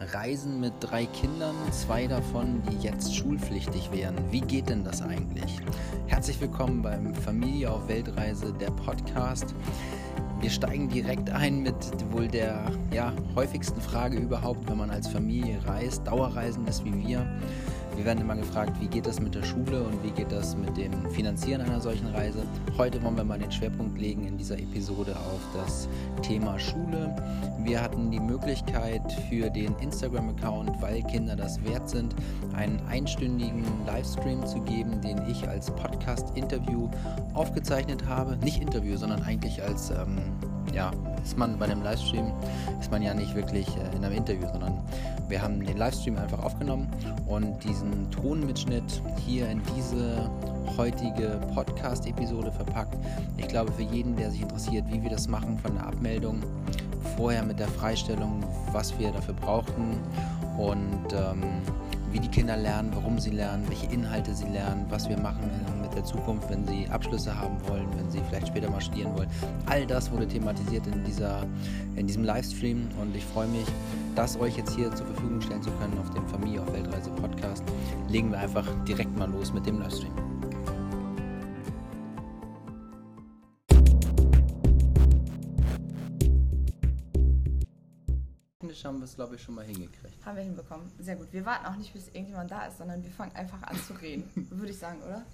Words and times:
Reisen 0.00 0.60
mit 0.60 0.74
drei 0.78 1.06
Kindern, 1.06 1.56
zwei 1.72 2.06
davon, 2.06 2.62
die 2.70 2.86
jetzt 2.86 3.16
schulpflichtig 3.16 3.90
wären. 3.90 4.14
Wie 4.30 4.40
geht 4.40 4.68
denn 4.68 4.84
das 4.84 5.02
eigentlich? 5.02 5.58
Herzlich 6.06 6.40
willkommen 6.40 6.82
beim 6.82 7.12
Familie 7.14 7.70
auf 7.72 7.88
Weltreise, 7.88 8.52
der 8.52 8.70
Podcast. 8.70 9.56
Wir 10.40 10.50
steigen 10.50 10.88
direkt 10.88 11.30
ein 11.30 11.62
mit 11.62 11.74
wohl 12.12 12.28
der 12.28 12.70
ja, 12.92 13.12
häufigsten 13.34 13.80
Frage 13.80 14.18
überhaupt, 14.18 14.70
wenn 14.70 14.78
man 14.78 14.90
als 14.90 15.08
Familie 15.08 15.58
reist, 15.66 16.06
Dauerreisen 16.06 16.64
ist 16.68 16.84
wie 16.84 17.08
wir. 17.08 17.26
Wir 17.98 18.04
werden 18.04 18.20
immer 18.20 18.36
gefragt, 18.36 18.80
wie 18.80 18.86
geht 18.86 19.08
das 19.08 19.18
mit 19.18 19.34
der 19.34 19.42
Schule 19.42 19.82
und 19.82 20.04
wie 20.04 20.12
geht 20.12 20.30
das 20.30 20.56
mit 20.56 20.76
dem 20.76 21.10
Finanzieren 21.10 21.62
einer 21.62 21.80
solchen 21.80 22.06
Reise. 22.06 22.44
Heute 22.76 23.02
wollen 23.02 23.16
wir 23.16 23.24
mal 23.24 23.40
den 23.40 23.50
Schwerpunkt 23.50 23.98
legen 23.98 24.24
in 24.24 24.38
dieser 24.38 24.56
Episode 24.56 25.16
auf 25.16 25.40
das 25.52 25.88
Thema 26.22 26.60
Schule. 26.60 27.16
Wir 27.64 27.82
hatten 27.82 28.12
die 28.12 28.20
Möglichkeit 28.20 29.02
für 29.28 29.50
den 29.50 29.74
Instagram-Account, 29.80 30.80
weil 30.80 31.02
Kinder 31.02 31.34
das 31.34 31.60
wert 31.64 31.88
sind, 31.90 32.14
einen 32.54 32.80
einstündigen 32.88 33.64
Livestream 33.84 34.46
zu 34.46 34.60
geben, 34.60 35.00
den 35.00 35.20
ich 35.28 35.48
als 35.48 35.68
Podcast-Interview 35.72 36.88
aufgezeichnet 37.34 38.06
habe. 38.06 38.36
Nicht 38.36 38.62
Interview, 38.62 38.96
sondern 38.96 39.24
eigentlich 39.24 39.60
als 39.60 39.90
ähm, 39.90 40.18
ja, 40.78 40.92
ist 41.24 41.36
man 41.36 41.58
bei 41.58 41.64
einem 41.64 41.82
Livestream, 41.82 42.30
ist 42.80 42.88
man 42.92 43.02
ja 43.02 43.12
nicht 43.12 43.34
wirklich 43.34 43.66
äh, 43.66 43.96
in 43.96 44.04
einem 44.04 44.16
Interview, 44.16 44.46
sondern 44.52 44.78
wir 45.28 45.42
haben 45.42 45.58
den 45.66 45.76
Livestream 45.76 46.16
einfach 46.16 46.38
aufgenommen 46.38 46.86
und 47.26 47.64
diesen 47.64 48.08
Tonmitschnitt 48.12 49.02
hier 49.26 49.48
in 49.48 49.60
diese 49.76 50.30
heutige 50.76 51.40
Podcast-Episode 51.52 52.52
verpackt. 52.52 52.96
Ich 53.38 53.48
glaube, 53.48 53.72
für 53.72 53.82
jeden, 53.82 54.14
der 54.14 54.30
sich 54.30 54.42
interessiert, 54.42 54.84
wie 54.88 55.02
wir 55.02 55.10
das 55.10 55.26
machen 55.26 55.58
von 55.58 55.74
der 55.74 55.84
Abmeldung, 55.84 56.44
vorher 57.16 57.42
mit 57.42 57.58
der 57.58 57.68
Freistellung, 57.68 58.44
was 58.70 58.96
wir 59.00 59.10
dafür 59.10 59.34
brauchten 59.34 59.98
und 60.58 61.12
ähm, 61.12 61.42
wie 62.12 62.20
die 62.20 62.28
Kinder 62.28 62.56
lernen, 62.56 62.92
warum 62.94 63.18
sie 63.18 63.30
lernen, 63.30 63.64
welche 63.68 63.86
Inhalte 63.86 64.32
sie 64.32 64.46
lernen, 64.46 64.86
was 64.88 65.08
wir 65.08 65.18
machen 65.18 65.50
mit 65.88 65.96
der 65.96 66.04
Zukunft, 66.04 66.48
wenn 66.50 66.66
sie 66.66 66.88
Abschlüsse 66.88 67.34
haben 67.34 67.56
wollen, 67.68 67.86
wenn 67.96 68.10
sie 68.10 68.20
vielleicht 68.28 68.48
später 68.48 68.70
mal 68.70 68.80
studieren 68.80 69.16
wollen. 69.16 69.28
All 69.66 69.86
das 69.86 70.10
wurde 70.10 70.26
thematisiert 70.28 70.86
in, 70.86 71.04
dieser, 71.04 71.46
in 71.96 72.06
diesem 72.06 72.24
Livestream 72.24 72.88
und 73.00 73.14
ich 73.16 73.24
freue 73.24 73.48
mich, 73.48 73.66
das 74.14 74.38
euch 74.38 74.56
jetzt 74.56 74.74
hier 74.74 74.94
zur 74.94 75.06
Verfügung 75.06 75.40
stellen 75.40 75.62
zu 75.62 75.70
können 75.72 75.96
auf 75.98 76.10
dem 76.10 76.26
Familie 76.26 76.62
auf 76.62 76.72
Weltreise 76.72 77.10
Podcast. 77.10 77.64
Legen 78.08 78.30
wir 78.30 78.38
einfach 78.38 78.66
direkt 78.84 79.16
mal 79.18 79.30
los 79.30 79.52
mit 79.52 79.66
dem 79.66 79.78
Livestream. 79.78 80.12
Haben 88.84 89.00
wir 89.00 89.04
es, 89.04 89.16
glaube 89.16 89.34
ich, 89.34 89.42
schon 89.42 89.54
mal 89.54 89.66
hingekriegt. 89.66 90.24
Haben 90.24 90.36
wir 90.36 90.44
hinbekommen. 90.44 90.90
Sehr 90.98 91.16
gut. 91.16 91.30
Wir 91.30 91.44
warten 91.44 91.66
auch 91.66 91.76
nicht, 91.76 91.92
bis 91.92 92.08
irgendjemand 92.08 92.50
da 92.50 92.66
ist, 92.66 92.78
sondern 92.78 93.02
wir 93.02 93.10
fangen 93.10 93.34
einfach 93.36 93.62
an 93.64 93.76
zu 93.76 93.92
reden. 93.92 94.24
Würde 94.50 94.70
ich 94.70 94.78
sagen, 94.78 95.02
oder? 95.02 95.26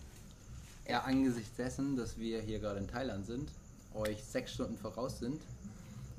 Ja, 0.88 1.00
angesichts 1.02 1.56
dessen, 1.56 1.96
dass 1.96 2.18
wir 2.18 2.40
hier 2.42 2.58
gerade 2.58 2.78
in 2.78 2.88
Thailand 2.88 3.24
sind, 3.26 3.50
euch 3.94 4.22
sechs 4.22 4.52
Stunden 4.52 4.76
voraus 4.76 5.18
sind, 5.18 5.40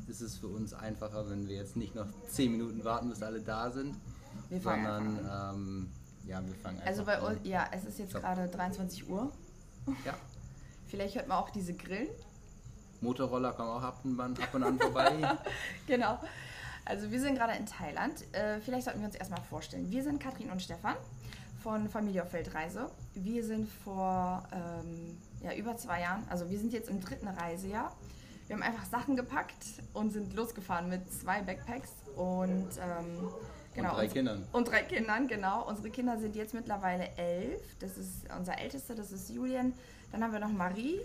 ist 0.08 0.22
es 0.22 0.38
für 0.38 0.48
uns 0.48 0.74
einfacher, 0.74 1.30
wenn 1.30 1.48
wir 1.48 1.56
jetzt 1.58 1.76
nicht 1.76 1.96
noch 1.96 2.08
zehn 2.30 2.52
Minuten 2.52 2.84
warten, 2.84 3.10
bis 3.10 3.22
alle 3.22 3.42
da 3.42 3.70
sind, 3.72 3.96
Wir 4.50 4.62
fangen 4.62 4.86
sondern 4.86 5.26
an. 5.30 5.56
ähm, 5.56 5.90
ja, 6.26 6.44
wir 6.46 6.54
fangen 6.56 6.78
einfach 6.78 6.88
Also 6.88 7.06
bei 7.06 7.18
an. 7.20 7.36
uns, 7.38 7.40
ja, 7.48 7.68
es 7.72 7.86
ist 7.86 8.00
jetzt 8.00 8.14
gerade 8.14 8.48
23 8.48 9.08
Uhr. 9.10 9.32
Ja, 10.06 10.14
Vielleicht 10.88 11.16
hört 11.16 11.28
man 11.28 11.38
auch 11.40 11.50
diese 11.50 11.74
Grillen. 11.74 12.08
Motorroller 13.02 13.54
kommen 13.54 13.70
auch 13.70 13.82
ab 13.82 14.00
und 14.04 14.20
an, 14.20 14.36
ab 14.38 14.54
und 14.54 14.64
an 14.64 14.80
vorbei. 14.80 15.14
Genau. 15.88 16.20
Also 16.86 17.10
wir 17.12 17.20
sind 17.20 17.36
gerade 17.36 17.54
in 17.58 17.66
Thailand. 17.66 18.24
Äh, 18.34 18.60
vielleicht 18.62 18.86
sollten 18.86 19.00
wir 19.00 19.08
uns 19.08 19.16
erstmal 19.16 19.42
vorstellen. 19.42 19.90
Wir 19.92 20.04
sind 20.04 20.20
Katrin 20.22 20.52
und 20.52 20.62
Stefan 20.62 20.96
von 21.66 21.90
Familie 21.90 22.22
auf 22.22 22.32
Weltreise. 22.32 22.92
Wir 23.16 23.44
sind 23.44 23.68
vor 23.84 24.44
ähm, 24.54 25.18
ja, 25.42 25.52
über 25.56 25.76
zwei 25.78 26.02
Jahren, 26.02 26.24
also 26.30 26.48
wir 26.48 26.60
sind 26.60 26.72
jetzt 26.74 26.90
im 26.90 27.02
dritten 27.02 27.28
Reisejahr. 27.28 27.92
Wir 28.46 28.56
haben 28.56 28.62
einfach 28.62 28.86
Sachen 28.86 29.16
gepackt 29.16 29.66
und 29.94 30.12
sind 30.14 30.36
losgefahren 30.36 30.90
mit 30.90 31.12
zwei 31.12 31.42
Backpacks 31.42 31.90
und 32.16 32.68
ähm, 32.78 33.30
genau. 33.74 33.90
und 33.90 33.98
drei 33.98 34.04
uns- 34.04 34.14
Kindern. 34.14 34.48
Und 34.52 34.68
drei 34.68 34.84
Kindern, 34.84 35.28
genau. 35.28 35.68
Unsere 35.68 35.90
Kinder 35.90 36.20
sind 36.20 36.36
jetzt 36.36 36.54
mittlerweile 36.54 37.10
elf. 37.18 37.60
Das 37.80 37.98
ist 37.98 38.12
unser 38.38 38.60
ältester, 38.60 38.94
das 38.94 39.12
ist 39.12 39.32
Julian. 39.32 39.74
Dann 40.12 40.24
haben 40.24 40.34
wir 40.34 40.40
noch 40.40 40.52
Marie, 40.52 41.00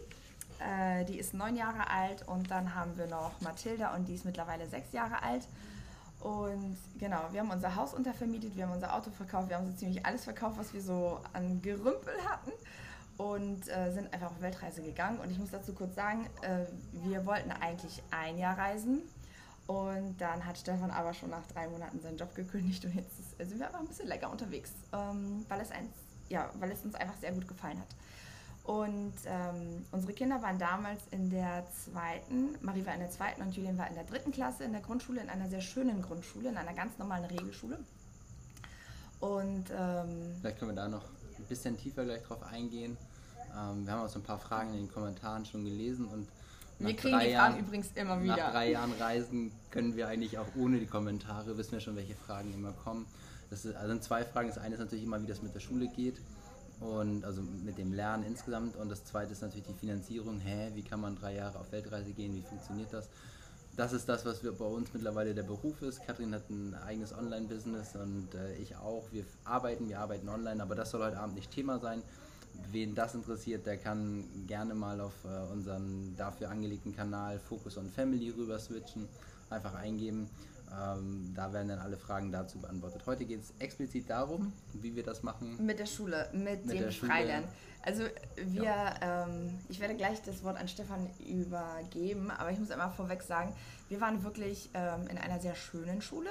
äh, 0.59 1.07
die 1.07 1.19
ist 1.19 1.33
neun 1.33 1.57
Jahre 1.57 1.89
alt. 1.89 2.29
Und 2.29 2.51
dann 2.51 2.75
haben 2.75 2.99
wir 2.99 3.07
noch 3.07 3.41
Mathilda 3.41 3.95
und 3.95 4.07
die 4.09 4.15
ist 4.15 4.27
mittlerweile 4.27 4.67
sechs 4.69 4.93
Jahre 4.93 5.23
alt. 5.23 5.49
Und 6.21 6.77
genau, 6.99 7.29
wir 7.33 7.41
haben 7.41 7.51
unser 7.51 7.75
Haus 7.75 7.95
untervermietet, 7.95 8.55
wir 8.55 8.67
haben 8.67 8.75
unser 8.75 8.95
Auto 8.95 9.11
verkauft, 9.11 9.49
wir 9.49 9.57
haben 9.57 9.67
so 9.67 9.73
ziemlich 9.73 10.05
alles 10.05 10.25
verkauft, 10.25 10.59
was 10.59 10.75
wir 10.75 10.83
so 10.83 11.21
an 11.33 11.63
Gerümpel 11.63 12.15
hatten. 12.29 12.53
Und 13.17 13.69
äh, 13.69 13.93
sind 13.93 14.13
einfach 14.15 14.31
auf 14.31 14.41
Weltreise 14.41 14.83
gegangen. 14.83 15.19
Und 15.19 15.31
ich 15.31 15.39
muss 15.39 15.51
dazu 15.51 15.75
kurz 15.75 15.95
sagen, 15.95 16.27
äh, 16.43 16.65
wir 17.05 17.27
wollten 17.27 17.51
eigentlich 17.51 18.03
ein 18.11 18.39
Jahr 18.39 18.57
reisen. 18.57 19.03
Und 19.67 20.17
dann 20.19 20.45
hat 20.45 20.59
Stefan 20.59 20.91
aber 20.91 21.15
schon 21.15 21.31
nach 21.31 21.47
drei 21.47 21.69
Monaten 21.69 22.01
seinen 22.01 22.17
Job 22.17 22.35
gekündigt 22.35 22.85
und 22.85 22.93
jetzt 22.93 23.39
sind 23.39 23.57
wir 23.57 23.67
einfach 23.67 23.79
ein 23.79 23.87
bisschen 23.87 24.09
länger 24.09 24.29
unterwegs, 24.29 24.73
ähm, 24.93 25.47
weil, 25.49 25.61
es 25.61 25.71
eins, 25.71 25.93
ja, 26.29 26.51
weil 26.59 26.73
es 26.73 26.83
uns 26.85 26.97
einfach 26.97 27.17
sehr 27.21 27.31
gut 27.31 27.47
gefallen 27.47 27.79
hat. 27.79 27.87
Und 28.71 29.15
ähm, 29.27 29.85
unsere 29.91 30.13
Kinder 30.13 30.41
waren 30.43 30.57
damals 30.57 31.03
in 31.11 31.29
der 31.29 31.65
zweiten, 31.73 32.51
Marie 32.61 32.87
war 32.87 32.95
in 32.95 33.01
der 33.01 33.11
zweiten 33.11 33.43
und 33.43 33.57
Julian 33.57 33.77
war 33.77 33.89
in 33.89 33.95
der 33.95 34.05
dritten 34.05 34.31
Klasse 34.31 34.63
in 34.63 34.71
der 34.71 34.81
Grundschule, 34.81 35.21
in 35.21 35.29
einer 35.29 35.49
sehr 35.49 35.61
schönen 35.61 36.01
Grundschule, 36.03 36.51
in 36.51 36.57
einer 36.57 36.73
ganz 36.73 36.97
normalen 36.97 37.25
Regelschule. 37.25 37.81
Und 39.19 39.65
ähm, 39.77 40.37
Vielleicht 40.41 40.61
können 40.61 40.71
wir 40.71 40.77
da 40.77 40.87
noch 40.87 41.03
ein 41.37 41.45
bisschen 41.49 41.77
tiefer 41.79 42.05
gleich 42.05 42.23
drauf 42.23 42.45
eingehen. 42.45 42.97
Ähm, 43.59 43.87
wir 43.87 43.93
haben 43.93 44.05
auch 44.05 44.09
so 44.09 44.21
ein 44.21 44.23
paar 44.23 44.39
Fragen 44.39 44.71
in 44.75 44.87
den 44.87 44.93
Kommentaren 44.93 45.45
schon 45.45 45.65
gelesen 45.65 46.07
und 46.07 46.29
wir 46.79 46.93
nach 46.95 46.97
kriegen 47.01 47.19
die 47.19 47.25
Fragen 47.25 47.31
Jahren- 47.33 47.59
übrigens 47.59 47.89
immer 47.97 48.17
Nach 48.19 48.23
wieder. 48.23 48.51
drei 48.53 48.71
Jahren 48.71 48.93
Reisen 49.01 49.51
können 49.73 49.97
wir 49.97 50.07
eigentlich 50.07 50.39
auch 50.39 50.47
ohne 50.57 50.79
die 50.79 50.87
Kommentare, 50.87 51.59
wissen 51.59 51.73
wir 51.73 51.81
schon, 51.81 51.97
welche 51.97 52.15
Fragen 52.15 52.55
immer 52.55 52.71
kommen. 52.71 53.07
Das 53.51 53.67
also 53.67 53.89
sind 53.89 54.05
zwei 54.05 54.25
Fragen. 54.25 54.47
Das 54.47 54.59
eine 54.59 54.77
ist 54.77 54.81
natürlich 54.81 55.03
immer, 55.03 55.21
wie 55.21 55.27
das 55.27 55.43
mit 55.43 55.57
der 55.57 55.61
Schule 55.61 55.89
geht 55.89 56.21
und 56.81 57.25
also 57.25 57.43
mit 57.43 57.79
dem 57.79 57.93
Lernen 57.93 58.25
insgesamt. 58.25 58.77
Und 58.77 58.89
das 58.89 59.05
zweite 59.05 59.33
ist 59.33 59.43
natürlich 59.43 59.67
die 59.67 59.75
Finanzierung. 59.75 60.41
Hä, 60.41 60.71
wie 60.75 60.83
kann 60.83 61.01
man 61.01 61.17
drei 61.17 61.35
Jahre 61.35 61.59
auf 61.59 61.71
Weltreise 61.73 62.13
gehen? 62.13 62.35
Wie 62.35 62.43
funktioniert 62.43 62.93
das? 62.93 63.09
Das 63.77 63.93
ist 63.93 64.09
das, 64.09 64.27
was 64.27 64.43
wir 64.43 64.53
bei 64.53 64.65
uns 64.65 64.93
mittlerweile 64.93 65.35
der 65.35 65.43
Beruf 65.43 65.81
ist. 65.83 66.05
Kathrin 66.05 66.35
hat 66.35 66.49
ein 66.51 66.75
eigenes 66.75 67.17
Online-Business 67.17 67.95
und 67.95 68.35
äh, 68.35 68.57
ich 68.57 68.77
auch. 68.77 69.05
Wir 69.13 69.25
arbeiten, 69.45 69.89
wir 69.89 70.01
arbeiten 70.01 70.29
online, 70.29 70.63
aber 70.63 70.75
das 70.75 70.91
soll 70.91 71.03
heute 71.05 71.19
Abend 71.19 71.37
nicht 71.37 71.51
Thema 71.51 71.79
sein. 71.79 72.03
Wen 72.73 72.95
das 72.95 73.15
interessiert, 73.15 73.67
der 73.67 73.79
kann 73.79 74.25
gerne 74.47 74.75
mal 74.75 75.01
auf 75.01 75.15
äh, 75.25 75.53
unseren 75.53 76.15
dafür 76.17 76.51
angelegten 76.51 76.95
Kanal 76.95 77.39
Focus 77.39 77.79
on 77.79 77.89
Family 77.89 78.31
rüber 78.31 78.59
switchen, 78.59 79.09
einfach 79.49 79.75
eingeben. 79.75 80.29
Ähm, 80.73 81.33
da 81.35 81.53
werden 81.53 81.69
dann 81.69 81.79
alle 81.81 81.97
Fragen 81.97 82.31
dazu 82.31 82.59
beantwortet. 82.61 83.03
Heute 83.07 83.25
geht 83.25 83.43
es 83.43 83.53
explizit 83.59 84.09
darum, 84.09 84.53
wie 84.75 84.95
wir 84.95 85.03
das 85.03 85.23
machen. 85.23 85.65
Mit 85.65 85.79
der 85.79 85.87
Schule, 85.87 86.29
mit, 86.33 86.65
Mit 86.67 86.81
dem. 86.81 86.91
Freilernen. 86.91 87.49
Also 87.83 88.05
wir, 88.37 88.95
ähm, 89.01 89.59
ich 89.69 89.81
werde 89.81 89.97
gleich 89.97 90.21
das 90.23 90.45
Wort 90.45 90.59
an 90.59 90.69
Stefan 90.69 91.09
übergeben, 91.27 92.31
aber 92.31 92.51
ich 92.51 92.59
muss 92.59 92.71
einmal 92.71 92.91
vorweg 92.91 93.23
sagen, 93.23 93.55
wir 93.89 94.01
waren 94.01 94.23
wirklich 94.23 94.69
ähm, 94.75 95.07
in 95.09 95.17
einer 95.17 95.41
sehr 95.41 95.55
schönen 95.55 96.03
Schule. 96.03 96.31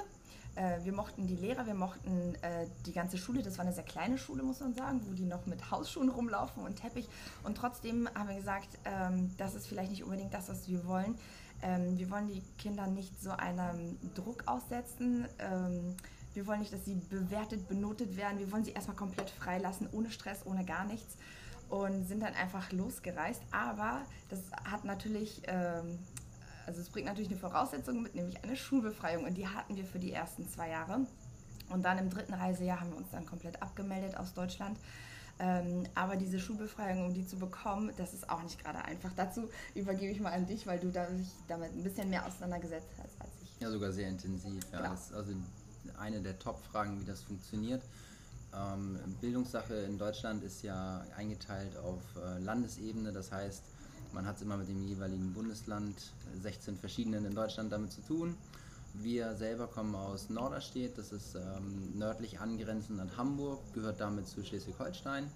Äh, 0.54 0.84
wir 0.84 0.92
mochten 0.92 1.26
die 1.26 1.36
Lehrer, 1.36 1.66
wir 1.66 1.74
mochten 1.74 2.34
äh, 2.42 2.66
die 2.86 2.92
ganze 2.92 3.18
Schule. 3.18 3.42
Das 3.42 3.58
war 3.58 3.64
eine 3.64 3.74
sehr 3.74 3.84
kleine 3.84 4.16
Schule, 4.16 4.42
muss 4.42 4.60
man 4.60 4.74
sagen, 4.74 5.00
wo 5.06 5.12
die 5.12 5.24
noch 5.24 5.46
mit 5.46 5.70
Hausschuhen 5.70 6.08
rumlaufen 6.08 6.62
und 6.62 6.76
Teppich. 6.76 7.08
Und 7.42 7.56
trotzdem 7.56 8.08
haben 8.14 8.28
wir 8.28 8.36
gesagt, 8.36 8.68
ähm, 8.84 9.30
das 9.36 9.54
ist 9.54 9.66
vielleicht 9.66 9.90
nicht 9.90 10.04
unbedingt 10.04 10.32
das, 10.32 10.48
was 10.48 10.68
wir 10.68 10.86
wollen. 10.86 11.16
Ähm, 11.62 11.98
wir 11.98 12.10
wollen 12.10 12.26
die 12.28 12.42
Kinder 12.58 12.86
nicht 12.86 13.20
so 13.20 13.30
einem 13.30 13.98
Druck 14.14 14.44
aussetzen. 14.46 15.26
Ähm, 15.38 15.96
wir 16.34 16.46
wollen 16.46 16.60
nicht, 16.60 16.72
dass 16.72 16.84
sie 16.84 16.94
bewertet, 16.94 17.68
benotet 17.68 18.16
werden. 18.16 18.38
Wir 18.38 18.50
wollen 18.52 18.64
sie 18.64 18.72
erstmal 18.72 18.96
komplett 18.96 19.30
freilassen, 19.30 19.88
ohne 19.92 20.10
Stress, 20.10 20.46
ohne 20.46 20.64
gar 20.64 20.84
nichts. 20.84 21.16
Und 21.68 22.06
sind 22.06 22.22
dann 22.22 22.34
einfach 22.34 22.72
losgereist. 22.72 23.42
Aber 23.50 24.00
das 24.28 24.40
hat 24.64 24.84
natürlich, 24.84 25.42
ähm, 25.46 25.98
also 26.66 26.80
es 26.80 26.88
bringt 26.88 27.06
natürlich 27.06 27.30
eine 27.30 27.38
Voraussetzung 27.38 28.02
mit, 28.02 28.14
nämlich 28.14 28.42
eine 28.42 28.56
Schulbefreiung. 28.56 29.24
Und 29.24 29.34
die 29.34 29.46
hatten 29.46 29.76
wir 29.76 29.84
für 29.84 29.98
die 29.98 30.12
ersten 30.12 30.48
zwei 30.48 30.70
Jahre. 30.70 31.06
Und 31.68 31.84
dann 31.84 31.98
im 31.98 32.10
dritten 32.10 32.34
Reisejahr 32.34 32.80
haben 32.80 32.90
wir 32.90 32.96
uns 32.96 33.10
dann 33.10 33.26
komplett 33.26 33.62
abgemeldet 33.62 34.16
aus 34.16 34.34
Deutschland. 34.34 34.78
Ähm, 35.42 35.84
aber 35.94 36.16
diese 36.16 36.38
Schulbefreiung, 36.38 37.06
um 37.06 37.14
die 37.14 37.26
zu 37.26 37.36
bekommen, 37.36 37.90
das 37.96 38.12
ist 38.12 38.28
auch 38.28 38.42
nicht 38.42 38.62
gerade 38.62 38.84
einfach. 38.84 39.10
Dazu 39.16 39.48
übergebe 39.74 40.12
ich 40.12 40.20
mal 40.20 40.32
an 40.32 40.46
dich, 40.46 40.66
weil 40.66 40.78
du 40.78 40.88
dich 40.90 41.28
damit 41.48 41.72
ein 41.72 41.82
bisschen 41.82 42.10
mehr 42.10 42.26
auseinandergesetzt 42.26 42.88
hast 42.98 43.18
als 43.20 43.30
ich. 43.42 43.60
Ja, 43.60 43.70
sogar 43.70 43.90
sehr 43.90 44.08
intensiv. 44.08 44.62
Ja. 44.70 44.78
Genau. 44.78 44.90
Das 44.90 45.06
ist 45.06 45.14
also 45.14 45.32
eine 45.98 46.20
der 46.20 46.38
Top-Fragen, 46.38 47.00
wie 47.00 47.06
das 47.06 47.22
funktioniert. 47.22 47.82
Ähm, 48.54 48.98
Bildungssache 49.22 49.74
in 49.74 49.96
Deutschland 49.96 50.42
ist 50.44 50.62
ja 50.62 51.04
eingeteilt 51.16 51.74
auf 51.78 52.02
äh, 52.16 52.38
Landesebene, 52.40 53.12
das 53.12 53.32
heißt, 53.32 53.62
man 54.12 54.26
hat 54.26 54.36
es 54.36 54.42
immer 54.42 54.56
mit 54.56 54.68
dem 54.68 54.82
jeweiligen 54.82 55.32
Bundesland, 55.32 56.12
16 56.42 56.76
verschiedenen 56.76 57.24
in 57.24 57.34
Deutschland 57.34 57.72
damit 57.72 57.92
zu 57.92 58.00
tun. 58.02 58.36
Wir 58.94 59.34
selber 59.36 59.66
kommen 59.66 59.94
aus 59.94 60.28
Norderstedt, 60.28 60.98
das 60.98 61.12
ist 61.12 61.34
ähm, 61.34 61.96
nördlich 61.96 62.40
angrenzend 62.40 63.00
an 63.00 63.16
Hamburg, 63.16 63.60
gehört 63.72 64.00
damit 64.00 64.26
zu 64.26 64.44
Schleswig-Holstein. 64.44 65.30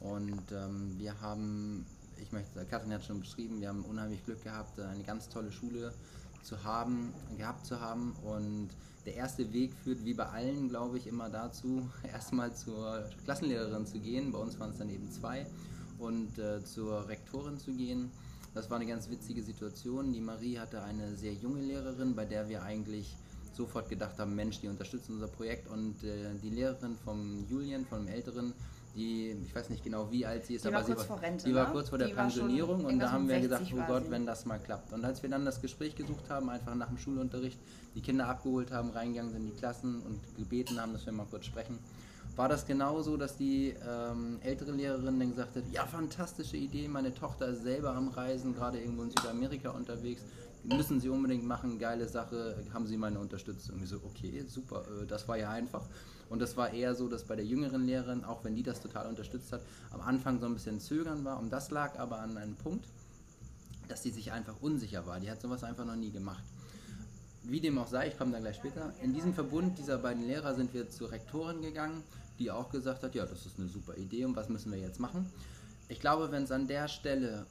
Und 0.00 0.52
ähm, 0.52 0.94
wir 0.98 1.20
haben, 1.20 1.86
ich 2.18 2.30
möchte, 2.32 2.64
Katrin 2.66 2.92
hat 2.92 3.04
schon 3.04 3.20
beschrieben, 3.20 3.60
wir 3.60 3.68
haben 3.68 3.84
unheimlich 3.84 4.24
Glück 4.24 4.42
gehabt, 4.44 4.78
eine 4.78 5.02
ganz 5.02 5.28
tolle 5.28 5.50
Schule 5.50 5.92
zu 6.42 6.62
haben, 6.62 7.12
gehabt 7.36 7.66
zu 7.66 7.80
haben. 7.80 8.14
Und 8.22 8.68
der 9.06 9.14
erste 9.14 9.52
Weg 9.52 9.74
führt, 9.82 10.04
wie 10.04 10.14
bei 10.14 10.26
allen, 10.26 10.68
glaube 10.68 10.98
ich, 10.98 11.06
immer 11.06 11.28
dazu, 11.30 11.88
erstmal 12.12 12.54
zur 12.54 13.08
Klassenlehrerin 13.24 13.86
zu 13.86 13.98
gehen. 13.98 14.32
Bei 14.32 14.38
uns 14.38 14.58
waren 14.60 14.70
es 14.70 14.78
dann 14.78 14.90
eben 14.90 15.10
zwei. 15.10 15.46
Und 15.98 16.38
äh, 16.38 16.64
zur 16.64 17.08
Rektorin 17.08 17.58
zu 17.58 17.72
gehen. 17.72 18.10
Das 18.54 18.68
war 18.68 18.76
eine 18.76 18.86
ganz 18.86 19.08
witzige 19.08 19.42
Situation. 19.42 20.12
Die 20.12 20.20
Marie 20.20 20.58
hatte 20.58 20.82
eine 20.82 21.14
sehr 21.16 21.32
junge 21.34 21.60
Lehrerin, 21.60 22.14
bei 22.14 22.24
der 22.24 22.48
wir 22.48 22.62
eigentlich 22.62 23.16
sofort 23.52 23.88
gedacht 23.88 24.18
haben, 24.18 24.34
Mensch, 24.34 24.60
die 24.60 24.68
unterstützen 24.68 25.14
unser 25.14 25.28
Projekt. 25.28 25.68
Und 25.68 26.02
äh, 26.02 26.34
die 26.42 26.50
Lehrerin 26.50 26.96
vom 26.96 27.46
Julian, 27.48 27.84
vom 27.84 28.08
Älteren, 28.08 28.54
die, 28.96 29.36
ich 29.46 29.54
weiß 29.54 29.70
nicht 29.70 29.84
genau, 29.84 30.10
wie 30.10 30.26
alt 30.26 30.46
sie 30.46 30.54
ist, 30.54 30.64
die 30.64 30.68
aber 30.68 30.78
war 30.78 30.84
sie 30.84 31.08
war, 31.08 31.22
Rente, 31.22 31.44
die 31.44 31.54
war 31.54 31.66
ne? 31.66 31.72
kurz 31.72 31.90
vor 31.90 31.98
der 31.98 32.08
Pensionierung 32.08 32.84
und 32.84 32.98
da 32.98 33.12
haben 33.12 33.28
wir 33.28 33.40
gedacht, 33.40 33.62
oh 33.72 33.82
Gott, 33.86 34.10
wenn 34.10 34.26
das 34.26 34.46
mal 34.46 34.58
klappt. 34.58 34.92
Und 34.92 35.04
als 35.04 35.22
wir 35.22 35.30
dann 35.30 35.44
das 35.44 35.60
Gespräch 35.60 35.94
gesucht 35.94 36.28
haben, 36.28 36.50
einfach 36.50 36.74
nach 36.74 36.88
dem 36.88 36.98
Schulunterricht, 36.98 37.58
die 37.94 38.00
Kinder 38.00 38.26
abgeholt 38.26 38.72
haben, 38.72 38.90
reingegangen 38.90 39.30
sind 39.32 39.42
in 39.42 39.46
die 39.52 39.56
Klassen 39.56 40.02
und 40.02 40.20
gebeten 40.36 40.80
haben, 40.80 40.92
dass 40.92 41.06
wir 41.06 41.12
mal 41.12 41.26
kurz 41.30 41.46
sprechen, 41.46 41.78
war 42.36 42.48
das 42.48 42.66
genauso, 42.66 43.16
dass 43.16 43.36
die 43.36 43.74
ähm, 43.86 44.38
ältere 44.42 44.72
Lehrerin 44.72 45.18
dann 45.18 45.30
gesagt 45.30 45.56
hat, 45.56 45.64
ja, 45.70 45.84
fantastische 45.86 46.56
Idee, 46.56 46.88
meine 46.88 47.12
Tochter 47.12 47.48
ist 47.48 47.62
selber 47.62 47.94
am 47.94 48.08
Reisen, 48.08 48.54
gerade 48.54 48.78
irgendwo 48.78 49.02
in 49.02 49.10
Südamerika 49.10 49.70
unterwegs, 49.70 50.22
müssen 50.64 51.00
Sie 51.00 51.08
unbedingt 51.08 51.44
machen, 51.44 51.78
geile 51.78 52.06
Sache, 52.08 52.56
haben 52.72 52.86
Sie 52.86 52.96
meine 52.96 53.18
Unterstützung. 53.18 53.76
Und 53.76 53.82
ich 53.82 53.88
so, 53.88 53.96
okay, 54.04 54.44
super, 54.46 54.84
äh, 55.02 55.06
das 55.06 55.28
war 55.28 55.36
ja 55.36 55.50
einfach. 55.50 55.86
Und 56.28 56.40
das 56.40 56.56
war 56.56 56.72
eher 56.72 56.94
so, 56.94 57.08
dass 57.08 57.24
bei 57.24 57.36
der 57.36 57.44
jüngeren 57.44 57.84
Lehrerin, 57.84 58.24
auch 58.24 58.44
wenn 58.44 58.54
die 58.54 58.62
das 58.62 58.80
total 58.80 59.08
unterstützt 59.08 59.52
hat, 59.52 59.62
am 59.90 60.00
Anfang 60.00 60.38
so 60.38 60.46
ein 60.46 60.54
bisschen 60.54 60.78
zögern 60.78 61.24
war. 61.24 61.40
Und 61.40 61.50
das 61.50 61.70
lag 61.70 61.98
aber 61.98 62.20
an 62.20 62.36
einem 62.36 62.54
Punkt, 62.54 62.86
dass 63.88 64.02
sie 64.02 64.10
sich 64.10 64.30
einfach 64.30 64.54
unsicher 64.60 65.06
war. 65.06 65.18
Die 65.18 65.30
hat 65.30 65.40
sowas 65.40 65.64
einfach 65.64 65.84
noch 65.84 65.96
nie 65.96 66.10
gemacht. 66.10 66.44
Wie 67.42 67.60
dem 67.60 67.78
auch 67.78 67.86
sei, 67.86 68.08
ich 68.08 68.18
komme 68.18 68.32
da 68.32 68.38
gleich 68.38 68.56
später. 68.56 68.92
In 69.02 69.14
diesem 69.14 69.32
Verbund 69.32 69.78
dieser 69.78 69.98
beiden 69.98 70.26
Lehrer 70.26 70.54
sind 70.54 70.74
wir 70.74 70.88
zur 70.90 71.10
Rektorin 71.10 71.62
gegangen, 71.62 72.02
die 72.38 72.50
auch 72.50 72.70
gesagt 72.70 73.02
hat, 73.02 73.14
ja, 73.14 73.24
das 73.24 73.46
ist 73.46 73.58
eine 73.58 73.68
super 73.68 73.96
Idee 73.96 74.24
und 74.24 74.36
was 74.36 74.48
müssen 74.48 74.72
wir 74.72 74.78
jetzt 74.78 75.00
machen? 75.00 75.26
Ich 75.88 75.98
glaube, 75.98 76.30
wenn 76.30 76.44
es 76.44 76.52
an 76.52 76.68
der 76.68 76.86
Stelle 76.86 77.46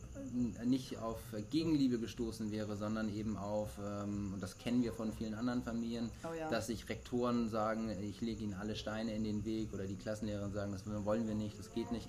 nicht 0.64 0.98
auf 0.98 1.18
Gegenliebe 1.50 2.00
gestoßen 2.00 2.52
wäre, 2.52 2.78
sondern 2.78 3.14
eben 3.14 3.36
auf, 3.36 3.78
ähm, 3.86 4.32
und 4.34 4.42
das 4.42 4.58
kennen 4.58 4.82
wir 4.82 4.94
von 4.94 5.12
vielen 5.12 5.34
anderen 5.34 5.62
Familien, 5.62 6.10
oh 6.24 6.34
ja. 6.34 6.50
dass 6.50 6.68
sich 6.68 6.88
Rektoren 6.88 7.50
sagen, 7.50 7.90
ich 8.02 8.22
lege 8.22 8.46
ihnen 8.46 8.54
alle 8.54 8.78
Steine 8.78 9.14
in 9.14 9.26
den 9.26 9.44
Weg 9.44 9.74
oder 9.74 9.86
die 9.86 9.98
Klassenlehrer 9.98 10.50
sagen, 10.52 10.72
das 10.72 10.86
wollen 11.04 11.28
wir 11.28 11.36
nicht, 11.36 11.60
das 11.60 11.74
geht 11.74 11.92
nicht, 11.92 12.08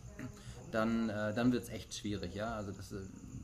dann, 0.70 1.08
äh, 1.08 1.34
dann 1.34 1.50
wird 1.50 1.64
es 1.64 1.68
echt 1.70 1.94
schwierig. 1.94 2.32
Ja? 2.36 2.54
Also 2.54 2.70
das, 2.70 2.94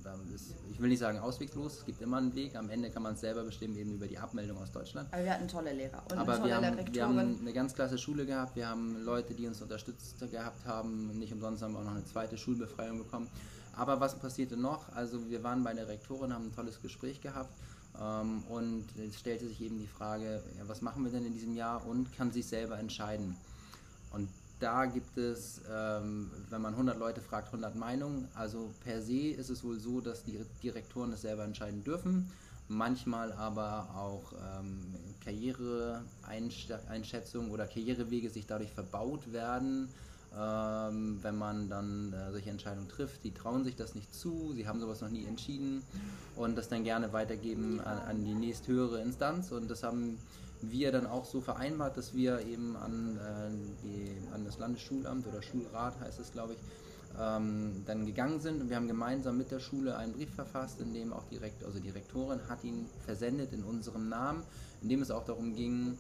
äh, 0.07 0.35
ist, 0.35 0.55
ich 0.71 0.81
will 0.81 0.89
nicht 0.89 0.99
sagen 0.99 1.19
ausweglos, 1.19 1.79
es 1.79 1.85
gibt 1.85 2.01
immer 2.01 2.19
einen 2.19 2.35
Weg. 2.35 2.57
Am 2.57 2.71
Ende 2.71 2.91
kann 2.91 3.03
man 3.03 3.15
es 3.15 3.21
selber 3.21 3.45
bestimmen, 3.45 3.77
eben 3.77 3.95
über 3.95 4.07
die 4.07 4.19
Abmeldung 4.19 4.59
aus 4.59 4.71
Deutschland. 4.71 5.13
Aber 5.13 5.25
wir 5.25 5.33
hatten 5.33 5.49
tolle 5.49 5.73
Lehrer 5.73 6.03
und 6.11 6.19
Aber 6.19 6.37
tolle 6.37 6.49
wir, 6.49 6.57
haben, 6.57 6.95
wir 6.95 7.05
haben 7.05 7.39
eine 7.41 7.53
ganz 7.53 7.75
klasse 7.75 7.99
Schule 7.99 8.27
gehabt. 8.27 8.57
Wir 8.57 8.69
haben 8.69 9.03
Leute, 9.05 9.35
die 9.35 9.47
uns 9.47 9.61
unterstützt 9.63 10.19
gehabt 10.31 10.65
haben. 10.67 11.19
Nicht 11.19 11.33
umsonst 11.33 11.63
haben 11.63 11.73
wir 11.73 11.81
auch 11.81 11.85
noch 11.85 11.95
eine 11.95 12.05
zweite 12.05 12.37
Schulbefreiung 12.37 12.99
bekommen. 12.99 13.29
Aber 13.75 14.01
was 14.01 14.19
passierte 14.19 14.57
noch? 14.57 14.95
Also 14.95 15.29
wir 15.29 15.43
waren 15.43 15.63
bei 15.63 15.75
der 15.75 15.89
Rektorin, 15.89 16.33
haben 16.33 16.47
ein 16.47 16.55
tolles 16.55 16.81
Gespräch 16.81 17.21
gehabt. 17.21 17.51
Ähm, 18.01 18.43
und 18.49 18.87
es 18.99 19.19
stellte 19.19 19.47
sich 19.47 19.61
eben 19.61 19.79
die 19.79 19.87
Frage, 19.87 20.43
ja, 20.59 20.69
was 20.69 20.83
machen 20.83 21.05
wir 21.05 21.11
denn 21.11 21.27
in 21.27 21.35
diesem 21.35 21.55
Jahr 21.55 21.87
und 21.87 22.15
kann 22.17 22.33
sich 22.33 22.47
selber 22.47 22.79
entscheiden. 22.79 23.37
Und 24.11 24.29
da 24.59 24.87
gibt 24.87 25.19
es, 25.19 25.61
ähm, 25.71 26.31
wenn 26.49 26.63
man 26.63 26.73
100 26.73 26.99
Leute 26.99 27.21
fragt, 27.21 27.49
100 27.49 27.75
Meinungen. 27.75 28.27
Also 28.35 28.71
per 28.85 29.03
se 29.03 29.29
ist 29.29 29.51
es 29.51 29.63
wohl 29.63 29.79
so, 29.79 30.01
dass 30.01 30.25
die 30.25 30.41
Direktoren 30.63 31.13
es 31.13 31.21
selber 31.23 31.45
entscheiden 31.45 31.85
dürfen. 31.85 32.31
Manchmal 32.69 33.33
aber 33.33 33.91
auch 33.95 34.33
ähm, 34.33 34.81
Karriereeinschätzungen 35.23 37.51
oder 37.51 37.67
Karrierewege 37.67 38.31
sich 38.31 38.47
dadurch 38.47 38.73
verbaut 38.73 39.31
werden, 39.33 39.89
ähm, 40.37 41.19
wenn 41.23 41.37
man 41.37 41.69
dann 41.69 42.13
äh, 42.13 42.33
solche 42.33 42.51
Entscheidungen 42.51 42.89
trifft. 42.89 43.23
Die 43.25 43.33
trauen 43.33 43.63
sich 43.63 43.77
das 43.77 43.95
nicht 43.95 44.13
zu, 44.13 44.53
sie 44.55 44.67
haben 44.67 44.81
sowas 44.81 45.01
noch 45.01 45.11
nie 45.11 45.27
entschieden 45.27 45.85
und 46.35 46.57
das 46.57 46.69
dann 46.69 46.83
gerne 46.83 47.13
weitergeben 47.13 47.81
an, 47.81 47.99
an 47.99 48.25
die 48.25 48.35
nächsthöhere 48.35 49.01
Instanz. 49.01 49.53
Und 49.53 49.71
das 49.71 49.85
haben 49.85 50.19
wir 50.63 50.93
dann 50.93 51.07
auch 51.07 51.25
so 51.25 51.41
vereinbart, 51.41 51.97
dass 51.97 52.15
wir 52.15 52.41
eben 52.47 52.77
an, 52.77 53.19
äh, 53.19 53.85
die, 53.85 54.35
an 54.35 54.45
das 54.45 54.59
Landesschulamt 54.59 55.27
oder 55.27 55.43
Schulrat 55.43 55.99
heißt 56.01 56.21
es, 56.21 56.33
glaube 56.33 56.55
ich, 56.55 56.59
ähm, 57.21 57.83
dann 57.87 58.05
gegangen 58.05 58.41
sind 58.41 58.61
und 58.61 58.69
wir 58.69 58.77
haben 58.77 58.89
gemeinsam 58.89 59.39
mit 59.39 59.51
der 59.51 59.61
Schule 59.61 59.97
einen 59.97 60.13
Brief 60.13 60.35
verfasst, 60.35 60.81
in 60.81 60.93
dem 60.93 61.13
auch 61.13 61.25
direkt, 61.25 61.65
also 61.65 61.79
die 61.79 61.91
Rektorin 61.91 62.41
hat 62.49 62.65
ihn 62.65 62.87
versendet 63.05 63.53
in 63.53 63.65
unserem 63.65 64.09
Namen, 64.09 64.43
in 64.83 64.89
dem 64.89 65.03
es 65.03 65.11
auch 65.11 65.25
darum 65.25 65.55
ging, 65.55 65.99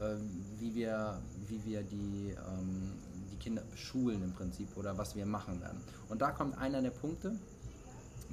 äh, 0.00 0.16
wie 0.58 0.74
wir, 0.74 1.20
wie 1.46 1.64
wir 1.64 1.82
die, 1.82 2.34
ähm, 2.36 2.92
Kinder 3.38 3.62
beschulen 3.70 4.22
im 4.22 4.32
Prinzip 4.32 4.76
oder 4.76 4.98
was 4.98 5.16
wir 5.16 5.26
machen 5.26 5.60
werden. 5.60 5.80
Und 6.08 6.20
da 6.20 6.30
kommt 6.30 6.58
einer 6.58 6.82
der 6.82 6.90
Punkte, 6.90 7.38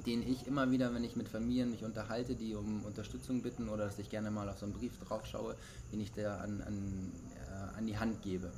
den 0.04 0.28
ich 0.28 0.46
immer 0.46 0.70
wieder, 0.70 0.94
wenn 0.94 1.04
ich 1.04 1.16
mit 1.16 1.28
Familien 1.28 1.70
mich 1.70 1.84
unterhalte, 1.84 2.34
die 2.34 2.54
um 2.54 2.84
Unterstützung 2.84 3.42
bitten 3.42 3.68
oder 3.68 3.86
dass 3.86 3.98
ich 3.98 4.10
gerne 4.10 4.30
mal 4.30 4.48
auf 4.48 4.58
so 4.58 4.66
einen 4.66 4.74
Brief 4.74 4.98
drauf 4.98 5.26
schaue, 5.26 5.56
den 5.92 6.00
ich 6.00 6.12
da 6.12 6.38
an, 6.38 6.62
an, 6.62 7.12
äh, 7.48 7.78
an 7.78 7.86
die 7.86 7.98
Hand 7.98 8.22
gebe. 8.22 8.50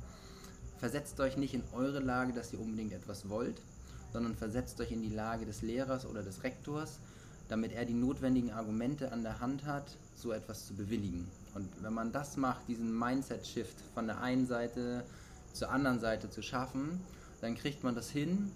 Versetzt 0.79 1.19
euch 1.19 1.37
nicht 1.37 1.53
in 1.53 1.63
eure 1.73 1.99
Lage, 1.99 2.33
dass 2.33 2.53
ihr 2.53 2.59
unbedingt 2.59 2.93
etwas 2.93 3.29
wollt, 3.29 3.61
sondern 4.11 4.35
versetzt 4.35 4.79
euch 4.81 4.91
in 4.91 5.01
die 5.01 5.09
Lage 5.13 5.45
des 5.45 5.61
Lehrers 5.61 6.05
oder 6.05 6.23
des 6.23 6.43
Rektors, 6.43 6.99
damit 7.47 7.73
er 7.73 7.85
die 7.85 7.93
notwendigen 7.93 8.51
Argumente 8.51 9.11
an 9.11 9.23
der 9.23 9.39
Hand 9.39 9.65
hat, 9.65 9.97
so 10.15 10.31
etwas 10.31 10.67
zu 10.67 10.73
bewilligen. 10.75 11.27
Und 11.55 11.67
wenn 11.81 11.93
man 11.93 12.11
das 12.11 12.37
macht, 12.37 12.67
diesen 12.67 12.97
Mindset-Shift 12.97 13.75
von 13.93 14.07
der 14.07 14.21
einen 14.21 14.45
Seite 14.45 15.03
zur 15.53 15.71
anderen 15.71 15.99
Seite 15.99 16.29
zu 16.29 16.41
schaffen, 16.41 17.01
dann 17.41 17.55
kriegt 17.55 17.83
man 17.83 17.95
das 17.95 18.09
hin, 18.09 18.51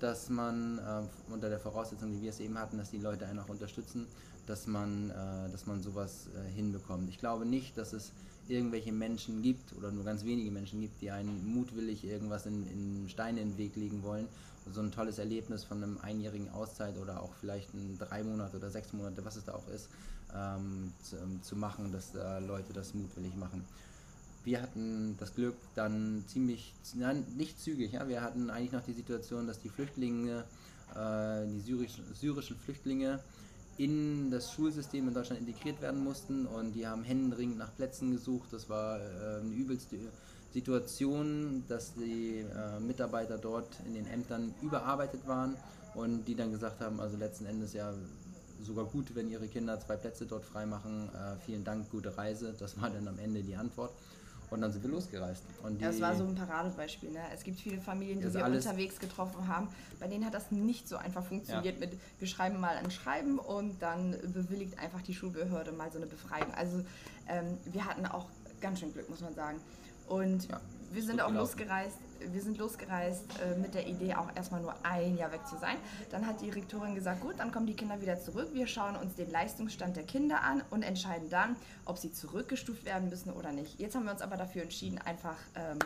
dass 0.00 0.28
man 0.28 0.78
äh, 0.78 1.32
unter 1.32 1.48
der 1.48 1.58
Voraussetzung, 1.58 2.12
wie 2.12 2.22
wir 2.22 2.30
es 2.30 2.40
eben 2.40 2.58
hatten, 2.58 2.78
dass 2.78 2.90
die 2.90 2.98
Leute 2.98 3.26
einen 3.26 3.38
auch 3.38 3.48
unterstützen, 3.48 4.06
dass 4.46 4.66
man, 4.66 5.10
äh, 5.10 5.50
dass 5.50 5.66
man 5.66 5.82
sowas 5.82 6.28
äh, 6.34 6.50
hinbekommt. 6.52 7.08
Ich 7.08 7.18
glaube 7.18 7.46
nicht, 7.46 7.76
dass 7.78 7.92
es 7.92 8.12
irgendwelche 8.48 8.92
Menschen 8.92 9.42
gibt 9.42 9.74
oder 9.76 9.90
nur 9.90 10.04
ganz 10.04 10.24
wenige 10.24 10.50
Menschen 10.50 10.80
gibt, 10.80 11.00
die 11.00 11.10
einen 11.10 11.46
mutwillig 11.46 12.04
irgendwas 12.04 12.46
in, 12.46 12.66
in 12.70 13.08
Steine 13.08 13.40
in 13.40 13.50
den 13.50 13.58
Weg 13.58 13.74
legen 13.76 14.02
wollen. 14.02 14.28
So 14.72 14.80
ein 14.80 14.92
tolles 14.92 15.18
Erlebnis 15.18 15.64
von 15.64 15.82
einem 15.82 15.98
einjährigen 16.02 16.50
Auszeit 16.50 16.96
oder 16.98 17.22
auch 17.22 17.32
vielleicht 17.40 17.72
ein 17.74 17.98
drei 17.98 18.22
Monate 18.22 18.56
oder 18.56 18.70
sechs 18.70 18.92
Monate, 18.92 19.24
was 19.24 19.36
es 19.36 19.44
da 19.44 19.54
auch 19.54 19.68
ist, 19.68 19.88
ähm, 20.34 20.92
zu, 21.02 21.16
ähm, 21.16 21.40
zu, 21.42 21.56
machen, 21.56 21.92
dass 21.92 22.14
Leute 22.46 22.72
das 22.72 22.92
mutwillig 22.94 23.36
machen 23.36 23.64
wir 24.46 24.62
hatten 24.62 25.16
das 25.18 25.34
Glück 25.34 25.56
dann 25.74 26.24
ziemlich, 26.28 26.72
nein, 26.94 27.26
nicht 27.36 27.60
zügig, 27.60 27.92
ja, 27.92 28.08
wir 28.08 28.22
hatten 28.22 28.48
eigentlich 28.48 28.70
noch 28.70 28.84
die 28.84 28.92
Situation, 28.92 29.48
dass 29.48 29.60
die 29.60 29.68
Flüchtlinge, 29.68 30.44
äh, 30.94 31.46
die 31.46 31.60
syrischen, 31.60 32.04
syrischen 32.14 32.56
Flüchtlinge 32.56 33.18
in 33.76 34.30
das 34.30 34.52
Schulsystem 34.52 35.08
in 35.08 35.14
Deutschland 35.14 35.40
integriert 35.40 35.82
werden 35.82 36.02
mussten 36.02 36.46
und 36.46 36.74
die 36.74 36.86
haben 36.86 37.02
händeringend 37.02 37.58
nach 37.58 37.74
Plätzen 37.74 38.12
gesucht. 38.12 38.52
Das 38.52 38.70
war 38.70 39.00
äh, 39.00 39.40
eine 39.40 39.52
übelste 39.52 39.98
Situation, 40.54 41.64
dass 41.66 41.94
die 41.94 42.38
äh, 42.38 42.78
Mitarbeiter 42.78 43.38
dort 43.38 43.80
in 43.84 43.94
den 43.94 44.06
Ämtern 44.06 44.54
überarbeitet 44.62 45.26
waren 45.26 45.56
und 45.96 46.24
die 46.26 46.36
dann 46.36 46.52
gesagt 46.52 46.80
haben, 46.80 47.00
also 47.00 47.16
letzten 47.16 47.46
Endes 47.46 47.72
ja 47.72 47.92
sogar 48.62 48.84
gut, 48.84 49.14
wenn 49.16 49.28
ihre 49.28 49.48
Kinder 49.48 49.78
zwei 49.80 49.96
Plätze 49.96 50.24
dort 50.24 50.44
freimachen. 50.44 51.08
Äh, 51.08 51.36
vielen 51.44 51.64
Dank, 51.64 51.90
gute 51.90 52.16
Reise. 52.16 52.54
Das 52.56 52.80
war 52.80 52.90
dann 52.90 53.08
am 53.08 53.18
Ende 53.18 53.42
die 53.42 53.56
Antwort. 53.56 53.92
Und 54.50 54.60
dann 54.60 54.72
sind 54.72 54.82
wir 54.82 54.90
losgereist. 54.90 55.42
Und 55.62 55.80
ja, 55.80 55.88
das 55.88 56.00
war 56.00 56.14
so 56.14 56.24
ein 56.24 56.34
Paradebeispiel. 56.34 57.10
Ne? 57.10 57.20
Es 57.34 57.42
gibt 57.42 57.58
viele 57.58 57.80
Familien, 57.80 58.20
die 58.20 58.32
wir 58.32 58.44
unterwegs 58.44 58.98
getroffen 58.98 59.48
haben, 59.48 59.68
bei 59.98 60.06
denen 60.08 60.24
hat 60.24 60.34
das 60.34 60.50
nicht 60.50 60.88
so 60.88 60.96
einfach 60.96 61.24
funktioniert 61.24 61.80
ja. 61.80 61.86
mit, 61.86 61.98
wir 62.18 62.28
schreiben 62.28 62.60
mal 62.60 62.76
ein 62.76 62.90
Schreiben 62.90 63.38
und 63.38 63.82
dann 63.82 64.12
bewilligt 64.32 64.78
einfach 64.78 65.02
die 65.02 65.14
Schulbehörde 65.14 65.72
mal 65.72 65.90
so 65.90 65.98
eine 65.98 66.06
Befreiung. 66.06 66.52
Also 66.54 66.84
ähm, 67.28 67.58
wir 67.64 67.84
hatten 67.84 68.06
auch 68.06 68.26
ganz 68.60 68.80
schön 68.80 68.92
Glück, 68.92 69.08
muss 69.10 69.20
man 69.20 69.34
sagen. 69.34 69.58
Und 70.08 70.48
ja, 70.48 70.60
wir 70.92 71.02
sind 71.02 71.20
auch 71.20 71.28
gelaufen. 71.28 71.56
losgereist 71.56 71.98
wir 72.20 72.42
sind 72.42 72.58
losgereist 72.58 73.24
äh, 73.40 73.58
mit 73.58 73.74
der 73.74 73.86
Idee, 73.86 74.14
auch 74.14 74.28
erstmal 74.34 74.60
nur 74.60 74.74
ein 74.82 75.16
Jahr 75.16 75.32
weg 75.32 75.46
zu 75.46 75.56
sein. 75.58 75.76
Dann 76.10 76.26
hat 76.26 76.40
die 76.40 76.50
Rektorin 76.50 76.94
gesagt, 76.94 77.20
gut, 77.20 77.34
dann 77.38 77.52
kommen 77.52 77.66
die 77.66 77.74
Kinder 77.74 78.00
wieder 78.00 78.20
zurück. 78.20 78.48
Wir 78.52 78.66
schauen 78.66 78.96
uns 78.96 79.14
den 79.14 79.30
Leistungsstand 79.30 79.96
der 79.96 80.04
Kinder 80.04 80.42
an 80.42 80.62
und 80.70 80.82
entscheiden 80.82 81.30
dann, 81.30 81.56
ob 81.84 81.98
sie 81.98 82.12
zurückgestuft 82.12 82.84
werden 82.84 83.08
müssen 83.08 83.32
oder 83.32 83.52
nicht. 83.52 83.78
Jetzt 83.78 83.94
haben 83.94 84.04
wir 84.04 84.12
uns 84.12 84.22
aber 84.22 84.36
dafür 84.36 84.62
entschieden, 84.62 84.98
einfach 84.98 85.36
ähm, 85.54 85.78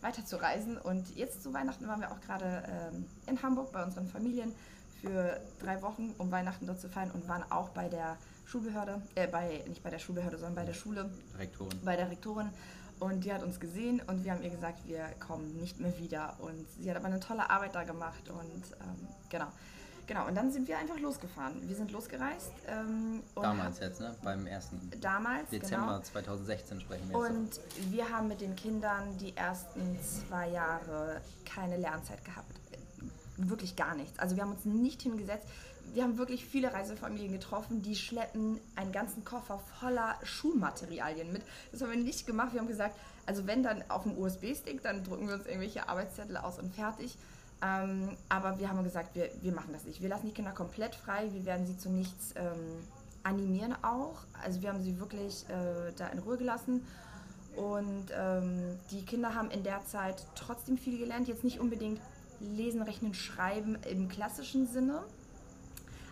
weiter 0.00 0.24
zu 0.24 0.40
reisen. 0.40 0.78
Und 0.78 1.14
jetzt 1.16 1.42
zu 1.42 1.52
Weihnachten 1.52 1.86
waren 1.88 2.00
wir 2.00 2.10
auch 2.10 2.20
gerade 2.20 2.62
ähm, 2.68 3.06
in 3.26 3.42
Hamburg 3.42 3.72
bei 3.72 3.82
unseren 3.82 4.06
Familien 4.06 4.54
für 5.00 5.40
drei 5.60 5.82
Wochen, 5.82 6.14
um 6.18 6.30
Weihnachten 6.30 6.66
dort 6.66 6.80
zu 6.80 6.88
feiern 6.88 7.10
und 7.10 7.28
waren 7.28 7.44
auch 7.50 7.70
bei 7.70 7.88
der 7.88 8.16
Schulbehörde, 8.46 9.02
äh, 9.14 9.26
bei, 9.26 9.64
nicht 9.68 9.82
bei 9.82 9.90
der 9.90 9.98
Schulbehörde, 9.98 10.38
sondern 10.38 10.54
bei 10.54 10.64
der 10.64 10.72
Schule. 10.72 11.10
Rektorin. 11.38 11.80
Bei 11.84 11.96
der 11.96 12.10
Rektorin. 12.10 12.50
Und 12.98 13.24
die 13.24 13.32
hat 13.32 13.42
uns 13.42 13.60
gesehen 13.60 14.00
und 14.06 14.24
wir 14.24 14.32
haben 14.32 14.42
ihr 14.42 14.50
gesagt, 14.50 14.86
wir 14.86 15.04
kommen 15.20 15.56
nicht 15.60 15.80
mehr 15.80 15.96
wieder. 15.98 16.36
Und 16.38 16.66
sie 16.80 16.90
hat 16.90 16.96
aber 16.96 17.06
eine 17.06 17.20
tolle 17.20 17.50
Arbeit 17.50 17.74
da 17.74 17.84
gemacht 17.84 18.28
und 18.30 18.64
ähm, 18.80 19.08
genau. 19.28 19.48
Genau, 20.06 20.28
und 20.28 20.36
dann 20.36 20.52
sind 20.52 20.68
wir 20.68 20.78
einfach 20.78 20.98
losgefahren. 21.00 21.68
Wir 21.68 21.74
sind 21.74 21.90
losgereist. 21.90 22.52
Ähm, 22.68 23.22
damals 23.34 23.80
jetzt, 23.80 24.00
ne? 24.00 24.14
Beim 24.22 24.46
ersten. 24.46 24.90
Damals, 25.00 25.50
Dezember 25.50 25.94
genau. 25.94 26.00
2016 26.00 26.80
sprechen 26.80 27.08
wir 27.08 27.18
Und 27.18 27.56
jetzt 27.56 27.92
wir 27.92 28.08
haben 28.08 28.28
mit 28.28 28.40
den 28.40 28.54
Kindern 28.54 29.16
die 29.18 29.36
ersten 29.36 29.98
zwei 30.00 30.48
Jahre 30.50 31.20
keine 31.44 31.76
Lernzeit 31.76 32.24
gehabt. 32.24 32.52
Wirklich 33.36 33.74
gar 33.74 33.96
nichts. 33.96 34.18
Also 34.18 34.36
wir 34.36 34.44
haben 34.44 34.52
uns 34.52 34.64
nicht 34.64 35.02
hingesetzt. 35.02 35.48
Wir 35.92 36.02
haben 36.02 36.18
wirklich 36.18 36.44
viele 36.44 36.72
Reisefamilien 36.72 37.32
getroffen, 37.32 37.82
die 37.82 37.96
schleppen 37.96 38.60
einen 38.74 38.92
ganzen 38.92 39.24
Koffer 39.24 39.58
voller 39.80 40.16
Schulmaterialien 40.22 41.32
mit. 41.32 41.42
Das 41.72 41.82
haben 41.82 41.90
wir 41.90 41.98
nicht 41.98 42.26
gemacht. 42.26 42.52
Wir 42.52 42.60
haben 42.60 42.68
gesagt, 42.68 42.96
also 43.24 43.46
wenn 43.46 43.62
dann 43.62 43.82
auf 43.88 44.04
dem 44.04 44.16
USB-Stick, 44.16 44.82
dann 44.82 45.04
drücken 45.04 45.28
wir 45.28 45.34
uns 45.34 45.46
irgendwelche 45.46 45.88
Arbeitszettel 45.88 46.36
aus 46.36 46.58
und 46.58 46.74
fertig. 46.74 47.16
Ähm, 47.62 48.16
aber 48.28 48.58
wir 48.58 48.68
haben 48.68 48.84
gesagt, 48.84 49.14
wir, 49.14 49.30
wir 49.40 49.52
machen 49.52 49.72
das 49.72 49.84
nicht. 49.84 50.02
Wir 50.02 50.08
lassen 50.08 50.26
die 50.26 50.32
Kinder 50.32 50.52
komplett 50.52 50.94
frei. 50.94 51.28
Wir 51.32 51.44
werden 51.46 51.66
sie 51.66 51.78
zu 51.78 51.90
nichts 51.90 52.34
ähm, 52.36 52.84
animieren 53.22 53.74
auch. 53.82 54.24
Also 54.44 54.62
wir 54.62 54.68
haben 54.68 54.82
sie 54.82 54.98
wirklich 55.00 55.44
äh, 55.48 55.92
da 55.96 56.08
in 56.08 56.18
Ruhe 56.18 56.36
gelassen. 56.36 56.86
Und 57.56 58.06
ähm, 58.14 58.78
die 58.90 59.04
Kinder 59.04 59.34
haben 59.34 59.50
in 59.50 59.62
der 59.62 59.84
Zeit 59.86 60.26
trotzdem 60.34 60.76
viel 60.76 60.98
gelernt. 60.98 61.26
Jetzt 61.26 61.42
nicht 61.42 61.58
unbedingt 61.58 62.00
lesen, 62.40 62.82
rechnen, 62.82 63.14
schreiben 63.14 63.78
im 63.90 64.08
klassischen 64.08 64.66
Sinne. 64.66 65.02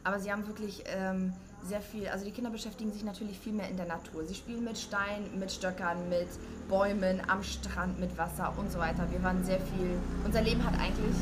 Aber 0.04 0.20
sie 0.20 0.30
haben 0.30 0.46
wirklich 0.46 0.84
ähm, 0.86 1.32
sehr 1.64 1.80
viel, 1.80 2.08
also 2.08 2.24
die 2.24 2.30
Kinder 2.30 2.50
beschäftigen 2.50 2.92
sich 2.92 3.04
natürlich 3.04 3.38
viel 3.38 3.54
mehr 3.54 3.68
in 3.68 3.76
der 3.76 3.86
Natur. 3.86 4.24
Sie 4.24 4.34
spielen 4.34 4.64
mit 4.64 4.76
Steinen, 4.76 5.38
mit 5.38 5.50
Stöckern, 5.50 6.08
mit 6.10 6.28
Bäumen, 6.68 7.22
am 7.26 7.42
Strand, 7.42 7.98
mit 7.98 8.16
Wasser 8.18 8.52
und 8.56 8.70
so 8.70 8.78
weiter. 8.78 9.10
Wir 9.10 9.22
waren 9.22 9.42
sehr 9.44 9.60
viel, 9.60 9.98
unser 10.24 10.42
Leben 10.42 10.62
hat 10.64 10.74
eigentlich, 10.78 11.16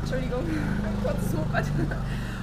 Entschuldigung, 0.00 0.42
kurz 1.02 1.32
Hubert. 1.32 1.66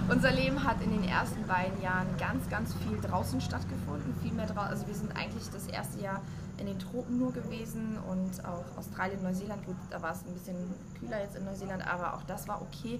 Unser 0.09 0.31
Leben 0.31 0.61
hat 0.65 0.81
in 0.81 0.91
den 0.91 1.07
ersten 1.07 1.45
beiden 1.47 1.81
Jahren 1.81 2.07
ganz, 2.17 2.49
ganz 2.49 2.73
viel 2.73 2.99
draußen 2.99 3.39
stattgefunden. 3.39 4.13
Viel 4.21 4.33
mehr 4.33 4.47
draußen. 4.47 4.69
Also 4.69 4.87
wir 4.87 4.95
sind 4.95 5.15
eigentlich 5.15 5.47
das 5.53 5.67
erste 5.67 6.01
Jahr 6.01 6.21
in 6.57 6.65
den 6.65 6.79
Tropen 6.79 7.17
nur 7.17 7.31
gewesen 7.31 7.97
und 8.09 8.43
auch 8.43 8.65
Australien, 8.77 9.21
Neuseeland. 9.23 9.65
Gut, 9.65 9.77
da 9.89 10.01
war 10.01 10.11
es 10.11 10.25
ein 10.25 10.33
bisschen 10.33 10.55
kühler 10.99 11.21
jetzt 11.21 11.37
in 11.37 11.45
Neuseeland, 11.45 11.87
aber 11.87 12.15
auch 12.15 12.23
das 12.23 12.47
war 12.47 12.61
okay. 12.61 12.99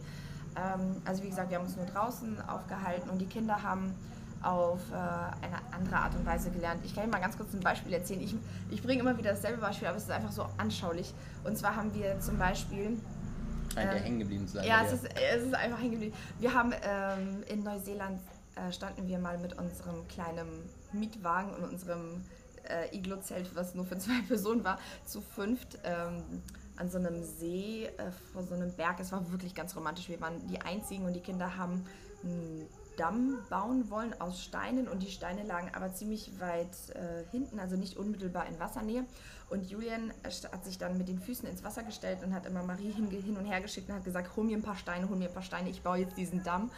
Ähm, 0.56 1.02
also 1.06 1.24
wie 1.24 1.30
gesagt, 1.30 1.50
wir 1.50 1.58
haben 1.58 1.66
uns 1.66 1.76
nur 1.76 1.86
draußen 1.86 2.42
aufgehalten 2.48 3.10
und 3.10 3.20
die 3.20 3.26
Kinder 3.26 3.62
haben 3.62 3.96
auf 4.44 4.80
äh, 4.92 4.96
eine 4.96 5.58
andere 5.72 5.98
Art 5.98 6.16
und 6.16 6.26
Weise 6.26 6.50
gelernt. 6.50 6.82
Ich 6.84 6.96
kann 6.96 7.04
Ihnen 7.04 7.12
mal 7.12 7.22
ganz 7.22 7.38
kurz 7.38 7.54
ein 7.54 7.60
Beispiel 7.60 7.94
erzählen. 7.94 8.22
Ich, 8.22 8.36
ich 8.70 8.82
bringe 8.82 9.02
immer 9.02 9.18
wieder 9.18 9.32
dasselbe 9.32 9.62
Beispiel, 9.62 9.88
aber 9.88 9.98
es 9.98 10.04
ist 10.04 10.12
einfach 10.12 10.32
so 10.32 10.48
anschaulich. 10.58 11.14
Und 11.44 11.58
zwar 11.58 11.76
haben 11.76 11.94
wir 11.94 12.20
zum 12.20 12.38
Beispiel. 12.38 12.98
Scheint 13.74 13.92
ähm, 13.94 14.04
hängen 14.04 14.20
geblieben 14.20 14.48
zu 14.48 14.56
sein. 14.56 14.68
Ja, 14.68 14.84
es 14.84 14.94
ist, 14.94 15.06
es 15.06 15.44
ist 15.44 15.54
einfach 15.54 15.80
hängen 15.80 15.92
geblieben. 15.92 16.16
Wir 16.40 16.54
haben 16.54 16.74
ähm, 16.84 17.44
in 17.48 17.64
Neuseeland 17.64 18.20
äh, 18.56 18.72
standen 18.72 19.08
wir 19.08 19.20
mal 19.20 19.38
mit 19.38 19.58
unserem 19.58 20.08
kleinen 20.08 20.48
Mietwagen 20.92 21.54
und 21.54 21.64
unserem 21.64 22.24
äh, 22.68 22.96
Iglo-Zelt, 22.96 23.56
was 23.56 23.76
nur 23.76 23.86
für 23.86 23.98
zwei 23.98 24.22
Personen 24.28 24.64
war, 24.64 24.80
zu 25.06 25.22
fünft 25.22 25.78
ähm, 25.84 26.24
an 26.76 26.90
so 26.90 26.98
einem 26.98 27.24
See 27.24 27.86
äh, 27.86 28.12
vor 28.34 28.44
so 28.44 28.56
einem 28.56 28.72
Berg. 28.74 29.00
Es 29.00 29.12
war 29.12 29.32
wirklich 29.32 29.56
ganz 29.56 29.76
romantisch. 29.76 30.10
Wir 30.10 30.22
waren 30.22 30.46
die 30.48 30.62
Einzigen 30.62 31.06
und 31.06 31.14
die 31.14 31.22
Kinder 31.22 31.58
haben 31.58 31.86
einen 32.24 32.68
Damm 33.02 33.40
bauen 33.50 33.90
wollen 33.90 34.14
aus 34.22 34.44
Steinen 34.44 34.88
und 34.88 35.02
die 35.02 35.10
Steine 35.10 35.42
lagen 35.42 35.72
aber 35.74 35.92
ziemlich 35.92 36.40
weit 36.40 36.70
äh, 36.94 37.24
hinten, 37.32 37.60
also 37.60 37.76
nicht 37.76 37.98
unmittelbar 37.98 38.46
in 38.46 38.60
Wassernähe. 38.60 39.06
Und 39.50 39.72
Julian 39.72 40.14
hat 40.24 40.64
sich 40.64 40.78
dann 40.78 41.00
mit 41.00 41.08
den 41.08 41.18
Füßen 41.18 41.50
ins 41.50 41.64
Wasser 41.64 41.82
gestellt 41.82 42.20
und 42.24 42.32
hat 42.32 42.46
immer 42.46 42.62
Marie 42.62 42.92
hin, 42.92 43.10
hin 43.10 43.38
und 43.38 43.46
her 43.46 43.60
geschickt 43.60 43.90
und 43.90 43.96
hat 43.96 44.06
gesagt, 44.06 44.36
hol 44.36 44.44
mir 44.44 44.56
ein 44.56 44.62
paar 44.62 44.76
Steine, 44.76 45.10
hol 45.10 45.18
mir 45.18 45.30
ein 45.30 45.34
paar 45.34 45.42
Steine, 45.42 45.72
ich 45.72 45.82
baue 45.82 45.98
jetzt 45.98 46.16
diesen 46.16 46.44
Damm. 46.44 46.70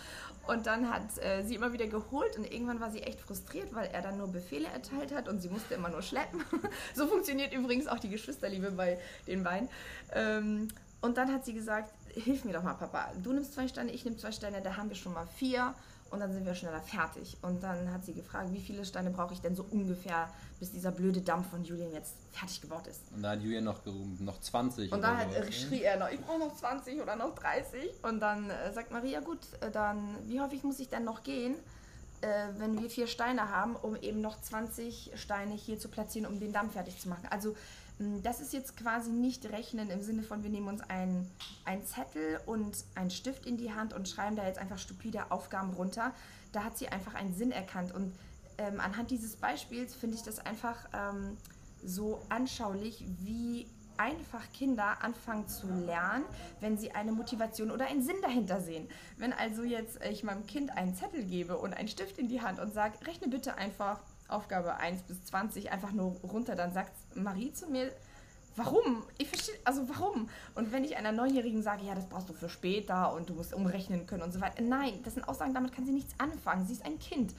Und 0.48 0.66
dann 0.66 0.90
hat 0.90 1.04
äh, 1.20 1.44
sie 1.44 1.56
immer 1.56 1.74
wieder 1.74 1.88
geholt 1.88 2.38
und 2.38 2.50
irgendwann 2.50 2.80
war 2.80 2.90
sie 2.90 3.04
echt 3.04 3.20
frustriert, 3.20 3.76
weil 3.76 3.90
er 3.92 4.02
dann 4.02 4.18
nur 4.18 4.30
Befehle 4.30 4.70
erteilt 4.70 5.14
hat 5.14 5.28
und 5.28 5.42
sie 5.42 5.50
musste 5.50 5.74
immer 5.74 5.90
nur 5.90 6.02
schleppen. 6.02 6.42
so 6.96 7.06
funktioniert 7.06 7.54
übrigens 7.54 7.88
auch 7.88 8.00
die 8.00 8.10
Geschwisterliebe 8.10 8.72
bei 8.72 8.98
den 9.28 9.44
beiden. 9.44 9.68
Ähm, 10.14 10.70
und 11.02 11.18
dann 11.18 11.34
hat 11.34 11.44
sie 11.44 11.54
gesagt, 11.54 11.94
hilf 12.14 12.46
mir 12.46 12.54
doch 12.54 12.64
mal, 12.64 12.76
Papa. 12.76 13.12
Du 13.22 13.34
nimmst 13.34 13.56
zwei 13.56 13.68
Steine, 13.68 13.92
ich 13.92 14.06
nehme 14.06 14.16
zwei 14.16 14.32
Steine, 14.32 14.62
da 14.62 14.78
haben 14.78 14.88
wir 14.88 14.96
schon 14.96 15.14
mal 15.14 15.28
vier 15.36 15.74
und 16.14 16.20
dann 16.20 16.32
sind 16.32 16.46
wir 16.46 16.54
schneller 16.54 16.82
fertig. 16.82 17.38
Und 17.42 17.64
dann 17.64 17.92
hat 17.92 18.06
sie 18.06 18.14
gefragt, 18.14 18.54
wie 18.54 18.60
viele 18.60 18.86
Steine 18.86 19.10
brauche 19.10 19.34
ich 19.34 19.42
denn 19.42 19.56
so 19.56 19.66
ungefähr, 19.72 20.30
bis 20.60 20.72
dieser 20.72 20.92
blöde 20.92 21.22
Dampf 21.22 21.50
von 21.50 21.64
Julian 21.64 21.92
jetzt 21.92 22.14
fertig 22.32 22.62
gebaut 22.62 22.86
ist. 22.86 23.02
Und 23.16 23.24
da 23.24 23.32
hat 23.32 23.42
Julian 23.42 23.64
noch 23.64 23.84
gerufen, 23.84 24.24
noch 24.24 24.40
20. 24.40 24.92
Und 24.92 25.02
dann 25.02 25.18
sowas, 25.32 25.56
schrie 25.56 25.82
er 25.82 25.98
noch, 25.98 26.10
ich 26.10 26.22
brauche 26.22 26.40
noch 26.40 26.56
20 26.56 27.02
oder 27.02 27.16
noch 27.16 27.34
30. 27.34 28.04
Und 28.04 28.20
dann 28.20 28.50
äh, 28.52 28.72
sagt 28.72 28.92
Maria, 28.92 29.22
gut, 29.22 29.40
äh, 29.62 29.72
dann 29.72 30.18
wie 30.28 30.40
häufig 30.40 30.64
muss 30.64 30.80
ich 30.80 30.88
denn 30.88 31.04
noch 31.04 31.24
gehen, 31.24 31.56
äh, 32.22 32.28
wenn 32.58 32.80
wir 32.80 32.90
vier 32.92 33.08
Steine 33.08 33.50
haben, 33.50 33.76
um 33.76 33.96
eben 33.96 34.22
noch 34.22 34.40
20 34.40 35.14
Steine 35.16 35.56
hier 35.56 35.80
zu 35.80 35.90
platzieren, 35.90 36.32
um 36.32 36.40
den 36.40 36.54
Dampf 36.54 36.74
fertig 36.74 37.00
zu 37.00 37.10
machen. 37.10 37.28
Also 37.32 37.56
das 38.00 38.42
ist 38.42 38.54
jetzt 38.54 38.76
quasi 38.76 39.12
nicht 39.12 39.46
rechnen 39.46 39.90
im 39.90 40.02
Sinne 40.02 40.24
von, 40.24 40.44
wir 40.44 40.50
nehmen 40.50 40.68
uns 40.68 40.82
einen 40.82 41.30
Zettel 41.86 42.40
und 42.46 42.76
einen 42.96 43.12
Stift 43.12 43.46
in 43.46 43.58
die 43.58 43.74
Hand 43.74 43.94
und 43.94 44.10
schreiben 44.10 44.36
da 44.36 44.46
jetzt 44.46 44.60
einfach 44.60 44.80
stupide 44.80 45.32
Aufgaben 45.32 45.74
runter. 45.74 46.14
Da 46.52 46.64
hat 46.64 46.78
sie 46.78 46.90
einfach 46.90 47.14
einen 47.14 47.34
Sinn 47.34 47.52
erkannt. 47.52 47.94
Und 47.94 48.14
ähm, 48.58 48.80
anhand 48.80 49.12
dieses 49.12 49.36
Beispiels 49.36 49.96
finde 49.96 50.18
ich 50.18 50.24
das 50.24 50.40
einfach 50.40 50.78
ähm, 50.94 51.38
so 51.84 52.22
anschaulich, 52.30 53.06
wie 53.20 53.68
einfach 53.98 54.52
Kinder 54.54 55.04
anfangen 55.04 55.48
zu 55.48 55.68
lernen, 55.68 56.26
wenn 56.60 56.78
sie 56.78 56.92
eine 56.92 57.12
Motivation 57.12 57.72
oder 57.72 57.86
einen 57.86 58.02
Sinn 58.02 58.16
dahinter 58.22 58.60
sehen. 58.60 58.88
Wenn 59.18 59.34
also 59.34 59.64
jetzt 59.64 60.04
ich 60.04 60.24
meinem 60.24 60.48
Kind 60.48 60.76
einen 60.76 60.96
Zettel 60.96 61.24
gebe 61.24 61.58
und 61.58 61.74
einen 61.74 61.88
Stift 61.88 62.18
in 62.18 62.28
die 62.28 62.42
Hand 62.42 62.60
und 62.60 62.74
sage, 62.74 63.06
rechne 63.06 63.28
bitte 63.28 63.56
einfach 63.56 64.00
Aufgabe 64.28 64.76
1 64.78 65.04
bis 65.04 65.26
20 65.26 65.72
einfach 65.72 65.92
nur 65.92 66.12
runter, 66.22 66.56
dann 66.56 66.74
sagt 66.74 66.94
Marie 67.16 67.54
zu 67.54 67.68
mir, 67.68 67.92
warum? 68.56 69.04
Ich 69.18 69.30
verstehe, 69.30 69.56
also 69.64 69.88
warum? 69.90 70.30
Und 70.56 70.72
wenn 70.72 70.84
ich 70.84 70.98
einer 70.98 71.12
Neunjährigen 71.12 71.64
sage, 71.64 71.86
ja, 71.86 71.96
das 71.96 72.08
brauchst 72.08 72.30
du 72.30 72.34
für 72.34 72.50
später 72.50 73.14
und 73.14 73.30
du 73.30 73.34
musst 73.34 73.54
umrechnen 73.54 74.06
können 74.06 74.24
und 74.24 74.32
so 74.32 74.42
weiter. 74.42 74.62
Nein, 74.62 75.00
das 75.04 75.16
sind 75.16 75.28
Aussagen, 75.28 75.54
damit 75.54 75.74
kann 75.74 75.86
sie 75.86 75.92
nichts 75.92 76.14
anfangen. 76.20 76.66
Sie 76.66 76.74
ist 76.74 76.86
ein 76.86 77.00
Kind. 77.00 77.34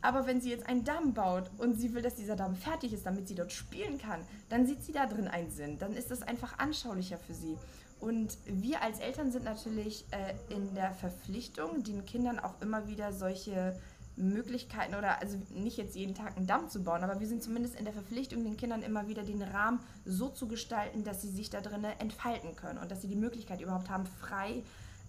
Aber 0.00 0.26
wenn 0.26 0.40
sie 0.40 0.50
jetzt 0.50 0.66
einen 0.68 0.84
Damm 0.84 1.12
baut 1.12 1.50
und 1.58 1.74
sie 1.74 1.92
will, 1.92 2.02
dass 2.02 2.14
dieser 2.14 2.36
Damm 2.36 2.54
fertig 2.54 2.92
ist, 2.92 3.04
damit 3.04 3.26
sie 3.26 3.34
dort 3.34 3.52
spielen 3.52 3.98
kann, 3.98 4.20
dann 4.48 4.64
sieht 4.66 4.82
sie 4.84 4.92
da 4.92 5.06
drin 5.06 5.26
einen 5.26 5.50
Sinn. 5.50 5.78
Dann 5.78 5.94
ist 5.94 6.10
das 6.10 6.22
einfach 6.22 6.58
anschaulicher 6.58 7.18
für 7.18 7.34
sie. 7.34 7.56
Und 8.00 8.38
wir 8.46 8.80
als 8.82 9.00
Eltern 9.00 9.32
sind 9.32 9.44
natürlich 9.44 10.04
äh, 10.12 10.54
in 10.54 10.72
der 10.74 10.92
Verpflichtung, 10.92 11.82
den 11.82 12.06
Kindern 12.06 12.38
auch 12.38 12.54
immer 12.60 12.86
wieder 12.86 13.12
solche 13.12 13.76
Möglichkeiten 14.18 14.94
oder 14.94 15.20
also 15.20 15.38
nicht 15.50 15.76
jetzt 15.76 15.94
jeden 15.94 16.14
Tag 16.14 16.36
einen 16.36 16.46
Damm 16.46 16.68
zu 16.68 16.82
bauen, 16.82 17.02
aber 17.02 17.20
wir 17.20 17.26
sind 17.26 17.42
zumindest 17.42 17.76
in 17.76 17.84
der 17.84 17.94
Verpflichtung, 17.94 18.44
den 18.44 18.56
Kindern 18.56 18.82
immer 18.82 19.08
wieder 19.08 19.22
den 19.22 19.42
Rahmen 19.42 19.80
so 20.04 20.28
zu 20.28 20.48
gestalten, 20.48 21.04
dass 21.04 21.22
sie 21.22 21.30
sich 21.30 21.50
da 21.50 21.60
drinnen 21.60 21.92
entfalten 21.98 22.56
können 22.56 22.78
und 22.78 22.90
dass 22.90 23.02
sie 23.02 23.08
die 23.08 23.16
Möglichkeit 23.16 23.60
überhaupt 23.60 23.88
haben, 23.88 24.06
frei, 24.06 24.62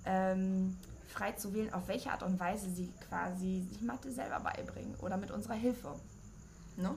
ähm, 0.05 0.77
frei 1.07 1.31
zu 1.33 1.53
wählen, 1.53 1.73
auf 1.73 1.87
welche 1.87 2.11
Art 2.11 2.23
und 2.23 2.39
Weise 2.39 2.69
sie 2.69 2.91
quasi 3.09 3.65
sich 3.69 3.81
Mathe 3.81 4.11
selber 4.11 4.39
beibringen 4.39 4.95
oder 5.01 5.17
mit 5.17 5.31
unserer 5.31 5.55
Hilfe. 5.55 5.95
Ne? 6.77 6.95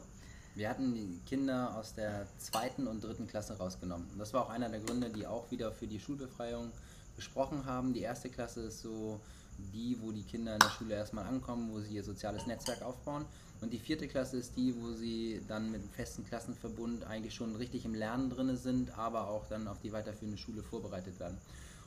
Wir 0.55 0.69
hatten 0.69 0.95
die 0.95 1.19
Kinder 1.27 1.75
aus 1.77 1.95
der 1.95 2.27
zweiten 2.39 2.87
und 2.87 3.03
dritten 3.03 3.27
Klasse 3.27 3.57
rausgenommen. 3.57 4.07
Das 4.19 4.35
war 4.35 4.45
auch 4.45 4.51
einer 4.51 4.69
der 4.69 4.81
Gründe, 4.81 5.09
die 5.09 5.27
auch 5.27 5.51
wieder 5.51 5.73
für 5.73 5.87
die 5.87 5.99
Schulbefreiung 5.99 6.71
gesprochen 7.17 7.65
haben. 7.65 7.95
Die 7.95 8.03
erste 8.03 8.29
Klasse 8.29 8.63
ist 8.63 8.83
so 8.83 9.21
die, 9.59 9.97
wo 10.01 10.13
die 10.13 10.23
Kinder 10.23 10.55
in 10.55 10.61
der 10.61 10.71
Schule 10.71 10.95
erstmal 10.95 11.27
ankommen, 11.27 11.73
wo 11.73 11.81
sie 11.81 11.95
ihr 11.95 12.05
soziales 12.05 12.47
Netzwerk 12.47 12.83
aufbauen. 12.83 13.25
Und 13.61 13.73
die 13.73 13.79
vierte 13.79 14.09
Klasse 14.09 14.39
ist 14.39 14.57
die, 14.57 14.75
wo 14.81 14.93
sie 14.93 15.41
dann 15.47 15.71
mit 15.71 15.81
einem 15.81 15.91
festen 15.91 16.27
Klassenverbund 16.27 17.05
eigentlich 17.05 17.35
schon 17.35 17.55
richtig 17.55 17.85
im 17.85 17.95
Lernen 17.95 18.29
drin 18.29 18.57
sind, 18.57 18.99
aber 18.99 19.29
auch 19.29 19.47
dann 19.49 19.69
auf 19.69 19.81
die 19.81 19.93
weiterführende 19.93 20.37
Schule 20.37 20.63
vorbereitet 20.63 21.21
werden. 21.21 21.39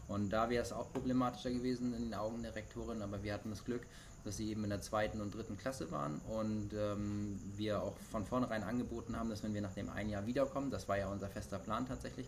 Und 0.08 0.30
da 0.30 0.50
wäre 0.50 0.64
es 0.64 0.72
auch 0.72 0.92
problematischer 0.94 1.52
gewesen 1.52 1.94
in 1.94 2.04
den 2.04 2.14
Augen 2.14 2.44
der 2.44 2.56
Rektorin, 2.56 3.02
aber 3.02 3.24
wir 3.24 3.34
hatten 3.34 3.50
das 3.50 3.66
Glück, 3.66 3.82
dass 4.24 4.38
sie 4.38 4.50
eben 4.50 4.64
in 4.64 4.70
der 4.70 4.82
zweiten 4.82 5.22
und 5.22 5.34
dritten 5.34 5.58
Klasse 5.58 5.92
waren 5.92 6.20
und 6.30 6.72
ähm, 6.74 7.40
wir 7.56 7.82
auch 7.82 7.96
von 8.12 8.26
vornherein 8.26 8.64
angeboten 8.64 9.16
haben, 9.16 9.30
dass 9.30 9.44
wenn 9.44 9.54
wir 9.54 9.62
nach 9.62 9.74
dem 9.74 9.90
einen 9.90 10.10
Jahr 10.10 10.26
wiederkommen, 10.26 10.72
das 10.72 10.88
war 10.88 10.98
ja 10.98 11.10
unser 11.10 11.28
fester 11.28 11.60
Plan 11.60 11.88
tatsächlich, 11.88 12.28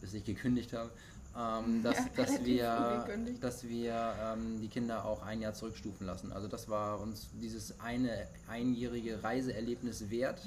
bis 0.00 0.12
ich 0.14 0.24
gekündigt 0.24 0.72
habe, 0.72 0.90
ähm, 1.36 1.82
dass, 1.82 1.96
ja, 1.96 2.04
dass, 2.16 2.44
wir, 2.44 3.16
dass 3.40 3.68
wir 3.68 4.14
ähm, 4.22 4.60
die 4.60 4.68
Kinder 4.68 5.04
auch 5.04 5.22
ein 5.22 5.40
Jahr 5.40 5.54
zurückstufen 5.54 6.06
lassen. 6.06 6.32
Also 6.32 6.48
das 6.48 6.68
war 6.68 7.00
uns 7.00 7.28
dieses 7.40 7.80
eine 7.80 8.26
einjährige 8.48 9.22
Reiseerlebnis 9.22 10.10
wert, 10.10 10.40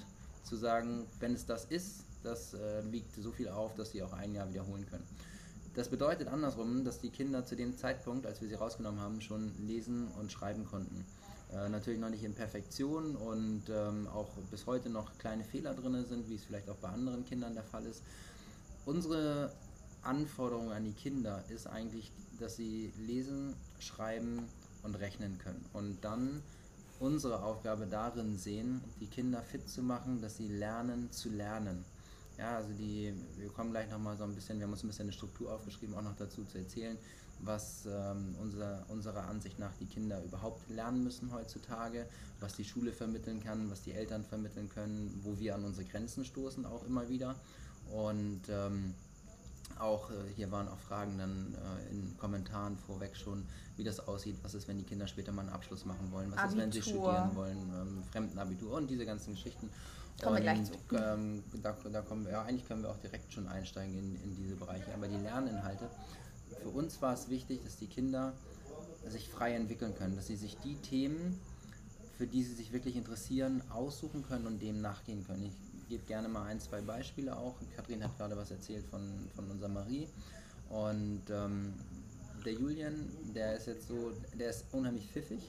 zu 0.44 0.56
sagen, 0.56 1.06
wenn 1.20 1.34
es 1.34 1.46
das 1.46 1.66
ist, 1.66 2.06
das 2.24 2.54
äh, 2.54 2.82
wiegt 2.92 3.14
so 3.16 3.32
viel 3.32 3.50
auf, 3.50 3.76
dass 3.76 3.92
sie 3.92 4.02
auch 4.02 4.14
ein 4.14 4.34
Jahr 4.34 4.50
wiederholen 4.50 4.86
können. 4.90 5.04
Das 5.76 5.90
bedeutet 5.90 6.28
andersrum, 6.30 6.84
dass 6.86 7.00
die 7.00 7.10
Kinder 7.10 7.46
zu 7.46 7.56
dem 7.56 7.78
Zeitpunkt, 7.78 8.26
als 8.26 8.42
wir 8.42 8.48
sie 8.48 8.56
rausgenommen 8.56 9.00
haben, 9.00 9.22
schon 9.22 9.54
lesen 9.68 10.08
und 10.20 10.32
schreiben 10.32 10.66
konnten. 10.66 11.06
Äh, 11.54 11.70
natürlich 11.70 12.00
noch 12.00 12.10
nicht 12.10 12.24
in 12.24 12.34
Perfektion 12.34 13.16
und 13.16 13.64
ähm, 13.70 14.08
auch 14.08 14.30
bis 14.50 14.66
heute 14.66 14.90
noch 14.90 15.18
kleine 15.18 15.44
Fehler 15.44 15.74
drin 15.74 16.06
sind, 16.08 16.30
wie 16.30 16.36
es 16.36 16.44
vielleicht 16.46 16.70
auch 16.70 16.78
bei 16.78 16.90
anderen 16.90 17.26
Kindern 17.26 17.54
der 17.54 17.64
Fall 17.64 17.86
ist. 17.86 18.02
Unsere 18.86 19.52
Anforderung 20.04 20.72
an 20.72 20.86
die 20.86 20.94
Kinder 20.94 21.44
ist 21.50 21.68
eigentlich, 21.68 22.12
dass 22.40 22.56
sie 22.56 22.92
lesen, 22.98 23.56
schreiben 23.80 24.48
und 24.84 24.96
rechnen 24.96 25.38
können. 25.40 25.66
Und 25.74 26.04
dann 26.04 26.42
unsere 27.00 27.44
Aufgabe 27.44 27.86
darin 27.86 28.38
sehen, 28.38 28.82
die 29.00 29.08
Kinder 29.08 29.42
fit 29.42 29.70
zu 29.70 29.82
machen, 29.82 30.22
dass 30.22 30.38
sie 30.38 30.48
lernen 30.48 31.12
zu 31.12 31.30
lernen. 31.30 31.86
Ja, 32.38 32.58
also 32.58 32.72
die, 32.74 33.14
wir 33.38 33.50
kommen 33.50 33.72
gleich 33.72 33.90
nochmal 33.90 34.16
so 34.16 34.24
ein 34.24 34.36
bisschen, 34.36 34.60
wir 34.60 34.66
haben 34.66 34.74
uns 34.74 34.84
ein 34.84 34.88
bisschen 34.88 35.06
eine 35.06 35.12
Struktur 35.12 35.52
aufgeschrieben, 35.52 35.96
auch 35.96 36.04
noch 36.04 36.16
dazu 36.16 36.44
zu 36.44 36.60
erzählen, 36.60 36.98
was 37.40 37.88
ähm, 37.88 38.36
unser, 38.42 38.86
unserer 38.90 39.28
Ansicht 39.28 39.60
nach 39.60 39.74
die 39.80 39.86
Kinder 39.86 40.24
überhaupt 40.24 40.70
lernen 40.70 41.04
müssen 41.04 41.32
heutzutage, 41.32 42.08
was 42.40 42.56
die 42.56 42.66
Schule 42.66 42.92
vermitteln 42.92 43.44
kann, 43.44 43.70
was 43.70 43.82
die 43.82 43.94
Eltern 43.94 44.24
vermitteln 44.24 44.70
können, 44.70 45.20
wo 45.24 45.38
wir 45.40 45.56
an 45.56 45.64
unsere 45.64 45.88
Grenzen 45.88 46.26
stoßen 46.26 46.66
auch 46.66 46.84
immer 46.86 47.10
wieder. 47.10 47.36
Und 47.92 48.42
ähm, 48.50 48.94
auch 49.80 50.10
äh, 50.10 50.14
hier 50.36 50.52
waren 50.52 50.68
auch 50.68 50.80
Fragen 50.80 51.18
dann 51.18 51.56
äh, 51.56 51.92
in 51.92 52.18
Kommentaren 52.18 52.78
vorweg 52.78 53.16
schon, 53.16 53.46
wie 53.76 53.84
das 53.84 54.08
aussieht, 54.08 54.38
was 54.44 54.54
ist, 54.54 54.68
wenn 54.68 54.78
die 54.78 54.84
Kinder 54.84 55.08
später 55.08 55.32
mal 55.32 55.42
einen 55.42 55.52
Abschluss 55.52 55.86
machen 55.86 56.12
wollen, 56.12 56.32
was 56.32 56.40
Abitur. 56.40 56.58
ist, 56.58 56.64
wenn 56.64 56.72
sie 56.72 56.82
studieren 56.82 57.36
wollen, 57.36 57.58
ähm, 57.58 58.04
Fremdenabitur 58.12 58.74
und 58.74 58.90
diese 58.90 59.06
ganzen 59.06 59.36
Geschichten. 59.36 59.70
Kommen 60.22 60.38
und, 60.38 60.44
wir 60.44 60.54
gleich 60.54 60.64
zu. 60.64 60.74
Ähm, 60.96 61.44
da, 61.62 61.76
da 61.92 62.02
kommen 62.02 62.26
wir, 62.26 62.32
ja, 62.32 62.42
eigentlich 62.44 62.68
können 62.68 62.82
wir 62.82 62.90
auch 62.90 62.98
direkt 62.98 63.32
schon 63.32 63.48
einsteigen 63.48 63.96
in, 63.98 64.16
in 64.24 64.36
diese 64.36 64.56
Bereiche. 64.56 64.92
Aber 64.94 65.08
die 65.08 65.18
Lerninhalte, 65.18 65.90
für 66.62 66.70
uns 66.70 67.02
war 67.02 67.14
es 67.14 67.30
wichtig, 67.30 67.64
dass 67.64 67.78
die 67.78 67.88
Kinder 67.88 68.34
sich 69.08 69.30
frei 69.30 69.54
entwickeln 69.54 69.96
können, 69.96 70.16
dass 70.16 70.28
sie 70.28 70.36
sich 70.36 70.58
die 70.58 70.76
Themen, 70.76 71.40
für 72.18 72.26
die 72.26 72.44
sie 72.44 72.54
sich 72.54 72.74
wirklich 72.74 72.96
interessieren, 72.96 73.62
aussuchen 73.70 74.24
können 74.24 74.48
und 74.48 74.60
dem 74.62 74.82
nachgehen 74.82 75.26
können. 75.26 75.44
Ich 75.44 75.67
gebe 75.88 76.04
gerne 76.06 76.28
mal 76.28 76.46
ein, 76.46 76.60
zwei 76.60 76.82
Beispiele 76.82 77.36
auch. 77.36 77.56
Kathrin 77.76 78.04
hat 78.04 78.18
gerade 78.18 78.36
was 78.38 78.52
erzählt 78.52 78.86
von, 78.88 79.02
von 79.36 79.50
unserer 79.50 79.70
Marie. 79.70 80.08
Und 80.70 81.24
ähm, 81.30 81.74
der 82.46 82.54
Julian, 82.54 83.10
der 83.36 83.58
ist 83.58 83.68
jetzt 83.68 83.88
so, 83.88 84.12
der 84.34 84.50
ist 84.50 84.66
unheimlich 84.72 85.08
pfiffig, 85.08 85.42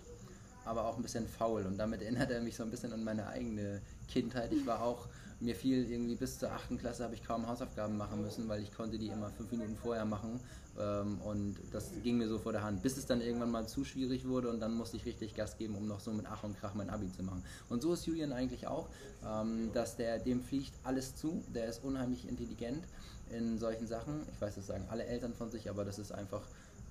aber 0.65 0.85
auch 0.85 0.97
ein 0.97 1.03
bisschen 1.03 1.27
faul. 1.27 1.65
Und 1.67 1.79
damit 1.79 2.03
erinnert 2.03 2.31
er 2.31 2.41
mich 2.41 2.57
so 2.57 2.63
ein 2.63 2.71
bisschen 2.71 2.93
an 2.93 3.05
meine 3.05 3.27
eigene 3.27 3.81
Kindheit. 4.09 4.53
Ich 4.53 4.67
war 4.67 4.83
auch 4.83 5.09
mir 5.41 5.55
fiel 5.55 5.89
irgendwie 5.91 6.17
bis 6.17 6.39
zur 6.39 6.53
achten 6.53 6.79
Klasse 6.79 7.05
habe 7.05 7.15
ich 7.15 7.23
kaum 7.23 7.47
Hausaufgaben 7.47 7.97
machen 7.97 8.23
müssen, 8.23 8.49
weil 8.49 8.63
ich 8.63 8.73
konnte 8.73 8.99
die 8.99 9.09
immer 9.09 9.31
fünf 9.31 9.51
Minuten 9.53 9.77
vorher 9.77 10.05
machen 10.05 10.41
ähm, 10.79 11.21
und 11.21 11.57
das 11.73 11.91
ging 12.03 12.19
mir 12.19 12.29
so 12.29 12.39
vor 12.39 12.53
der 12.53 12.63
Hand, 12.63 12.83
bis 12.83 12.97
es 12.97 13.07
dann 13.07 13.21
irgendwann 13.21 13.51
mal 13.51 13.67
zu 13.69 13.85
schwierig 13.85 14.27
wurde 14.27 14.49
und 14.51 14.61
dann 14.61 14.75
musste 14.75 14.97
ich 14.97 15.07
richtig 15.07 15.35
Gas 15.35 15.57
geben, 15.57 15.77
um 15.77 15.87
noch 15.87 16.01
so 16.01 16.13
mit 16.13 16.27
Ach 16.29 16.43
und 16.43 16.59
Krach 16.59 16.75
mein 16.75 16.91
Abi 16.91 17.11
zu 17.11 17.23
machen. 17.23 17.45
Und 17.69 17.83
so 17.83 17.93
ist 17.93 18.07
Julian 18.07 18.33
eigentlich 18.33 18.67
auch, 18.67 18.89
ähm, 19.25 19.71
dass 19.73 19.97
der 19.97 20.19
dem 20.19 20.43
fliegt 20.43 20.75
alles 20.85 21.15
zu, 21.17 21.45
der 21.55 21.67
ist 21.67 21.85
unheimlich 21.85 22.29
intelligent 22.29 22.85
in 23.31 23.59
solchen 23.59 23.87
Sachen. 23.87 24.23
Ich 24.33 24.41
weiß, 24.41 24.57
das 24.57 24.67
sagen 24.67 24.87
alle 24.89 25.05
Eltern 25.05 25.35
von 25.35 25.51
sich, 25.51 25.71
aber 25.71 25.85
das 25.85 25.99
ist 25.99 26.13
einfach, 26.13 26.43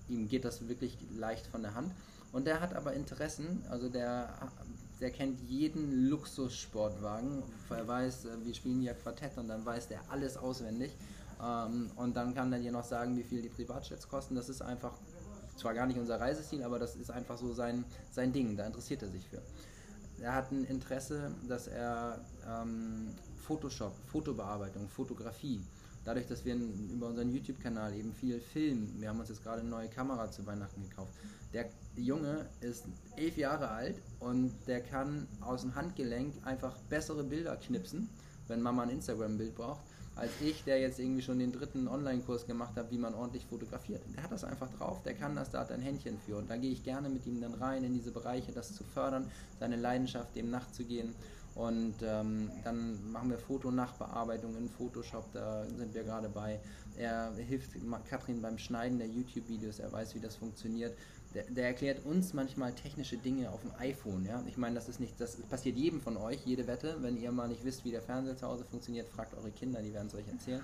ihm 0.08 0.27
geht 0.27 0.46
das 0.46 0.68
wirklich 0.68 0.98
leicht 1.18 1.48
von 1.48 1.63
der 1.63 1.74
Hand. 1.74 1.92
Und 2.32 2.46
der 2.46 2.60
hat 2.60 2.75
aber 2.75 2.94
Interessen, 2.94 3.63
also 3.70 3.89
der 3.89 4.30
der 5.00 5.12
kennt 5.12 5.39
jeden 5.42 6.10
Luxussportwagen. 6.10 7.44
Er 7.70 7.88
weiß, 7.88 8.25
äh, 8.25 8.46
wir 8.46 8.54
spielen 8.54 8.82
ja 8.82 8.94
Quartett 8.94 9.38
und 9.38 9.48
dann 9.48 9.66
weiß 9.66 9.88
der 9.88 10.01
alles 10.10 10.38
auswendig. 10.38 10.92
Ähm, 11.44 11.92
und 11.96 12.16
dann 12.16 12.34
kann 12.34 12.51
er 12.51 12.60
dir 12.60 12.72
noch 12.72 12.84
sagen, 12.84 13.16
wie 13.18 13.24
viel 13.24 13.42
die 13.42 13.50
Privatjets 13.50 14.08
kosten. 14.08 14.36
Das 14.36 14.50
ist 14.50 14.62
einfach 14.62 14.94
zwar 15.56 15.74
gar 15.74 15.86
nicht 15.86 16.00
unser 16.00 16.20
Reisestil, 16.20 16.63
aber 16.63 16.80
das 16.80 16.96
ist 16.96 17.12
einfach 17.12 17.38
so 17.38 17.54
sein, 17.54 17.84
sein 18.12 18.32
Ding. 18.32 18.58
Da 18.58 18.66
interessiert 18.66 19.01
er 19.01 19.10
sich 19.10 19.27
für. 19.27 19.42
Er 20.20 20.34
hat 20.34 20.51
ein 20.51 20.66
Interesse, 20.66 21.32
dass 21.48 21.68
er 21.68 22.20
ähm, 22.48 23.10
Photoshop, 23.38 23.94
Fotobearbeitung, 24.08 24.89
Fotografie, 24.89 25.62
dadurch, 26.04 26.25
dass 26.25 26.44
wir 26.44 26.56
über 26.56 27.08
unseren 27.08 27.30
YouTube-Kanal 27.30 27.94
eben 27.94 28.13
viel 28.13 28.39
filmen, 28.39 28.96
wir 29.00 29.10
haben 29.10 29.20
uns 29.20 29.29
jetzt 29.29 29.44
gerade 29.44 29.62
eine 29.62 29.70
neue 29.70 29.90
Kamera 29.90 30.31
zu 30.31 30.46
Weihnachten 30.46 30.81
gekauft, 30.81 31.14
der 31.53 31.70
Junge 31.96 32.46
ist 32.62 32.86
elf 33.16 33.38
Jahre 33.38 33.70
alt 33.70 34.01
und 34.20 34.53
der 34.68 34.81
kann 34.81 35.27
aus 35.42 35.62
dem 35.62 35.75
Handgelenk 35.75 36.33
einfach 36.46 36.77
bessere 36.90 37.24
Bilder 37.24 37.55
knipsen, 37.55 38.10
wenn 38.48 38.62
Mama 38.62 38.83
ein 38.83 38.90
Instagram-Bild 38.90 39.55
braucht, 39.55 39.81
als 40.16 40.31
ich, 40.42 40.64
der 40.64 40.79
jetzt 40.79 41.00
irgendwie 41.00 41.22
schon 41.22 41.40
den 41.40 41.51
dritten 41.51 41.88
Online-Kurs 41.88 42.46
gemacht 42.46 42.75
habe, 42.75 42.92
wie 42.92 42.98
man 42.98 43.14
ordentlich 43.14 43.46
fotografiert. 43.46 44.01
Der 44.16 44.24
hat 44.24 44.31
das 44.31 44.44
einfach 44.44 44.70
drauf, 44.77 45.01
der 45.03 45.14
kann 45.14 45.36
das, 45.36 45.51
da 45.51 45.62
hat 45.62 45.72
ein 45.72 45.81
Händchen 45.81 46.18
für. 46.25 46.38
Und 46.38 46.50
da 46.50 46.57
gehe 46.57 46.72
ich 46.72 46.83
gerne 46.83 47.10
mit 47.10 47.25
ihm 47.25 47.42
dann 47.42 47.53
rein 47.53 47.83
in 47.83 47.94
diese 47.94 48.12
Bereiche, 48.12 48.51
das 48.51 48.74
zu 48.74 48.83
fördern, 48.83 49.29
seine 49.60 49.75
Leidenschaft 49.75 50.36
dem 50.36 50.50
nachzugehen. 50.50 51.14
Und 51.55 51.96
ähm, 52.03 52.51
dann 52.64 53.12
machen 53.12 53.31
wir 53.31 53.40
Fotonachbearbeitung 53.40 54.55
in 54.57 54.70
Photoshop, 54.70 55.31
da 55.33 55.66
sind 55.66 55.92
wir 55.92 56.03
gerade 56.03 56.29
bei. 56.29 56.60
Er 56.98 57.33
hilft 57.33 57.72
Katrin 58.07 58.44
beim 58.44 58.60
Schneiden 58.60 59.00
der 59.00 59.07
YouTube-Videos, 59.07 59.79
er 59.79 59.92
weiß, 59.92 60.14
wie 60.14 60.20
das 60.20 60.36
funktioniert 60.36 60.96
der, 61.33 61.44
der, 61.44 61.68
erklärt 61.68 62.05
uns 62.05 62.33
manchmal 62.33 62.74
technische 62.74 63.18
Dinge 63.18 63.51
auf 63.51 63.61
dem 63.61 63.72
iPhone. 63.79 64.25
Ja? 64.25 64.42
Ich 64.48 64.57
meine, 64.57 64.75
das 64.75 64.87
ist 64.90 65.00
nicht, 65.00 65.20
das 65.20 65.35
passiert 65.35 65.75
jedem 65.75 66.01
von 66.01 66.18
euch, 66.18 66.40
jede 66.46 66.68
Wette. 66.68 66.98
Wenn 67.01 67.18
ihr 67.18 67.31
mal 67.31 67.48
nicht 67.48 67.63
wisst, 67.63 67.83
wie 67.85 67.92
der 67.92 68.01
Fernseher 68.01 68.37
zu 68.37 68.48
Hause 68.48 68.66
funktioniert, 68.66 69.09
fragt 69.09 69.33
eure 69.35 69.51
Kinder, 69.51 69.81
die 69.81 69.94
werden 69.94 70.07
es 70.07 70.16
euch 70.16 70.27
erzählen. 70.27 70.61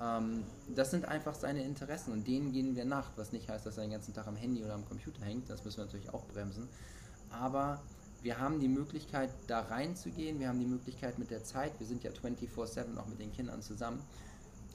Ähm, 0.00 0.44
das 0.74 0.90
sind 0.90 1.04
einfach 1.04 1.34
seine 1.34 1.62
Interessen 1.62 2.12
und 2.12 2.26
denen 2.26 2.52
gehen 2.52 2.74
wir 2.74 2.84
nach, 2.84 3.10
was 3.16 3.32
nicht 3.32 3.48
heißt, 3.48 3.66
dass 3.66 3.76
er 3.76 3.84
den 3.84 3.92
ganzen 3.92 4.14
Tag 4.14 4.26
am 4.26 4.36
Handy 4.36 4.64
oder 4.64 4.74
am 4.74 4.86
Computer 4.86 5.24
hängt. 5.24 5.48
Das 5.50 5.64
müssen 5.64 5.78
wir 5.78 5.84
natürlich 5.84 6.12
auch 6.12 6.24
bremsen. 6.26 6.68
Aber 7.30 7.82
wir 8.22 8.38
haben 8.38 8.60
die 8.60 8.68
Möglichkeit, 8.68 9.30
da 9.46 9.60
reinzugehen. 9.60 10.38
Wir 10.38 10.48
haben 10.48 10.60
die 10.60 10.66
Möglichkeit 10.66 11.18
mit 11.18 11.30
der 11.30 11.44
Zeit. 11.44 11.72
Wir 11.78 11.86
sind 11.86 12.04
ja 12.04 12.10
24-7 12.10 12.96
auch 12.96 13.06
mit 13.06 13.20
den 13.20 13.32
Kindern 13.32 13.62
zusammen. 13.62 14.00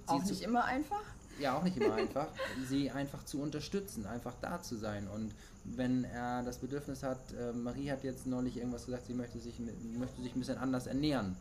Auch 0.05 0.23
nicht 0.23 0.41
immer 0.41 0.63
einfach? 0.65 1.01
Ja 1.39 1.57
auch 1.57 1.63
nicht 1.63 1.77
immer 1.77 1.95
einfach, 1.95 2.27
sie 2.67 2.91
einfach 2.91 3.23
zu 3.25 3.41
unterstützen, 3.41 4.05
einfach 4.05 4.33
da 4.41 4.61
zu 4.61 4.75
sein. 4.75 5.07
Und 5.07 5.33
wenn 5.63 6.03
er 6.05 6.43
das 6.43 6.57
Bedürfnis 6.57 7.03
hat, 7.03 7.19
äh, 7.33 7.53
Marie 7.53 7.91
hat 7.91 8.03
jetzt 8.03 8.27
neulich 8.27 8.57
irgendwas 8.57 8.85
gesagt, 8.85 9.07
sie 9.07 9.13
möchte 9.13 9.39
sich, 9.39 9.59
möchte 9.97 10.21
sich 10.21 10.35
ein 10.35 10.39
bisschen 10.39 10.57
anders 10.57 10.87
ernähren. 10.87 11.35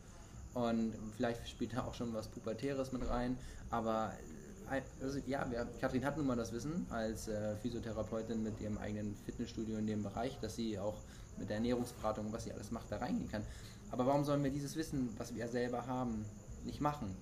Und 0.54 0.94
vielleicht 1.16 1.48
spielt 1.48 1.74
da 1.74 1.85
auch 1.85 1.94
schon 1.94 2.14
was 2.14 2.28
Pubertäres 2.28 2.92
mit 2.92 3.09
rein. 3.09 3.37
Aber 3.70 4.12
äh, 4.70 4.80
also, 5.02 5.18
ja, 5.26 5.46
wir, 5.50 5.66
Kathrin 5.80 6.04
hat 6.04 6.16
nun 6.16 6.26
mal 6.26 6.37
das 6.37 6.52
Wissen 6.52 6.87
als 6.90 7.28
äh, 7.28 7.54
Physiotherapeutin 7.56 8.42
mit 8.42 8.61
ihrem 8.61 8.78
eigenen 8.78 9.14
Fitnessstudio 9.24 9.78
in 9.78 9.87
dem 9.87 10.02
Bereich, 10.02 10.38
dass 10.40 10.56
sie 10.56 10.78
auch 10.78 10.96
mit 11.38 11.50
der 11.50 11.56
Ernährungsberatung, 11.56 12.32
was 12.32 12.44
sie 12.44 12.52
alles 12.52 12.70
macht, 12.70 12.90
da 12.90 12.96
reingehen 12.96 13.30
kann. 13.30 13.42
Aber 13.90 14.06
warum 14.06 14.24
sollen 14.24 14.42
wir 14.42 14.50
dieses 14.50 14.76
Wissen, 14.76 15.11
was 15.18 15.35
wir 15.35 15.46
selber 15.48 15.87
haben, 15.87 16.24
nicht 16.64 16.80
machen? 16.80 17.14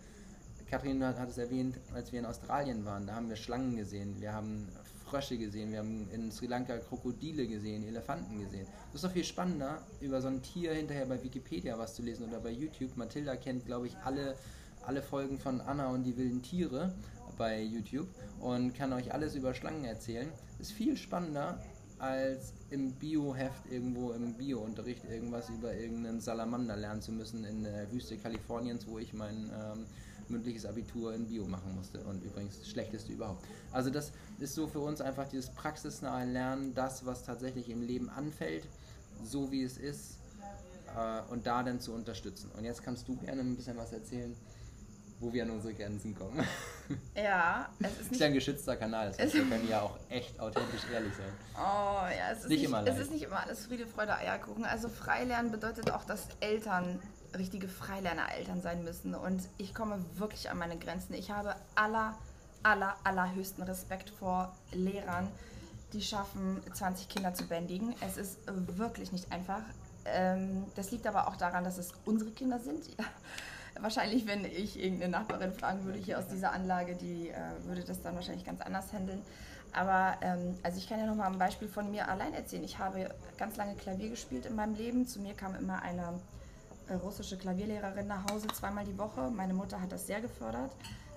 Kathrin 0.71 1.05
hat, 1.05 1.29
es 1.29 1.39
erwähnt, 1.39 1.79
als 1.95 2.13
wir 2.13 2.21
in 2.21 2.27
Australien 2.27 2.85
waren, 2.85 3.07
da 3.07 3.15
haben 3.15 3.29
wir 3.29 3.37
Schlangen 3.37 3.77
gesehen, 3.77 4.21
wir 4.21 4.33
haben 4.33 4.69
Frösche 5.05 5.37
gesehen, 5.37 5.71
wir 5.71 5.79
haben 5.79 6.09
in 6.11 6.31
Sri 6.33 6.47
Lanka 6.47 6.79
Krokodile 6.79 7.47
gesehen, 7.47 7.87
Elefanten 7.87 8.39
gesehen. 8.41 8.67
Das 8.87 8.97
ist 8.97 9.05
doch 9.05 9.13
viel 9.13 9.25
spannender, 9.25 9.83
über 10.01 10.21
so 10.21 10.29
ein 10.29 10.43
Tier 10.43 10.73
hinterher 10.73 11.07
bei 11.07 11.23
Wikipedia 11.23 11.79
was 11.79 11.95
zu 11.95 12.03
lesen 12.03 12.27
oder 12.29 12.41
bei 12.41 12.51
YouTube. 12.51 12.97
Mathilda 12.97 13.37
kennt, 13.37 13.67
glaube 13.67 13.87
ich, 13.87 13.97
alle, 14.05 14.35
alle 14.87 15.03
Folgen 15.03 15.39
von 15.39 15.61
Anna 15.61 15.89
und 15.89 16.05
die 16.05 16.17
wilden 16.17 16.43
Tiere 16.43 16.93
bei 17.37 17.63
YouTube 17.63 18.09
und 18.41 18.75
kann 18.75 18.93
euch 18.93 19.13
alles 19.13 19.35
über 19.35 19.55
Schlangen 19.55 19.85
erzählen. 19.85 20.29
Ist 20.59 20.73
viel 20.73 20.97
spannender, 20.97 21.61
als 21.99 22.53
im 22.71 22.93
Bio-Heft 22.93 23.71
irgendwo 23.71 24.13
im 24.13 24.35
Bio-Unterricht 24.35 25.05
irgendwas 25.05 25.49
über 25.49 25.75
irgendeinen 25.75 26.21
Salamander 26.21 26.77
lernen 26.77 27.01
zu 27.01 27.13
müssen 27.13 27.45
in 27.45 27.65
der 27.65 27.91
Wüste 27.93 28.17
Kaliforniens, 28.17 28.87
wo 28.87 28.99
ich 28.99 29.13
mein 29.13 29.51
ähm, 29.55 29.87
mündliches 30.31 30.67
Abitur 30.67 31.15
in 31.15 31.27
Bio 31.27 31.47
machen 31.47 31.75
musste 31.75 32.01
und 32.01 32.23
übrigens 32.25 32.59
das 32.59 32.69
schlechteste 32.69 33.13
überhaupt. 33.13 33.45
Also 33.73 33.91
das 33.91 34.13
ist 34.39 34.55
so 34.55 34.67
für 34.67 34.81
uns 34.81 35.01
einfach 35.01 35.29
dieses 35.29 35.51
praxisnahe 35.51 36.27
Lernen, 36.27 36.75
das, 36.75 37.07
was 37.07 37.25
tatsächlich 37.25 37.69
im 37.69 37.83
Leben 37.83 38.09
anfällt, 38.09 38.67
so 39.25 39.51
wie 39.51 39.63
es 39.63 39.79
ist 39.79 40.19
äh, 40.97 41.33
und 41.33 41.47
da 41.47 41.63
dann 41.63 41.81
zu 41.81 41.93
unterstützen. 41.93 42.51
Und 42.57 42.65
jetzt 42.65 42.83
kannst 42.83 43.09
du 43.09 43.17
gerne 43.17 43.41
ein 43.41 43.57
bisschen 43.57 43.77
was 43.77 43.93
erzählen, 43.93 44.35
wo 45.21 45.33
wir 45.33 45.45
an 45.45 45.51
unsere 45.51 45.75
Grenzen 45.75 46.15
kommen. 46.15 46.45
Ja, 47.17 47.71
es 47.81 47.93
ist 47.93 47.99
nicht... 47.99 48.13
ist 48.13 48.21
ja 48.21 48.27
ein 48.27 48.35
geschützter 48.35 48.77
Kanal, 48.77 49.07
das 49.07 49.19
heißt, 49.19 49.33
wir 49.33 49.45
können 49.45 49.67
ja 49.67 49.81
auch 49.81 49.99
echt 50.11 50.39
authentisch 50.39 50.83
ehrlich 50.93 51.15
sein. 51.15 51.33
Oh 51.55 52.05
ja, 52.05 52.31
es 52.31 52.41
ist 52.41 52.49
nicht, 52.51 52.59
nicht 52.59 52.69
immer 52.69 52.87
Es 52.87 52.99
ist 52.99 53.11
nicht 53.11 53.23
immer 53.23 53.41
alles 53.41 53.65
Friede, 53.65 53.87
Freude, 53.87 54.15
Eierkuchen. 54.15 54.67
Also 54.67 54.91
Freilernen 54.91 55.51
bedeutet 55.51 55.91
auch, 55.91 56.05
dass 56.05 56.29
Eltern 56.41 57.01
richtige 57.37 57.69
Freilerner-Eltern 57.69 58.63
sein 58.63 58.85
müssen. 58.85 59.15
Und 59.15 59.43
ich 59.59 59.75
komme 59.75 60.05
wirklich 60.17 60.51
an 60.51 60.59
meine 60.59 60.79
Grenzen. 60.79 61.15
Ich 61.15 61.31
habe 61.31 61.57
aller, 61.75 62.17
aller, 62.63 62.97
allerhöchsten 63.05 63.63
Respekt 63.65 64.11
vor 64.11 64.55
Lehrern, 64.73 65.29
die 65.93 66.03
schaffen, 66.03 66.63
20 66.73 67.09
Kinder 67.09 67.35
zu 67.35 67.47
bändigen. 67.47 67.95
Es 68.01 68.17
ist 68.17 68.39
wirklich 68.47 69.13
nicht 69.13 69.31
einfach. 69.33 69.63
Ähm, 70.05 70.65
das 70.75 70.91
liegt 70.91 71.07
aber 71.07 71.29
auch 71.29 71.37
daran, 71.37 71.65
dass 71.65 71.79
es 71.79 71.93
unsere 72.05 72.31
Kinder 72.31 72.59
sind. 72.59 72.85
wahrscheinlich, 73.81 74.27
wenn 74.27 74.45
ich 74.45 74.79
irgendeine 74.79 75.11
Nachbarin 75.11 75.53
fragen 75.53 75.85
würde 75.85 75.99
hier 75.99 76.19
aus 76.19 76.29
dieser 76.29 76.53
Anlage, 76.53 76.95
die 76.95 77.31
äh, 77.31 77.35
würde 77.65 77.83
das 77.83 78.03
dann 78.03 78.15
wahrscheinlich 78.15 78.45
ganz 78.45 78.61
anders 78.61 78.93
handeln. 78.93 79.23
Aber 79.73 80.17
ähm, 80.21 80.57
also 80.63 80.79
ich 80.79 80.89
kann 80.89 81.01
ja 81.01 81.07
noch 81.07 81.17
mal 81.17 81.27
ein 81.27 81.39
Beispiel 81.39 81.69
von 81.69 81.91
mir 81.91 82.09
allein 82.09 82.33
erzählen. 82.33 82.63
Ich 82.63 82.79
habe 82.79 83.11
ganz 83.39 83.57
lange 83.57 83.75
Klavier 83.75 84.11
gespielt 84.11 84.47
in 84.47 84.55
meinem 84.55 84.75
Leben. 84.75 85.07
Zu 85.07 85.21
mir 85.21 85.35
kam 85.35 85.55
immer 85.57 85.83
eine 85.83 86.21
russische 86.91 87.37
Klavierlehrerin 87.37 88.07
nach 88.07 88.31
Hause 88.31 88.49
zweimal 88.49 88.85
die 88.85 88.97
Woche. 88.99 89.31
Meine 89.31 89.55
Mutter 89.55 89.81
hat 89.81 89.93
das 89.93 90.07
sehr 90.07 90.21
gefördert. 90.21 90.73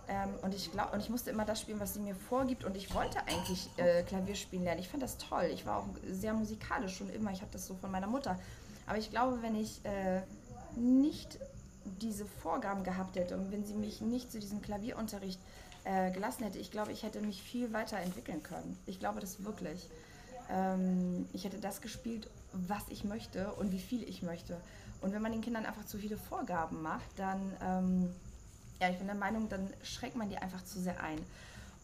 Ähm, 0.10 0.30
und, 0.42 0.54
ich 0.54 0.72
glaub, 0.72 0.94
und 0.94 1.00
ich 1.00 1.10
musste 1.10 1.32
immer 1.32 1.44
das 1.44 1.62
spielen, 1.62 1.80
was 1.80 1.94
sie 1.94 2.00
mir 2.00 2.16
vorgibt. 2.16 2.64
Und 2.64 2.78
ich 2.78 2.94
wollte 2.94 3.20
eigentlich 3.28 3.70
äh, 3.78 4.04
Klavier 4.04 4.36
spielen 4.36 4.64
lernen. 4.64 4.80
Ich 4.80 4.88
fand 4.88 5.04
das 5.04 5.18
toll. 5.18 5.50
Ich 5.54 5.66
war 5.66 5.78
auch 5.78 5.88
sehr 6.10 6.34
musikalisch 6.34 6.96
schon 6.96 7.10
immer. 7.10 7.32
Ich 7.32 7.42
habe 7.42 7.52
das 7.52 7.68
so 7.68 7.76
von 7.76 7.92
meiner 7.92 8.08
Mutter. 8.08 8.40
Aber 8.86 8.98
ich 8.98 9.10
glaube, 9.10 9.42
wenn 9.42 9.56
ich 9.56 9.84
äh, 9.84 10.22
nicht 10.76 11.40
diese 12.00 12.26
Vorgaben 12.26 12.84
gehabt 12.84 13.16
hätte 13.16 13.38
und 13.38 13.52
wenn 13.52 13.66
sie 13.66 13.74
mich 13.74 14.02
nicht 14.02 14.32
zu 14.32 14.40
diesem 14.40 14.62
Klavierunterricht 14.62 15.40
äh, 15.84 16.12
gelassen 16.12 16.44
hätte, 16.44 16.60
ich 16.60 16.72
glaube, 16.72 16.92
ich 16.92 17.04
hätte 17.04 17.22
mich 17.22 17.42
viel 17.42 17.74
weiter 17.74 17.98
entwickeln 17.98 18.44
können. 18.44 18.78
Ich 18.86 19.00
glaube 19.00 19.20
das 19.20 19.44
wirklich. 19.44 19.90
Ähm, 20.50 21.28
ich 21.34 21.44
hätte 21.44 21.60
das 21.60 21.82
gespielt, 21.82 22.30
was 22.54 22.84
ich 22.90 23.04
möchte 23.04 23.54
und 23.54 23.72
wie 23.72 23.80
viel 23.80 24.04
ich 24.08 24.22
möchte. 24.22 24.58
Und 25.02 25.14
wenn 25.14 25.22
man 25.22 25.32
den 25.32 25.42
Kindern 25.42 25.66
einfach 25.66 25.86
zu 25.86 25.98
viele 25.98 26.18
Vorgaben 26.18 26.82
macht, 26.82 27.08
dann, 27.18 27.54
ähm, 27.62 28.16
ja, 28.82 28.90
ich 28.90 28.98
bin 28.98 29.08
der 29.08 29.16
Meinung, 29.16 29.50
dann 29.50 29.70
schreckt 29.84 30.16
man 30.16 30.30
die 30.30 30.38
einfach 30.38 30.64
zu 30.64 30.80
sehr 30.80 31.02
ein. 31.02 31.20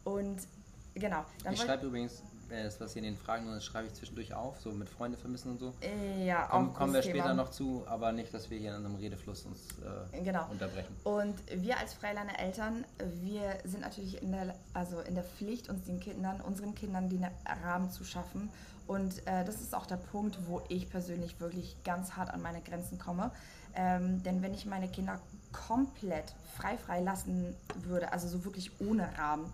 Und 0.04 0.39
genau. 0.95 1.23
ich 1.52 1.62
schreibe 1.62 1.88
übrigens 1.88 2.21
äh, 2.49 2.63
das, 2.63 2.80
was 2.80 2.93
hier 2.93 3.04
in 3.04 3.13
den 3.13 3.17
Fragen 3.17 3.47
das 3.47 3.65
schreibe 3.65 3.88
ich 3.88 3.93
zwischendurch 3.93 4.34
auf, 4.34 4.60
so 4.60 4.71
mit 4.71 4.89
Freunde 4.89 5.17
vermissen 5.17 5.52
und 5.52 5.60
so. 5.60 5.73
Äh, 5.82 6.26
ja, 6.26 6.47
Komm, 6.49 6.69
auch 6.69 6.73
Kommen 6.73 6.93
wir 6.93 7.02
später 7.02 7.23
Thema. 7.23 7.34
noch 7.34 7.52
zu, 7.52 7.84
aber 7.88 8.12
nicht, 8.12 8.34
dass 8.34 8.49
wir 8.49 8.58
hier 8.58 8.76
in 8.76 8.86
einem 8.86 8.95
Redefluss 8.95 9.43
uns 9.43 9.60
äh, 10.13 10.21
genau. 10.21 10.47
unterbrechen. 10.49 10.95
Und 11.04 11.36
wir 11.54 11.78
als 11.80 11.93
Freilander 11.93 12.38
Eltern, 12.39 12.86
wir 13.21 13.58
sind 13.63 13.82
natürlich 13.82 14.21
in 14.21 14.32
der, 14.32 14.56
also 14.73 14.99
in 14.99 15.15
der 15.15 15.23
Pflicht, 15.23 15.69
uns 15.69 15.86
den 15.86 15.99
Kindern, 15.99 16.41
unseren 16.41 16.76
Kindern 16.76 17.10
den 17.10 17.26
Rahmen 17.63 17.89
zu 17.89 18.04
schaffen. 18.04 18.49
Und 18.87 19.25
äh, 19.27 19.45
das 19.45 19.61
ist 19.61 19.73
auch 19.73 19.85
der 19.85 19.97
Punkt, 19.97 20.37
wo 20.47 20.61
ich 20.69 20.89
persönlich 20.89 21.39
wirklich 21.39 21.75
ganz 21.83 22.13
hart 22.13 22.29
an 22.29 22.41
meine 22.41 22.61
Grenzen 22.61 22.99
komme. 22.99 23.31
Ähm, 23.75 24.21
denn 24.23 24.41
wenn 24.41 24.53
ich 24.53 24.65
meine 24.65 24.87
Kinder 24.87 25.19
komplett 25.51 26.35
frei 26.57 26.77
frei 26.77 26.99
lassen 26.99 27.55
würde, 27.83 28.11
also 28.11 28.27
so 28.27 28.43
wirklich 28.45 28.71
ohne 28.79 29.17
Rahmen, 29.17 29.51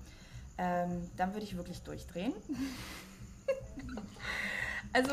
ähm, 0.58 1.10
dann 1.16 1.34
würde 1.34 1.46
ich 1.46 1.56
wirklich 1.56 1.82
durchdrehen. 1.84 2.34
also 4.94 5.12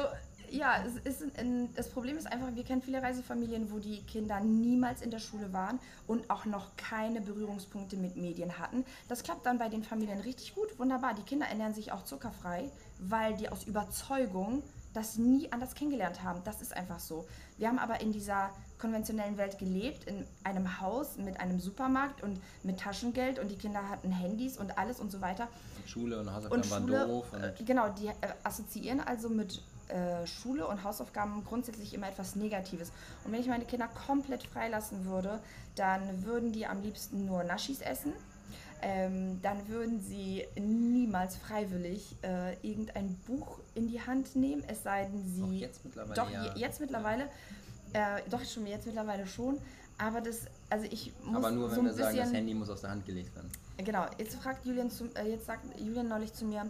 ja, 0.56 0.82
es 0.84 1.18
ist 1.18 1.38
ein, 1.38 1.72
das 1.74 1.88
Problem 1.88 2.16
ist 2.16 2.26
einfach, 2.26 2.48
wir 2.54 2.64
kennen 2.64 2.82
viele 2.82 3.02
Reisefamilien, 3.02 3.70
wo 3.70 3.78
die 3.78 4.02
Kinder 4.02 4.40
niemals 4.40 5.02
in 5.02 5.10
der 5.10 5.18
Schule 5.18 5.52
waren 5.52 5.78
und 6.06 6.30
auch 6.30 6.44
noch 6.44 6.76
keine 6.76 7.20
Berührungspunkte 7.20 7.96
mit 7.96 8.16
Medien 8.16 8.58
hatten. 8.58 8.84
Das 9.08 9.22
klappt 9.22 9.46
dann 9.46 9.58
bei 9.58 9.68
den 9.68 9.84
Familien 9.84 10.20
richtig 10.20 10.54
gut, 10.54 10.78
wunderbar. 10.78 11.14
Die 11.14 11.22
Kinder 11.22 11.46
ernähren 11.46 11.74
sich 11.74 11.92
auch 11.92 12.04
zuckerfrei, 12.04 12.70
weil 12.98 13.34
die 13.36 13.48
aus 13.48 13.64
Überzeugung 13.64 14.62
das 14.94 15.18
nie 15.18 15.52
anders 15.52 15.74
kennengelernt 15.74 16.22
haben. 16.22 16.40
Das 16.44 16.62
ist 16.62 16.74
einfach 16.74 17.00
so. 17.00 17.26
Wir 17.58 17.68
haben 17.68 17.78
aber 17.78 18.00
in 18.00 18.12
dieser 18.12 18.50
konventionellen 18.78 19.36
Welt 19.36 19.58
gelebt, 19.58 20.04
in 20.04 20.26
einem 20.42 20.80
Haus 20.80 21.18
mit 21.18 21.38
einem 21.38 21.60
Supermarkt 21.60 22.22
und 22.22 22.40
mit 22.62 22.80
Taschengeld 22.80 23.38
und 23.38 23.50
die 23.50 23.56
Kinder 23.56 23.88
hatten 23.88 24.10
Handys 24.10 24.56
und 24.56 24.78
alles 24.78 24.98
und 24.98 25.12
so 25.12 25.20
weiter. 25.20 25.48
Und 25.76 25.90
Schule 25.90 26.18
und 26.18 26.32
Hausaufgaben 26.32 26.70
waren 26.70 27.08
doof. 27.08 27.26
Und 27.32 27.42
äh, 27.42 27.52
genau, 27.64 27.90
die 27.90 28.06
äh, 28.06 28.14
assoziieren 28.42 29.00
also 29.00 29.28
mit 29.28 29.60
äh, 29.88 30.26
Schule 30.26 30.66
und 30.66 30.84
Hausaufgaben 30.84 31.44
grundsätzlich 31.44 31.94
immer 31.94 32.08
etwas 32.08 32.36
Negatives. 32.36 32.92
Und 33.24 33.32
wenn 33.32 33.40
ich 33.40 33.48
meine 33.48 33.64
Kinder 33.64 33.88
komplett 33.88 34.44
freilassen 34.44 35.04
würde, 35.04 35.40
dann 35.74 36.24
würden 36.24 36.52
die 36.52 36.66
am 36.66 36.82
liebsten 36.82 37.26
nur 37.26 37.44
Naschis 37.44 37.80
essen 37.80 38.12
ähm, 38.82 39.40
dann 39.42 39.68
würden 39.68 40.00
sie 40.00 40.44
niemals 40.56 41.36
freiwillig 41.36 42.14
äh, 42.22 42.54
irgendein 42.62 43.16
Buch 43.26 43.58
in 43.74 43.88
die 43.88 44.00
Hand 44.00 44.36
nehmen, 44.36 44.62
es 44.68 44.82
sei 44.82 45.04
denn 45.06 45.26
sie. 45.26 45.40
Doch 45.40 45.52
jetzt 45.52 45.84
mittlerweile. 45.84 46.14
Doch, 46.14 46.30
ja. 46.30 46.54
jetzt 46.56 46.80
mittlerweile. 46.80 47.24
Äh, 47.92 48.22
doch, 48.30 48.44
schon 48.44 48.66
jetzt 48.66 48.86
mittlerweile 48.86 49.26
schon. 49.26 49.58
Aber 49.98 50.20
das, 50.20 50.42
also 50.68 50.86
ich 50.90 51.12
muss. 51.24 51.36
Aber 51.36 51.50
nur, 51.50 51.70
wenn 51.70 51.76
so 51.76 51.84
wir 51.84 51.92
sagen, 51.94 52.18
das 52.18 52.32
Handy 52.32 52.52
muss 52.52 52.68
aus 52.68 52.82
der 52.82 52.90
Hand 52.90 53.06
gelegt 53.06 53.34
werden. 53.34 53.50
Genau, 53.78 54.06
jetzt 54.18 54.36
fragt 54.36 54.66
Julian, 54.66 54.90
zu, 54.90 55.06
äh, 55.14 55.30
jetzt 55.30 55.46
sagt 55.46 55.64
Julian 55.80 56.08
neulich 56.08 56.34
zu 56.34 56.44
mir, 56.44 56.66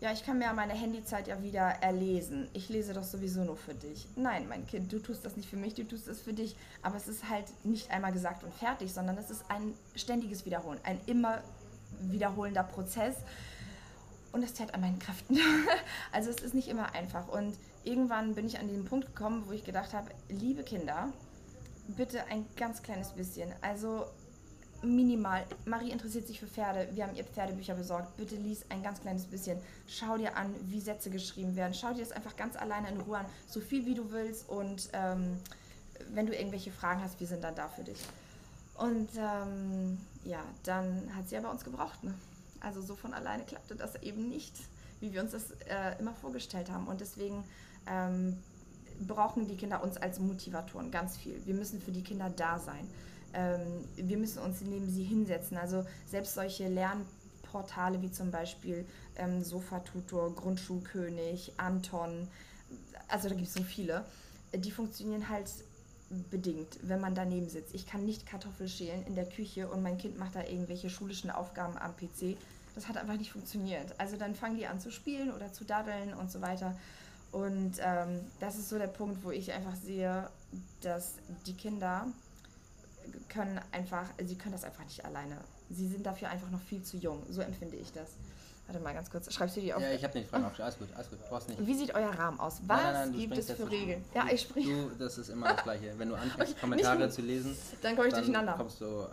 ja, 0.00 0.12
ich 0.12 0.24
kann 0.24 0.38
mir 0.38 0.50
meine 0.54 0.72
Handyzeit 0.72 1.28
ja 1.28 1.42
wieder 1.42 1.60
erlesen. 1.60 2.48
Ich 2.54 2.70
lese 2.70 2.94
doch 2.94 3.04
sowieso 3.04 3.44
nur 3.44 3.56
für 3.56 3.74
dich. 3.74 4.08
Nein, 4.16 4.48
mein 4.48 4.66
Kind, 4.66 4.90
du 4.90 4.98
tust 4.98 5.24
das 5.26 5.36
nicht 5.36 5.48
für 5.48 5.56
mich, 5.56 5.74
du 5.74 5.84
tust 5.84 6.08
es 6.08 6.22
für 6.22 6.32
dich. 6.32 6.56
Aber 6.80 6.96
es 6.96 7.06
ist 7.06 7.28
halt 7.28 7.44
nicht 7.64 7.90
einmal 7.90 8.12
gesagt 8.12 8.42
und 8.42 8.54
fertig, 8.54 8.92
sondern 8.92 9.18
es 9.18 9.30
ist 9.30 9.44
ein 9.48 9.74
ständiges 9.94 10.46
Wiederholen, 10.46 10.80
ein 10.84 10.98
immer 11.06 11.42
wiederholender 12.00 12.62
Prozess. 12.62 13.16
Und 14.32 14.42
das 14.42 14.54
zerrt 14.54 14.72
an 14.72 14.80
meinen 14.80 14.98
Kräften. 14.98 15.38
also 16.12 16.30
es 16.30 16.40
ist 16.40 16.54
nicht 16.54 16.68
immer 16.68 16.94
einfach. 16.94 17.28
Und 17.28 17.58
irgendwann 17.84 18.34
bin 18.34 18.46
ich 18.46 18.58
an 18.58 18.68
den 18.68 18.86
Punkt 18.86 19.14
gekommen, 19.14 19.44
wo 19.46 19.52
ich 19.52 19.64
gedacht 19.64 19.92
habe, 19.92 20.10
liebe 20.30 20.62
Kinder, 20.62 21.12
bitte 21.88 22.24
ein 22.26 22.46
ganz 22.56 22.82
kleines 22.82 23.12
bisschen. 23.12 23.52
Also 23.60 24.06
minimal. 24.82 25.44
Marie 25.64 25.90
interessiert 25.90 26.26
sich 26.26 26.40
für 26.40 26.46
Pferde. 26.46 26.88
Wir 26.92 27.06
haben 27.06 27.14
ihr 27.16 27.24
Pferdebücher 27.24 27.74
besorgt. 27.74 28.16
Bitte 28.16 28.36
lies 28.36 28.64
ein 28.70 28.82
ganz 28.82 29.00
kleines 29.00 29.24
bisschen. 29.24 29.58
Schau 29.86 30.16
dir 30.16 30.36
an, 30.36 30.54
wie 30.62 30.80
Sätze 30.80 31.10
geschrieben 31.10 31.56
werden. 31.56 31.74
Schau 31.74 31.92
dir 31.92 32.00
das 32.00 32.12
einfach 32.12 32.36
ganz 32.36 32.56
alleine 32.56 32.88
in 32.90 33.00
Ruhe 33.00 33.18
an. 33.18 33.26
So 33.46 33.60
viel 33.60 33.86
wie 33.86 33.94
du 33.94 34.10
willst. 34.10 34.48
Und 34.48 34.88
ähm, 34.92 35.38
wenn 36.12 36.26
du 36.26 36.34
irgendwelche 36.34 36.72
Fragen 36.72 37.02
hast, 37.02 37.20
wir 37.20 37.26
sind 37.26 37.44
dann 37.44 37.54
da 37.54 37.68
für 37.68 37.84
dich. 37.84 38.00
Und 38.78 39.10
ähm, 39.18 39.98
ja, 40.24 40.42
dann 40.64 41.14
hat 41.14 41.28
sie 41.28 41.34
ja 41.34 41.40
bei 41.40 41.50
uns 41.50 41.64
gebraucht. 41.64 42.02
Ne? 42.02 42.14
Also 42.60 42.80
so 42.80 42.96
von 42.96 43.12
alleine 43.12 43.44
klappte 43.44 43.74
das 43.74 43.96
eben 44.02 44.28
nicht, 44.28 44.54
wie 45.00 45.12
wir 45.12 45.22
uns 45.22 45.32
das 45.32 45.50
äh, 45.68 45.98
immer 45.98 46.14
vorgestellt 46.14 46.70
haben. 46.70 46.86
Und 46.86 47.00
deswegen 47.00 47.44
ähm, 47.86 48.38
brauchen 49.06 49.46
die 49.48 49.56
Kinder 49.56 49.82
uns 49.82 49.96
als 49.96 50.18
Motivatoren 50.18 50.90
ganz 50.90 51.16
viel. 51.16 51.40
Wir 51.44 51.54
müssen 51.54 51.80
für 51.80 51.92
die 51.92 52.02
Kinder 52.02 52.30
da 52.30 52.58
sein 52.58 52.88
ähm, 53.34 53.84
wir 53.96 54.18
müssen 54.18 54.40
uns 54.40 54.60
neben 54.60 54.88
sie 54.88 55.04
hinsetzen. 55.04 55.56
Also 55.56 55.84
selbst 56.06 56.34
solche 56.34 56.68
Lernportale 56.68 58.00
wie 58.02 58.10
zum 58.10 58.30
Beispiel 58.30 58.86
ähm, 59.16 59.42
Sofatutor, 59.42 60.34
Grundschulkönig, 60.34 61.52
Anton, 61.56 62.28
also 63.08 63.28
da 63.28 63.34
gibt 63.34 63.48
es 63.48 63.54
so 63.54 63.62
viele, 63.62 64.04
die 64.54 64.70
funktionieren 64.70 65.28
halt 65.28 65.50
bedingt, 66.30 66.78
wenn 66.82 67.00
man 67.00 67.14
daneben 67.14 67.48
sitzt. 67.48 67.74
Ich 67.74 67.86
kann 67.86 68.04
nicht 68.04 68.26
Kartoffel 68.26 68.68
schälen 68.68 69.04
in 69.06 69.14
der 69.14 69.26
Küche 69.26 69.68
und 69.68 69.82
mein 69.82 69.98
Kind 69.98 70.18
macht 70.18 70.34
da 70.34 70.42
irgendwelche 70.42 70.90
schulischen 70.90 71.30
Aufgaben 71.30 71.78
am 71.78 71.96
PC. 71.96 72.36
Das 72.74 72.88
hat 72.88 72.96
einfach 72.96 73.16
nicht 73.16 73.32
funktioniert. 73.32 73.94
Also 73.98 74.16
dann 74.16 74.34
fangen 74.34 74.56
die 74.56 74.66
an 74.66 74.80
zu 74.80 74.90
spielen 74.90 75.32
oder 75.32 75.52
zu 75.52 75.64
daddeln 75.64 76.14
und 76.14 76.30
so 76.30 76.40
weiter. 76.40 76.76
Und 77.30 77.74
ähm, 77.80 78.20
das 78.40 78.58
ist 78.58 78.68
so 78.68 78.78
der 78.78 78.88
Punkt, 78.88 79.22
wo 79.22 79.30
ich 79.30 79.52
einfach 79.52 79.76
sehe, 79.76 80.28
dass 80.80 81.14
die 81.46 81.54
Kinder 81.54 82.06
können 83.28 83.60
einfach, 83.72 84.04
sie 84.24 84.36
können 84.36 84.52
das 84.52 84.64
einfach 84.64 84.84
nicht 84.84 85.04
alleine. 85.04 85.38
Sie 85.70 85.88
sind 85.88 86.04
dafür 86.04 86.30
einfach 86.30 86.50
noch 86.50 86.60
viel 86.60 86.82
zu 86.82 86.96
jung. 86.96 87.22
So 87.28 87.40
empfinde 87.40 87.76
ich 87.76 87.92
das. 87.92 88.16
Warte 88.70 88.84
mal 88.84 88.94
ganz 88.94 89.10
kurz. 89.10 89.32
Schreibst 89.34 89.56
du 89.56 89.60
die 89.60 89.74
auf? 89.74 89.82
Ja, 89.82 89.90
ich 89.90 90.04
habe 90.04 90.12
den 90.12 90.24
Fragen 90.24 90.44
auf. 90.44 90.52
Alles 90.60 90.78
gut, 90.78 90.86
alles 90.94 91.10
gut. 91.10 91.18
Brauchst 91.28 91.48
nicht. 91.48 91.66
Wie 91.66 91.74
sieht 91.74 91.92
euer 91.92 92.10
Rahmen 92.10 92.38
aus? 92.38 92.60
Was 92.68 92.80
nein, 92.80 92.92
nein, 92.92 93.10
nein, 93.10 93.18
gibt 93.18 93.36
es 93.36 93.50
für 93.50 93.68
Regeln? 93.68 94.04
Ja, 94.14 94.26
ich 94.30 94.42
springe. 94.42 94.90
Du, 94.90 94.90
das 94.96 95.18
ist 95.18 95.28
immer 95.28 95.54
das 95.54 95.64
Gleiche. 95.64 95.92
Wenn 95.96 96.08
du 96.08 96.14
anfängst, 96.14 96.52
okay, 96.52 96.60
Kommentare 96.60 97.10
zu 97.10 97.20
lesen, 97.20 97.56
dann 97.82 97.96
komme 97.96 98.06
ich 98.06 98.14
dann 98.14 98.22
durcheinander. 98.22 98.54
Kommst 98.56 98.80
du, 98.80 99.08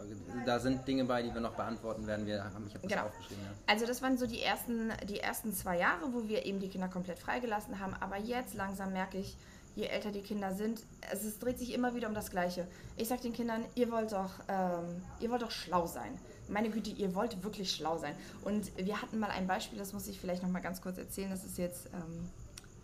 da 0.45 0.59
sind 0.59 0.87
Dinge 0.87 1.05
bei, 1.05 1.23
die 1.23 1.33
wir 1.33 1.41
noch 1.41 1.55
beantworten 1.55 2.05
werden. 2.05 2.27
Wir 2.27 2.43
haben, 2.43 2.67
ich 2.67 2.75
habe 2.75 2.87
das 2.87 2.91
genau. 2.91 3.07
aufgeschrieben. 3.07 3.43
Ja. 3.43 3.51
Also 3.65 3.87
das 3.87 4.03
waren 4.03 4.15
so 4.19 4.27
die 4.27 4.43
ersten, 4.43 4.91
die 5.09 5.21
ersten 5.21 5.51
zwei 5.51 5.79
Jahre, 5.79 6.13
wo 6.13 6.27
wir 6.27 6.45
eben 6.45 6.59
die 6.59 6.69
Kinder 6.69 6.87
komplett 6.87 7.17
freigelassen 7.17 7.79
haben. 7.79 7.95
Aber 7.99 8.17
jetzt 8.17 8.53
langsam 8.53 8.93
merke 8.93 9.17
ich, 9.17 9.37
je 9.77 9.85
älter 9.85 10.11
die 10.11 10.21
Kinder 10.21 10.53
sind, 10.53 10.81
es, 11.11 11.23
es 11.23 11.37
dreht 11.37 11.59
sich 11.59 11.71
immer 11.73 11.93
wieder 11.93 12.07
um 12.07 12.15
das 12.15 12.31
Gleiche. 12.31 12.67
Ich 12.95 13.07
sage 13.07 13.21
den 13.21 13.33
Kindern, 13.33 13.63
ihr 13.75 13.91
wollt 13.91 14.11
doch, 14.11 14.31
ähm, 14.47 15.03
ihr 15.19 15.29
wollt 15.29 15.43
doch 15.43 15.51
schlau 15.51 15.85
sein. 15.85 16.17
Meine 16.49 16.71
Güte, 16.71 16.89
ihr 16.89 17.13
wollt 17.13 17.43
wirklich 17.43 17.71
schlau 17.71 17.97
sein. 17.99 18.15
Und 18.43 18.75
wir 18.75 19.01
hatten 19.01 19.19
mal 19.19 19.29
ein 19.29 19.45
Beispiel, 19.45 19.77
das 19.77 19.93
muss 19.93 20.07
ich 20.07 20.19
vielleicht 20.19 20.41
noch 20.41 20.49
mal 20.49 20.61
ganz 20.61 20.81
kurz 20.81 20.97
erzählen. 20.97 21.29
Das 21.29 21.43
ist 21.43 21.59
jetzt 21.59 21.87
ähm, 21.93 22.27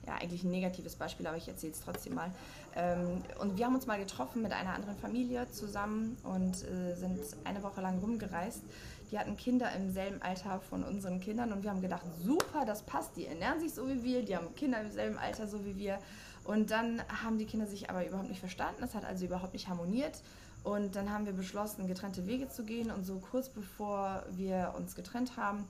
ja 0.06 0.13
eigentlich 0.21 0.43
ein 0.43 0.51
negatives 0.51 0.95
Beispiel, 0.95 1.25
aber 1.25 1.38
ich 1.38 1.47
erzähle 1.47 1.73
es 1.73 1.82
trotzdem 1.82 2.13
mal. 2.13 2.29
Ähm, 2.75 3.23
und 3.39 3.58
wir 3.58 3.65
haben 3.65 3.73
uns 3.73 3.88
mal 3.88 3.97
getroffen 3.97 4.43
mit 4.43 4.51
einer 4.51 4.75
anderen 4.75 4.95
Familie 4.97 5.49
zusammen 5.51 6.15
und 6.21 6.63
äh, 6.63 6.93
sind 6.95 7.19
eine 7.43 7.63
Woche 7.63 7.82
lang 7.82 7.97
rumgereist. 7.99 8.62
Die 9.10 9.17
hatten 9.17 9.36
Kinder 9.36 9.71
im 9.75 9.91
selben 9.91 10.21
Alter 10.21 10.60
von 10.60 10.84
unseren 10.84 11.19
Kindern 11.19 11.53
und 11.53 11.63
wir 11.63 11.71
haben 11.71 11.82
gedacht, 11.82 12.06
super, 12.19 12.65
das 12.65 12.84
passt. 12.84 13.15
Die 13.15 13.25
ernähren 13.25 13.60
sich 13.60 13.73
so 13.73 13.88
wie 13.88 14.03
wir, 14.03 14.23
die 14.23 14.36
haben 14.36 14.53
Kinder 14.56 14.79
im 14.82 14.91
selben 14.91 15.17
Alter 15.17 15.47
so 15.47 15.65
wie 15.65 15.75
wir. 15.75 15.99
Und 16.43 16.71
dann 16.71 17.01
haben 17.08 17.38
die 17.38 17.45
Kinder 17.45 17.67
sich 17.67 17.89
aber 17.89 18.06
überhaupt 18.06 18.29
nicht 18.29 18.39
verstanden. 18.39 18.84
Es 18.84 18.95
hat 18.95 19.06
also 19.06 19.25
überhaupt 19.25 19.53
nicht 19.53 19.67
harmoniert. 19.69 20.21
Und 20.63 20.95
dann 20.95 21.12
haben 21.12 21.25
wir 21.25 21.34
beschlossen, 21.34 21.88
getrennte 21.88 22.25
Wege 22.25 22.49
zu 22.49 22.63
gehen. 22.63 22.91
Und 22.91 23.06
so 23.06 23.19
kurz 23.19 23.49
bevor 23.49 24.23
wir 24.32 24.73
uns 24.77 24.95
getrennt 24.95 25.38
haben, 25.38 25.65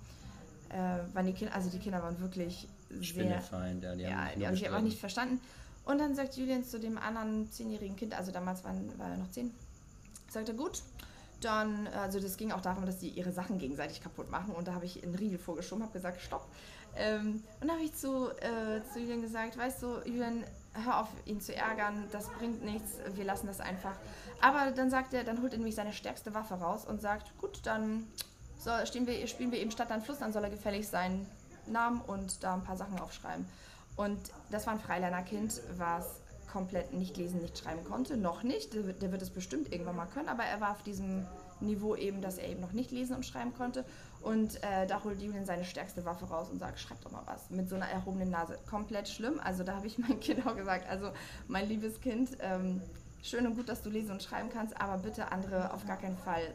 äh, 0.70 0.76
waren 1.14 1.26
die 1.26 1.34
Kinder, 1.34 1.54
also 1.54 1.70
die 1.70 1.80
Kinder 1.80 2.02
waren 2.02 2.20
wirklich 2.20 2.68
sehr, 2.90 3.42
Feind, 3.42 3.84
ja, 3.84 3.96
die 3.96 4.04
ja, 4.04 4.10
haben, 4.12 4.40
die 4.40 4.48
haben 4.48 4.56
sich 4.56 4.66
einfach 4.66 4.82
nicht 4.82 5.00
verstanden. 5.00 5.40
Und 5.86 6.00
dann 6.00 6.16
sagt 6.16 6.38
Julian 6.38 6.64
zu 6.64 6.80
dem 6.80 6.98
anderen 6.98 7.52
zehnjährigen 7.52 7.96
Kind, 7.96 8.18
also 8.18 8.32
damals 8.32 8.64
waren, 8.64 8.98
war 8.98 9.10
er 9.10 9.18
noch 9.18 9.30
zehn, 9.32 9.52
sagte 10.30 10.54
gut, 10.54 10.82
dann, 11.42 11.88
also 11.88 12.20
das 12.20 12.38
ging 12.38 12.52
auch 12.52 12.62
darum, 12.62 12.86
dass 12.86 13.00
die 13.00 13.10
ihre 13.10 13.32
Sachen 13.32 13.58
gegenseitig 13.58 14.02
kaputt 14.02 14.32
machen 14.32 14.56
und 14.56 14.68
da 14.68 14.74
habe 14.74 14.86
ich 14.86 15.04
einen 15.04 15.16
Riegel 15.16 15.38
vorgeschoben, 15.38 15.84
habe 15.84 15.94
gesagt, 15.94 16.22
stopp. 16.22 16.48
Ähm, 16.96 17.44
und 17.60 17.68
da 17.68 17.74
habe 17.74 17.84
ich 17.84 17.94
zu, 17.94 18.30
äh, 18.30 18.82
zu 18.94 19.00
Julian 19.00 19.22
gesagt, 19.22 19.58
weißt 19.58 19.82
du, 19.84 19.98
Julian, 20.06 20.44
hör 20.86 21.02
auf, 21.02 21.08
ihn 21.26 21.40
zu 21.40 21.56
ärgern, 21.56 22.08
das 22.12 22.30
bringt 22.30 22.64
nichts, 22.64 22.98
wir 23.14 23.24
lassen 23.24 23.48
das 23.48 23.60
einfach. 23.60 23.96
Aber 24.42 24.72
dann 24.72 24.90
sagt 24.90 25.14
er, 25.14 25.24
dann 25.24 25.42
holt 25.42 25.54
er 25.54 25.58
nämlich 25.58 25.76
seine 25.76 25.94
stärkste 25.94 26.34
Waffe 26.34 26.56
raus 26.56 26.86
und 26.86 27.02
sagt, 27.02 27.38
gut, 27.40 27.60
dann 27.64 28.08
so, 28.58 28.72
wir, 28.72 29.28
spielen 29.28 29.52
wir 29.52 29.60
eben 29.60 29.72
Stadt 29.72 29.92
an 29.92 30.02
Fluss, 30.02 30.20
dann 30.20 30.34
soll 30.34 30.44
er 30.44 30.50
gefällig 30.50 30.88
seinen 30.88 31.28
Namen 31.68 32.02
und 32.02 32.44
da 32.44 32.54
ein 32.54 32.64
paar 32.64 32.78
Sachen 32.78 33.00
aufschreiben. 33.00 33.46
Und 33.96 34.20
das 34.52 34.66
war 34.66 34.74
ein 34.74 34.80
Freilernerkind, 34.80 35.62
was 35.78 36.06
komplett 36.54 36.94
nicht 36.94 37.18
lesen, 37.18 37.42
nicht 37.42 37.58
schreiben 37.58 37.84
konnte. 37.84 38.16
Noch 38.16 38.44
nicht. 38.44 38.76
Der, 38.76 38.84
der, 38.84 39.12
wird 39.12 39.24
es 39.24 39.32
bestimmt 39.32 39.74
irgendwann 39.74 39.96
mal 39.96 40.06
können, 40.06 40.30
aber 40.30 40.44
er 40.44 40.62
war 40.62 40.72
auf 40.72 40.84
diesem 40.84 41.26
Niveau 41.60 41.96
eben, 41.96 42.22
dass 42.22 42.38
er 42.38 42.48
eben 42.48 42.62
noch 42.62 42.74
nicht 42.74 42.92
lesen 42.92 43.16
und 43.16 43.26
schreiben 43.26 43.54
konnte. 43.56 43.84
Und 44.22 44.64
äh, 44.64 44.86
da 44.86 45.04
holt 45.04 45.20
Julian 45.20 45.46
seine 45.46 45.66
stärkste 45.66 46.06
Waffe 46.06 46.26
raus 46.26 46.50
und 46.52 46.60
sagt, 46.60 46.80
schreib 46.80 47.02
doch 47.02 47.12
mal 47.12 47.24
was. 47.26 47.50
Mit 47.50 47.70
so 47.70 47.76
einer 47.76 47.88
erhobenen 47.88 48.30
Nase. 48.30 48.60
Komplett 48.70 49.10
schlimm. 49.10 49.40
Also 49.44 49.64
da 49.64 49.76
habe 49.76 49.88
ich 49.88 49.98
meinem 49.98 50.20
Kind 50.20 50.46
auch 50.46 50.56
gesagt, 50.56 50.88
also 50.88 51.10
mein 51.48 51.68
liebes 51.68 52.00
Kind, 52.00 52.38
ähm, 52.40 52.82
schön 53.24 53.48
und 53.48 53.56
gut, 53.56 53.68
dass 53.68 53.82
du 53.82 53.90
lesen 53.90 54.12
und 54.12 54.22
schreiben 54.22 54.50
kannst, 54.54 54.80
aber 54.80 55.02
bitte 55.02 55.32
andere 55.32 55.74
auf 55.74 55.88
gar 55.88 55.98
keinen 55.98 56.18
Fall 56.18 56.54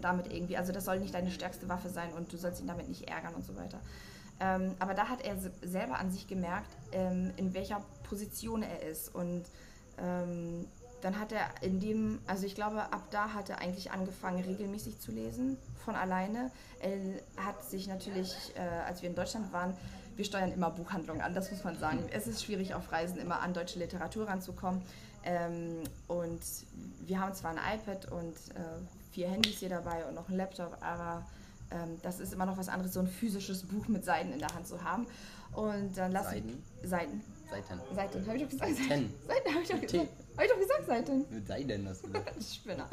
damit 0.00 0.32
irgendwie. 0.32 0.56
Also 0.56 0.72
das 0.72 0.84
soll 0.84 0.98
nicht 0.98 1.14
deine 1.14 1.30
stärkste 1.30 1.68
Waffe 1.68 1.90
sein 1.90 2.12
und 2.14 2.32
du 2.32 2.36
sollst 2.38 2.60
ihn 2.60 2.66
damit 2.66 2.88
nicht 2.88 3.08
ärgern 3.08 3.34
und 3.34 3.44
so 3.44 3.54
weiter. 3.54 3.78
Ähm, 4.42 4.74
aber 4.80 4.94
da 4.94 5.08
hat 5.08 5.24
er 5.24 5.36
selber 5.62 5.98
an 5.98 6.10
sich 6.10 6.26
gemerkt, 6.26 6.68
ähm, 6.90 7.32
in 7.36 7.54
welcher 7.54 7.80
Position 8.02 8.62
er 8.62 8.82
ist. 8.82 9.14
Und 9.14 9.44
ähm, 9.98 10.66
dann 11.00 11.18
hat 11.18 11.32
er 11.32 11.48
in 11.60 11.78
dem, 11.78 12.18
also 12.26 12.44
ich 12.44 12.56
glaube, 12.56 12.80
ab 12.92 13.02
da 13.10 13.34
hat 13.34 13.50
er 13.50 13.60
eigentlich 13.60 13.92
angefangen, 13.92 14.42
regelmäßig 14.42 14.98
zu 14.98 15.12
lesen, 15.12 15.58
von 15.84 15.94
alleine. 15.94 16.50
Er 16.80 17.44
hat 17.44 17.62
sich 17.64 17.86
natürlich, 17.86 18.52
äh, 18.56 18.60
als 18.60 19.02
wir 19.02 19.08
in 19.08 19.14
Deutschland 19.14 19.52
waren, 19.52 19.74
wir 20.16 20.24
steuern 20.24 20.52
immer 20.52 20.70
Buchhandlungen 20.70 21.22
an, 21.22 21.34
das 21.34 21.50
muss 21.50 21.64
man 21.64 21.78
sagen. 21.78 22.00
Es 22.12 22.26
ist 22.26 22.44
schwierig 22.44 22.74
auf 22.74 22.90
Reisen 22.92 23.18
immer 23.18 23.40
an 23.40 23.54
deutsche 23.54 23.78
Literatur 23.78 24.28
ranzukommen. 24.28 24.82
Ähm, 25.24 25.84
und 26.08 26.40
wir 27.06 27.20
haben 27.20 27.32
zwar 27.34 27.52
ein 27.52 27.78
iPad 27.78 28.10
und 28.10 28.34
äh, 28.34 29.12
vier 29.12 29.28
Handys 29.28 29.58
hier 29.58 29.68
dabei 29.68 30.04
und 30.06 30.14
noch 30.14 30.28
ein 30.28 30.36
Laptop, 30.36 30.76
aber 30.80 31.24
ähm, 31.72 31.98
das 32.02 32.20
ist 32.20 32.32
immer 32.32 32.46
noch 32.46 32.56
was 32.56 32.68
anderes, 32.68 32.94
so 32.94 33.00
ein 33.00 33.08
physisches 33.08 33.62
Buch 33.64 33.88
mit 33.88 34.04
Seiten 34.04 34.32
in 34.32 34.38
der 34.38 34.54
Hand 34.54 34.66
zu 34.66 34.82
haben. 34.82 35.06
Und 35.54 35.96
dann 35.96 36.12
lasse 36.12 36.36
ich. 36.36 36.44
Seiten. 36.88 37.22
Seiten. 37.50 37.80
Seiten, 37.94 38.26
habe 38.26 38.36
ich 38.36 38.42
doch 38.44 38.50
gesagt. 38.50 38.76
Seiten. 38.76 39.14
Seiten, 39.26 39.54
habe 39.54 39.62
ich 39.62 39.68
doch 39.68 39.80
gesagt. 39.80 40.08
Habe 40.36 40.46
ich 40.46 40.50
doch 40.50 40.58
gesagt, 40.58 40.86
Seiten. 40.86 41.26
Mit 41.30 41.46
Seiten 41.46 41.88
hast 41.88 42.04
du 42.04 42.10
gesagt. 42.10 42.42
Spinner. 42.54 42.88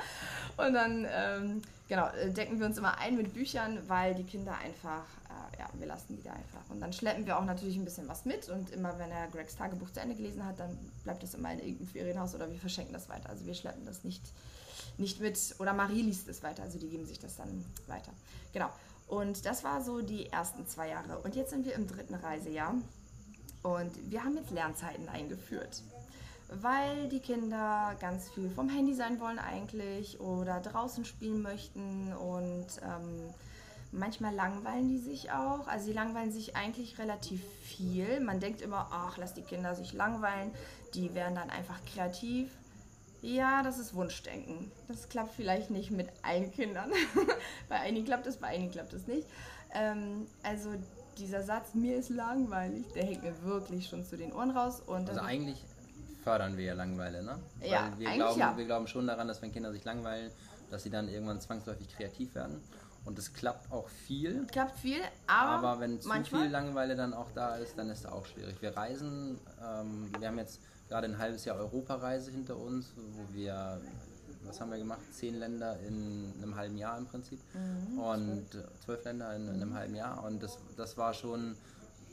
Und 0.58 0.74
dann, 0.74 1.08
ähm, 1.10 1.62
genau, 1.88 2.08
äh, 2.10 2.30
decken 2.30 2.60
wir 2.60 2.66
uns 2.66 2.78
immer 2.78 2.98
ein 2.98 3.16
mit 3.16 3.34
Büchern, 3.34 3.80
weil 3.88 4.14
die 4.16 4.24
Kinder 4.24 4.58
einfach, 4.58 5.04
äh, 5.30 5.60
ja, 5.60 5.70
wir 5.74 5.88
lassen 5.88 6.18
die 6.18 6.24
da 6.24 6.32
einfach. 6.32 6.70
Und 6.70 6.82
dann 6.82 6.92
schleppen 6.92 7.26
wir 7.26 7.40
auch 7.40 7.46
natürlich 7.46 7.78
ein 7.78 7.86
bisschen 7.86 8.10
was 8.10 8.26
mit. 8.26 8.50
Und 8.50 8.72
immer, 8.72 9.00
wenn 9.00 9.12
er 9.12 9.28
Gregs 9.28 9.56
Tagebuch 9.56 9.92
zu 9.92 10.02
Ende 10.02 10.16
gelesen 10.16 10.46
hat, 10.46 10.60
dann 10.60 10.78
bleibt 11.06 11.24
das 11.24 11.36
immer 11.36 11.54
in 11.54 11.60
irgendeinem 11.60 11.88
Ferienhaus 11.88 12.36
oder 12.36 12.52
wir 12.52 12.60
verschenken 12.60 12.94
das 12.94 13.08
weiter. 13.08 13.30
Also 13.30 13.46
wir 13.46 13.54
schleppen 13.54 13.86
das 13.86 14.04
nicht 14.04 14.24
nicht 15.00 15.20
mit, 15.20 15.56
oder 15.60 15.74
Marie 15.74 16.02
liest 16.02 16.28
es 16.28 16.44
weiter, 16.44 16.64
also 16.64 16.78
die 16.78 16.90
geben 16.90 17.06
sich 17.06 17.20
das 17.20 17.36
dann 17.36 17.66
weiter. 17.88 18.12
Genau. 18.54 18.70
Und 19.08 19.46
das 19.46 19.64
war 19.64 19.82
so 19.82 20.02
die 20.02 20.28
ersten 20.28 20.68
zwei 20.68 20.90
Jahre. 20.90 21.18
Und 21.20 21.36
jetzt 21.36 21.50
sind 21.50 21.66
wir 21.66 21.74
im 21.74 21.88
dritten 21.88 22.14
Reisejahr 22.14 22.76
und 23.64 24.12
wir 24.12 24.24
haben 24.24 24.38
jetzt 24.38 24.52
Lernzeiten 24.52 25.10
eingeführt. 25.10 25.82
Weil 26.62 27.10
die 27.10 27.20
Kinder 27.20 27.96
ganz 28.00 28.30
viel 28.30 28.50
vom 28.50 28.70
Handy 28.70 28.94
sein 28.94 29.20
wollen 29.20 29.40
eigentlich 29.40 30.20
oder 30.20 30.60
draußen 30.60 31.06
spielen 31.06 31.42
möchten 31.42 32.14
und 32.14 32.68
ähm, 32.84 33.34
manchmal 33.92 34.34
langweilen 34.34 34.90
die 34.90 34.98
sich 34.98 35.32
auch. 35.32 35.68
Also 35.68 35.86
sie 35.86 35.94
langweilen 35.94 36.32
sich 36.32 36.56
eigentlich 36.56 36.98
relativ 36.98 37.42
viel. 37.64 38.20
Man 38.20 38.40
denkt 38.40 38.62
immer, 38.62 38.88
ach, 38.92 39.18
lass 39.18 39.34
die 39.34 39.42
Kinder 39.42 39.76
sich 39.76 39.94
langweilen. 39.94 40.52
Die 40.94 41.14
werden 41.14 41.36
dann 41.36 41.50
einfach 41.50 41.80
kreativ. 41.94 42.52
Ja, 43.22 43.64
das 43.64 43.80
ist 43.80 43.94
Wunschdenken. 43.94 44.72
Das 44.88 45.10
klappt 45.10 45.34
vielleicht 45.34 45.70
nicht 45.70 45.92
mit 45.92 46.08
allen 46.22 46.52
Kindern. 46.52 46.92
bei 47.70 47.76
einigen 47.80 48.06
klappt 48.06 48.28
es, 48.28 48.38
bei 48.38 48.48
einigen 48.48 48.72
klappt 48.72 48.94
es 48.94 49.08
nicht. 49.08 49.28
Ähm, 49.74 50.28
also 50.44 50.74
dieser 51.18 51.44
Satz, 51.44 51.74
mir 51.74 51.98
ist 51.98 52.10
langweilig, 52.10 52.86
der 52.94 53.04
hängt 53.04 53.24
mir 53.24 53.44
wirklich 53.44 53.88
schon 53.88 54.06
zu 54.06 54.18
den 54.18 54.32
Ohren 54.32 54.52
raus. 54.52 54.80
Und 54.80 55.10
also 55.10 55.22
eigentlich 55.22 55.64
fördern 56.24 56.58
wir 56.58 56.66
ja 56.66 56.74
Langeweile, 56.74 57.24
ne? 57.24 57.40
Weil 57.60 57.70
ja, 57.70 57.92
wir 57.98 58.12
glauben, 58.14 58.40
ja. 58.40 58.58
wir 58.58 58.66
glauben 58.66 58.88
schon 58.88 59.06
daran, 59.06 59.28
dass 59.28 59.42
wenn 59.42 59.52
Kinder 59.52 59.72
sich 59.72 59.84
langweilen, 59.84 60.32
dass 60.70 60.84
sie 60.84 60.90
dann 60.90 61.10
irgendwann 61.10 61.42
zwangsläufig 61.42 61.90
kreativ 61.90 62.36
werden. 62.36 62.62
Und 63.06 63.18
es 63.18 63.34
klappt 63.34 63.72
auch 63.72 63.88
viel. 63.88 64.46
Klappt 64.48 64.78
viel, 64.78 65.02
aber, 65.26 65.68
aber 65.68 65.80
wenn 65.80 66.00
zu 66.00 66.08
manchmal? 66.08 66.44
viel 66.44 66.52
Langeweile 66.52 66.96
dann 66.96 67.14
auch 67.14 67.32
da 67.34 67.56
ist, 67.56 67.78
dann 67.78 67.90
ist 67.90 68.00
es 68.00 68.06
auch 68.06 68.26
schwierig. 68.26 68.62
Wir 68.62 68.76
reisen, 68.76 69.40
ähm, 69.66 70.12
wir 70.20 70.28
haben 70.28 70.38
jetzt 70.38 70.60
gerade 70.90 71.08
ein 71.08 71.18
halbes 71.18 71.46
Jahr 71.46 71.58
Europareise 71.58 72.32
hinter 72.32 72.58
uns, 72.58 72.92
wo 72.96 73.34
wir, 73.34 73.80
was 74.44 74.60
haben 74.60 74.72
wir 74.72 74.80
gemacht? 74.80 75.02
Zehn 75.14 75.40
Länder 75.40 75.80
in 75.88 76.34
einem 76.42 76.56
halben 76.56 76.78
Jahr 76.78 76.98
im 76.98 77.06
Prinzip. 77.06 77.40
Mhm, 77.54 78.00
und 78.00 78.46
zwölf 78.84 79.04
Länder 79.06 79.36
in, 79.36 79.48
in, 79.48 79.62
einem 79.62 79.74
halben 79.76 79.96
Jahr. 79.96 80.24
Und 80.24 80.42
das, 80.42 80.58
das 80.76 80.98
war 80.98 81.14
schon, 81.14 81.56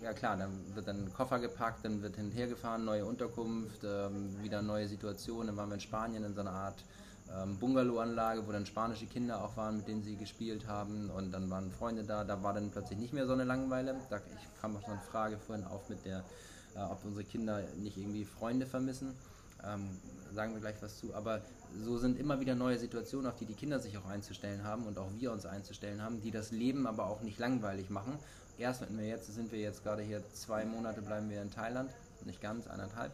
ja 0.03 0.13
klar, 0.13 0.37
dann 0.37 0.53
wird 0.75 0.87
dann 0.87 1.07
ein 1.07 1.13
Koffer 1.13 1.39
gepackt, 1.39 1.85
dann 1.85 2.03
wird 2.03 2.17
hin 2.17 2.27
und 2.27 2.33
her 2.33 2.47
gefahren, 2.47 2.85
neue 2.85 3.07
Unterkunft, 3.07 3.83
ähm, 3.83 4.43
wieder 4.43 4.61
neue 4.61 4.87
Situationen. 4.87 5.49
Dann 5.49 5.57
waren 5.57 5.71
wir 5.71 5.77
in 5.77 5.81
Spanien 5.81 6.23
in 6.23 6.35
so 6.35 6.43
einer 6.43 6.53
Art 6.53 6.85
ähm, 7.35 7.57
Bungalow-Anlage, 7.59 8.47
wo 8.47 8.53
dann 8.53 8.67
spanische 8.67 9.07
Kinder 9.07 9.43
auch 9.43 9.57
waren, 9.57 9.79
mit 9.79 9.89
denen 9.89 10.03
sie 10.03 10.17
gespielt 10.17 10.67
haben. 10.69 11.09
Und 11.09 11.33
dann 11.33 11.49
waren 11.49 11.71
Freunde 11.71 12.05
da. 12.05 12.25
Da 12.25 12.43
war 12.43 12.53
dann 12.53 12.71
plötzlich 12.71 12.99
nicht 12.99 13.15
mehr 13.15 13.27
so 13.27 13.33
eine 13.33 13.45
Langeweile. 13.45 13.97
Da, 14.11 14.19
ich 14.19 14.61
kam 14.61 14.77
auch 14.77 14.83
so 14.83 14.93
eine 14.93 15.01
Frage 15.01 15.39
vorhin 15.39 15.65
auf 15.65 15.89
mit 15.89 16.05
der 16.05 16.23
äh, 16.77 16.83
ob 16.83 17.05
unsere 17.05 17.25
Kinder 17.25 17.63
nicht 17.77 17.97
irgendwie 17.97 18.25
Freunde 18.25 18.67
vermissen. 18.67 19.15
Ähm, 19.65 19.89
sagen 20.35 20.53
wir 20.55 20.61
gleich 20.61 20.77
was 20.81 20.99
zu. 20.99 21.15
Aber 21.15 21.41
so 21.85 21.99
sind 21.99 22.19
immer 22.19 22.41
wieder 22.41 22.55
neue 22.55 22.79
Situationen, 22.79 23.27
auf 23.27 23.37
die 23.37 23.47
die 23.47 23.55
Kinder 23.55 23.81
sich 23.81 23.97
auch 23.99 24.07
einzustellen 24.07 24.65
haben 24.65 24.87
und 24.87 24.99
auch 24.99 25.09
wir 25.19 25.33
uns 25.33 25.47
einzustellen 25.47 26.03
haben, 26.03 26.21
die 26.21 26.31
das 26.31 26.51
Leben 26.51 26.87
aber 26.87 27.07
auch 27.07 27.23
nicht 27.23 27.39
langweilig 27.39 27.91
machen. 27.91 28.19
Erst 28.59 28.83
wenn 28.83 28.99
wir 28.99 29.07
jetzt, 29.07 29.33
sind 29.35 29.53
wir 29.53 29.59
jetzt 29.59 29.83
gerade 29.83 30.03
hier 30.03 30.23
zwei 30.33 30.65
Monate 30.65 31.03
bleiben 31.03 31.29
wir 31.29 31.43
in 31.43 31.51
Thailand, 31.51 31.91
nicht 32.25 32.41
ganz, 32.41 32.67
eineinhalb, 32.67 33.13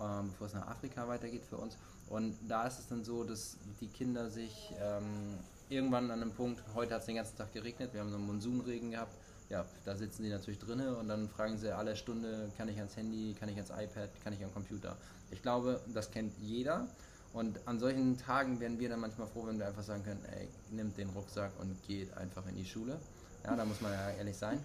ähm, 0.00 0.30
bevor 0.30 0.46
es 0.46 0.54
nach 0.54 0.68
Afrika 0.68 1.08
weitergeht 1.08 1.44
für 1.44 1.56
uns. 1.56 1.76
Und 2.08 2.36
da 2.46 2.66
ist 2.66 2.78
es 2.78 2.88
dann 2.88 3.04
so, 3.04 3.24
dass 3.24 3.56
die 3.80 3.88
Kinder 3.88 4.30
sich 4.30 4.72
ähm, 4.80 5.38
irgendwann 5.68 6.10
an 6.10 6.22
einem 6.22 6.32
Punkt, 6.32 6.62
heute 6.74 6.94
hat 6.94 7.00
es 7.00 7.06
den 7.06 7.16
ganzen 7.16 7.36
Tag 7.36 7.52
geregnet, 7.52 7.92
wir 7.92 8.00
haben 8.00 8.10
so 8.10 8.16
einen 8.16 8.26
Monsunregen 8.26 8.92
gehabt, 8.92 9.12
ja, 9.48 9.64
da 9.84 9.94
sitzen 9.94 10.24
die 10.24 10.30
natürlich 10.30 10.58
drin 10.58 10.80
und 10.80 11.08
dann 11.08 11.28
fragen 11.28 11.56
sie 11.56 11.74
alle 11.74 11.96
Stunde, 11.96 12.50
kann 12.56 12.68
ich 12.68 12.78
ans 12.78 12.96
Handy, 12.96 13.34
kann 13.38 13.48
ich 13.48 13.56
ans 13.56 13.70
iPad, 13.70 14.10
kann 14.24 14.32
ich 14.32 14.42
am 14.42 14.52
Computer. 14.52 14.96
Ich 15.30 15.42
glaube, 15.42 15.80
das 15.92 16.10
kennt 16.10 16.32
jeder. 16.40 16.88
Und 17.32 17.58
an 17.66 17.78
solchen 17.78 18.16
Tagen 18.16 18.60
werden 18.60 18.78
wir 18.78 18.88
dann 18.88 19.00
manchmal 19.00 19.26
froh, 19.26 19.46
wenn 19.46 19.58
wir 19.58 19.66
einfach 19.66 19.82
sagen 19.82 20.02
können, 20.04 20.24
ey, 20.36 20.48
nimmt 20.70 20.96
den 20.96 21.10
Rucksack 21.10 21.52
und 21.60 21.82
geht 21.86 22.16
einfach 22.16 22.46
in 22.46 22.56
die 22.56 22.64
Schule. 22.64 22.98
Ja, 23.44 23.54
da 23.54 23.64
muss 23.64 23.80
man 23.80 23.92
ja 23.92 24.10
ehrlich 24.10 24.36
sein. 24.36 24.58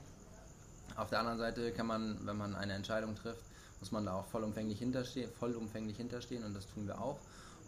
Auf 0.95 1.09
der 1.09 1.19
anderen 1.19 1.37
Seite 1.37 1.71
kann 1.71 1.87
man, 1.87 2.17
wenn 2.25 2.37
man 2.37 2.55
eine 2.55 2.73
Entscheidung 2.73 3.15
trifft, 3.15 3.43
muss 3.79 3.91
man 3.91 4.05
da 4.05 4.13
auch 4.13 4.25
vollumfänglich 4.27 4.79
hinterstehen, 4.79 5.29
vollumfänglich 5.39 5.97
hinterstehen 5.97 6.43
und 6.43 6.53
das 6.53 6.67
tun 6.67 6.87
wir 6.87 7.01
auch. 7.01 7.19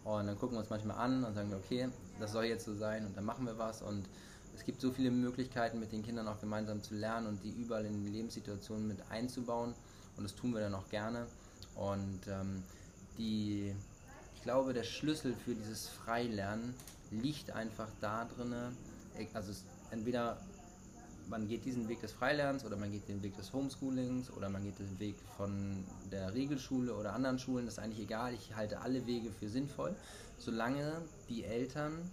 Und 0.04 0.26
dann 0.26 0.38
gucken 0.38 0.56
wir 0.56 0.60
uns 0.60 0.70
manchmal 0.70 0.98
an 0.98 1.24
und 1.24 1.34
sagen, 1.34 1.52
okay, 1.54 1.88
das 2.20 2.32
soll 2.32 2.44
jetzt 2.44 2.64
so 2.64 2.74
sein 2.74 3.06
und 3.06 3.16
dann 3.16 3.24
machen 3.24 3.46
wir 3.46 3.58
was 3.58 3.82
und 3.82 4.04
es 4.54 4.64
gibt 4.64 4.80
so 4.80 4.92
viele 4.92 5.10
Möglichkeiten, 5.10 5.80
mit 5.80 5.92
den 5.92 6.02
Kindern 6.02 6.28
auch 6.28 6.40
gemeinsam 6.40 6.82
zu 6.82 6.94
lernen 6.94 7.26
und 7.26 7.42
die 7.42 7.50
überall 7.50 7.84
in 7.84 8.04
die 8.04 8.10
Lebenssituationen 8.10 8.86
mit 8.86 8.98
einzubauen. 9.10 9.74
Und 10.16 10.24
das 10.24 10.34
tun 10.34 10.52
wir 10.52 10.60
dann 10.60 10.74
auch 10.74 10.88
gerne. 10.88 11.26
Und 11.74 12.20
ähm, 12.28 12.62
die, 13.18 13.74
ich 14.36 14.42
glaube, 14.42 14.72
der 14.72 14.84
Schlüssel 14.84 15.34
für 15.34 15.54
dieses 15.54 15.88
Freilernen 15.88 16.74
liegt 17.10 17.50
einfach 17.50 17.88
da 18.00 18.24
drin. 18.24 18.54
Also 19.32 19.52
entweder 19.90 20.38
man 21.28 21.48
geht 21.48 21.64
diesen 21.64 21.88
Weg 21.88 22.00
des 22.00 22.12
Freilernens 22.12 22.64
oder 22.64 22.76
man 22.76 22.92
geht 22.92 23.08
den 23.08 23.22
Weg 23.22 23.36
des 23.36 23.52
Homeschoolings 23.52 24.30
oder 24.30 24.48
man 24.48 24.62
geht 24.62 24.78
den 24.78 24.98
Weg 24.98 25.16
von 25.36 25.84
der 26.12 26.34
Regelschule 26.34 26.94
oder 26.94 27.12
anderen 27.12 27.38
Schulen. 27.38 27.64
Das 27.64 27.74
ist 27.74 27.80
eigentlich 27.80 28.04
egal. 28.04 28.34
Ich 28.34 28.54
halte 28.54 28.80
alle 28.80 29.06
Wege 29.06 29.30
für 29.30 29.48
sinnvoll, 29.48 29.96
solange 30.38 31.02
die 31.28 31.44
Eltern 31.44 32.10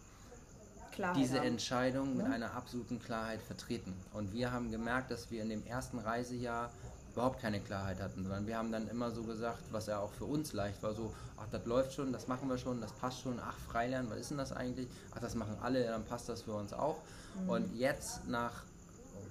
Klarheit 0.91 1.17
diese 1.17 1.39
haben. 1.39 1.47
Entscheidung 1.47 2.17
mit 2.17 2.25
ja. 2.25 2.31
einer 2.31 2.53
absoluten 2.53 2.99
Klarheit 2.99 3.41
vertreten. 3.41 3.93
Und 4.13 4.33
wir 4.33 4.51
haben 4.51 4.71
gemerkt, 4.71 5.11
dass 5.11 5.31
wir 5.31 5.41
in 5.41 5.49
dem 5.49 5.65
ersten 5.65 5.99
Reisejahr 5.99 6.69
überhaupt 7.13 7.41
keine 7.41 7.59
Klarheit 7.59 7.99
hatten, 7.99 8.23
sondern 8.23 8.47
wir 8.47 8.57
haben 8.57 8.71
dann 8.71 8.87
immer 8.87 9.11
so 9.11 9.23
gesagt, 9.23 9.63
was 9.71 9.87
ja 9.87 9.99
auch 9.99 10.11
für 10.11 10.25
uns 10.25 10.53
leicht 10.53 10.81
war, 10.81 10.93
so, 10.93 11.13
ach, 11.37 11.47
das 11.51 11.65
läuft 11.65 11.93
schon, 11.93 12.13
das 12.13 12.27
machen 12.27 12.47
wir 12.47 12.57
schon, 12.57 12.79
das 12.79 12.93
passt 12.93 13.21
schon, 13.21 13.39
ach, 13.43 13.57
Freilernen, 13.69 14.09
was 14.09 14.19
ist 14.19 14.31
denn 14.31 14.37
das 14.37 14.53
eigentlich? 14.53 14.87
Ach, 15.13 15.19
das 15.19 15.35
machen 15.35 15.57
alle, 15.61 15.83
dann 15.83 16.05
passt 16.05 16.29
das 16.29 16.43
für 16.43 16.53
uns 16.53 16.71
auch. 16.73 16.97
Mhm. 17.43 17.49
Und 17.49 17.75
jetzt, 17.75 18.27
nach 18.27 18.63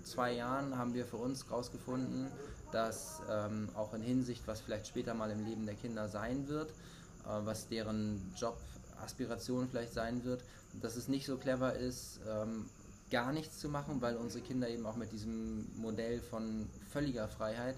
zwei 0.05 0.33
Jahren, 0.33 0.77
haben 0.77 0.94
wir 0.94 1.07
für 1.07 1.16
uns 1.16 1.46
herausgefunden, 1.49 2.27
dass 2.73 3.23
ähm, 3.31 3.68
auch 3.75 3.94
in 3.94 4.03
Hinsicht, 4.03 4.42
was 4.46 4.61
vielleicht 4.61 4.87
später 4.87 5.14
mal 5.14 5.31
im 5.31 5.44
Leben 5.44 5.66
der 5.66 5.75
Kinder 5.75 6.09
sein 6.09 6.49
wird, 6.49 6.70
äh, 6.70 7.44
was 7.44 7.68
deren 7.68 8.33
Job 8.37 8.59
Aspiration 9.02 9.68
vielleicht 9.68 9.92
sein 9.92 10.24
wird, 10.24 10.42
dass 10.80 10.96
es 10.96 11.08
nicht 11.08 11.26
so 11.26 11.36
clever 11.36 11.74
ist, 11.74 12.20
ähm, 12.28 12.66
gar 13.10 13.32
nichts 13.32 13.58
zu 13.58 13.68
machen, 13.68 14.00
weil 14.00 14.16
unsere 14.16 14.42
Kinder 14.44 14.68
eben 14.68 14.86
auch 14.86 14.96
mit 14.96 15.12
diesem 15.12 15.66
Modell 15.76 16.20
von 16.20 16.68
völliger 16.90 17.28
Freiheit 17.28 17.76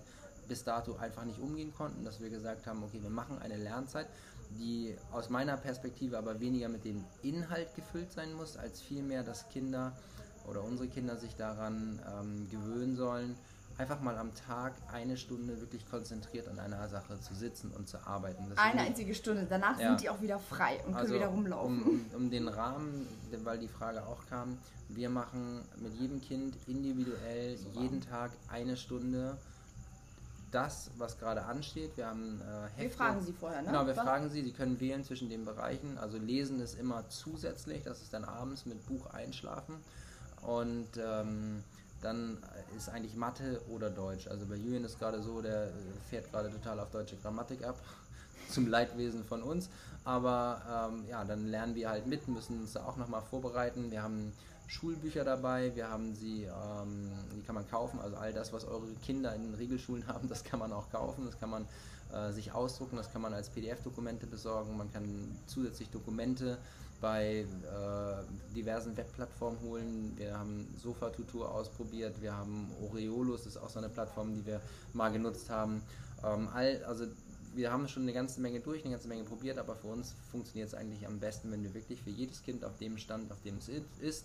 bis 0.49 0.65
dato 0.65 0.97
einfach 0.97 1.25
nicht 1.25 1.39
umgehen 1.39 1.73
konnten, 1.75 2.05
dass 2.05 2.21
wir 2.21 2.29
gesagt 2.29 2.67
haben, 2.67 2.83
okay, 2.83 3.03
wir 3.03 3.11
machen 3.11 3.39
eine 3.39 3.57
Lernzeit, 3.57 4.07
die 4.59 4.95
aus 5.11 5.31
meiner 5.31 5.57
Perspektive 5.57 6.19
aber 6.19 6.41
weniger 6.41 6.69
mit 6.69 6.85
dem 6.85 7.05
Inhalt 7.23 7.75
gefüllt 7.75 8.13
sein 8.13 8.35
muss, 8.35 8.57
als 8.57 8.83
vielmehr, 8.83 9.23
dass 9.23 9.49
Kinder 9.49 9.97
oder 10.49 10.63
unsere 10.63 10.89
Kinder 10.89 11.17
sich 11.17 11.35
daran 11.37 12.01
ähm, 12.07 12.49
gewöhnen 12.51 12.97
sollen, 12.97 13.37
einfach 13.79 14.01
mal 14.01 14.17
am 14.19 14.35
Tag 14.35 14.75
eine 14.93 15.17
Stunde 15.17 15.61
wirklich 15.61 15.89
konzentriert 15.89 16.49
an 16.49 16.59
einer 16.59 16.89
Sache 16.89 17.21
zu 17.21 17.35
sitzen 17.35 17.71
und 17.71 17.89
zu 17.89 17.99
arbeiten. 18.07 18.51
Das 18.51 18.59
eine 18.59 18.81
einzige 18.81 19.15
Stunde, 19.15 19.47
danach 19.49 19.79
ja. 19.79 19.89
sind 19.89 20.03
die 20.03 20.11
auch 20.11 20.21
wieder 20.21 20.39
frei 20.39 20.81
und 20.87 20.95
also 20.95 21.09
können 21.09 21.21
wieder 21.21 21.31
rumlaufen. 21.31 21.83
Um, 21.83 21.89
um, 21.89 22.17
um, 22.17 22.31
den 22.31 22.49
Rahmen, 22.49 23.07
weil 23.45 23.59
die 23.59 23.69
Frage 23.69 24.07
auch 24.07 24.27
kam, 24.29 24.59
wir 24.89 25.11
machen 25.11 25.63
mit 25.77 25.95
jedem 25.95 26.21
Kind 26.21 26.57
individuell 26.67 27.57
Super. 27.57 27.81
jeden 27.81 28.01
Tag 28.01 28.31
eine 28.49 28.77
Stunde 28.77 29.39
das, 30.53 30.91
was 30.99 31.19
gerade 31.19 31.45
ansteht. 31.45 31.97
Wir 31.97 32.07
haben 32.07 32.41
äh, 32.77 32.83
Wir 32.83 32.91
fragen 32.91 33.23
Sie 33.23 33.33
vorher, 33.33 33.63
ne? 33.63 33.69
Genau, 33.69 33.87
wir 33.87 33.97
was? 33.97 34.05
fragen 34.05 34.29
Sie. 34.29 34.43
Sie 34.43 34.53
können 34.53 34.79
wählen 34.81 35.03
zwischen 35.03 35.31
den 35.31 35.45
Bereichen. 35.45 35.99
Also 35.99 36.19
Lesen 36.19 36.61
ist 36.61 36.79
immer 36.79 37.09
zusätzlich. 37.09 37.83
Das 37.85 38.03
ist 38.03 38.13
dann 38.13 38.25
abends 38.25 38.67
mit 38.67 38.85
Buch 38.87 39.07
einschlafen. 39.07 39.77
Und 40.43 40.89
ähm, 41.03 41.65
dann 42.03 42.39
ist 42.77 42.89
eigentlich 42.89 43.17
Mathe 43.17 43.61
oder 43.69 43.91
Deutsch. 43.91 44.27
Also 44.27 44.47
bei 44.47 44.57
Julian 44.57 44.85
ist 44.85 44.99
gerade 44.99 45.23
so, 45.23 45.41
der 45.41 45.71
fährt 46.11 46.31
gerade 46.31 46.51
total 46.51 46.81
auf 46.81 46.91
deutsche 46.91 47.17
Grammatik 47.17 47.65
ab, 47.65 47.77
zum 48.49 48.67
Leidwesen 48.67 49.25
von 49.25 49.43
uns. 49.43 49.71
Aber 50.05 50.91
ähm, 50.91 51.05
ja, 51.09 51.25
dann 51.25 51.47
lernen 51.47 51.75
wir 51.75 51.89
halt 51.89 52.07
mit, 52.07 52.27
müssen 52.29 52.61
uns 52.61 52.73
da 52.73 52.85
auch 52.85 52.97
nochmal 52.97 53.23
vorbereiten. 53.23 53.91
Wir 53.91 54.03
haben 54.03 54.33
Schulbücher 54.67 55.23
dabei, 55.23 55.75
wir 55.77 55.89
haben 55.89 56.15
sie, 56.15 56.45
ähm, 56.45 57.11
die 57.37 57.43
kann 57.43 57.55
man 57.55 57.69
kaufen. 57.69 58.01
Also 58.01 58.17
all 58.17 58.33
das, 58.33 58.53
was 58.53 58.65
eure 58.65 58.87
Kinder 59.05 59.35
in 59.35 59.45
den 59.45 59.55
Regelschulen 59.55 60.07
haben, 60.09 60.29
das 60.29 60.45
kann 60.45 60.59
man 60.59 60.73
auch 60.73 60.91
kaufen, 60.91 61.25
das 61.25 61.39
kann 61.39 61.51
man 61.51 61.67
äh, 62.13 62.33
sich 62.33 62.53
ausdrucken, 62.53 62.97
das 62.97 63.13
kann 63.13 63.23
man 63.23 63.33
als 63.33 63.49
PDF-Dokumente 63.51 64.27
besorgen. 64.27 64.77
Man 64.77 64.93
kann 64.93 65.39
zusätzlich 65.47 65.91
Dokumente 65.91 66.59
bei 67.03 67.41
äh, 67.41 68.55
diversen 68.55 68.97
Webplattformen 68.97 69.61
holen. 69.61 70.13
Wir 70.17 70.39
haben 70.39 70.67
Sofa-Tutor 70.81 71.53
ausprobiert, 71.53 72.15
wir 72.23 72.35
haben 72.35 72.71
Oreolus, 72.81 73.43
das 73.43 73.57
ist 73.57 73.63
auch 73.63 73.69
so 73.69 73.81
eine 73.81 73.89
Plattform, 73.89 74.33
die 74.35 74.47
wir 74.47 74.61
mal 74.95 75.13
genutzt 75.13 75.51
haben. 75.51 75.83
Ähm, 76.25 76.49
all, 76.55 76.83
also 76.85 77.07
wir 77.55 77.73
haben 77.73 77.89
schon 77.89 78.05
eine 78.05 78.13
ganze 78.13 78.41
Menge 78.41 78.61
durch, 78.61 78.85
eine 78.85 78.93
ganze 78.93 79.09
Menge 79.09 79.25
probiert, 79.25 79.59
aber 79.59 79.75
für 79.75 79.89
uns 79.89 80.15
funktioniert 80.31 80.69
es 80.69 80.75
eigentlich 80.75 81.07
am 81.07 81.19
besten, 81.19 81.51
wenn 81.51 81.63
wir 81.65 81.75
wirklich 81.75 82.01
für 82.01 82.11
jedes 82.11 82.43
Kind 82.43 82.65
auf 82.65 82.79
dem 82.79 82.97
Stand, 82.97 83.31
auf 83.33 83.43
dem 83.43 83.59
es 83.59 83.69
ist, 84.01 84.25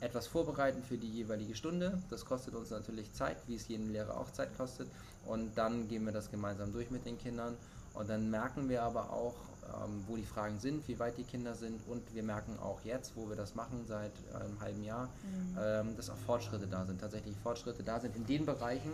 etwas 0.00 0.26
vorbereiten 0.26 0.82
für 0.82 0.96
die 0.96 1.08
jeweilige 1.08 1.54
Stunde. 1.54 2.02
Das 2.10 2.24
kostet 2.24 2.54
uns 2.54 2.70
natürlich 2.70 3.12
Zeit, 3.12 3.36
wie 3.46 3.54
es 3.54 3.68
jedem 3.68 3.90
Lehrer 3.90 4.16
auch 4.16 4.30
Zeit 4.32 4.56
kostet. 4.56 4.88
Und 5.26 5.56
dann 5.56 5.88
gehen 5.88 6.04
wir 6.04 6.12
das 6.12 6.30
gemeinsam 6.30 6.72
durch 6.72 6.90
mit 6.90 7.06
den 7.06 7.18
Kindern. 7.18 7.56
Und 7.94 8.08
dann 8.08 8.30
merken 8.30 8.68
wir 8.68 8.82
aber 8.82 9.12
auch, 9.12 9.34
ähm, 9.68 10.04
wo 10.06 10.16
die 10.16 10.24
Fragen 10.24 10.58
sind, 10.58 10.86
wie 10.88 10.98
weit 10.98 11.16
die 11.18 11.24
Kinder 11.24 11.54
sind. 11.54 11.80
Und 11.86 12.14
wir 12.14 12.22
merken 12.22 12.58
auch 12.58 12.80
jetzt, 12.82 13.16
wo 13.16 13.28
wir 13.28 13.36
das 13.36 13.54
machen, 13.54 13.84
seit 13.86 14.12
einem 14.34 14.60
halben 14.60 14.82
Jahr, 14.84 15.04
mhm. 15.04 15.58
ähm, 15.60 15.96
dass 15.96 16.10
auch 16.10 16.16
Fortschritte 16.26 16.66
da 16.66 16.84
sind. 16.84 17.00
Tatsächlich 17.00 17.36
Fortschritte 17.42 17.82
da 17.82 18.00
sind 18.00 18.16
in 18.16 18.26
den 18.26 18.46
Bereichen. 18.46 18.92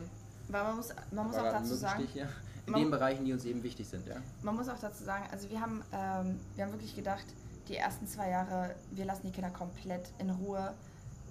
Weil 0.49 0.65
man 0.65 0.77
muss, 0.77 0.89
man 1.11 1.27
muss 1.27 1.37
auch 1.37 1.43
dazu 1.45 1.75
sagen, 1.75 2.07
hier, 2.13 2.29
in 2.67 2.75
den 2.75 2.91
Bereichen, 2.91 3.25
die 3.25 3.33
uns 3.33 3.45
eben 3.45 3.63
wichtig 3.63 3.89
sind. 3.89 4.07
Ja? 4.07 4.17
Man 4.43 4.57
muss 4.57 4.69
auch 4.69 4.79
dazu 4.79 5.05
sagen, 5.05 5.25
also 5.31 5.49
wir 5.51 5.61
haben, 5.61 5.83
ähm, 5.93 6.41
wir 6.55 6.65
haben 6.65 6.73
wirklich 6.73 6.95
gedacht, 6.95 7.25
die 7.69 7.77
ersten 7.77 8.07
zwei 8.07 8.31
Jahre, 8.31 8.75
wir 8.91 9.05
lassen 9.05 9.27
die 9.27 9.33
Kinder 9.33 9.51
komplett 9.51 10.13
in 10.19 10.31
Ruhe 10.31 10.75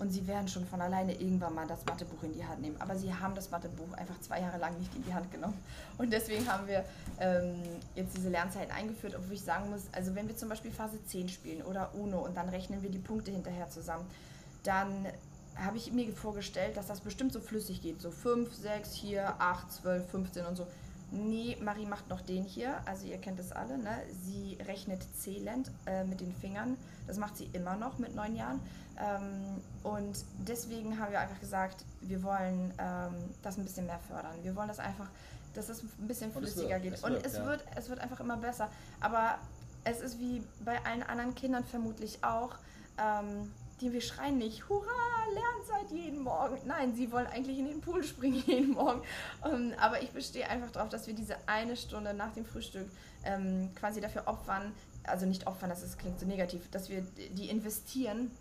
und 0.04 0.10
sie 0.10 0.28
werden 0.28 0.50
schon 0.50 0.66
von 0.66 0.82
alleine 0.82 1.14
irgendwann 1.14 1.56
mal 1.56 1.66
das 1.66 1.86
Mathebuch 1.86 2.22
in 2.24 2.34
die 2.34 2.46
Hand 2.46 2.62
nehmen. 2.62 2.76
Aber 2.80 2.98
sie 2.98 3.14
haben 3.14 3.34
das 3.36 3.50
Mathebuch 3.50 3.94
einfach 3.94 4.20
zwei 4.20 4.42
Jahre 4.42 4.58
lang 4.58 4.78
nicht 4.78 4.94
in 4.96 5.04
die 5.06 5.14
Hand 5.14 5.32
genommen. 5.32 5.58
Und 5.98 6.12
deswegen 6.12 6.46
haben 6.52 6.68
wir 6.68 6.84
ähm, 7.22 7.56
jetzt 7.96 8.18
diese 8.18 8.28
Lernzeiten 8.28 8.70
eingeführt, 8.76 9.16
obwohl 9.16 9.36
ich 9.36 9.42
sagen 9.42 9.70
muss, 9.70 9.84
also 9.94 10.14
wenn 10.14 10.28
wir 10.28 10.36
zum 10.36 10.50
Beispiel 10.50 10.72
Phase 10.72 11.02
10 11.06 11.30
spielen 11.30 11.62
oder 11.62 11.96
UNO 11.96 12.20
und 12.20 12.36
dann 12.36 12.50
rechnen 12.50 12.84
wir 12.84 12.90
die 12.90 13.00
Punkte 13.00 13.32
hinterher 13.32 13.70
zusammen, 13.70 14.06
dann 14.64 15.08
habe 15.56 15.78
ich 15.78 15.94
mir 15.94 16.12
vorgestellt, 16.12 16.76
dass 16.76 16.88
das 16.88 17.00
bestimmt 17.00 17.32
so 17.32 17.40
flüssig 17.40 17.82
geht. 17.82 18.02
So 18.02 18.12
5, 18.12 18.54
6, 18.54 18.92
hier, 18.92 19.40
8, 19.40 19.72
12, 19.72 20.10
15 20.10 20.46
und 20.46 20.58
so. 20.58 20.68
Nee, 21.12 21.56
Marie 21.62 21.86
macht 21.86 22.10
noch 22.10 22.22
den 22.22 22.44
hier. 22.44 22.76
Also 22.86 23.06
ihr 23.06 23.20
kennt 23.20 23.40
es 23.40 23.52
alle. 23.52 23.78
Ne? 23.78 24.02
Sie 24.24 24.58
rechnet 24.68 25.02
zählend 25.16 25.72
äh, 25.86 26.04
mit 26.04 26.20
den 26.20 26.34
Fingern. 26.34 26.76
Das 27.08 27.18
macht 27.18 27.38
sie 27.38 27.50
immer 27.54 27.76
noch 27.76 28.00
mit 28.00 28.16
neun 28.16 28.36
Jahren. 28.36 28.60
Ähm, 29.00 29.62
und 29.84 30.24
deswegen 30.40 31.00
haben 31.00 31.12
wir 31.12 31.20
einfach 31.20 31.40
gesagt, 31.40 31.84
wir 32.02 32.22
wollen 32.24 32.74
ähm, 32.78 33.14
das 33.42 33.58
ein 33.58 33.64
bisschen 33.64 33.86
mehr 33.86 34.00
fördern. 34.00 34.36
Wir 34.44 34.56
wollen 34.56 34.68
das 34.68 34.80
einfach, 34.80 35.10
dass 35.54 35.70
es 35.70 35.84
ein 35.84 36.08
bisschen 36.08 36.32
flüssiger 36.32 36.80
geht. 36.80 36.94
Es 36.94 37.04
und 37.04 37.14
wird, 37.14 37.26
es, 37.26 37.38
ja. 37.38 37.46
wird, 37.46 37.64
es 37.76 37.90
wird 37.90 38.00
einfach 38.00 38.20
immer 38.20 38.38
besser. 38.38 38.70
Aber 39.00 39.38
es 39.84 40.00
ist 40.00 40.20
wie 40.20 40.44
bei 40.64 40.84
allen 40.86 41.04
anderen 41.04 41.36
Kindern 41.36 41.64
vermutlich 41.64 42.24
auch. 42.24 42.56
Ähm, 42.98 43.52
die 43.82 43.92
wir 43.92 44.02
schreien 44.02 44.38
nicht, 44.38 44.70
hurra, 44.70 44.86
Lernzeit 45.34 45.92
jeden 45.92 46.24
Morgen. 46.24 46.58
Nein, 46.66 46.96
sie 46.96 47.12
wollen 47.12 47.28
eigentlich 47.28 47.60
in 47.60 47.68
den 47.68 47.82
Pool 47.82 48.04
springen 48.04 48.42
jeden 48.46 48.72
Morgen. 48.72 49.02
Ähm, 49.46 49.74
aber 49.78 50.02
ich 50.02 50.12
bestehe 50.12 50.48
einfach 50.50 50.72
darauf, 50.72 50.90
dass 50.90 51.06
wir 51.08 51.14
diese 51.14 51.36
eine 51.48 51.76
Stunde 51.76 52.14
nach 52.14 52.34
dem 52.34 52.46
Frühstück 52.46 52.90
ähm, 53.26 53.70
quasi 53.76 54.00
dafür 54.00 54.28
opfern, 54.28 54.72
also 55.04 55.26
nicht 55.26 55.48
opfern, 55.48 55.70
das 55.70 55.84
ist, 55.84 56.00
klingt 56.00 56.20
so 56.20 56.26
negativ, 56.26 56.70
dass 56.72 56.90
wir 56.90 57.02
die 57.02 57.50
investieren 57.50 58.32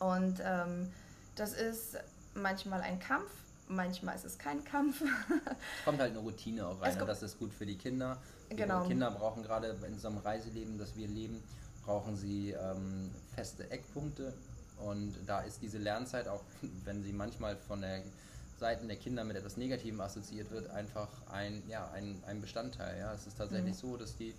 und 0.00 0.40
ähm, 0.42 0.90
das 1.36 1.52
ist 1.52 1.96
manchmal 2.34 2.80
ein 2.80 2.98
Kampf, 2.98 3.30
manchmal 3.68 4.16
ist 4.16 4.24
es 4.24 4.38
kein 4.38 4.64
Kampf. 4.64 5.00
es 5.00 5.84
kommt 5.84 6.00
halt 6.00 6.10
eine 6.10 6.20
Routine 6.20 6.66
auch 6.66 6.80
rein, 6.80 6.98
das 7.06 7.22
ist 7.22 7.38
gut 7.38 7.54
für 7.54 7.66
die 7.66 7.76
Kinder. 7.76 8.18
Genau. 8.48 8.82
Die 8.82 8.88
Kinder 8.88 9.10
brauchen 9.12 9.42
gerade 9.42 9.76
in 9.86 9.98
so 9.98 10.08
einem 10.08 10.18
Reiseleben, 10.18 10.78
das 10.78 10.96
wir 10.96 11.06
leben, 11.06 11.42
brauchen 11.84 12.16
sie 12.16 12.50
ähm, 12.50 13.10
feste 13.34 13.70
Eckpunkte. 13.70 14.34
Und 14.78 15.14
da 15.26 15.40
ist 15.40 15.62
diese 15.62 15.78
Lernzeit 15.78 16.26
auch, 16.26 16.42
wenn 16.84 17.02
sie 17.02 17.12
manchmal 17.12 17.56
von 17.56 17.80
der 17.80 18.02
Seiten 18.58 18.88
der 18.88 18.96
Kinder 18.96 19.24
mit 19.24 19.36
etwas 19.36 19.56
Negativem 19.56 20.00
assoziiert 20.00 20.50
wird, 20.50 20.68
einfach 20.70 21.08
ein, 21.30 21.62
ja, 21.68 21.90
ein, 21.92 22.22
ein 22.26 22.40
Bestandteil. 22.40 22.98
Ja. 22.98 23.14
Es 23.14 23.26
ist 23.26 23.38
tatsächlich 23.38 23.74
mhm. 23.74 23.88
so, 23.88 23.96
dass 23.96 24.16
die 24.16 24.34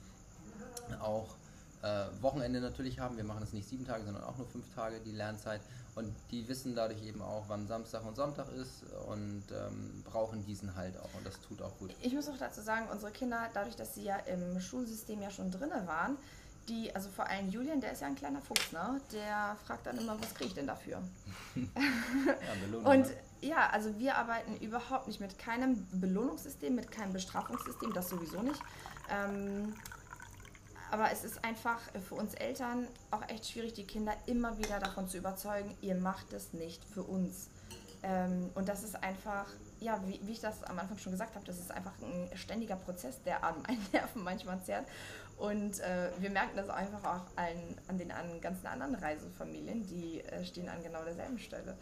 auch 1.02 1.36
äh, 1.82 2.06
Wochenende 2.22 2.62
natürlich 2.62 3.00
haben. 3.00 3.18
Wir 3.18 3.24
machen 3.24 3.44
es 3.44 3.54
nicht 3.54 3.68
sieben 3.68 3.86
Tage, 3.86 4.04
sondern 4.04 4.24
auch 4.24 4.38
nur 4.38 4.48
fünf 4.48 4.66
Tage, 4.74 5.00
die 5.00 5.12
Lernzeit. 5.12 5.62
Und 5.96 6.14
die 6.32 6.48
wissen 6.48 6.76
dadurch 6.76 7.04
eben 7.04 7.22
auch, 7.22 7.46
wann 7.48 7.68
Samstag 7.68 8.06
und 8.06 8.16
Sonntag 8.16 8.48
ist 8.54 8.84
und 9.08 9.44
ähm, 9.52 10.04
brauchen 10.06 10.46
diesen 10.46 10.76
halt 10.76 10.98
auch. 10.98 11.14
Und 11.18 11.26
das 11.26 11.40
tut 11.42 11.62
auch 11.62 11.78
gut. 11.80 11.94
Ich 12.02 12.14
muss 12.14 12.30
auch 12.30 12.38
dazu 12.38 12.62
sagen, 12.62 12.88
unsere 12.92 13.12
Kinder, 13.12 13.50
dadurch, 13.54 13.76
dass 13.76 13.96
sie 13.96 14.04
ja 14.04 14.16
im 14.18 14.60
Schulsystem 14.62 15.22
ja 15.22 15.30
schon 15.30 15.52
drin 15.52 15.72
waren, 15.86 16.18
die, 16.70 16.94
also 16.96 17.10
vor 17.10 17.28
allem 17.28 17.50
Julian, 17.50 17.82
der 17.82 17.92
ist 17.92 18.02
ja 18.02 18.08
ein 18.08 18.16
kleiner 18.16 18.42
Fuchs, 18.42 18.72
ne? 18.72 19.02
Der 19.12 19.58
fragt 19.66 19.86
dann 19.88 19.98
immer, 19.98 20.20
was 20.22 20.34
kriege 20.34 20.50
ich 20.50 20.54
denn 20.54 20.68
dafür? 20.68 21.02
ja, 21.56 21.62
Belohnung, 22.66 22.86
und 22.86 23.08
ne? 23.08 23.16
ja, 23.42 23.70
also 23.72 23.98
wir 23.98 24.16
arbeiten 24.16 24.56
überhaupt 24.58 25.08
nicht 25.08 25.20
mit 25.20 25.38
keinem 25.40 25.86
Belohnungssystem, 25.92 26.76
mit 26.76 26.92
keinem 26.92 27.14
Bestrafungssystem, 27.14 27.94
das 27.94 28.10
sowieso 28.10 28.42
nicht. 28.42 28.62
Ähm, 29.10 29.74
aber 30.92 31.12
es 31.12 31.24
ist 31.24 31.44
einfach 31.44 31.80
für 32.08 32.16
uns 32.16 32.34
Eltern 32.34 32.88
auch 33.12 33.28
echt 33.30 33.48
schwierig, 33.50 33.74
die 33.74 33.86
Kinder 33.86 34.14
immer 34.26 34.58
wieder 34.58 34.80
davon 34.80 35.08
zu 35.08 35.18
überzeugen, 35.18 35.76
ihr 35.82 35.96
macht 35.96 36.34
es 36.34 36.54
nicht 36.54 36.84
für 36.84 37.04
uns. 37.04 37.50
Ähm, 38.04 38.50
und 38.56 38.68
das 38.68 38.84
ist 38.84 39.02
einfach, 39.02 39.46
ja, 39.80 40.02
wie, 40.06 40.20
wie, 40.24 40.32
ich 40.32 40.42
das 40.42 40.64
am 40.64 40.80
Anfang 40.80 40.98
schon 40.98 41.12
gesagt 41.12 41.36
habe, 41.36 41.46
das 41.46 41.60
ist 41.60 41.72
einfach 41.72 41.94
ein 42.02 42.30
ständiger 42.36 42.76
Prozess, 42.76 43.22
der 43.24 43.44
an 43.44 43.62
meinen 43.68 43.86
Nerven 43.92 44.24
manchmal 44.24 44.62
zerrt. 44.64 44.88
Und 45.38 45.80
äh, 45.80 46.12
wir 46.20 46.30
merken 46.30 46.56
das 46.56 46.70
einfach 46.70 47.04
auch 47.04 47.26
allen, 47.36 47.80
an 47.88 47.98
den 47.98 48.12
an 48.12 48.42
ganzen 48.42 48.68
anderen 48.68 48.96
Reisefamilien, 48.96 49.88
die 49.88 50.22
äh, 50.22 50.44
stehen 50.44 50.70
an 50.70 50.84
genau 50.84 51.04
derselben 51.04 51.40
Stelle. 51.40 51.78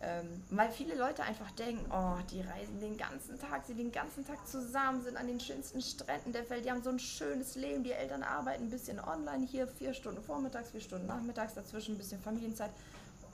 Ähm, 0.00 0.42
weil 0.50 0.70
viele 0.70 0.94
Leute 0.94 1.24
einfach 1.24 1.50
denken, 1.52 1.84
oh, 1.90 2.22
die 2.30 2.40
reisen 2.40 2.78
den 2.80 2.96
ganzen 2.96 3.38
Tag, 3.40 3.66
sie 3.66 3.74
den 3.74 3.90
ganzen 3.90 4.24
Tag 4.24 4.46
zusammen, 4.46 5.02
sind 5.02 5.16
an 5.16 5.26
den 5.26 5.40
schönsten 5.40 5.80
Stränden 5.82 6.32
der 6.32 6.48
Welt, 6.50 6.64
die 6.64 6.70
haben 6.70 6.82
so 6.82 6.90
ein 6.90 7.00
schönes 7.00 7.56
Leben, 7.56 7.82
die 7.82 7.90
Eltern 7.90 8.22
arbeiten 8.22 8.64
ein 8.64 8.70
bisschen 8.70 9.00
online 9.00 9.44
hier, 9.44 9.66
vier 9.66 9.94
Stunden 9.94 10.22
vormittags, 10.22 10.70
vier 10.70 10.80
Stunden 10.80 11.06
nachmittags, 11.06 11.54
dazwischen 11.54 11.96
ein 11.96 11.98
bisschen 11.98 12.20
Familienzeit. 12.20 12.70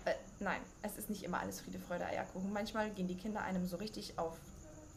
Äh, 0.07 0.15
nein, 0.41 0.61
es 0.81 0.97
ist 0.97 1.11
nicht 1.11 1.23
immer 1.23 1.41
alles 1.41 1.61
Friede, 1.61 1.79
Freude, 1.79 2.07
Eierkuchen. 2.07 2.51
Manchmal 2.51 2.91
gehen 2.91 3.09
die 3.09 3.17
Kinder 3.17 3.43
einem 3.43 3.67
so 3.67 3.77
richtig 3.77 4.19
auf 4.19 4.39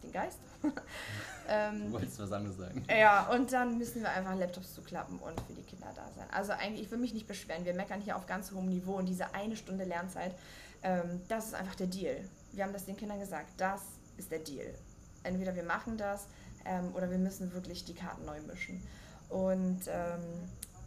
den 0.03 0.13
Geist. 0.13 0.39
ähm, 1.49 1.87
du 1.87 1.91
wolltest 1.93 2.19
was 2.19 2.31
anderes 2.31 2.57
sagen. 2.57 2.85
Ja, 2.89 3.29
und 3.29 3.51
dann 3.51 3.77
müssen 3.77 4.01
wir 4.01 4.09
einfach 4.09 4.35
Laptops 4.35 4.73
zuklappen 4.73 5.19
und 5.19 5.39
für 5.41 5.53
die 5.53 5.63
Kinder 5.63 5.87
da 5.95 6.09
sein. 6.15 6.27
Also 6.31 6.53
eigentlich, 6.53 6.85
ich 6.85 6.91
will 6.91 6.97
mich 6.97 7.13
nicht 7.13 7.27
beschweren, 7.27 7.65
wir 7.65 7.73
meckern 7.73 7.99
hier 7.99 8.15
auf 8.15 8.25
ganz 8.25 8.51
hohem 8.51 8.69
Niveau 8.69 8.95
und 8.95 9.07
diese 9.07 9.33
eine 9.33 9.57
Stunde 9.57 9.83
Lernzeit 9.83 10.33
ähm, 10.87 11.21
das 11.27 11.47
ist 11.47 11.53
einfach 11.53 11.75
der 11.75 11.87
Deal. 11.87 12.23
Wir 12.53 12.63
haben 12.63 12.73
das 12.73 12.85
den 12.85 12.95
Kindern 12.95 13.19
gesagt, 13.19 13.49
das 13.57 13.81
ist 14.17 14.31
der 14.31 14.39
Deal. 14.39 14.73
Entweder 15.23 15.55
wir 15.55 15.63
machen 15.63 15.97
das 15.97 16.27
ähm, 16.65 16.93
oder 16.95 17.09
wir 17.11 17.17
müssen 17.17 17.53
wirklich 17.53 17.83
die 17.85 17.93
Karten 17.93 18.25
neu 18.25 18.39
mischen. 18.41 18.81
Und 19.29 19.81
ähm, 19.87 20.21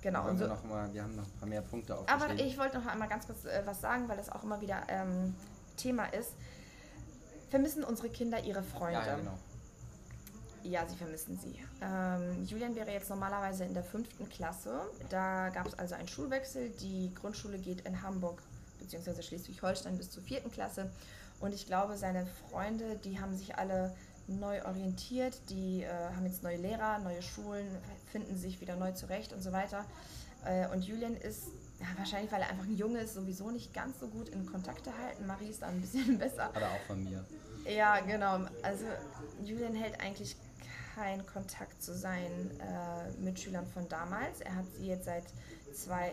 Genau. 0.03 0.29
Und 0.29 0.39
so, 0.39 0.45
wir, 0.45 0.49
noch 0.49 0.65
mal, 0.65 0.93
wir 0.95 1.03
haben 1.03 1.15
noch 1.15 1.27
ein 1.27 1.39
paar 1.39 1.49
mehr 1.49 1.61
Punkte 1.61 1.95
aufgeschrieben. 1.95 2.31
Aber 2.31 2.43
ich 2.43 2.59
wollte 2.59 2.79
noch 2.79 2.87
einmal 2.87 3.09
ganz 3.09 3.27
kurz 3.27 3.45
äh, 3.45 3.63
was 3.67 3.81
sagen, 3.81 4.09
weil 4.09 4.17
das 4.17 4.31
auch 4.31 4.43
immer 4.43 4.61
wieder 4.61 4.83
ähm, 4.89 5.35
Thema 5.77 6.07
ist. 6.07 6.33
Vermissen 7.51 7.85
unsere 7.85 8.09
Kinder 8.09 8.43
ihre 8.43 8.63
Freunde? 8.63 9.01
Ja, 9.01 9.07
ja 9.07 9.17
genau. 9.17 9.39
Ja, 10.63 10.87
sie 10.87 10.97
vermissen 10.97 11.39
sie. 11.39 11.59
Ähm, 11.83 12.45
Julian 12.45 12.75
wäre 12.75 12.91
jetzt 12.91 13.11
normalerweise 13.11 13.65
in 13.65 13.75
der 13.75 13.85
fünften 13.85 14.29
Klasse. 14.29 14.81
Da 15.09 15.49
gab 15.51 15.67
es 15.67 15.79
also 15.79 15.95
einen 15.95 16.09
Schulwechsel. 16.09 16.71
Die 16.81 17.13
Grundschule 17.15 17.59
geht 17.59 17.83
in 17.83 18.03
Hamburg 18.03 18.43
bzw. 18.91 19.22
Schleswig-Holstein 19.22 19.97
bis 19.97 20.11
zur 20.11 20.22
vierten 20.22 20.51
Klasse. 20.51 20.91
Und 21.41 21.55
ich 21.55 21.66
glaube, 21.66 21.97
seine 21.97 22.26
Freunde, 22.51 22.97
die 22.97 23.20
haben 23.20 23.36
sich 23.36 23.57
alle 23.57 23.95
neu 24.26 24.64
orientiert, 24.64 25.34
die 25.49 25.82
äh, 25.82 25.88
haben 26.14 26.26
jetzt 26.26 26.43
neue 26.43 26.57
Lehrer, 26.57 26.99
neue 26.99 27.22
Schulen, 27.22 27.66
finden 28.12 28.36
sich 28.36 28.61
wieder 28.61 28.76
neu 28.76 28.93
zurecht 28.93 29.32
und 29.32 29.43
so 29.43 29.53
weiter. 29.53 29.84
Äh, 30.45 30.68
und 30.68 30.84
Julian 30.84 31.16
ist 31.16 31.49
ja, 31.80 31.86
wahrscheinlich, 31.97 32.30
weil 32.30 32.43
er 32.43 32.51
einfach 32.51 32.64
ein 32.64 32.76
Junge 32.76 33.01
ist, 33.01 33.14
sowieso 33.14 33.51
nicht 33.51 33.72
ganz 33.72 33.99
so 34.01 34.09
gut 34.09 34.28
in 34.28 34.47
Kontakte 34.47 34.97
halten. 34.97 35.26
Marie 35.26 35.49
ist 35.49 35.62
da 35.62 35.68
ein 35.68 35.80
bisschen 35.80 36.18
besser. 36.18 36.45
Hat 36.45 36.57
er 36.57 36.68
auch 36.68 36.86
von 36.86 37.03
mir. 37.03 37.24
Ja, 37.66 38.01
genau. 38.01 38.41
Also 38.62 38.84
Julian 39.45 39.74
hält 39.74 40.01
eigentlich 40.01 40.36
keinen 40.95 41.24
Kontakt 41.26 41.82
zu 41.82 41.95
seinen 41.95 42.51
äh, 42.61 43.11
Mitschülern 43.22 43.66
von 43.66 43.88
damals. 43.88 44.41
Er 44.41 44.57
hat 44.57 44.66
sie 44.76 44.86
jetzt 44.86 45.07
seit 45.07 45.24
zwei, 45.72 46.12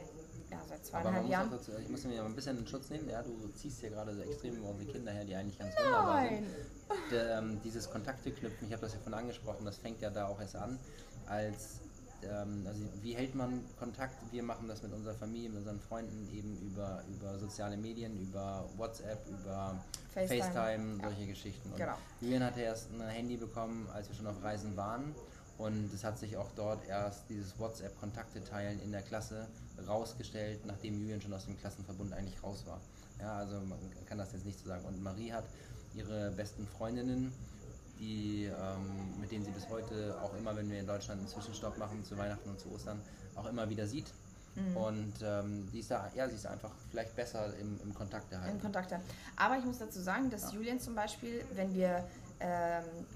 ja, 0.49 0.57
seit 0.67 0.85
zweieinhalb 0.85 1.27
Jahren. 1.27 1.51
Dazu, 1.51 1.71
ich 1.81 1.89
muss 1.89 2.03
mir 2.03 2.21
mal 2.21 2.25
ein 2.25 2.35
bisschen 2.35 2.57
in 2.57 2.67
Schutz 2.67 2.89
nehmen. 2.89 3.09
Ja, 3.09 3.21
du 3.21 3.49
ziehst 3.55 3.81
hier 3.81 3.89
gerade 3.89 4.15
so 4.15 4.21
extrem 4.21 4.55
über 4.55 4.69
unsere 4.69 4.91
Kinder 4.91 5.11
her, 5.11 5.25
die 5.25 5.35
eigentlich 5.35 5.59
ganz 5.59 5.75
wunderbar 5.77 6.27
sind. 6.27 6.47
Der, 7.11 7.39
ähm, 7.39 7.59
dieses 7.63 7.89
Kontakte 7.89 8.31
knüpfen, 8.31 8.65
ich 8.65 8.71
habe 8.71 8.81
das 8.81 8.93
ja 8.93 8.99
von 8.99 9.13
angesprochen, 9.13 9.65
das 9.65 9.77
fängt 9.77 9.99
ja 9.99 10.09
da 10.09 10.27
auch 10.27 10.39
erst 10.39 10.55
an, 10.55 10.79
als 11.25 11.81
ähm, 12.23 12.65
also 12.67 12.81
wie 13.01 13.13
hält 13.13 13.35
man 13.35 13.63
Kontakt? 13.77 14.15
Wir 14.31 14.43
machen 14.43 14.67
das 14.67 14.81
mit 14.81 14.93
unserer 14.93 15.13
Familie, 15.13 15.49
mit 15.49 15.59
unseren 15.59 15.79
Freunden 15.79 16.27
eben 16.33 16.57
über, 16.61 17.03
über 17.09 17.37
soziale 17.37 17.77
Medien, 17.77 18.19
über 18.19 18.67
WhatsApp, 18.75 19.27
über 19.27 19.83
FaceTime, 20.13 20.43
FaceTime 20.43 20.97
solche 21.01 21.21
ja. 21.21 21.27
Geschichten. 21.27 21.71
Und 21.71 21.77
genau. 21.77 21.97
Julian 22.21 22.43
hatte 22.43 22.61
erst 22.61 22.91
ein 22.91 23.01
Handy 23.07 23.37
bekommen, 23.37 23.87
als 23.93 24.09
wir 24.09 24.15
schon 24.15 24.27
auf 24.27 24.41
Reisen 24.41 24.75
waren. 24.75 25.13
Und 25.57 25.91
es 25.93 26.03
hat 26.03 26.19
sich 26.19 26.37
auch 26.37 26.51
dort 26.55 26.87
erst 26.87 27.29
dieses 27.29 27.57
WhatsApp-Kontakte 27.59 28.43
teilen 28.43 28.79
in 28.81 28.91
der 28.91 29.01
Klasse 29.01 29.47
rausgestellt, 29.87 30.65
nachdem 30.65 30.99
Julian 30.99 31.21
schon 31.21 31.33
aus 31.33 31.45
dem 31.45 31.57
Klassenverbund 31.57 32.13
eigentlich 32.13 32.41
raus 32.43 32.63
war. 32.67 32.79
Ja, 33.19 33.37
also 33.37 33.59
man 33.61 33.79
kann 34.05 34.17
das 34.17 34.33
jetzt 34.33 34.45
nicht 34.45 34.59
so 34.59 34.67
sagen. 34.67 34.85
Und 34.85 35.01
Marie 35.01 35.31
hat 35.31 35.45
ihre 35.95 36.31
besten 36.31 36.67
Freundinnen 36.67 37.33
die, 37.99 38.45
ähm, 38.45 39.19
mit 39.19 39.31
denen 39.31 39.43
sie 39.43 39.51
bis 39.51 39.67
heute 39.69 40.15
auch 40.21 40.33
immer, 40.35 40.55
wenn 40.55 40.69
wir 40.69 40.79
in 40.79 40.87
Deutschland 40.87 41.19
einen 41.19 41.27
Zwischenstopp 41.27 41.77
machen 41.77 42.03
zu 42.03 42.17
Weihnachten 42.17 42.49
und 42.49 42.59
zu 42.59 42.71
Ostern, 42.71 43.01
auch 43.35 43.47
immer 43.47 43.69
wieder 43.69 43.87
sieht. 43.87 44.13
Mhm. 44.55 44.77
Und 44.77 45.13
ähm, 45.23 45.69
die 45.71 45.79
ist 45.79 45.91
da, 45.91 46.09
ja, 46.15 46.27
sie 46.27 46.35
ist 46.35 46.47
einfach 46.47 46.71
vielleicht 46.89 47.15
besser 47.15 47.55
im, 47.59 47.79
im 47.81 47.93
Kontakt 47.93 48.31
erhalten. 48.31 48.55
Im 48.55 48.61
Kontakt. 48.61 48.93
Aber 49.35 49.57
ich 49.57 49.65
muss 49.65 49.77
dazu 49.77 50.01
sagen, 50.01 50.29
dass 50.29 50.43
ja. 50.43 50.57
Julian 50.57 50.79
zum 50.79 50.95
Beispiel, 50.95 51.43
wenn 51.53 51.73
wir, 51.73 52.03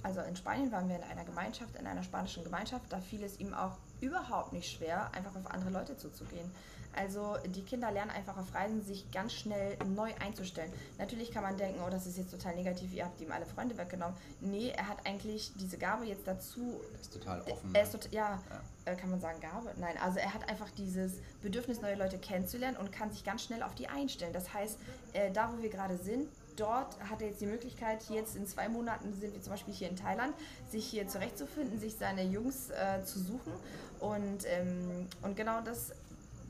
also 0.04 0.22
in 0.22 0.36
Spanien 0.36 0.72
waren 0.72 0.90
wir 0.90 0.96
in 0.96 1.04
einer 1.04 1.24
Gemeinschaft, 1.24 1.76
in 1.76 1.86
einer 1.86 2.04
spanischen 2.04 2.44
Gemeinschaft, 2.44 2.86
da 2.90 3.00
fiel 3.00 3.24
es 3.24 3.40
ihm 3.40 3.54
auch 3.54 3.78
überhaupt 4.00 4.54
nicht 4.54 4.72
schwer, 4.72 5.12
einfach 5.14 5.36
auf 5.36 5.52
andere 5.52 5.70
Leute 5.70 5.96
zuzugehen. 5.96 6.50
Also 6.94 7.38
die 7.46 7.62
Kinder 7.62 7.90
lernen 7.92 8.12
einfach 8.12 8.38
auf 8.38 8.54
Reisen, 8.54 8.84
sich 8.84 9.10
ganz 9.12 9.34
schnell 9.34 9.78
neu 9.96 10.12
einzustellen. 10.20 10.72
Natürlich 10.98 11.32
kann 11.32 11.44
man 11.44 11.58
denken, 11.58 11.80
oh, 11.86 11.90
das 11.90 12.06
ist 12.06 12.18
jetzt 12.18 12.32
total 12.32 12.56
negativ, 12.56 12.94
ihr 12.94 13.06
habt 13.06 13.22
ihm 13.22 13.32
alle 13.32 13.46
Freunde 13.46 13.78
weggenommen. 13.78 14.16
Nee, 14.42 14.74
er 14.76 14.88
hat 14.88 14.98
eigentlich 15.06 15.54
diese 15.56 15.78
Gabe 15.78 16.06
jetzt 16.06 16.28
dazu. 16.28 16.82
Er 16.94 17.00
ist 17.00 17.14
total 17.14 17.42
offen. 17.42 17.70
Er 17.74 17.84
ist 17.84 17.92
tot, 17.92 18.10
ja, 18.12 18.40
ja, 18.86 18.92
äh, 18.92 18.96
kann 18.96 19.10
man 19.10 19.22
sagen 19.22 19.40
Gabe? 19.40 19.72
Nein, 19.78 19.96
also 20.02 20.20
er 20.20 20.34
hat 20.34 20.50
einfach 20.50 20.70
dieses 20.72 21.14
Bedürfnis, 21.42 21.82
neue 21.82 21.96
Leute 21.96 22.18
kennenzulernen 22.18 22.78
und 22.78 22.92
kann 22.92 23.12
sich 23.12 23.24
ganz 23.24 23.44
schnell 23.44 23.64
auf 23.64 23.76
die 23.76 23.88
einstellen. 23.88 24.34
Das 24.34 24.54
heißt, 24.54 24.78
äh, 25.14 25.32
da 25.32 25.52
wo 25.54 25.62
wir 25.62 25.70
gerade 25.70 25.98
sind, 25.98 26.28
dort 26.62 27.00
hat 27.10 27.22
er 27.22 27.30
jetzt 27.30 27.42
die 27.42 27.48
Möglichkeit, 27.48 28.04
jetzt 28.10 28.36
in 28.36 28.46
zwei 28.46 28.70
Monaten 28.70 29.14
sind 29.14 29.34
wir 29.34 29.42
zum 29.42 29.52
Beispiel 29.52 29.74
hier 29.74 29.90
in 29.90 29.96
Thailand, 29.96 30.34
sich 30.70 30.86
hier 30.86 31.08
zurechtzufinden, 31.08 31.80
sich 31.80 31.96
seine 31.96 32.24
Jungs 32.24 32.70
äh, 32.70 33.04
zu 33.04 33.20
suchen. 33.20 33.54
Und, 34.00 34.46
ähm, 34.46 35.08
und 35.22 35.36
genau 35.36 35.62
das 35.62 35.92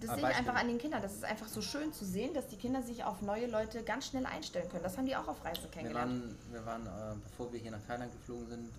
das 0.01 0.16
sehe 0.16 0.30
ich 0.30 0.36
einfach 0.36 0.55
an 0.55 0.68
den 0.68 0.80
Kindern. 0.80 1.01
Das 1.01 1.14
ist 1.14 1.24
einfach 1.24 1.47
so 1.47 1.62
schön 1.62 1.93
zu 1.93 2.05
sehen, 2.05 2.34
dass 2.34 2.47
die 2.47 2.55
Kinder 2.55 2.82
sich 2.82 3.03
auf 3.03 3.22
neue 3.22 3.45
Leute 3.45 3.84
ganz 3.84 4.07
schnell 4.07 4.26
einstellen 4.26 4.68
können. 4.70 4.84
Das 4.84 4.97
haben 4.97 5.05
die 5.05 5.16
auch 5.16 5.28
auf 5.28 5.45
Reisen 5.45 5.70
kennengelernt. 5.70 6.36
Wir 6.49 6.66
waren, 6.66 6.82
wir 6.82 6.89
waren 6.89 7.14
äh, 7.14 7.20
bevor 7.24 7.53
wir 7.53 7.59
hier 7.59 7.72
nach 7.72 7.86
Thailand 7.88 8.12
geflogen 8.12 8.47
sind, 8.47 8.70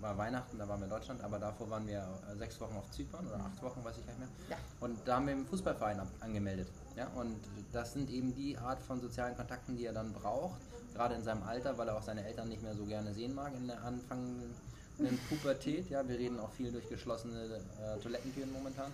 war 0.00 0.16
Weihnachten, 0.18 0.58
da 0.58 0.68
waren 0.68 0.80
wir 0.80 0.84
in 0.84 0.90
Deutschland, 0.90 1.22
aber 1.22 1.38
davor 1.38 1.70
waren 1.70 1.86
wir 1.86 2.06
äh, 2.30 2.36
sechs 2.36 2.60
Wochen 2.60 2.76
auf 2.76 2.90
Zypern 2.90 3.26
oder 3.26 3.36
acht 3.36 3.62
Wochen, 3.62 3.84
weiß 3.84 3.98
ich 3.98 4.06
gar 4.06 4.12
nicht 4.14 4.20
mehr. 4.20 4.28
Ja. 4.50 4.56
Und 4.80 4.98
da 5.06 5.16
haben 5.16 5.26
wir 5.26 5.34
einen 5.34 5.46
Fußballverein 5.46 6.00
angemeldet. 6.20 6.68
Ja? 6.96 7.08
Und 7.14 7.40
das 7.72 7.92
sind 7.92 8.10
eben 8.10 8.34
die 8.34 8.56
Art 8.58 8.82
von 8.82 9.00
sozialen 9.00 9.36
Kontakten, 9.36 9.76
die 9.76 9.86
er 9.86 9.92
dann 9.92 10.12
braucht, 10.12 10.60
gerade 10.94 11.14
in 11.14 11.22
seinem 11.22 11.42
Alter, 11.42 11.76
weil 11.78 11.88
er 11.88 11.96
auch 11.96 12.02
seine 12.02 12.24
Eltern 12.24 12.48
nicht 12.48 12.62
mehr 12.62 12.74
so 12.74 12.84
gerne 12.84 13.12
sehen 13.14 13.34
mag 13.34 13.52
in 13.54 13.66
der 13.66 13.82
anfangenden 13.82 15.18
Pubertät. 15.28 15.88
Ja? 15.90 16.06
Wir 16.06 16.18
reden 16.18 16.38
auch 16.40 16.50
viel 16.50 16.70
durch 16.72 16.88
geschlossene 16.88 17.60
äh, 17.80 17.98
Toilettentüren 18.00 18.52
momentan. 18.52 18.92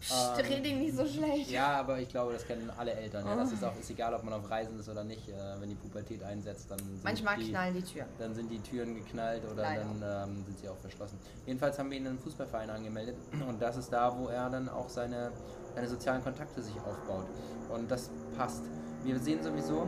Psst, 0.00 0.38
ähm, 0.38 0.46
rede 0.46 0.76
nicht 0.76 0.96
so 0.96 1.06
schlecht. 1.06 1.50
Ja, 1.50 1.78
aber 1.80 1.98
ich 1.98 2.08
glaube, 2.08 2.32
das 2.32 2.46
kennen 2.46 2.70
alle 2.78 2.92
Eltern. 2.92 3.26
Ja. 3.26 3.36
Das 3.36 3.52
ist 3.52 3.62
auch 3.62 3.78
ist 3.78 3.90
egal, 3.90 4.14
ob 4.14 4.24
man 4.24 4.32
auf 4.32 4.48
Reisen 4.48 4.78
ist 4.80 4.88
oder 4.88 5.04
nicht. 5.04 5.28
Äh, 5.28 5.34
wenn 5.60 5.68
die 5.68 5.74
Pubertät 5.74 6.22
einsetzt, 6.22 6.70
dann 6.70 6.80
manchmal 7.02 7.36
die, 7.36 7.50
knallen 7.50 7.74
die 7.74 7.82
Türen. 7.82 8.08
Dann 8.18 8.34
sind 8.34 8.50
die 8.50 8.60
Türen 8.60 8.94
geknallt 8.94 9.42
oder 9.44 9.62
Leider. 9.62 9.84
dann 10.00 10.30
ähm, 10.30 10.44
sind 10.46 10.58
sie 10.58 10.68
auch 10.70 10.78
verschlossen. 10.78 11.18
Jedenfalls 11.44 11.78
haben 11.78 11.90
wir 11.90 11.98
ihn 11.98 12.04
in 12.04 12.10
einen 12.10 12.18
Fußballverein 12.18 12.70
angemeldet 12.70 13.16
und 13.46 13.60
das 13.60 13.76
ist 13.76 13.92
da, 13.92 14.16
wo 14.18 14.28
er 14.28 14.48
dann 14.48 14.70
auch 14.70 14.88
seine, 14.88 15.32
seine 15.74 15.88
sozialen 15.88 16.22
Kontakte 16.22 16.62
sich 16.62 16.76
aufbaut. 16.76 17.26
Und 17.68 17.90
das 17.90 18.10
passt. 18.38 18.62
Wir 19.04 19.18
sehen 19.18 19.42
sowieso, 19.42 19.86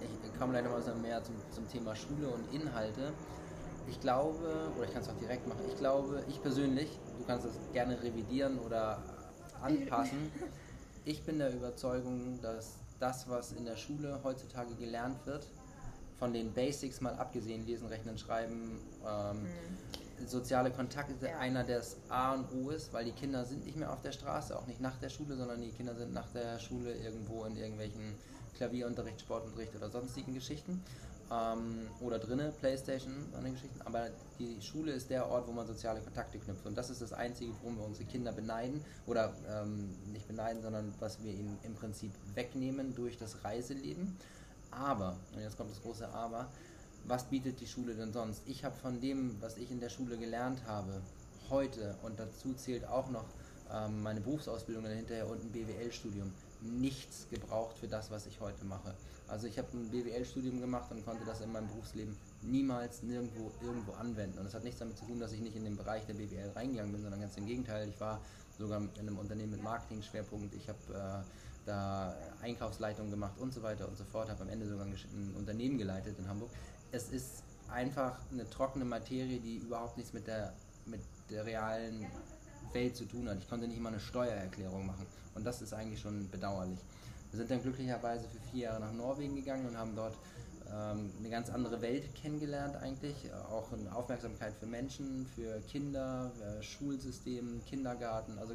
ich 0.00 0.38
komme 0.38 0.52
gleich 0.52 0.64
noch 0.64 0.72
mal 0.72 0.94
mehr 1.02 1.22
zum, 1.22 1.34
zum 1.50 1.68
Thema 1.68 1.94
Schule 1.94 2.28
und 2.28 2.54
Inhalte. 2.54 3.12
Ich 3.88 4.00
glaube, 4.00 4.38
oder 4.76 4.84
ich 4.84 4.92
kann 4.92 5.02
es 5.02 5.08
auch 5.08 5.16
direkt 5.16 5.46
machen, 5.46 5.60
ich 5.68 5.78
glaube, 5.78 6.24
ich 6.28 6.42
persönlich 6.42 6.88
du 7.18 7.24
kannst 7.24 7.46
das 7.46 7.52
gerne 7.72 8.00
revidieren 8.02 8.58
oder 8.58 9.02
anpassen. 9.62 10.30
Ich 11.04 11.22
bin 11.22 11.38
der 11.38 11.52
Überzeugung, 11.54 12.40
dass 12.42 12.74
das, 12.98 13.28
was 13.28 13.52
in 13.52 13.64
der 13.64 13.76
Schule 13.76 14.20
heutzutage 14.24 14.74
gelernt 14.74 15.24
wird, 15.26 15.46
von 16.18 16.32
den 16.32 16.52
Basics 16.52 17.00
mal 17.00 17.14
abgesehen, 17.14 17.66
lesen, 17.66 17.88
rechnen, 17.88 18.16
schreiben, 18.16 18.80
ähm, 19.06 19.42
mhm. 19.42 20.26
soziale 20.26 20.70
Kontakte, 20.70 21.14
ja. 21.26 21.38
einer 21.38 21.62
des 21.62 21.98
A 22.08 22.34
und 22.34 22.46
O 22.52 22.70
ist, 22.70 22.92
weil 22.92 23.04
die 23.04 23.12
Kinder 23.12 23.44
sind 23.44 23.66
nicht 23.66 23.76
mehr 23.76 23.92
auf 23.92 24.00
der 24.00 24.12
Straße, 24.12 24.56
auch 24.58 24.66
nicht 24.66 24.80
nach 24.80 24.96
der 24.98 25.10
Schule, 25.10 25.36
sondern 25.36 25.60
die 25.60 25.70
Kinder 25.70 25.94
sind 25.94 26.14
nach 26.14 26.28
der 26.30 26.58
Schule 26.58 26.94
irgendwo 26.94 27.44
in 27.44 27.56
irgendwelchen 27.56 28.14
Klavierunterricht, 28.56 29.20
Sportunterricht 29.20 29.76
oder 29.76 29.90
sonstigen 29.90 30.32
Geschichten 30.32 30.82
ähm, 31.32 31.88
oder 32.00 32.18
drinnen, 32.18 32.52
Playstation, 32.60 33.14
andere 33.34 33.52
Geschichten. 33.52 33.80
Aber 33.84 34.08
die 34.38 34.60
Schule 34.60 34.92
ist 34.92 35.10
der 35.10 35.28
Ort, 35.28 35.46
wo 35.48 35.52
man 35.52 35.66
soziale 35.66 36.00
Kontakte 36.00 36.38
knüpft. 36.38 36.66
Und 36.66 36.76
das 36.76 36.90
ist 36.90 37.02
das 37.02 37.12
Einzige, 37.12 37.52
worum 37.60 37.78
wir 37.78 37.84
unsere 37.84 38.08
Kinder 38.08 38.32
beneiden. 38.32 38.84
Oder 39.06 39.32
ähm, 39.48 39.90
nicht 40.12 40.28
beneiden, 40.28 40.62
sondern 40.62 40.94
was 41.00 41.22
wir 41.22 41.32
ihnen 41.32 41.58
im 41.62 41.74
Prinzip 41.74 42.12
wegnehmen 42.34 42.94
durch 42.94 43.18
das 43.18 43.44
Reiseleben. 43.44 44.16
Aber, 44.70 45.16
und 45.34 45.40
jetzt 45.40 45.56
kommt 45.56 45.70
das 45.70 45.82
große 45.82 46.08
Aber, 46.08 46.48
was 47.04 47.24
bietet 47.24 47.60
die 47.60 47.66
Schule 47.66 47.94
denn 47.94 48.12
sonst? 48.12 48.42
Ich 48.46 48.64
habe 48.64 48.74
von 48.74 49.00
dem, 49.00 49.40
was 49.40 49.56
ich 49.56 49.70
in 49.70 49.80
der 49.80 49.90
Schule 49.90 50.18
gelernt 50.18 50.60
habe, 50.66 51.00
heute, 51.50 51.94
und 52.02 52.18
dazu 52.18 52.52
zählt 52.54 52.84
auch 52.86 53.10
noch 53.10 53.26
ähm, 53.72 54.02
meine 54.02 54.20
Berufsausbildung 54.20 54.84
hinterher 54.86 55.28
und 55.28 55.42
ein 55.42 55.52
BWL-Studium, 55.52 56.32
nichts 56.66 57.26
gebraucht 57.30 57.78
für 57.78 57.88
das, 57.88 58.10
was 58.10 58.26
ich 58.26 58.40
heute 58.40 58.64
mache. 58.64 58.94
Also 59.28 59.46
ich 59.46 59.58
habe 59.58 59.68
ein 59.74 59.88
BWL-Studium 59.90 60.60
gemacht 60.60 60.90
und 60.90 61.04
konnte 61.04 61.24
das 61.24 61.40
in 61.40 61.50
meinem 61.50 61.68
Berufsleben 61.68 62.16
niemals 62.42 63.02
nirgendwo 63.02 63.50
irgendwo 63.60 63.92
anwenden. 63.92 64.38
Und 64.38 64.44
das 64.44 64.54
hat 64.54 64.62
nichts 64.62 64.78
damit 64.78 64.96
zu 64.96 65.04
tun, 65.04 65.18
dass 65.18 65.32
ich 65.32 65.40
nicht 65.40 65.56
in 65.56 65.64
den 65.64 65.76
Bereich 65.76 66.06
der 66.06 66.14
BWL 66.14 66.50
reingegangen 66.54 66.92
bin, 66.92 67.02
sondern 67.02 67.20
ganz 67.20 67.36
im 67.36 67.46
Gegenteil. 67.46 67.88
Ich 67.88 68.00
war 68.00 68.20
sogar 68.56 68.80
in 68.80 69.00
einem 69.00 69.18
Unternehmen 69.18 69.52
mit 69.52 69.62
Marketing-Schwerpunkt. 69.62 70.54
Ich 70.54 70.68
habe 70.68 71.24
äh, 71.24 71.24
da 71.66 72.14
Einkaufsleitung 72.40 73.10
gemacht 73.10 73.36
und 73.38 73.52
so 73.52 73.62
weiter 73.62 73.88
und 73.88 73.96
so 73.96 74.04
fort. 74.04 74.30
Habe 74.30 74.42
am 74.42 74.48
Ende 74.48 74.68
sogar 74.68 74.86
ein 74.86 75.34
Unternehmen 75.36 75.78
geleitet 75.78 76.18
in 76.18 76.28
Hamburg. 76.28 76.50
Es 76.92 77.08
ist 77.08 77.42
einfach 77.68 78.18
eine 78.30 78.48
trockene 78.48 78.84
Materie, 78.84 79.40
die 79.40 79.56
überhaupt 79.56 79.96
nichts 79.96 80.12
mit 80.12 80.28
der, 80.28 80.52
mit 80.86 81.00
der 81.30 81.44
realen 81.44 82.06
Welt 82.72 82.96
zu 82.96 83.04
tun 83.04 83.28
hat. 83.28 83.38
Ich 83.38 83.48
konnte 83.48 83.68
nicht 83.68 83.80
mal 83.80 83.90
eine 83.90 84.00
Steuererklärung 84.00 84.86
machen. 84.86 85.06
Und 85.34 85.44
das 85.44 85.62
ist 85.62 85.72
eigentlich 85.72 86.00
schon 86.00 86.28
bedauerlich. 86.30 86.78
Wir 87.30 87.38
sind 87.38 87.50
dann 87.50 87.62
glücklicherweise 87.62 88.26
für 88.28 88.40
vier 88.50 88.64
Jahre 88.64 88.80
nach 88.80 88.92
Norwegen 88.92 89.34
gegangen 89.34 89.66
und 89.66 89.76
haben 89.76 89.94
dort 89.94 90.14
ähm, 90.72 91.12
eine 91.18 91.28
ganz 91.28 91.50
andere 91.50 91.80
Welt 91.82 92.14
kennengelernt 92.14 92.76
eigentlich. 92.76 93.14
Auch 93.50 93.72
eine 93.72 93.94
Aufmerksamkeit 93.94 94.54
für 94.58 94.66
Menschen, 94.66 95.26
für 95.34 95.60
Kinder, 95.68 96.30
äh, 96.40 96.62
Schulsystem, 96.62 97.60
Kindergarten, 97.66 98.38
also 98.38 98.54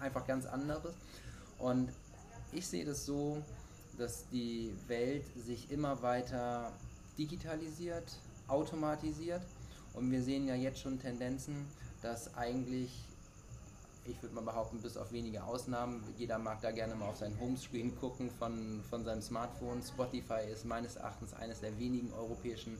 einfach 0.00 0.26
ganz 0.26 0.46
anderes. 0.46 0.94
Und 1.58 1.90
ich 2.52 2.66
sehe 2.66 2.84
das 2.84 3.04
so, 3.04 3.42
dass 3.98 4.28
die 4.30 4.72
Welt 4.88 5.24
sich 5.36 5.70
immer 5.70 6.02
weiter 6.02 6.72
digitalisiert, 7.18 8.18
automatisiert. 8.48 9.42
Und 9.92 10.10
wir 10.10 10.22
sehen 10.22 10.46
ja 10.46 10.54
jetzt 10.54 10.80
schon 10.80 10.98
Tendenzen, 10.98 11.66
dass 12.02 12.34
eigentlich 12.34 12.90
ich 14.06 14.20
würde 14.22 14.34
mal 14.34 14.42
behaupten, 14.42 14.80
bis 14.80 14.96
auf 14.96 15.12
wenige 15.12 15.44
Ausnahmen. 15.44 16.02
Jeder 16.16 16.38
mag 16.38 16.60
da 16.60 16.70
gerne 16.70 16.94
mal 16.94 17.08
auf 17.08 17.16
sein 17.16 17.38
Homescreen 17.40 17.96
gucken 17.98 18.30
von, 18.30 18.82
von 18.88 19.04
seinem 19.04 19.22
Smartphone. 19.22 19.82
Spotify 19.82 20.40
ist 20.52 20.64
meines 20.64 20.96
Erachtens 20.96 21.32
eines 21.32 21.60
der 21.60 21.78
wenigen 21.78 22.12
europäischen 22.12 22.76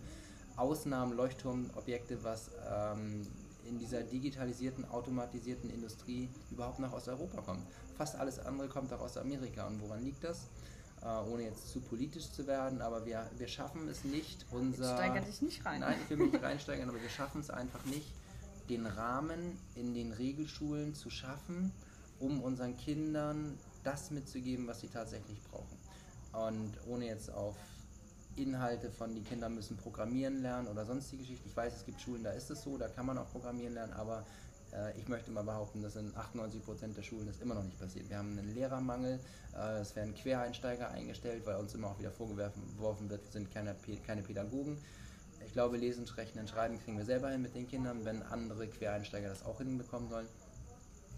Ausnahmen, 0.57 1.17
Leuchtturmobjekte, 1.17 2.23
was 2.23 2.51
ähm, 2.71 3.27
in 3.67 3.79
dieser 3.79 4.03
digitalisierten, 4.03 4.85
automatisierten 4.91 5.71
Industrie 5.71 6.29
überhaupt 6.51 6.79
noch 6.79 6.93
aus 6.93 7.09
Europa 7.09 7.41
kommt. 7.41 7.67
Fast 7.97 8.17
alles 8.17 8.39
andere 8.39 8.69
kommt 8.69 8.93
auch 8.93 9.01
aus 9.01 9.17
Amerika. 9.17 9.67
Und 9.67 9.81
woran 9.81 10.03
liegt 10.03 10.23
das? 10.25 10.49
Äh, 11.03 11.07
ohne 11.31 11.45
jetzt 11.45 11.71
zu 11.71 11.81
politisch 11.81 12.31
zu 12.31 12.47
werden, 12.47 12.81
aber 12.81 13.05
wir, 13.05 13.29
wir 13.37 13.49
schaffen 13.49 13.89
es 13.89 14.05
nicht, 14.05 14.47
unser... 14.51 14.97
Steigert 14.97 15.27
dich 15.27 15.43
nicht 15.43 15.65
rein. 15.65 15.81
Nein, 15.81 15.99
ich 16.03 16.11
will 16.11 16.17
mich 16.19 16.33
nicht 16.33 16.43
reinsteigern, 16.45 16.89
aber 16.89 17.01
wir 17.01 17.11
schaffen 17.11 17.41
es 17.41 17.51
einfach 17.51 17.85
nicht, 17.85 18.11
den 18.69 18.87
Rahmen 18.87 19.59
in 19.75 19.95
den 19.95 20.13
Regelschulen 20.13 20.95
zu 20.95 21.11
schaffen, 21.11 21.73
um 22.21 22.43
unseren 22.43 22.77
Kindern 22.77 23.59
das 23.83 24.11
mitzugeben, 24.11 24.67
was 24.67 24.81
sie 24.81 24.89
tatsächlich 24.89 25.41
brauchen. 25.43 25.79
Und 26.33 26.73
ohne 26.89 27.07
jetzt 27.07 27.33
auf 27.33 27.57
Inhalte 28.37 28.91
von 28.91 29.15
die 29.15 29.23
Kinder 29.23 29.49
müssen 29.49 29.77
programmieren 29.77 30.43
lernen 30.43 30.69
oder 30.69 30.85
sonstige 30.85 31.23
Geschichten. 31.23 31.49
Ich 31.49 31.57
weiß, 31.57 31.75
es 31.77 31.85
gibt 31.85 32.01
Schulen, 32.01 32.25
da 32.25 32.31
ist 32.31 32.51
es 32.51 32.63
so, 32.63 32.77
da 32.77 32.89
kann 32.89 33.07
man 33.07 33.19
auch 33.19 33.31
programmieren 33.31 33.75
lernen, 33.75 33.93
aber 33.93 34.25
äh, 34.73 34.99
ich 34.99 35.09
möchte 35.09 35.31
mal 35.31 35.45
behaupten, 35.45 35.83
dass 35.83 35.97
in 35.97 36.15
98 36.17 36.65
Prozent 36.65 36.97
der 36.97 37.03
Schulen 37.03 37.27
das 37.27 37.39
immer 37.39 37.55
noch 37.55 37.63
nicht 37.63 37.79
passiert. 37.79 38.09
Wir 38.09 38.19
haben 38.19 38.37
einen 38.37 38.53
Lehrermangel, 38.55 39.21
äh, 39.57 39.81
es 39.81 39.95
werden 39.95 40.15
Quereinsteiger 40.15 40.91
eingestellt, 40.91 41.47
weil 41.47 41.57
uns 41.57 41.75
immer 41.75 41.89
auch 41.89 41.99
wieder 41.99 42.11
vorgeworfen 42.11 43.09
wird, 43.09 43.25
wir 43.25 43.33
sind 43.33 43.53
keine, 43.53 43.77
keine 44.07 44.23
Pädagogen. 44.23 44.79
Ich 45.47 45.53
glaube, 45.53 45.77
Lesen, 45.77 46.05
Rechnen, 46.05 46.49
Schreiben 46.49 46.79
kriegen 46.81 46.99
wir 46.99 47.05
selber 47.05 47.31
hin 47.31 47.43
mit 47.43 47.55
den 47.55 47.69
Kindern, 47.69 48.05
wenn 48.05 48.23
andere 48.23 48.67
Quereinsteiger 48.67 49.29
das 49.29 49.45
auch 49.45 49.59
hinbekommen 49.59 50.09
sollen. 50.09 50.27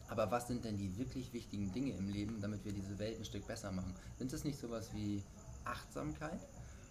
Aber 0.08 0.30
was 0.30 0.46
sind 0.46 0.64
denn 0.64 0.76
die 0.76 0.96
wirklich 0.98 1.32
wichtigen 1.32 1.72
Dinge 1.72 1.92
im 1.92 2.08
Leben, 2.08 2.40
damit 2.40 2.64
wir 2.64 2.72
diese 2.72 2.98
Welt 2.98 3.18
ein 3.18 3.24
Stück 3.24 3.46
besser 3.46 3.72
machen? 3.72 3.94
Sind 4.18 4.32
es 4.32 4.44
nicht 4.44 4.58
sowas 4.58 4.90
wie 4.94 5.22
Achtsamkeit? 5.64 6.46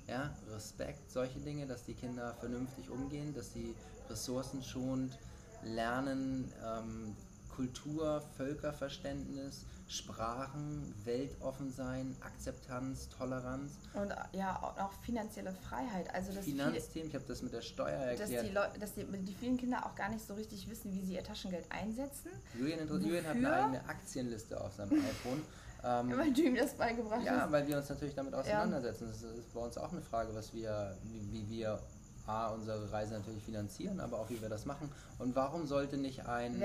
Ja, 0.08 0.36
Respekt, 0.52 1.10
solche 1.10 1.40
Dinge, 1.40 1.66
dass 1.66 1.84
die 1.84 1.94
Kinder 1.94 2.34
vernünftig 2.36 2.90
umgehen, 2.90 3.34
dass 3.34 3.54
sie 3.54 3.74
ressourcenschonend 4.10 5.18
lernen, 5.64 6.52
ähm, 6.64 7.16
Kultur, 7.56 8.22
Völkerverständnis, 8.38 9.66
Sprachen, 9.88 10.94
weltoffen 11.04 11.72
sein, 11.72 12.16
Akzeptanz, 12.22 13.08
Toleranz. 13.10 13.74
Und 13.94 14.14
ja, 14.34 14.56
auch 14.78 14.92
finanzielle 15.04 15.54
Freiheit. 15.54 16.14
Also 16.14 16.34
das 16.34 16.46
Finanzthemen, 16.46 17.10
ich 17.10 17.16
habe 17.16 17.26
das 17.28 17.42
mit 17.44 17.54
der 17.54 17.62
Steuer 17.62 17.92
erklärt. 17.92 18.20
Dass, 18.20 18.44
die, 18.44 18.54
Leu 18.54 18.66
dass 18.80 18.94
die, 18.96 19.06
die, 19.06 19.34
vielen 19.36 19.58
Kinder 19.58 19.86
auch 19.86 19.96
gar 19.96 20.10
nicht 20.10 20.26
so 20.26 20.34
richtig 20.34 20.70
wissen, 20.70 20.92
wie 20.94 21.06
sie 21.06 21.14
ihr 21.14 21.24
Taschengeld 21.24 21.72
einsetzen. 21.72 22.32
Julian, 22.58 22.88
Julian 22.88 23.26
hat 23.26 23.36
eine 23.36 23.54
eigene 23.54 23.86
Aktienliste 23.88 24.60
auf 24.60 24.74
seinem 24.74 24.94
iPhone. 24.94 25.42
Ähm, 25.88 26.18
weil 26.18 26.34
du 26.34 26.42
ihm 26.42 26.56
das 26.56 26.74
beigebracht 26.74 27.24
ja, 27.24 27.34
hast. 27.34 27.40
Ja, 27.42 27.52
weil 27.52 27.68
wir 27.68 27.78
uns 27.78 27.90
natürlich 27.90 28.16
damit 28.16 28.34
auseinandersetzen. 28.34 29.06
Ja. 29.06 29.12
Das 29.12 29.22
ist 29.22 29.54
bei 29.54 29.60
uns 29.60 29.78
auch 29.78 29.92
eine 29.92 30.02
Frage, 30.02 30.34
was 30.34 30.52
wir, 30.52 30.98
wie, 31.04 31.32
wie 31.32 31.48
wir 31.48 31.80
A, 32.28 32.50
unsere 32.50 32.92
Reise 32.92 33.14
natürlich 33.14 33.44
finanzieren, 33.44 34.00
aber 34.00 34.20
auch 34.20 34.30
wie 34.30 34.42
wir 34.42 34.50
das 34.50 34.66
machen. 34.66 34.90
Und 35.20 35.36
warum 35.36 35.68
sollte 35.68 35.98
nicht 35.98 36.26
ein, 36.28 36.60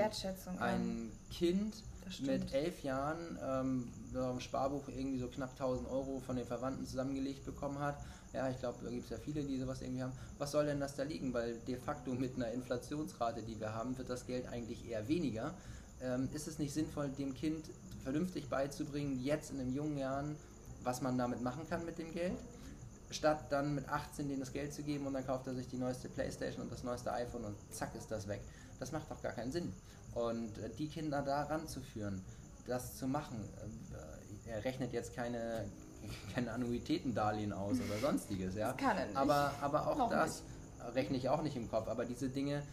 ein 0.59 1.11
Kind 1.31 1.75
mit 2.25 2.53
elf 2.53 2.83
Jahren 2.83 3.37
ähm, 3.43 3.87
im 4.13 4.39
Sparbuch 4.39 4.87
irgendwie 4.87 5.19
so 5.19 5.27
knapp 5.27 5.51
1000 5.51 5.89
Euro 5.89 6.19
von 6.25 6.35
den 6.35 6.45
Verwandten 6.45 6.85
zusammengelegt 6.85 7.45
bekommen 7.45 7.79
hat? 7.79 7.97
Ja, 8.33 8.49
ich 8.49 8.59
glaube, 8.59 8.77
da 8.83 8.89
gibt 8.89 9.03
es 9.03 9.09
ja 9.09 9.17
viele, 9.17 9.43
die 9.43 9.59
sowas 9.59 9.81
irgendwie 9.81 10.03
haben. 10.03 10.13
Was 10.37 10.51
soll 10.51 10.65
denn 10.65 10.79
das 10.79 10.95
da 10.95 11.03
liegen? 11.03 11.33
Weil 11.33 11.57
de 11.67 11.75
facto 11.75 12.13
mit 12.13 12.35
einer 12.35 12.51
Inflationsrate, 12.51 13.41
die 13.43 13.59
wir 13.59 13.73
haben, 13.73 13.97
wird 13.97 14.09
das 14.09 14.25
Geld 14.25 14.47
eigentlich 14.47 14.89
eher 14.89 15.07
weniger. 15.07 15.53
Ähm, 16.01 16.29
ist 16.33 16.47
es 16.47 16.57
nicht 16.57 16.73
sinnvoll, 16.73 17.09
dem 17.09 17.33
Kind 17.33 17.65
vernünftig 18.03 18.49
beizubringen, 18.49 19.21
jetzt 19.21 19.51
in 19.51 19.57
den 19.57 19.73
jungen 19.73 19.97
Jahren, 19.97 20.35
was 20.83 21.01
man 21.01 21.17
damit 21.17 21.41
machen 21.41 21.67
kann 21.69 21.85
mit 21.85 21.97
dem 21.99 22.11
Geld? 22.13 22.37
Statt 23.11 23.45
dann 23.49 23.75
mit 23.75 23.87
18 23.89 24.27
denen 24.27 24.39
das 24.39 24.53
Geld 24.53 24.73
zu 24.73 24.83
geben 24.83 25.07
und 25.07 25.13
dann 25.13 25.25
kauft 25.25 25.47
er 25.47 25.53
sich 25.53 25.67
die 25.67 25.77
neueste 25.77 26.09
Playstation 26.09 26.63
und 26.63 26.71
das 26.71 26.83
neueste 26.83 27.11
iPhone 27.13 27.45
und 27.45 27.55
zack 27.71 27.93
ist 27.95 28.09
das 28.09 28.27
weg. 28.27 28.41
Das 28.79 28.91
macht 28.91 29.09
doch 29.11 29.21
gar 29.21 29.33
keinen 29.33 29.51
Sinn. 29.51 29.73
Und 30.13 30.57
äh, 30.57 30.69
die 30.77 30.87
Kinder 30.87 31.21
da 31.21 31.43
ranzuführen, 31.43 32.21
das 32.67 32.95
zu 32.95 33.07
machen, 33.07 33.37
äh, 34.47 34.51
er 34.51 34.65
rechnet 34.65 34.93
jetzt 34.93 35.15
keine, 35.15 35.65
keine 36.33 36.51
Annuitätendarlehen 36.51 37.53
aus 37.53 37.77
oder 37.77 37.99
sonstiges, 37.99 38.55
ja. 38.55 38.71
Das 38.71 38.77
kann 38.77 38.97
er 38.97 39.05
nicht. 39.05 39.17
Aber, 39.17 39.53
aber 39.61 39.87
auch 39.87 39.97
Noch 39.97 40.09
das 40.09 40.41
nicht. 40.79 40.95
rechne 40.95 41.17
ich 41.17 41.29
auch 41.29 41.41
nicht 41.41 41.55
im 41.55 41.69
Kopf. 41.69 41.87
Aber 41.87 42.05
diese 42.05 42.29
Dinge, 42.29 42.63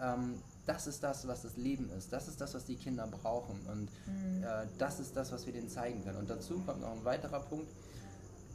ähm, 0.00 0.40
das 0.66 0.86
ist 0.86 1.02
das, 1.02 1.26
was 1.26 1.42
das 1.42 1.56
Leben 1.56 1.90
ist. 1.96 2.12
Das 2.12 2.28
ist 2.28 2.40
das, 2.40 2.54
was 2.54 2.64
die 2.66 2.76
Kinder 2.76 3.06
brauchen. 3.06 3.58
Und 3.66 3.88
mhm. 4.06 4.42
äh, 4.42 4.66
das 4.78 5.00
ist 5.00 5.16
das, 5.16 5.32
was 5.32 5.46
wir 5.46 5.52
denen 5.52 5.68
zeigen 5.68 6.04
können. 6.04 6.18
Und 6.18 6.30
dazu 6.30 6.60
kommt 6.60 6.80
noch 6.80 6.92
ein 6.92 7.04
weiterer 7.04 7.40
Punkt 7.40 7.68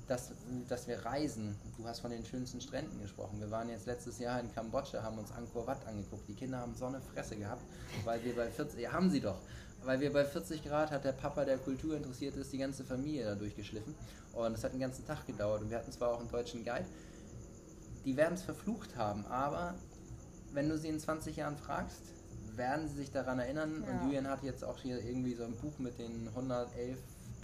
dass, 0.08 0.32
dass 0.68 0.88
wir 0.88 1.06
reisen. 1.06 1.56
Du 1.78 1.88
hast 1.88 2.00
von 2.00 2.12
den 2.12 2.26
schönsten 2.26 2.60
Stränden 2.62 3.02
gesprochen. 3.02 3.40
Wir 3.40 3.50
waren 3.52 3.70
jetzt 3.70 3.86
letztes 3.86 4.20
Jahr 4.20 4.40
in 4.40 4.54
Kambodscha, 4.54 5.02
haben 5.02 5.18
uns 5.18 5.32
Angkor 5.32 5.66
Wat 5.66 5.86
angeguckt. 5.88 6.28
Die 6.28 6.34
Kinder 6.34 6.60
haben 6.60 6.76
so 6.76 6.86
eine 6.86 7.02
Fresse 7.02 7.36
gehabt, 7.36 7.64
weil 8.04 8.24
wir 8.24 8.36
bei 8.36 8.50
40, 8.50 8.80
ja, 8.80 8.92
haben 8.92 9.10
sie 9.10 9.22
doch, 9.22 9.40
weil 9.86 10.00
wir 10.00 10.12
bei 10.12 10.26
40 10.26 10.64
Grad 10.64 10.92
hat 10.92 11.04
der 11.06 11.14
Papa, 11.14 11.46
der 11.46 11.58
Kultur 11.58 11.96
interessiert 11.96 12.36
ist, 12.36 12.52
die 12.52 12.58
ganze 12.58 12.84
Familie 12.84 13.26
da 13.26 13.36
durchgeschliffen. 13.36 13.96
Und 14.34 14.54
es 14.54 14.64
hat 14.64 14.74
den 14.74 14.80
ganzen 14.80 15.06
Tag 15.06 15.26
gedauert. 15.26 15.62
Und 15.62 15.70
wir 15.70 15.78
hatten 15.78 15.92
zwar 15.92 16.10
auch 16.10 16.20
einen 16.20 16.30
deutschen 16.30 16.64
Guide, 16.64 16.86
die 18.06 18.18
werden 18.18 18.34
es 18.34 18.44
verflucht 18.44 18.96
haben, 18.98 19.26
aber 19.28 19.76
wenn 20.52 20.68
du 20.70 20.78
sie 20.78 20.90
in 20.90 21.00
20 21.00 21.38
Jahren 21.38 21.58
fragst, 21.58 22.02
werden 22.56 22.88
sie 22.88 22.96
sich 22.96 23.12
daran 23.12 23.40
erinnern. 23.40 23.84
Ja. 23.84 23.92
Und 23.92 24.06
Julian 24.06 24.28
hat 24.28 24.44
jetzt 24.44 24.64
auch 24.64 24.78
hier 24.80 25.02
irgendwie 25.04 25.34
so 25.34 25.44
ein 25.44 25.56
Buch 25.56 25.80
mit 25.80 25.98
den 25.98 26.28
111 26.28 26.98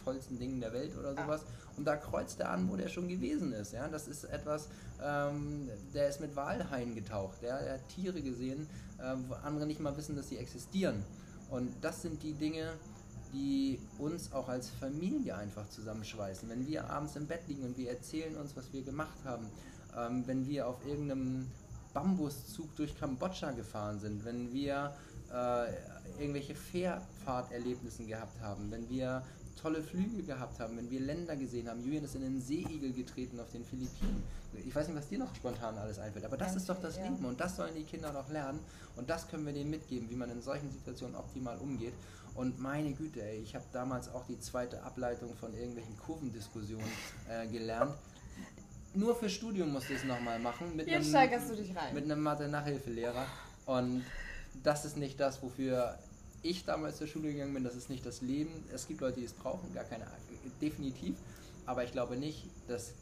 tollsten 0.09 0.39
Dingen 0.39 0.59
der 0.59 0.73
Welt 0.73 0.97
oder 0.97 1.11
sowas. 1.11 1.41
Ja. 1.41 1.77
Und 1.77 1.85
da 1.85 1.95
kreuzt 1.95 2.39
er 2.39 2.49
an, 2.49 2.69
wo 2.69 2.75
der 2.75 2.89
schon 2.89 3.07
gewesen 3.07 3.53
ist. 3.53 3.73
Ja? 3.73 3.87
Das 3.87 4.07
ist 4.07 4.23
etwas, 4.25 4.67
ähm, 5.03 5.69
der 5.93 6.09
ist 6.09 6.19
mit 6.19 6.35
Walhaien 6.35 6.95
getaucht. 6.95 7.41
Ja? 7.41 7.57
Er 7.57 7.75
hat 7.75 7.87
Tiere 7.89 8.21
gesehen, 8.21 8.67
äh, 8.97 9.15
wo 9.27 9.35
andere 9.35 9.65
nicht 9.67 9.79
mal 9.79 9.95
wissen, 9.95 10.15
dass 10.15 10.29
sie 10.29 10.37
existieren. 10.37 11.03
Und 11.49 11.71
das 11.81 12.01
sind 12.01 12.21
die 12.23 12.33
Dinge, 12.33 12.73
die 13.33 13.79
uns 13.99 14.33
auch 14.33 14.49
als 14.49 14.69
Familie 14.69 15.35
einfach 15.35 15.69
zusammenschweißen. 15.69 16.49
Wenn 16.49 16.65
wir 16.67 16.89
abends 16.89 17.15
im 17.15 17.27
Bett 17.27 17.41
liegen 17.47 17.63
und 17.63 17.77
wir 17.77 17.91
erzählen 17.91 18.35
uns, 18.35 18.55
was 18.55 18.73
wir 18.73 18.81
gemacht 18.81 19.17
haben, 19.23 19.45
ähm, 19.97 20.23
wenn 20.25 20.47
wir 20.47 20.67
auf 20.67 20.85
irgendeinem 20.87 21.47
Bambuszug 21.93 22.75
durch 22.75 22.99
Kambodscha 22.99 23.51
gefahren 23.51 23.99
sind, 23.99 24.25
wenn 24.25 24.51
wir 24.53 24.93
äh, 25.31 25.71
irgendwelche 26.19 26.55
Fährfahrterlebnisse 26.55 28.05
gehabt 28.05 28.41
haben, 28.41 28.71
wenn 28.71 28.89
wir 28.89 29.23
tolle 29.61 29.81
Flüge 29.81 30.23
gehabt 30.23 30.59
haben, 30.59 30.77
wenn 30.77 30.89
wir 30.89 30.99
Länder 30.99 31.35
gesehen 31.35 31.69
haben. 31.69 31.81
Julian 31.83 32.03
ist 32.03 32.15
in 32.15 32.21
den 32.21 32.41
Seeigel 32.41 32.93
getreten 32.93 33.39
auf 33.39 33.49
den 33.51 33.65
Philippinen. 33.65 34.23
Ich 34.65 34.75
weiß 34.75 34.87
nicht, 34.87 34.97
was 34.97 35.07
dir 35.07 35.19
noch 35.19 35.33
spontan 35.35 35.77
alles 35.77 35.99
einfällt, 35.99 36.25
aber 36.25 36.37
das 36.37 36.55
ist 36.55 36.67
doch 36.67 36.81
das 36.81 36.97
ja. 36.97 37.03
Leben 37.03 37.23
und 37.25 37.39
das 37.39 37.55
sollen 37.55 37.75
die 37.75 37.83
Kinder 37.83 38.11
noch 38.11 38.29
lernen 38.29 38.59
und 38.95 39.09
das 39.09 39.27
können 39.27 39.45
wir 39.45 39.53
denen 39.53 39.69
mitgeben, 39.69 40.09
wie 40.09 40.15
man 40.15 40.29
in 40.31 40.41
solchen 40.41 40.71
Situationen 40.71 41.15
optimal 41.15 41.57
umgeht. 41.59 41.93
Und 42.35 42.59
meine 42.59 42.93
Güte, 42.93 43.21
ey, 43.21 43.39
ich 43.39 43.53
habe 43.55 43.65
damals 43.73 44.09
auch 44.13 44.25
die 44.25 44.39
zweite 44.39 44.81
Ableitung 44.83 45.35
von 45.35 45.53
irgendwelchen 45.53 45.97
Kurvendiskussionen 45.97 46.87
äh, 47.29 47.47
gelernt. 47.47 47.95
Nur 48.93 49.15
für 49.15 49.29
Studium 49.29 49.71
musste 49.73 49.93
ich 49.93 49.99
es 49.99 50.05
nochmal 50.05 50.39
machen. 50.39 50.75
Mit 50.75 50.87
Jetzt 50.87 50.95
einem, 50.95 51.09
steigerst 51.09 51.49
du 51.49 51.55
dich 51.55 51.75
rein. 51.75 51.93
Mit 51.93 52.05
einem 52.05 52.21
Mathe-Nachhilfelehrer. 52.21 53.25
Und 53.65 54.03
das 54.63 54.85
ist 54.85 54.97
nicht 54.97 55.19
das, 55.19 55.43
wofür 55.43 55.97
ich 56.43 56.65
damals 56.65 56.97
zur 56.97 57.07
Schule 57.07 57.31
gegangen 57.31 57.53
bin, 57.53 57.63
das 57.63 57.75
ist 57.75 57.89
nicht 57.89 58.05
das 58.05 58.21
Leben. 58.21 58.51
Es 58.73 58.87
gibt 58.87 59.01
Leute, 59.01 59.19
die 59.19 59.25
es 59.25 59.33
brauchen, 59.33 59.73
gar 59.73 59.83
keine, 59.83 60.05
definitiv. 60.61 61.15
Aber 61.65 61.83
ich 61.83 61.91
glaube 61.91 62.15
nicht, 62.15 62.45
dass 62.67 62.93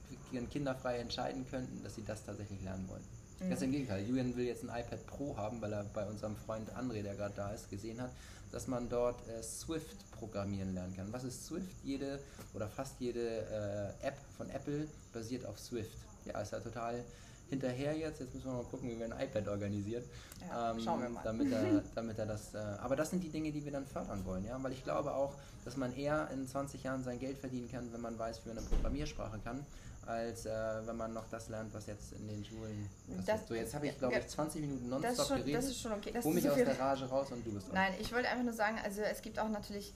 Kinder 0.51 0.75
frei 0.75 0.97
entscheiden 0.97 1.45
könnten, 1.49 1.83
dass 1.83 1.95
sie 1.95 2.03
das 2.03 2.25
tatsächlich 2.25 2.61
lernen 2.63 2.87
wollen. 2.89 3.03
Mhm. 3.39 3.49
Ganz 3.49 3.61
im 3.61 3.71
Gegenteil. 3.71 4.05
Julian 4.05 4.35
will 4.35 4.45
jetzt 4.45 4.63
ein 4.63 4.69
iPad 4.69 5.05
Pro 5.07 5.37
haben, 5.37 5.61
weil 5.61 5.73
er 5.73 5.83
bei 5.85 6.05
unserem 6.05 6.35
Freund 6.35 6.69
André, 6.75 7.01
der 7.03 7.15
gerade 7.15 7.33
da 7.35 7.51
ist, 7.51 7.69
gesehen 7.69 8.01
hat, 8.01 8.11
dass 8.51 8.67
man 8.67 8.89
dort 8.89 9.27
äh, 9.27 9.43
Swift 9.43 10.11
programmieren 10.11 10.73
lernen 10.73 10.95
kann. 10.95 11.11
Was 11.13 11.23
ist 11.23 11.45
Swift? 11.45 11.71
Jede 11.83 12.19
oder 12.53 12.67
fast 12.67 12.95
jede 12.99 13.93
äh, 14.01 14.07
App 14.07 14.17
von 14.37 14.49
Apple 14.49 14.87
basiert 15.13 15.45
auf 15.45 15.59
Swift. 15.59 15.97
Ja, 16.25 16.41
ist 16.41 16.51
ja 16.51 16.59
total 16.59 17.03
hinterher 17.49 17.95
jetzt. 17.95 18.19
Jetzt 18.19 18.33
müssen 18.33 18.47
wir 18.47 18.57
mal 18.57 18.63
gucken, 18.63 18.89
wie 18.89 18.99
wir 18.99 19.05
ein 19.05 19.19
iPad 19.19 19.47
organisiert. 19.47 20.05
Ja, 20.47 20.71
ähm, 20.71 20.79
schauen 20.79 21.01
wir 21.01 21.09
mal. 21.09 21.21
Damit 21.23 21.51
er, 21.51 21.83
damit 21.95 22.19
er 22.19 22.25
das. 22.25 22.53
Äh, 22.53 22.57
aber 22.57 22.95
das 22.95 23.09
sind 23.09 23.23
die 23.23 23.29
Dinge, 23.29 23.51
die 23.51 23.63
wir 23.63 23.71
dann 23.71 23.85
fördern 23.85 24.23
wollen, 24.25 24.45
ja. 24.45 24.61
Weil 24.61 24.73
ich 24.73 24.83
glaube 24.83 25.13
auch, 25.13 25.33
dass 25.65 25.77
man 25.77 25.95
eher 25.95 26.29
in 26.31 26.47
20 26.47 26.83
Jahren 26.83 27.03
sein 27.03 27.19
Geld 27.19 27.37
verdienen 27.37 27.69
kann, 27.69 27.91
wenn 27.93 28.01
man 28.01 28.17
weiß, 28.17 28.41
wie 28.43 28.49
man 28.49 28.57
eine 28.57 28.67
Programmiersprache 28.67 29.39
kann, 29.43 29.65
als 30.05 30.45
äh, 30.45 30.51
wenn 30.85 30.95
man 30.95 31.13
noch 31.13 31.27
das 31.29 31.49
lernt, 31.49 31.73
was 31.73 31.87
jetzt 31.87 32.13
in 32.13 32.27
den 32.27 32.43
Schulen. 32.43 32.89
Das, 33.25 33.47
so, 33.47 33.53
jetzt 33.53 33.73
habe 33.73 33.87
ich, 33.87 33.97
glaube 33.97 34.15
ich, 34.15 34.27
20 34.27 34.61
Minuten 34.61 34.89
nonstop 34.89 35.27
schon, 35.27 35.37
geredet. 35.37 35.55
Das 35.55 35.69
ist 35.69 35.81
schon 35.81 35.91
okay. 35.93 36.11
Das 36.13 36.25
Hol 36.25 36.33
mich 36.33 36.43
so 36.43 36.49
aus 36.49 36.55
der 36.55 36.79
Rage 36.79 37.05
raus 37.05 37.31
und 37.31 37.45
du 37.45 37.51
bist. 37.51 37.73
Nein, 37.73 37.93
ich 37.99 38.11
wollte 38.13 38.29
einfach 38.29 38.43
nur 38.43 38.53
sagen, 38.53 38.77
also 38.83 39.01
es 39.01 39.21
gibt 39.21 39.39
auch 39.39 39.49
natürlich. 39.49 39.93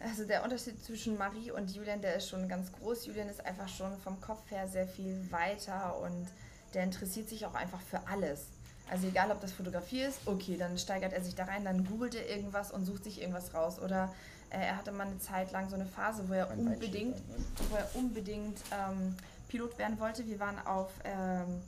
Also 0.00 0.24
der 0.24 0.42
Unterschied 0.42 0.84
zwischen 0.84 1.16
Marie 1.16 1.52
und 1.52 1.70
Julian, 1.70 2.02
der 2.02 2.16
ist 2.16 2.28
schon 2.28 2.46
ganz 2.48 2.70
groß. 2.72 3.06
Julian 3.06 3.28
ist 3.28 3.42
einfach 3.46 3.68
schon 3.68 3.96
vom 4.00 4.20
Kopf 4.20 4.50
her 4.50 4.68
sehr 4.68 4.86
viel 4.86 5.24
weiter 5.30 5.98
und 5.98 6.26
der 6.74 6.84
interessiert 6.84 7.28
sich 7.28 7.46
auch 7.46 7.54
einfach 7.54 7.80
für 7.80 8.06
alles. 8.06 8.46
Also 8.90 9.06
egal, 9.08 9.30
ob 9.30 9.40
das 9.40 9.52
Fotografie 9.52 10.02
ist, 10.02 10.20
okay, 10.26 10.56
dann 10.56 10.76
steigert 10.76 11.12
er 11.12 11.22
sich 11.22 11.34
da 11.34 11.44
rein, 11.44 11.64
dann 11.64 11.86
googelt 11.86 12.14
er 12.14 12.28
irgendwas 12.28 12.70
und 12.70 12.84
sucht 12.84 13.04
sich 13.04 13.20
irgendwas 13.20 13.54
raus. 13.54 13.80
Oder 13.80 14.12
äh, 14.50 14.58
er 14.58 14.76
hatte 14.76 14.92
mal 14.92 15.06
eine 15.06 15.18
Zeit 15.18 15.52
lang 15.52 15.68
so 15.68 15.74
eine 15.74 15.86
Phase, 15.86 16.28
wo 16.28 16.34
er 16.34 16.50
Ein 16.50 16.60
unbedingt, 16.60 17.16
wo 17.70 17.76
er 17.76 17.88
unbedingt 17.94 18.58
ähm, 18.72 19.16
Pilot 19.48 19.78
werden 19.78 19.98
wollte. 19.98 20.26
Wir 20.26 20.38
waren 20.38 20.58
auf 20.66 20.90
ähm, 21.04 21.62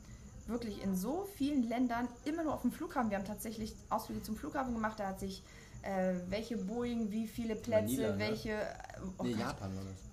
wirklich 0.46 0.82
in 0.82 0.94
so 0.94 1.26
vielen 1.36 1.68
Ländern 1.68 2.09
immer 2.24 2.44
nur 2.44 2.54
auf 2.54 2.62
dem 2.62 2.72
Flughafen. 2.72 3.11
Wir 3.11 3.18
haben 3.18 3.24
tatsächlich 3.24 3.74
Ausflüge 3.88 4.22
zum 4.22 4.36
Flughafen 4.36 4.74
gemacht. 4.74 5.00
Da 5.00 5.09
hat 5.09 5.20
sich 5.20 5.42
äh, 5.82 6.14
welche 6.28 6.59
Boeing, 6.59 7.11
wie 7.11 7.26
viele 7.26 7.57
Plätze, 7.57 7.92
Manila, 7.92 8.12
ne? 8.12 8.18
welche. 8.18 8.50
Ne? 8.50 9.12
Oh 9.18 9.22
nee, 9.24 9.32
Japan 9.32 9.74
war 9.74 9.84
das. 9.84 10.07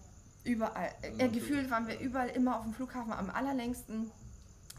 Überall. 0.46 0.92
Äh, 1.18 1.30
gefühlt 1.30 1.70
waren 1.70 1.88
wir 1.88 2.00
überall 2.00 2.30
immer 2.30 2.58
auf 2.58 2.64
dem 2.64 2.74
Flughafen 2.74 3.12
am 3.14 3.30
allerlängsten. 3.30 4.12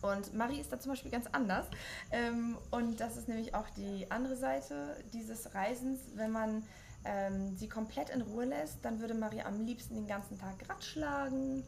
Und 0.05 0.35
Marie 0.35 0.61
ist 0.61 0.71
da 0.71 0.79
zum 0.79 0.93
Beispiel 0.93 1.11
ganz 1.11 1.27
anders. 1.33 1.67
Ähm, 2.11 2.59
und 2.71 3.01
das 3.01 3.17
ist 3.17 3.27
nämlich 3.27 3.55
auch 3.55 3.69
die 3.71 4.11
andere 4.11 4.37
Seite 4.37 4.97
dieses 5.15 5.55
Reisens. 5.55 6.01
Wenn 6.15 6.31
man 6.31 6.63
ähm, 7.07 7.57
sie 7.57 7.71
komplett 7.71 8.11
in 8.11 8.21
Ruhe 8.21 8.45
lässt, 8.45 8.85
dann 8.85 9.01
würde 9.01 9.15
Marie 9.15 9.41
am 9.41 9.65
liebsten 9.65 9.95
den 9.95 10.07
ganzen 10.07 10.39
Tag 10.39 10.57
Rad 10.69 10.85
schlagen 10.85 11.65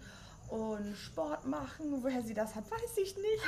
und 0.48 0.96
Sport 0.96 1.46
machen. 1.46 2.02
Woher 2.02 2.22
sie 2.22 2.34
das 2.34 2.54
hat, 2.54 2.70
weiß 2.70 2.98
ich 3.02 3.16
nicht. 3.16 3.42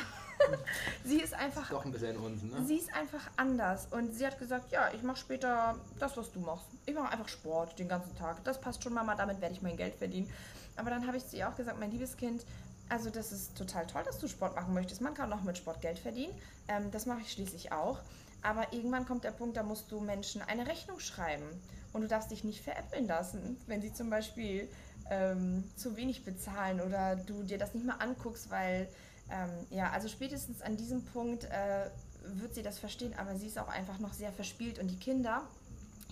sie 1.05 1.21
ist 1.21 1.35
einfach. 1.35 1.69
Doch 1.69 1.85
ein 1.85 1.93
bisschen 1.93 2.17
uns, 2.17 2.43
ne? 2.43 2.65
Sie 2.65 2.77
ist 2.77 2.93
einfach 2.95 3.31
anders. 3.37 3.89
Und 3.91 4.15
sie 4.15 4.27
hat 4.27 4.39
gesagt: 4.39 4.73
Ja, 4.73 4.89
ich 4.95 5.03
mache 5.03 5.19
später 5.19 5.77
das, 5.99 6.17
was 6.17 6.33
du 6.33 6.41
machst. 6.41 6.67
Ich 6.87 6.95
mache 6.95 7.13
einfach 7.13 7.29
Sport 7.29 7.79
den 7.79 7.89
ganzen 7.89 8.17
Tag. 8.17 8.43
Das 8.45 8.59
passt 8.59 8.83
schon, 8.83 8.95
Mama, 8.95 9.15
damit 9.15 9.43
werde 9.43 9.55
ich 9.55 9.61
mein 9.61 9.77
Geld 9.77 9.97
verdienen. 9.97 10.31
Aber 10.77 10.91
dann 10.91 11.07
habe 11.07 11.19
ich 11.19 11.27
zu 11.27 11.37
ihr 11.37 11.47
auch 11.47 11.57
gesagt: 11.57 11.79
Mein 11.79 11.91
liebes 11.91 12.17
Kind, 12.17 12.45
also 12.89 13.11
das 13.11 13.33
ist 13.33 13.57
total 13.57 13.87
toll, 13.87 14.03
dass 14.05 14.19
du 14.19 14.29
Sport 14.29 14.55
machen 14.55 14.75
möchtest. 14.75 15.01
Man 15.01 15.15
kann 15.15 15.33
auch 15.33 15.43
mit 15.43 15.59
Sport 15.59 15.81
Geld 15.81 15.99
verdienen. 15.99 16.33
Ähm, 16.69 16.91
das 16.91 17.07
mache 17.07 17.21
ich 17.21 17.33
schließlich 17.33 17.73
auch. 17.73 18.01
Aber 18.43 18.73
irgendwann 18.73 19.05
kommt 19.07 19.25
der 19.25 19.33
Punkt, 19.33 19.57
da 19.57 19.63
musst 19.63 19.91
du 19.91 20.01
Menschen 20.01 20.43
eine 20.43 20.67
Rechnung 20.67 21.01
schreiben. 21.01 21.47
Und 21.93 22.03
du 22.03 22.09
darfst 22.09 22.31
dich 22.31 22.45
nicht 22.45 22.63
veräppeln 22.63 23.07
lassen, 23.07 23.59
wenn 23.67 23.83
sie 23.83 23.93
zum 23.93 24.11
Beispiel 24.11 24.69
ähm, 25.11 25.65
zu 25.77 25.97
wenig 25.97 26.25
bezahlen 26.25 26.81
oder 26.81 27.17
du 27.17 27.43
dir 27.43 27.59
das 27.59 27.75
nicht 27.75 27.87
mal 27.87 27.97
anguckst, 27.97 28.51
weil, 28.51 28.89
ähm, 29.31 29.51
ja, 29.71 29.91
also 29.91 30.09
spätestens 30.09 30.63
an 30.63 30.77
diesem 30.77 31.05
Punkt 31.05 31.45
äh, 31.45 31.91
wird 32.25 32.55
sie 32.55 32.63
das 32.63 32.79
verstehen, 32.79 33.15
aber 33.17 33.37
sie 33.37 33.47
ist 33.47 33.59
auch 33.59 33.69
einfach 33.69 33.99
noch 33.99 34.13
sehr 34.13 34.33
verspielt. 34.33 34.79
Und 34.79 34.89
die 34.89 34.99
Kinder, 34.99 35.43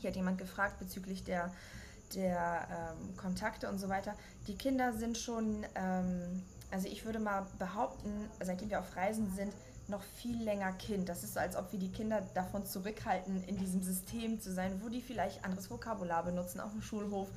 hier 0.01 0.11
hat 0.11 0.17
jemand 0.17 0.39
gefragt 0.39 0.79
bezüglich 0.79 1.25
der, 1.25 1.53
der 2.15 2.95
ähm, 2.99 3.17
Kontakte 3.17 3.69
und 3.69 3.79
so 3.79 3.89
weiter, 3.89 4.15
die 4.47 4.57
Kinder 4.57 4.93
sind 4.93 5.19
schon, 5.19 5.65
ähm, 5.75 6.43
also 6.71 6.89
ich 6.89 7.05
würde 7.05 7.19
mal 7.19 7.47
behaupten, 7.59 8.29
seitdem 8.41 8.71
wir 8.71 8.81
auf 8.81 8.97
Reisen 8.97 9.31
sind, 9.35 9.53
noch 9.89 10.03
viel 10.03 10.43
länger 10.43 10.73
Kind. 10.73 11.09
Das 11.09 11.23
ist 11.23 11.35
so, 11.35 11.41
als 11.41 11.57
ob 11.57 11.71
wir 11.73 11.79
die 11.79 11.91
Kinder 11.93 12.23
davon 12.35 12.67
zurückhalten, 12.67 13.45
in 13.45 13.57
diesem 13.57 13.83
System 13.83 14.41
zu 14.41 14.53
sein, 14.53 14.81
wo 14.83 14.89
die 14.89 15.01
vielleicht 15.01 15.45
anderes 15.45 15.71
Vokabular 15.71 16.25
benutzen 16.25 16.61
auf 16.61 16.73
dem 16.73 16.83
Schulhof, 16.83 17.29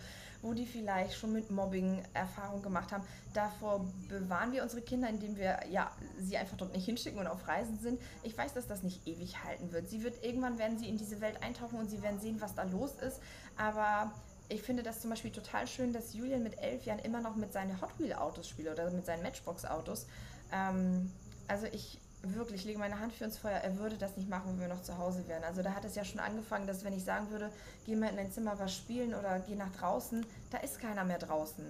wo 0.42 0.54
die 0.54 0.66
vielleicht 0.66 1.16
schon 1.16 1.34
mit 1.34 1.52
Mobbing 1.52 2.02
Erfahrung 2.14 2.62
gemacht 2.62 2.92
haben. 2.92 3.04
Davor 3.34 3.86
bewahren 4.08 4.52
wir 4.52 4.64
unsere 4.64 4.82
Kinder, 4.82 5.10
indem 5.10 5.36
wir 5.36 5.60
ja, 5.70 5.92
sie 6.20 6.38
einfach 6.38 6.58
dort 6.58 6.74
nicht 6.74 6.86
hinschicken 6.86 7.20
und 7.20 7.28
auf 7.28 7.48
Reisen 7.48 7.78
sind. 7.80 8.02
Ich 8.24 8.38
weiß, 8.38 8.54
dass 8.54 8.66
das 8.66 8.82
nicht 8.84 9.06
ewig 9.06 9.44
halten 9.44 9.72
wird. 9.72 9.90
Sie 9.90 10.04
wird 10.04 10.24
irgendwann 10.24 10.58
werden 10.58 10.80
sie 10.80 10.90
in 10.90 10.98
diese 10.98 11.22
Welt 11.22 11.44
eintauchen 11.44 11.78
und 11.78 11.90
sie 11.90 12.02
werden 12.02 12.20
sehen, 12.20 12.42
was 12.42 12.56
da 12.56 12.64
los 12.64 12.96
ist. 13.06 13.20
Aber 13.58 14.12
ich 14.50 14.64
finde 14.64 14.84
das 14.84 15.02
zum 15.02 15.12
Beispiel 15.12 15.32
total 15.32 15.68
schön, 15.68 15.94
dass 15.94 16.14
Julian 16.14 16.44
mit 16.44 16.60
elf 16.60 16.86
Jahren 16.86 17.00
immer 17.00 17.22
noch 17.22 17.36
mit 17.36 17.54
seinen 17.54 17.80
Hot 17.82 17.98
Wheel 18.00 18.14
Autos 18.14 18.50
spielt 18.50 18.68
oder 18.68 18.90
mit 18.90 19.06
seinen 19.06 19.22
Matchbox 19.22 19.64
Autos. 19.66 20.08
Ähm, 20.52 21.12
also 21.48 21.68
ich 21.68 22.00
wirklich, 22.22 22.62
ich 22.62 22.66
lege 22.66 22.80
meine 22.80 23.00
Hand 23.00 23.14
für 23.14 23.24
ins 23.24 23.38
Feuer, 23.38 23.60
er 23.60 23.78
würde 23.78 23.98
das 23.98 24.18
nicht 24.18 24.28
machen, 24.30 24.54
wenn 24.54 24.60
wir 24.60 24.68
noch 24.68 24.82
zu 24.82 24.98
Hause 24.98 25.28
wären. 25.28 25.44
Also 25.44 25.62
da 25.62 25.74
hat 25.74 25.86
es 25.86 25.96
ja 25.96 26.04
schon 26.04 26.20
angefangen, 26.20 26.68
dass 26.68 26.84
wenn 26.84 26.94
ich 26.94 27.04
sagen 27.04 27.30
würde, 27.32 27.52
geh 27.86 27.96
mal 27.96 28.10
in 28.10 28.18
dein 28.18 28.32
Zimmer 28.32 28.60
was 28.60 28.76
spielen 28.76 29.14
oder 29.14 29.40
geh 29.40 29.56
nach 29.56 29.72
draußen, 29.72 30.26
da 30.52 30.58
ist 30.58 30.80
keiner 30.80 31.06
mehr 31.06 31.20
draußen. 31.20 31.64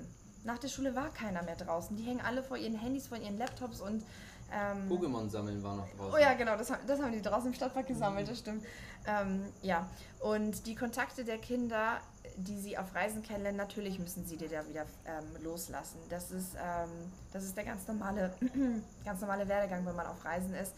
Nach 0.45 0.57
der 0.57 0.69
Schule 0.69 0.95
war 0.95 1.09
keiner 1.13 1.43
mehr 1.43 1.57
draußen. 1.57 1.97
Die 1.97 2.03
hängen 2.03 2.21
alle 2.21 2.41
vor 2.41 2.57
ihren 2.57 2.79
Handys, 2.79 3.07
vor 3.07 3.17
ihren 3.17 3.37
Laptops 3.37 3.81
und 3.81 4.03
ähm, 4.53 4.89
Pokémon 4.89 5.29
sammeln 5.29 5.61
war 5.63 5.75
noch 5.75 5.87
draußen. 5.89 6.13
Oh 6.13 6.17
ja, 6.17 6.33
genau, 6.33 6.57
das, 6.57 6.71
das 6.87 7.01
haben 7.01 7.11
die 7.11 7.21
draußen 7.21 7.47
im 7.47 7.53
Stadtpark 7.53 7.87
gesammelt, 7.87 8.29
das 8.29 8.39
stimmt. 8.39 8.63
Ähm, 9.05 9.43
ja, 9.61 9.87
und 10.19 10.65
die 10.65 10.75
Kontakte 10.75 11.23
der 11.23 11.37
Kinder 11.37 11.99
die 12.39 12.57
sie 12.57 12.77
auf 12.77 12.95
Reisen 12.95 13.21
kennenlernen, 13.21 13.57
natürlich 13.57 13.99
müssen 13.99 14.25
sie 14.25 14.37
dir 14.37 14.49
da 14.49 14.67
wieder 14.67 14.85
ähm, 15.05 15.43
loslassen. 15.43 15.99
Das 16.09 16.31
ist, 16.31 16.55
ähm, 16.55 16.89
das 17.33 17.43
ist 17.43 17.57
der 17.57 17.65
ganz 17.65 17.87
normale, 17.87 18.33
ganz 19.05 19.21
normale 19.21 19.47
Werdegang, 19.47 19.85
wenn 19.85 19.95
man 19.95 20.07
auf 20.07 20.23
Reisen 20.23 20.53
ist. 20.53 20.73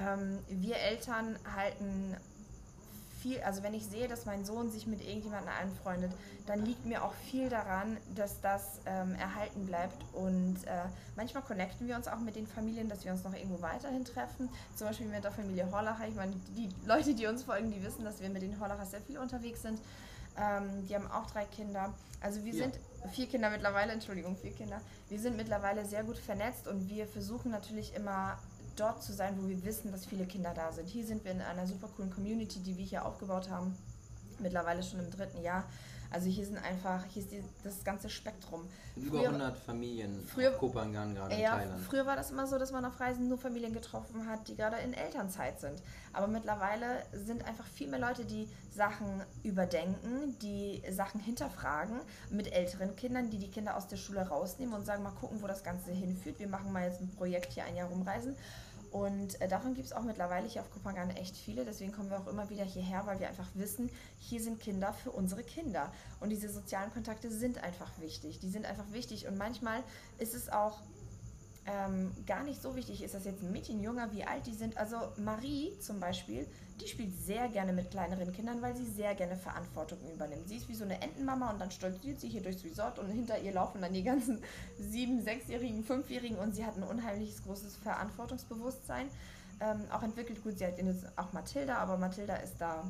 Ähm, 0.00 0.38
wir 0.48 0.76
Eltern 0.76 1.36
halten 1.54 2.16
viel, 3.22 3.40
also 3.42 3.62
wenn 3.62 3.74
ich 3.74 3.86
sehe, 3.86 4.08
dass 4.08 4.26
mein 4.26 4.44
Sohn 4.44 4.70
sich 4.70 4.86
mit 4.86 5.00
irgendjemandem 5.00 5.52
anfreundet, 5.60 6.12
dann 6.46 6.64
liegt 6.64 6.84
mir 6.84 7.04
auch 7.04 7.12
viel 7.30 7.48
daran, 7.48 7.96
dass 8.14 8.40
das 8.40 8.80
ähm, 8.86 9.14
erhalten 9.14 9.64
bleibt. 9.66 9.96
Und 10.12 10.56
äh, 10.64 10.84
manchmal 11.16 11.42
connecten 11.42 11.86
wir 11.86 11.96
uns 11.96 12.08
auch 12.08 12.18
mit 12.18 12.36
den 12.36 12.46
Familien, 12.46 12.88
dass 12.88 13.04
wir 13.04 13.12
uns 13.12 13.22
noch 13.24 13.34
irgendwo 13.34 13.62
weiterhin 13.62 14.04
treffen. 14.04 14.48
Zum 14.74 14.88
Beispiel 14.88 15.06
mit 15.06 15.24
der 15.24 15.32
Familie 15.32 15.70
Horlacher. 15.70 16.08
Ich 16.08 16.14
meine, 16.14 16.32
die 16.56 16.68
Leute, 16.86 17.14
die 17.14 17.26
uns 17.26 17.44
folgen, 17.44 17.70
die 17.70 17.82
wissen, 17.82 18.04
dass 18.04 18.20
wir 18.20 18.28
mit 18.28 18.42
den 18.42 18.58
Horlachers 18.58 18.90
sehr 18.90 19.00
viel 19.00 19.18
unterwegs 19.18 19.62
sind. 19.62 19.78
Ähm, 20.38 20.86
die 20.88 20.94
haben 20.94 21.10
auch 21.10 21.30
drei 21.30 21.44
Kinder. 21.44 21.92
Also 22.20 22.44
wir 22.44 22.52
ja. 22.52 22.64
sind 22.64 22.78
vier 23.10 23.26
Kinder 23.26 23.50
mittlerweile, 23.50 23.92
Entschuldigung, 23.92 24.36
vier 24.36 24.52
Kinder. 24.52 24.80
Wir 25.08 25.18
sind 25.18 25.36
mittlerweile 25.36 25.84
sehr 25.84 26.04
gut 26.04 26.18
vernetzt 26.18 26.68
und 26.68 26.88
wir 26.88 27.06
versuchen 27.06 27.50
natürlich 27.50 27.94
immer 27.94 28.38
dort 28.76 29.02
zu 29.02 29.12
sein, 29.12 29.36
wo 29.40 29.48
wir 29.48 29.64
wissen, 29.64 29.92
dass 29.92 30.06
viele 30.06 30.26
Kinder 30.26 30.52
da 30.54 30.72
sind. 30.72 30.88
Hier 30.88 31.06
sind 31.06 31.24
wir 31.24 31.32
in 31.32 31.40
einer 31.40 31.66
super 31.66 31.88
coolen 31.96 32.10
Community, 32.10 32.60
die 32.60 32.76
wir 32.76 32.84
hier 32.84 33.04
aufgebaut 33.04 33.50
haben. 33.50 33.76
Mittlerweile 34.38 34.82
schon 34.82 35.00
im 35.00 35.10
dritten 35.10 35.42
Jahr. 35.42 35.64
Also 36.12 36.28
hier 36.28 36.44
sind 36.44 36.58
einfach, 36.58 37.04
hier 37.06 37.22
ist 37.22 37.32
die, 37.32 37.42
das 37.64 37.82
ganze 37.84 38.10
Spektrum. 38.10 38.68
Über 38.96 39.18
früher, 39.18 39.28
100 39.28 39.56
Familien 39.56 40.22
früher, 40.26 40.50
auf 40.50 40.58
Kopangan 40.58 41.14
gerade 41.14 41.34
ja, 41.34 41.54
in 41.54 41.60
Thailand. 41.60 41.84
Früher 41.84 42.06
war 42.06 42.16
das 42.16 42.30
immer 42.30 42.46
so, 42.46 42.58
dass 42.58 42.70
man 42.70 42.84
auf 42.84 43.00
Reisen 43.00 43.28
nur 43.28 43.38
Familien 43.38 43.72
getroffen 43.72 44.26
hat, 44.28 44.46
die 44.48 44.54
gerade 44.54 44.76
in 44.78 44.92
Elternzeit 44.92 45.58
sind. 45.60 45.82
Aber 46.12 46.26
mittlerweile 46.26 47.02
sind 47.12 47.46
einfach 47.46 47.66
viel 47.66 47.88
mehr 47.88 48.00
Leute, 48.00 48.26
die 48.26 48.48
Sachen 48.70 49.22
überdenken, 49.42 50.36
die 50.42 50.82
Sachen 50.90 51.20
hinterfragen 51.20 52.00
mit 52.30 52.52
älteren 52.52 52.94
Kindern, 52.94 53.30
die 53.30 53.38
die 53.38 53.50
Kinder 53.50 53.76
aus 53.76 53.86
der 53.86 53.96
Schule 53.96 54.20
rausnehmen 54.20 54.74
und 54.74 54.84
sagen, 54.84 55.02
mal 55.02 55.10
gucken, 55.12 55.40
wo 55.40 55.46
das 55.46 55.64
Ganze 55.64 55.92
hinführt. 55.92 56.38
Wir 56.38 56.48
machen 56.48 56.72
mal 56.72 56.84
jetzt 56.84 57.00
ein 57.00 57.08
Projekt 57.08 57.52
hier 57.54 57.64
ein 57.64 57.76
Jahr 57.76 57.88
rumreisen 57.88 58.36
und 58.92 59.40
äh, 59.40 59.48
davon 59.48 59.72
gibt 59.72 59.86
es 59.86 59.92
auch 59.94 60.02
mittlerweile 60.02 60.46
hier 60.46 60.60
auf 60.60 60.70
Kopangan 60.70 61.10
echt 61.10 61.34
viele. 61.34 61.64
Deswegen 61.64 61.92
kommen 61.92 62.10
wir 62.10 62.18
auch 62.18 62.26
immer 62.26 62.50
wieder 62.50 62.64
hierher, 62.64 63.06
weil 63.06 63.18
wir 63.20 63.28
einfach 63.28 63.48
wissen, 63.54 63.90
hier 64.18 64.40
sind 64.42 64.60
Kinder 64.60 64.92
für 64.92 65.10
unsere 65.10 65.42
Kinder. 65.42 65.90
Und 66.20 66.28
diese 66.28 66.50
sozialen 66.50 66.92
Kontakte 66.92 67.30
sind 67.30 67.62
einfach 67.64 67.90
wichtig. 68.00 68.38
Die 68.40 68.50
sind 68.50 68.66
einfach 68.66 68.84
wichtig. 68.92 69.26
Und 69.26 69.38
manchmal 69.38 69.82
ist 70.18 70.34
es 70.34 70.50
auch 70.50 70.82
ähm, 71.64 72.10
gar 72.26 72.42
nicht 72.42 72.60
so 72.60 72.74
wichtig, 72.74 73.02
ist 73.02 73.14
das 73.14 73.24
jetzt 73.24 73.42
ein 73.42 73.52
Mädchen, 73.52 73.80
Junger, 73.80 74.12
wie 74.12 74.24
alt 74.24 74.46
die 74.46 74.54
sind. 74.54 74.76
Also 74.76 74.96
Marie 75.16 75.78
zum 75.78 76.00
Beispiel, 76.00 76.46
die 76.80 76.88
spielt 76.88 77.16
sehr 77.16 77.48
gerne 77.48 77.72
mit 77.72 77.90
kleineren 77.90 78.32
Kindern, 78.32 78.60
weil 78.62 78.74
sie 78.76 78.84
sehr 78.84 79.14
gerne 79.14 79.36
Verantwortung 79.36 79.98
übernimmt. 80.12 80.48
Sie 80.48 80.56
ist 80.56 80.68
wie 80.68 80.74
so 80.74 80.84
eine 80.84 81.00
Entenmama 81.00 81.50
und 81.50 81.60
dann 81.60 81.70
stolziert 81.70 82.20
sie 82.20 82.28
hier 82.28 82.42
durchs 82.42 82.64
Resort 82.64 82.98
und 82.98 83.08
hinter 83.10 83.38
ihr 83.38 83.52
laufen 83.52 83.80
dann 83.80 83.92
die 83.92 84.02
ganzen 84.02 84.42
sieben, 84.78 85.22
sechsjährigen, 85.22 85.84
fünfjährigen 85.84 86.36
und 86.38 86.56
sie 86.56 86.64
hat 86.64 86.76
ein 86.76 86.82
unheimliches 86.82 87.44
großes 87.44 87.76
Verantwortungsbewusstsein. 87.76 89.06
Ähm, 89.60 89.82
auch 89.92 90.02
entwickelt 90.02 90.42
gut, 90.42 90.58
sie 90.58 90.66
hat 90.66 90.78
jetzt 90.78 91.06
auch 91.16 91.32
Mathilda, 91.32 91.76
aber 91.76 91.96
Mathilda 91.96 92.36
ist 92.36 92.54
da 92.58 92.84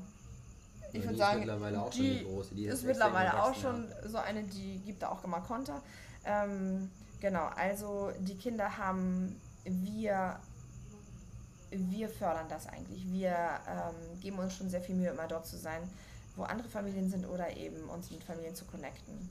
ich 0.94 1.04
würde 1.04 1.16
sagen, 1.16 1.40
mittlerweile 1.40 1.82
auch 1.82 1.90
die 1.90 2.18
schon 2.18 2.26
große. 2.26 2.54
Die 2.54 2.66
ist, 2.66 2.74
ist 2.80 2.84
mittlerweile 2.84 3.42
auch 3.42 3.54
schon 3.54 3.88
so 4.06 4.18
eine, 4.18 4.42
die 4.42 4.78
gibt 4.84 5.02
da 5.02 5.08
auch 5.08 5.24
immer 5.24 5.40
Konter. 5.40 5.80
Ähm, 6.24 6.90
genau, 7.22 7.46
also 7.56 8.12
die 8.18 8.36
Kinder 8.36 8.76
haben 8.76 9.40
wir 9.64 10.38
wir 11.74 12.10
fördern 12.10 12.48
das 12.50 12.66
eigentlich. 12.66 13.10
Wir 13.10 13.34
ähm, 13.66 14.20
geben 14.20 14.38
uns 14.38 14.54
schon 14.54 14.68
sehr 14.68 14.82
viel 14.82 14.94
Mühe, 14.94 15.08
immer 15.08 15.26
dort 15.26 15.46
zu 15.46 15.56
sein, 15.56 15.80
wo 16.36 16.42
andere 16.42 16.68
Familien 16.68 17.08
sind 17.08 17.24
oder 17.24 17.56
eben 17.56 17.88
uns 17.88 18.10
mit 18.10 18.22
Familien 18.22 18.54
zu 18.54 18.66
connecten. 18.66 19.30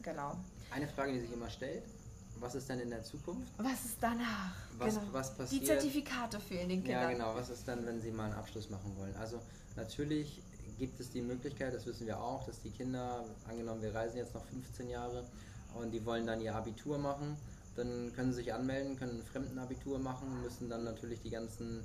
Genau. 0.00 0.36
Eine 0.70 0.86
Frage, 0.86 1.12
die 1.12 1.20
sich 1.20 1.32
immer 1.32 1.50
stellt. 1.50 1.82
Was 2.38 2.54
ist 2.54 2.68
denn 2.68 2.78
in 2.80 2.90
der 2.90 3.02
Zukunft? 3.02 3.50
Was 3.56 3.84
ist 3.84 3.96
danach? 4.00 4.54
Was, 4.78 4.94
genau. 4.94 5.06
was 5.10 5.34
passiert? 5.34 5.62
Die 5.62 5.66
Zertifikate 5.66 6.38
fehlen 6.38 6.68
den 6.68 6.84
Kindern. 6.84 7.02
Ja, 7.02 7.10
genau. 7.10 7.34
Was 7.34 7.48
ist 7.48 7.66
dann, 7.66 7.84
wenn 7.84 8.00
sie 8.00 8.12
mal 8.12 8.26
einen 8.26 8.34
Abschluss 8.34 8.70
machen 8.70 8.94
wollen? 8.96 9.16
Also 9.16 9.40
natürlich 9.74 10.40
gibt 10.78 11.00
es 11.00 11.10
die 11.10 11.22
Möglichkeit, 11.22 11.74
das 11.74 11.86
wissen 11.86 12.06
wir 12.06 12.20
auch, 12.20 12.44
dass 12.44 12.60
die 12.60 12.70
Kinder, 12.70 13.24
angenommen 13.48 13.82
wir 13.82 13.94
reisen 13.94 14.18
jetzt 14.18 14.34
noch 14.34 14.44
15 14.44 14.90
Jahre 14.90 15.24
und 15.76 15.92
die 15.92 16.04
wollen 16.04 16.26
dann 16.26 16.40
ihr 16.40 16.54
Abitur 16.54 16.98
machen 16.98 17.36
dann 17.76 18.12
können 18.14 18.32
sie 18.32 18.42
sich 18.42 18.54
anmelden, 18.54 18.96
können 18.96 19.20
ein 19.20 19.22
Fremdenabitur 19.22 19.98
machen, 19.98 20.42
müssen 20.42 20.68
dann 20.68 20.84
natürlich 20.84 21.20
die 21.20 21.30
ganzen 21.30 21.82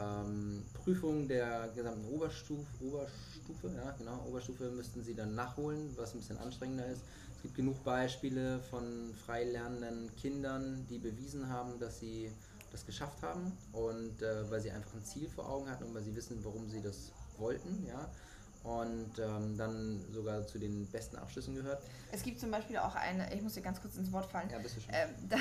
ähm, 0.00 0.62
Prüfungen 0.72 1.28
der 1.28 1.68
gesamten 1.74 2.06
Oberstufe, 2.14 2.66
Oberstufe, 2.80 3.70
ja 3.76 3.90
genau, 3.98 4.24
Oberstufe 4.28 4.70
müssten 4.70 5.02
sie 5.02 5.14
dann 5.14 5.34
nachholen, 5.34 5.90
was 5.96 6.14
ein 6.14 6.18
bisschen 6.18 6.38
anstrengender 6.38 6.86
ist. 6.86 7.02
Es 7.36 7.42
gibt 7.42 7.56
genug 7.56 7.82
Beispiele 7.84 8.60
von 8.70 9.12
frei 9.26 9.44
lernenden 9.44 10.14
Kindern, 10.16 10.86
die 10.88 10.98
bewiesen 10.98 11.48
haben, 11.48 11.78
dass 11.78 12.00
sie 12.00 12.30
das 12.72 12.86
geschafft 12.86 13.22
haben 13.22 13.52
und 13.72 14.22
äh, 14.22 14.50
weil 14.50 14.60
sie 14.60 14.70
einfach 14.70 14.94
ein 14.94 15.04
Ziel 15.04 15.28
vor 15.28 15.48
Augen 15.48 15.68
hatten 15.68 15.84
und 15.84 15.94
weil 15.94 16.02
sie 16.02 16.16
wissen, 16.16 16.38
warum 16.42 16.68
sie 16.70 16.80
das 16.80 17.12
wollten, 17.38 17.86
ja 17.86 18.08
und 18.64 19.18
ähm, 19.18 19.56
dann 19.58 20.04
sogar 20.10 20.46
zu 20.46 20.58
den 20.58 20.86
besten 20.86 21.16
Abschlüssen 21.16 21.54
gehört. 21.54 21.82
Es 22.12 22.22
gibt 22.22 22.40
zum 22.40 22.50
Beispiel 22.50 22.78
auch 22.78 22.94
eine, 22.94 23.32
ich 23.34 23.42
muss 23.42 23.54
dir 23.54 23.60
ganz 23.60 23.80
kurz 23.80 23.96
ins 23.96 24.10
Wort 24.10 24.26
fallen. 24.26 24.48
Ja, 24.50 24.58
bist 24.58 24.76
du 24.76 24.80
schon. 24.80 24.94
Ähm, 24.94 25.10
da, 25.28 25.36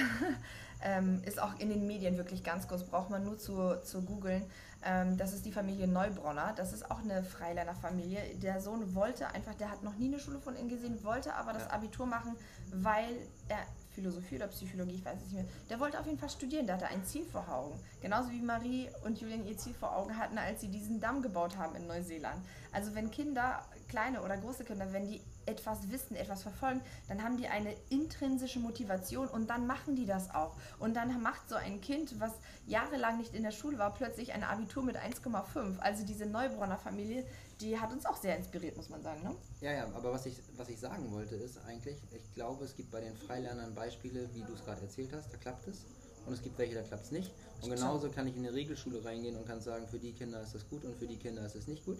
ähm, 0.83 1.21
ist 1.25 1.41
auch 1.41 1.57
in 1.57 1.69
den 1.69 1.87
Medien 1.87 2.17
wirklich 2.17 2.43
ganz 2.43 2.67
kurz, 2.67 2.83
braucht 2.83 3.09
man 3.09 3.23
nur 3.23 3.37
zu, 3.37 3.81
zu 3.83 4.01
googeln. 4.01 4.43
Ähm, 4.85 5.15
das 5.15 5.33
ist 5.33 5.45
die 5.45 5.53
Familie 5.53 5.87
Neubronner. 5.87 6.53
Das 6.57 6.73
ist 6.73 6.91
auch 6.91 6.99
eine 6.99 7.23
Freilerner-Familie. 7.23 8.35
Der 8.41 8.59
Sohn 8.59 8.93
wollte 8.93 9.27
einfach, 9.27 9.55
der 9.55 9.71
hat 9.71 9.83
noch 9.83 9.95
nie 9.95 10.07
eine 10.07 10.19
Schule 10.19 10.39
von 10.39 10.57
innen 10.57 10.69
gesehen, 10.69 11.01
wollte 11.03 11.33
aber 11.33 11.53
das 11.53 11.63
ja. 11.63 11.71
Abitur 11.71 12.05
machen, 12.05 12.35
weil 12.73 13.15
er 13.47 13.59
Philosophie 13.93 14.35
oder 14.35 14.47
Psychologie, 14.47 14.95
ich 14.95 15.05
weiß 15.05 15.17
es 15.17 15.23
nicht 15.25 15.35
mehr. 15.35 15.45
Der 15.69 15.79
wollte 15.79 15.99
auf 15.99 16.05
jeden 16.05 16.17
Fall 16.17 16.29
studieren, 16.29 16.65
der 16.65 16.75
hatte 16.75 16.87
ein 16.87 17.05
Ziel 17.05 17.25
vor 17.25 17.47
Augen. 17.47 17.79
Genauso 18.01 18.31
wie 18.31 18.41
Marie 18.41 18.89
und 19.05 19.19
Julian 19.19 19.45
ihr 19.45 19.57
Ziel 19.57 19.73
vor 19.73 19.95
Augen 19.95 20.17
hatten, 20.17 20.37
als 20.37 20.61
sie 20.61 20.69
diesen 20.69 20.99
Damm 20.99 21.21
gebaut 21.21 21.57
haben 21.57 21.75
in 21.75 21.87
Neuseeland. 21.87 22.43
Also 22.71 22.95
wenn 22.95 23.11
Kinder, 23.11 23.65
kleine 23.87 24.21
oder 24.21 24.37
große 24.37 24.63
Kinder, 24.63 24.91
wenn 24.91 25.07
die 25.07 25.21
etwas 25.45 25.91
wissen, 25.91 26.15
etwas 26.15 26.41
verfolgen, 26.41 26.81
dann 27.07 27.23
haben 27.23 27.37
die 27.37 27.47
eine 27.47 27.75
intrinsische 27.89 28.59
Motivation 28.59 29.27
und 29.27 29.49
dann 29.49 29.67
machen 29.67 29.95
die 29.95 30.05
das 30.05 30.33
auch. 30.33 30.55
Und 30.79 30.95
dann 30.95 31.21
macht 31.21 31.49
so 31.49 31.55
ein 31.55 31.81
Kind, 31.81 32.19
was 32.19 32.31
jahrelang 32.67 33.17
nicht 33.17 33.33
in 33.33 33.43
der 33.43 33.51
Schule 33.51 33.77
war, 33.77 33.93
plötzlich 33.93 34.33
ein 34.33 34.43
Abitur 34.43 34.83
mit 34.83 34.97
1,5. 34.97 35.79
Also 35.79 36.05
diese 36.05 36.25
Neubronner 36.25 36.77
Familie, 36.77 37.25
die 37.61 37.79
hat 37.79 37.91
uns 37.91 38.05
auch 38.05 38.17
sehr 38.17 38.37
inspiriert, 38.37 38.77
muss 38.77 38.89
man 38.89 39.01
sagen. 39.01 39.23
Ne? 39.23 39.35
Ja, 39.61 39.71
ja, 39.71 39.87
aber 39.93 40.11
was 40.11 40.25
ich, 40.25 40.41
was 40.57 40.69
ich 40.69 40.79
sagen 40.79 41.11
wollte 41.11 41.35
ist 41.35 41.57
eigentlich, 41.65 41.97
ich 42.11 42.33
glaube, 42.33 42.65
es 42.65 42.75
gibt 42.75 42.91
bei 42.91 43.01
den 43.01 43.15
Freilernern 43.15 43.73
Beispiele, 43.73 44.29
wie 44.33 44.41
du 44.41 44.53
es 44.53 44.63
gerade 44.63 44.81
erzählt 44.81 45.11
hast, 45.13 45.31
da 45.31 45.37
klappt 45.37 45.67
es. 45.67 45.85
Und 46.25 46.33
es 46.33 46.41
gibt 46.41 46.57
welche, 46.57 46.75
da 46.75 46.81
klappt 46.81 47.05
es 47.05 47.11
nicht. 47.11 47.31
Und 47.61 47.69
genauso 47.69 48.09
kann 48.09 48.27
ich 48.27 48.35
in 48.35 48.45
eine 48.45 48.53
Regelschule 48.53 49.03
reingehen 49.03 49.35
und 49.35 49.45
kann 49.45 49.61
sagen, 49.61 49.87
für 49.87 49.99
die 49.99 50.13
Kinder 50.13 50.41
ist 50.41 50.55
das 50.55 50.67
gut 50.69 50.85
und 50.85 50.95
für 50.97 51.07
die 51.07 51.17
Kinder 51.17 51.45
ist 51.45 51.55
es 51.55 51.67
nicht 51.67 51.85
gut. 51.85 51.99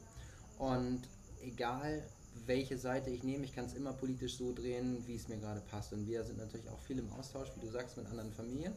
Und 0.59 1.01
egal, 1.41 2.03
welche 2.45 2.77
Seite 2.77 3.09
ich 3.09 3.23
nehme, 3.23 3.45
ich 3.45 3.53
kann 3.53 3.65
es 3.65 3.73
immer 3.73 3.93
politisch 3.93 4.37
so 4.37 4.53
drehen, 4.53 5.05
wie 5.07 5.15
es 5.15 5.27
mir 5.27 5.37
gerade 5.37 5.61
passt. 5.61 5.93
Und 5.93 6.07
wir 6.07 6.23
sind 6.23 6.37
natürlich 6.37 6.69
auch 6.69 6.79
viel 6.79 6.99
im 6.99 7.11
Austausch, 7.13 7.49
wie 7.55 7.65
du 7.65 7.71
sagst, 7.71 7.97
mit 7.97 8.07
anderen 8.07 8.31
Familien. 8.31 8.73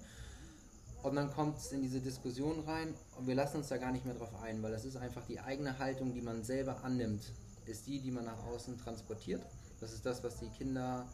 Und 1.02 1.14
dann 1.14 1.30
kommt 1.30 1.58
es 1.58 1.72
in 1.72 1.82
diese 1.82 2.00
Diskussion 2.00 2.60
rein 2.60 2.94
und 3.16 3.26
wir 3.26 3.34
lassen 3.34 3.58
uns 3.58 3.68
da 3.68 3.76
gar 3.76 3.92
nicht 3.92 4.04
mehr 4.04 4.14
drauf 4.14 4.34
ein, 4.42 4.62
weil 4.62 4.72
das 4.72 4.84
ist 4.84 4.96
einfach 4.96 5.24
die 5.26 5.38
eigene 5.38 5.78
Haltung, 5.78 6.14
die 6.14 6.20
man 6.20 6.42
selber 6.42 6.82
annimmt, 6.82 7.22
ist 7.66 7.86
die, 7.86 8.00
die 8.00 8.10
man 8.10 8.24
nach 8.24 8.42
außen 8.46 8.76
transportiert. 8.78 9.42
Das 9.80 9.92
ist 9.92 10.04
das, 10.04 10.24
was 10.24 10.38
die 10.38 10.48
Kinder 10.48 11.06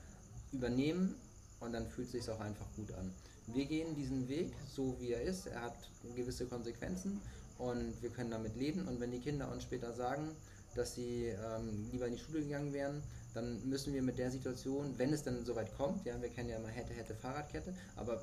übernehmen 0.52 1.14
und 1.60 1.72
dann 1.72 1.86
fühlt 1.86 2.06
es 2.06 2.12
sich 2.12 2.30
auch 2.30 2.40
einfach 2.40 2.66
gut 2.76 2.92
an. 2.92 3.12
Wir 3.48 3.66
gehen 3.66 3.94
diesen 3.94 4.28
Weg, 4.28 4.54
so 4.66 4.96
wie 5.00 5.12
er 5.12 5.22
ist. 5.22 5.46
Er 5.46 5.62
hat 5.62 5.76
gewisse 6.16 6.46
Konsequenzen 6.46 7.20
und 7.58 8.00
wir 8.00 8.10
können 8.10 8.30
damit 8.30 8.56
leben. 8.56 8.86
Und 8.88 9.00
wenn 9.00 9.10
die 9.10 9.18
Kinder 9.18 9.50
uns 9.50 9.64
später 9.64 9.92
sagen, 9.92 10.30
dass 10.74 10.94
sie 10.94 11.26
ähm, 11.26 11.88
lieber 11.90 12.06
in 12.06 12.14
die 12.14 12.20
Schule 12.20 12.42
gegangen 12.42 12.72
wären, 12.72 13.02
dann 13.34 13.66
müssen 13.68 13.94
wir 13.94 14.02
mit 14.02 14.18
der 14.18 14.30
Situation, 14.30 14.94
wenn 14.98 15.12
es 15.12 15.22
dann 15.22 15.44
soweit 15.44 15.74
kommt, 15.76 16.04
ja, 16.04 16.20
wir 16.20 16.28
kennen 16.28 16.48
ja 16.48 16.56
immer 16.56 16.68
hätte, 16.68 16.92
hätte, 16.92 17.14
Fahrradkette, 17.14 17.74
aber 17.96 18.22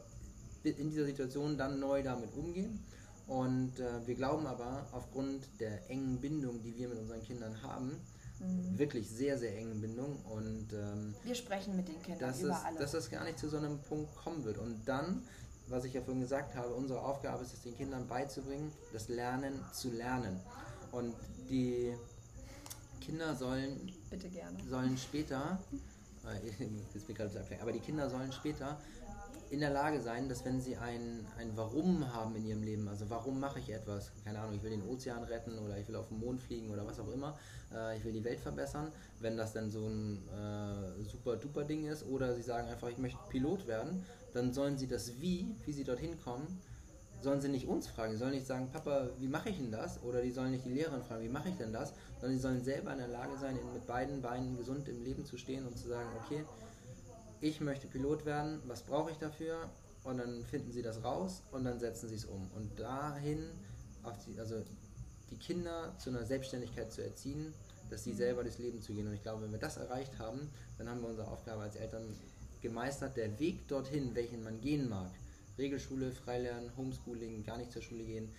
in 0.64 0.90
dieser 0.90 1.06
Situation 1.06 1.58
dann 1.58 1.80
neu 1.80 2.04
damit 2.04 2.34
umgehen. 2.36 2.84
Und 3.28 3.80
äh, 3.80 4.08
wir 4.08 4.16
glauben 4.16 4.48
aber, 4.48 4.88
aufgrund 4.92 5.48
der 5.60 5.90
engen 5.90 6.20
Bindung, 6.20 6.62
die 6.64 6.76
wir 6.76 6.90
mit 6.90 6.98
unseren 6.98 7.24
Kindern 7.24 7.62
haben, 7.62 7.92
mhm. 8.40 8.78
wirklich 8.78 9.08
sehr, 9.10 9.38
sehr 9.38 9.56
engen 9.56 9.80
Bindung. 9.82 10.18
Und 10.26 10.74
ähm, 10.74 11.14
wir 11.24 11.36
sprechen 11.36 11.76
mit 11.76 11.88
den 11.88 12.02
Kindern 12.02 12.30
dass 12.30 12.42
über 12.42 12.54
es, 12.54 12.66
alles. 12.66 12.80
Dass 12.80 12.94
es 12.96 13.10
gar 13.10 13.24
nicht 13.24 13.38
zu 13.38 13.48
so 13.48 13.58
einem 13.58 13.80
Punkt 13.80 14.16
kommen 14.16 14.44
wird. 14.44 14.58
Und 14.58 14.82
dann, 14.86 15.22
was 15.68 15.86
ich 15.86 15.94
ja 15.94 16.02
vorhin 16.02 16.22
gesagt 16.22 16.56
habe, 16.56 16.74
unsere 16.74 17.02
Aufgabe 17.02 17.44
ist 17.44 17.54
es, 17.54 17.62
den 17.62 17.78
Kindern 17.78 18.08
beizubringen, 18.08 18.72
das 18.94 19.08
Lernen 19.10 19.64
zu 19.74 19.92
lernen. 19.92 20.40
Und 20.92 21.14
die 21.50 21.94
Kinder 23.00 23.36
sollen, 23.36 23.92
sollen 24.70 24.98
später, 24.98 25.60
äh, 26.26 27.62
aber 27.62 27.72
die 27.72 27.80
Kinder 27.80 28.10
sollen 28.10 28.32
später 28.32 28.78
in 29.50 29.60
der 29.62 29.72
Lage 29.72 30.00
sein, 30.00 30.30
dass 30.30 30.46
wenn 30.46 30.62
sie 30.62 30.78
ein, 30.78 31.26
ein 31.38 31.52
Warum 31.56 32.14
haben 32.14 32.36
in 32.36 32.46
ihrem 32.46 32.62
Leben, 32.62 32.88
also 32.88 33.10
warum 33.10 33.40
mache 33.40 33.60
ich 33.60 33.70
etwas, 33.72 34.12
keine 34.24 34.40
Ahnung, 34.40 34.56
ich 34.56 34.64
will 34.64 34.70
den 34.70 34.84
Ozean 34.84 35.24
retten 35.24 35.58
oder 35.58 35.78
ich 35.78 35.88
will 35.88 35.96
auf 35.96 36.08
den 36.10 36.20
Mond 36.20 36.42
fliegen 36.42 36.70
oder 36.70 36.86
was 36.86 37.00
auch 37.00 37.12
immer, 37.12 37.38
äh, 37.74 37.98
ich 37.98 38.04
will 38.04 38.14
die 38.14 38.24
Welt 38.24 38.40
verbessern, 38.40 38.92
wenn 39.20 39.38
das 39.38 39.54
dann 39.54 39.72
so 39.72 39.88
ein 39.88 40.20
äh, 40.30 41.04
super 41.04 41.36
duper 41.36 41.64
Ding 41.64 41.88
ist 41.88 42.06
oder 42.06 42.36
sie 42.36 42.44
sagen 42.44 42.68
einfach, 42.68 42.90
ich 42.90 43.00
möchte 43.00 43.20
Pilot 43.30 43.66
werden, 43.66 44.06
dann 44.34 44.54
sollen 44.54 44.78
sie 44.78 44.88
das 44.88 45.20
Wie, 45.20 45.56
wie 45.66 45.74
sie 45.74 45.84
dorthin 45.84 46.20
kommen, 46.22 46.60
sollen 47.22 47.42
sie 47.42 47.50
nicht 47.50 47.68
uns 47.68 47.88
fragen, 47.88 48.14
sie 48.14 48.20
sollen 48.20 48.32
nicht 48.32 48.48
sagen, 48.48 48.70
Papa, 48.72 49.10
wie 49.18 49.28
mache 49.28 49.50
ich 49.50 49.58
denn 49.58 49.72
das? 49.72 50.02
Oder 50.04 50.22
die 50.22 50.32
sollen 50.32 50.52
nicht 50.52 50.66
die 50.66 50.74
Lehrerin 50.74 51.04
fragen, 51.04 51.24
wie 51.24 51.30
mache 51.30 51.50
ich 51.50 51.56
denn 51.56 51.74
das? 51.74 51.94
Sondern 52.20 52.38
sie 52.38 52.42
sollen 52.42 52.64
selber 52.64 52.92
in 52.92 53.00
der 53.00 53.08
Lage 53.08 53.38
sein, 53.38 53.58
mit 53.74 53.88
beiden 53.88 54.22
Beinen 54.22 54.58
gesund 54.58 54.88
im 54.90 55.04
Leben 55.04 55.26
zu 55.26 55.38
stehen 55.38 55.66
und 55.66 55.78
zu 55.78 55.88
sagen, 55.88 56.10
okay, 56.24 56.44
ich 57.42 57.62
möchte 57.62 57.88
Pilot 57.88 58.26
werden, 58.26 58.62
was 58.68 58.82
brauche 58.82 59.12
ich 59.12 59.18
dafür? 59.18 59.70
Und 60.04 60.18
dann 60.18 60.44
finden 60.46 60.72
sie 60.72 60.82
das 60.82 61.04
raus 61.04 61.44
und 61.52 61.64
dann 61.64 61.80
setzen 61.80 62.10
sie 62.10 62.16
es 62.16 62.26
um. 62.26 62.50
Und 62.56 62.80
dahin, 62.80 63.46
die, 64.28 64.40
also 64.40 64.56
die 65.32 65.38
Kinder 65.38 65.94
zu 65.98 66.10
einer 66.10 66.26
Selbstständigkeit 66.26 66.92
zu 66.92 67.04
erziehen, 67.04 67.54
dass 67.90 68.04
sie 68.04 68.14
selber 68.14 68.44
durchs 68.44 68.60
Leben 68.60 68.82
zu 68.82 68.94
gehen. 68.94 69.08
Und 69.08 69.14
ich 69.14 69.22
glaube, 69.22 69.44
wenn 69.44 69.52
wir 69.52 69.60
das 69.60 69.78
erreicht 69.78 70.18
haben, 70.20 70.50
dann 70.78 70.90
haben 70.90 71.02
wir 71.02 71.10
unsere 71.10 71.28
Aufgabe 71.28 71.62
als 71.62 71.76
Eltern 71.76 72.04
gemeistert. 72.62 73.18
Der 73.18 73.40
Weg 73.40 73.68
dorthin, 73.68 74.16
welchen 74.16 74.44
man 74.44 74.62
gehen 74.62 74.90
mag, 74.90 75.12
Regelschule, 75.58 76.12
Freilernen, 76.12 76.72
Homeschooling, 76.78 77.44
gar 77.44 77.58
nicht 77.58 77.72
zur 77.72 77.82
Schule 77.82 78.04
gehen, 78.04 78.30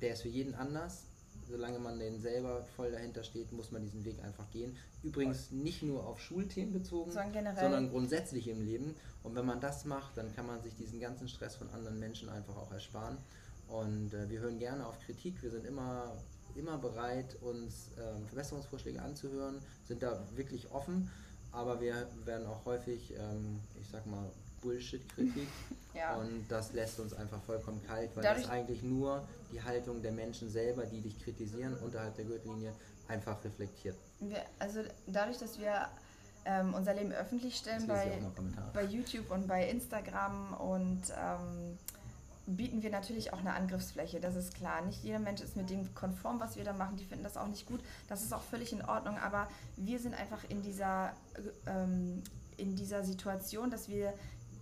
der 0.00 0.14
ist 0.14 0.22
für 0.22 0.28
jeden 0.28 0.54
anders 0.54 1.04
solange 1.48 1.78
man 1.78 1.98
den 1.98 2.20
selber 2.20 2.64
voll 2.76 2.90
dahinter 2.90 3.24
steht, 3.24 3.52
muss 3.52 3.70
man 3.70 3.82
diesen 3.82 4.04
Weg 4.04 4.22
einfach 4.22 4.50
gehen. 4.50 4.76
Übrigens 5.02 5.50
nicht 5.50 5.82
nur 5.82 6.06
auf 6.06 6.20
Schulthemen 6.20 6.72
bezogen, 6.72 7.12
sondern 7.12 7.90
grundsätzlich 7.90 8.48
im 8.48 8.64
Leben. 8.64 8.94
Und 9.22 9.34
wenn 9.34 9.46
man 9.46 9.60
das 9.60 9.84
macht, 9.84 10.16
dann 10.16 10.34
kann 10.34 10.46
man 10.46 10.62
sich 10.62 10.74
diesen 10.74 11.00
ganzen 11.00 11.28
Stress 11.28 11.56
von 11.56 11.70
anderen 11.70 11.98
Menschen 11.98 12.28
einfach 12.28 12.56
auch 12.56 12.72
ersparen. 12.72 13.18
Und 13.68 14.12
äh, 14.12 14.28
wir 14.28 14.40
hören 14.40 14.58
gerne 14.58 14.86
auf 14.86 14.98
Kritik. 15.00 15.42
Wir 15.42 15.50
sind 15.50 15.66
immer, 15.66 16.16
immer 16.54 16.78
bereit, 16.78 17.36
uns 17.40 17.90
ähm, 17.98 18.26
Verbesserungsvorschläge 18.26 19.00
anzuhören, 19.00 19.60
sind 19.84 20.02
da 20.02 20.26
wirklich 20.34 20.70
offen. 20.70 21.10
Aber 21.52 21.80
wir 21.80 22.08
werden 22.24 22.46
auch 22.46 22.64
häufig, 22.64 23.14
ähm, 23.16 23.60
ich 23.80 23.88
sag 23.88 24.06
mal, 24.06 24.30
Bullshit-Kritik. 24.64 25.48
ja. 25.94 26.16
Und 26.16 26.46
das 26.48 26.72
lässt 26.72 26.98
uns 26.98 27.14
einfach 27.14 27.40
vollkommen 27.42 27.80
kalt, 27.86 28.10
weil 28.16 28.24
Dadurch 28.24 28.46
das 28.46 28.50
eigentlich 28.50 28.82
nur 28.82 29.26
die 29.52 29.62
Haltung 29.62 30.02
der 30.02 30.12
Menschen 30.12 30.50
selber, 30.50 30.84
die 30.86 31.00
dich 31.00 31.22
kritisieren, 31.22 31.74
unterhalb 31.76 32.16
der 32.16 32.24
Gürtellinie 32.24 32.72
einfach 33.06 33.42
reflektiert. 33.44 33.96
Wir, 34.20 34.42
also 34.58 34.80
dadurch, 35.06 35.38
dass 35.38 35.58
wir 35.58 35.88
ähm, 36.46 36.74
unser 36.74 36.94
Leben 36.94 37.12
öffentlich 37.12 37.56
stellen 37.56 37.86
bei, 37.86 38.18
bei 38.72 38.84
YouTube 38.84 39.30
und 39.30 39.46
bei 39.46 39.68
Instagram 39.68 40.54
und 40.54 41.02
ähm, 41.16 41.78
bieten 42.46 42.82
wir 42.82 42.90
natürlich 42.90 43.32
auch 43.32 43.38
eine 43.38 43.54
Angriffsfläche, 43.54 44.20
das 44.20 44.36
ist 44.36 44.54
klar. 44.54 44.82
Nicht 44.82 45.02
jeder 45.02 45.18
Mensch 45.18 45.40
ist 45.40 45.56
mit 45.56 45.70
dem 45.70 45.94
konform, 45.94 46.40
was 46.40 46.56
wir 46.56 46.64
da 46.64 46.72
machen. 46.72 46.96
Die 46.96 47.04
finden 47.04 47.24
das 47.24 47.36
auch 47.36 47.46
nicht 47.46 47.66
gut. 47.66 47.80
Das 48.08 48.22
ist 48.22 48.32
auch 48.32 48.42
völlig 48.42 48.72
in 48.72 48.84
Ordnung. 48.84 49.16
Aber 49.18 49.48
wir 49.76 49.98
sind 49.98 50.14
einfach 50.14 50.44
in 50.48 50.62
dieser, 50.62 51.14
ähm, 51.66 52.22
in 52.56 52.76
dieser 52.76 53.02
Situation, 53.02 53.70
dass 53.70 53.88
wir 53.88 54.12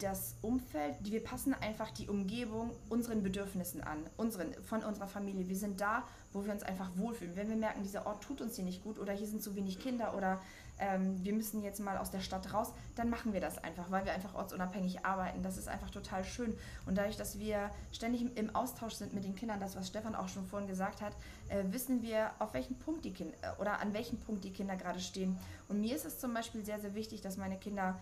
das 0.02 0.34
Umfeld, 0.42 0.96
wir 1.00 1.22
passen 1.22 1.54
einfach 1.54 1.90
die 1.90 2.08
Umgebung 2.08 2.70
unseren 2.88 3.22
Bedürfnissen 3.22 3.82
an, 3.82 3.98
unseren, 4.16 4.52
von 4.64 4.82
unserer 4.82 5.08
Familie. 5.08 5.48
Wir 5.48 5.56
sind 5.56 5.80
da, 5.80 6.04
wo 6.32 6.44
wir 6.44 6.52
uns 6.52 6.62
einfach 6.62 6.90
wohlfühlen. 6.96 7.36
Wenn 7.36 7.48
wir 7.48 7.56
merken, 7.56 7.82
dieser 7.82 8.06
Ort 8.06 8.22
tut 8.22 8.40
uns 8.40 8.56
hier 8.56 8.64
nicht 8.64 8.82
gut 8.82 8.98
oder 8.98 9.12
hier 9.12 9.26
sind 9.26 9.42
zu 9.42 9.54
wenig 9.54 9.78
Kinder 9.78 10.14
oder 10.16 10.40
ähm, 10.78 11.22
wir 11.22 11.32
müssen 11.32 11.62
jetzt 11.62 11.80
mal 11.80 11.96
aus 11.96 12.10
der 12.10 12.20
Stadt 12.20 12.52
raus, 12.52 12.72
dann 12.96 13.10
machen 13.10 13.32
wir 13.32 13.40
das 13.40 13.58
einfach, 13.58 13.90
weil 13.90 14.04
wir 14.04 14.12
einfach 14.12 14.34
ortsunabhängig 14.34 15.04
arbeiten. 15.04 15.42
Das 15.42 15.56
ist 15.56 15.68
einfach 15.68 15.90
total 15.90 16.24
schön. 16.24 16.54
Und 16.86 16.96
dadurch, 16.96 17.16
dass 17.16 17.38
wir 17.38 17.70
ständig 17.92 18.36
im 18.36 18.54
Austausch 18.54 18.94
sind 18.94 19.14
mit 19.14 19.24
den 19.24 19.36
Kindern, 19.36 19.60
das, 19.60 19.76
was 19.76 19.88
Stefan 19.88 20.14
auch 20.14 20.28
schon 20.28 20.46
vorhin 20.46 20.68
gesagt 20.68 21.00
hat, 21.00 21.12
äh, 21.48 21.62
wissen 21.70 22.02
wir, 22.02 22.30
auf 22.38 22.54
welchem 22.54 22.76
Punkt 22.76 23.04
die 23.04 23.12
Kinder 23.12 23.36
äh, 23.42 23.60
oder 23.60 23.80
an 23.80 23.92
welchem 23.92 24.18
Punkt 24.18 24.44
die 24.44 24.52
Kinder 24.52 24.76
gerade 24.76 25.00
stehen. 25.00 25.38
Und 25.68 25.80
mir 25.80 25.94
ist 25.94 26.04
es 26.04 26.18
zum 26.18 26.34
Beispiel 26.34 26.64
sehr, 26.64 26.80
sehr 26.80 26.94
wichtig, 26.94 27.20
dass 27.20 27.36
meine 27.36 27.58
Kinder 27.58 28.00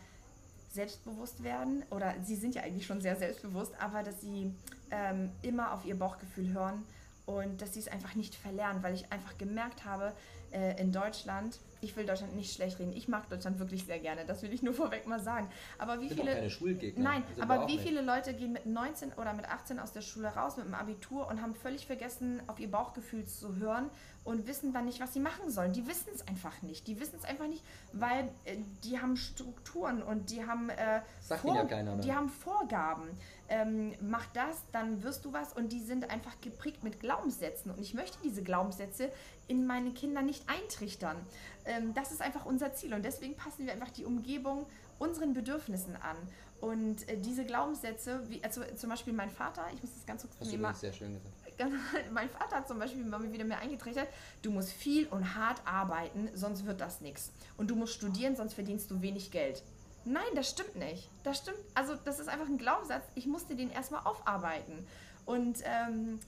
selbstbewusst 0.73 1.43
werden, 1.43 1.85
oder 1.91 2.15
sie 2.23 2.37
sind 2.37 2.55
ja 2.55 2.63
eigentlich 2.63 2.87
schon 2.87 3.01
sehr 3.01 3.17
selbstbewusst, 3.17 3.73
aber 3.81 4.03
dass 4.03 4.21
sie 4.21 4.55
ähm, 4.91 5.31
immer 5.43 5.73
auf 5.73 5.85
ihr 5.85 5.99
Bauchgefühl 5.99 6.53
hören 6.53 6.85
und 7.27 7.61
dass 7.61 7.75
sie 7.75 7.81
es 7.81 7.89
einfach 7.89 8.15
nicht 8.15 8.35
verlernen, 8.35 8.83
weil 8.83 8.95
ich 8.95 9.11
einfach 9.13 9.37
gemerkt 9.39 9.85
habe, 9.85 10.13
äh, 10.53 10.81
in 10.81 10.93
Deutschland 10.93 11.59
ich 11.83 11.97
will 11.97 12.07
Deutschland 12.07 12.37
nicht 12.37 12.53
schlecht 12.53 12.79
reden. 12.79 12.93
Ich 12.93 13.09
mag 13.09 13.29
Deutschland 13.29 13.59
wirklich 13.59 13.85
sehr 13.85 13.99
gerne. 13.99 14.25
Das 14.27 14.43
will 14.43 14.53
ich 14.53 14.63
nur 14.63 14.75
vorweg 14.81 15.07
mal 15.07 15.21
sagen. 15.21 15.49
Aber 15.79 16.01
wie 16.01 16.09
sind 16.09 16.21
viele. 16.21 16.35
keine 16.35 16.51
Schulgegner. 16.51 17.03
Nein, 17.03 17.23
aber 17.41 17.67
wie 17.67 17.77
nicht. 17.77 17.87
viele 17.87 18.03
Leute 18.03 18.35
gehen 18.35 18.53
mit 18.53 18.67
19 18.67 19.13
oder 19.15 19.33
mit 19.33 19.47
18 19.47 19.79
aus 19.79 19.93
der 19.93 20.03
Schule 20.03 20.29
raus 20.29 20.57
mit 20.57 20.67
dem 20.67 20.75
Abitur 20.75 21.29
und 21.29 21.41
haben 21.41 21.55
völlig 21.55 21.87
vergessen, 21.87 22.43
auf 22.47 22.61
ihr 22.61 22.71
Bauchgefühl 22.71 23.25
zu 23.25 23.57
hören 23.57 23.91
und 24.23 24.47
wissen 24.47 24.73
dann 24.73 24.85
nicht, 24.85 25.01
was 25.01 25.15
sie 25.15 25.21
machen 25.21 25.51
sollen. 25.51 25.73
Die 25.73 25.87
wissen 25.87 26.11
es 26.15 26.27
einfach 26.29 26.61
nicht. 26.63 26.87
Die 26.87 27.01
wissen 27.01 27.17
es 27.17 27.25
einfach 27.25 27.47
nicht, 27.47 27.65
weil 27.93 28.25
äh, 28.45 28.57
die 28.85 29.01
haben 29.01 29.17
Strukturen 29.17 30.03
und 30.03 30.31
die 30.31 30.45
haben, 30.47 30.69
äh, 30.69 31.01
Vor 31.21 31.55
ja 31.55 31.65
keiner, 31.65 31.97
die 31.97 32.13
haben 32.13 32.29
Vorgaben. 32.29 33.09
Ähm, 33.49 33.95
mach 34.01 34.27
das, 34.27 34.63
dann 34.71 35.03
wirst 35.03 35.25
du 35.25 35.33
was 35.33 35.53
und 35.55 35.73
die 35.73 35.81
sind 35.81 36.09
einfach 36.09 36.41
geprägt 36.41 36.85
mit 36.85 37.01
Glaubenssätzen 37.01 37.73
und 37.73 37.81
ich 37.81 37.95
möchte 37.95 38.17
diese 38.23 38.45
Glaubenssätze 38.45 39.11
in 39.49 39.67
meine 39.67 39.93
Kinder 39.93 40.23
nicht 40.23 40.45
eintrichtern. 40.49 41.17
Ähm, 41.65 41.95
das 41.95 42.13
ist 42.13 42.23
einfach 42.23 42.47
unser 42.47 42.73
Ziel 42.75 42.95
und 42.95 43.05
deswegen 43.05 43.37
passen 43.37 43.67
wir 43.67 43.73
einfach 43.73 43.91
die 43.91 44.05
Umgebung 44.05 44.67
unseren 44.99 45.35
Bedürfnissen 45.35 45.97
an. 45.97 46.17
Und 46.61 47.09
äh, 47.09 47.17
diese 47.19 47.45
Glaubenssätze, 47.45 48.21
wie 48.29 48.43
also 48.45 48.63
zum 48.77 48.91
Beispiel 48.91 49.13
mein 49.13 49.31
Vater, 49.31 49.65
ich 49.75 49.83
muss 49.83 49.95
das 49.95 50.07
ganz 50.07 50.23
kurz 50.23 50.35
Hast 50.41 50.53
du 50.53 50.75
sehr 50.75 50.93
schön 50.93 51.15
gesagt. 51.15 51.35
mein 52.13 52.29
Vater 52.31 52.57
hat 52.57 52.69
zum 52.69 52.79
Beispiel 52.79 53.05
mir 53.05 53.33
wieder 53.33 53.45
mehr 53.45 53.59
eingetrichtert, 53.59 54.09
du 54.43 54.51
musst 54.51 54.73
viel 54.73 55.07
und 55.09 55.35
hart 55.35 55.61
arbeiten, 55.65 56.29
sonst 56.35 56.67
wird 56.67 56.81
das 56.81 57.01
nichts. 57.01 57.33
Und 57.57 57.71
du 57.71 57.77
musst 57.77 57.95
studieren, 57.95 58.37
sonst 58.37 58.55
verdienst 58.55 58.91
du 58.91 59.03
wenig 59.03 59.31
Geld. 59.31 59.63
Nein, 60.05 60.23
das 60.35 60.51
stimmt 60.51 60.77
nicht. 60.77 61.11
Das 61.25 61.39
stimmt, 61.39 61.59
also 61.75 61.95
das 62.05 62.21
ist 62.21 62.29
einfach 62.29 62.47
ein 62.47 62.57
Glaubenssatz. 62.57 63.05
Ich 63.15 63.27
musste 63.27 63.55
den 63.55 63.71
erstmal 63.71 64.03
aufarbeiten. 64.05 64.87
Und 65.27 65.59
ähm, 65.65 66.21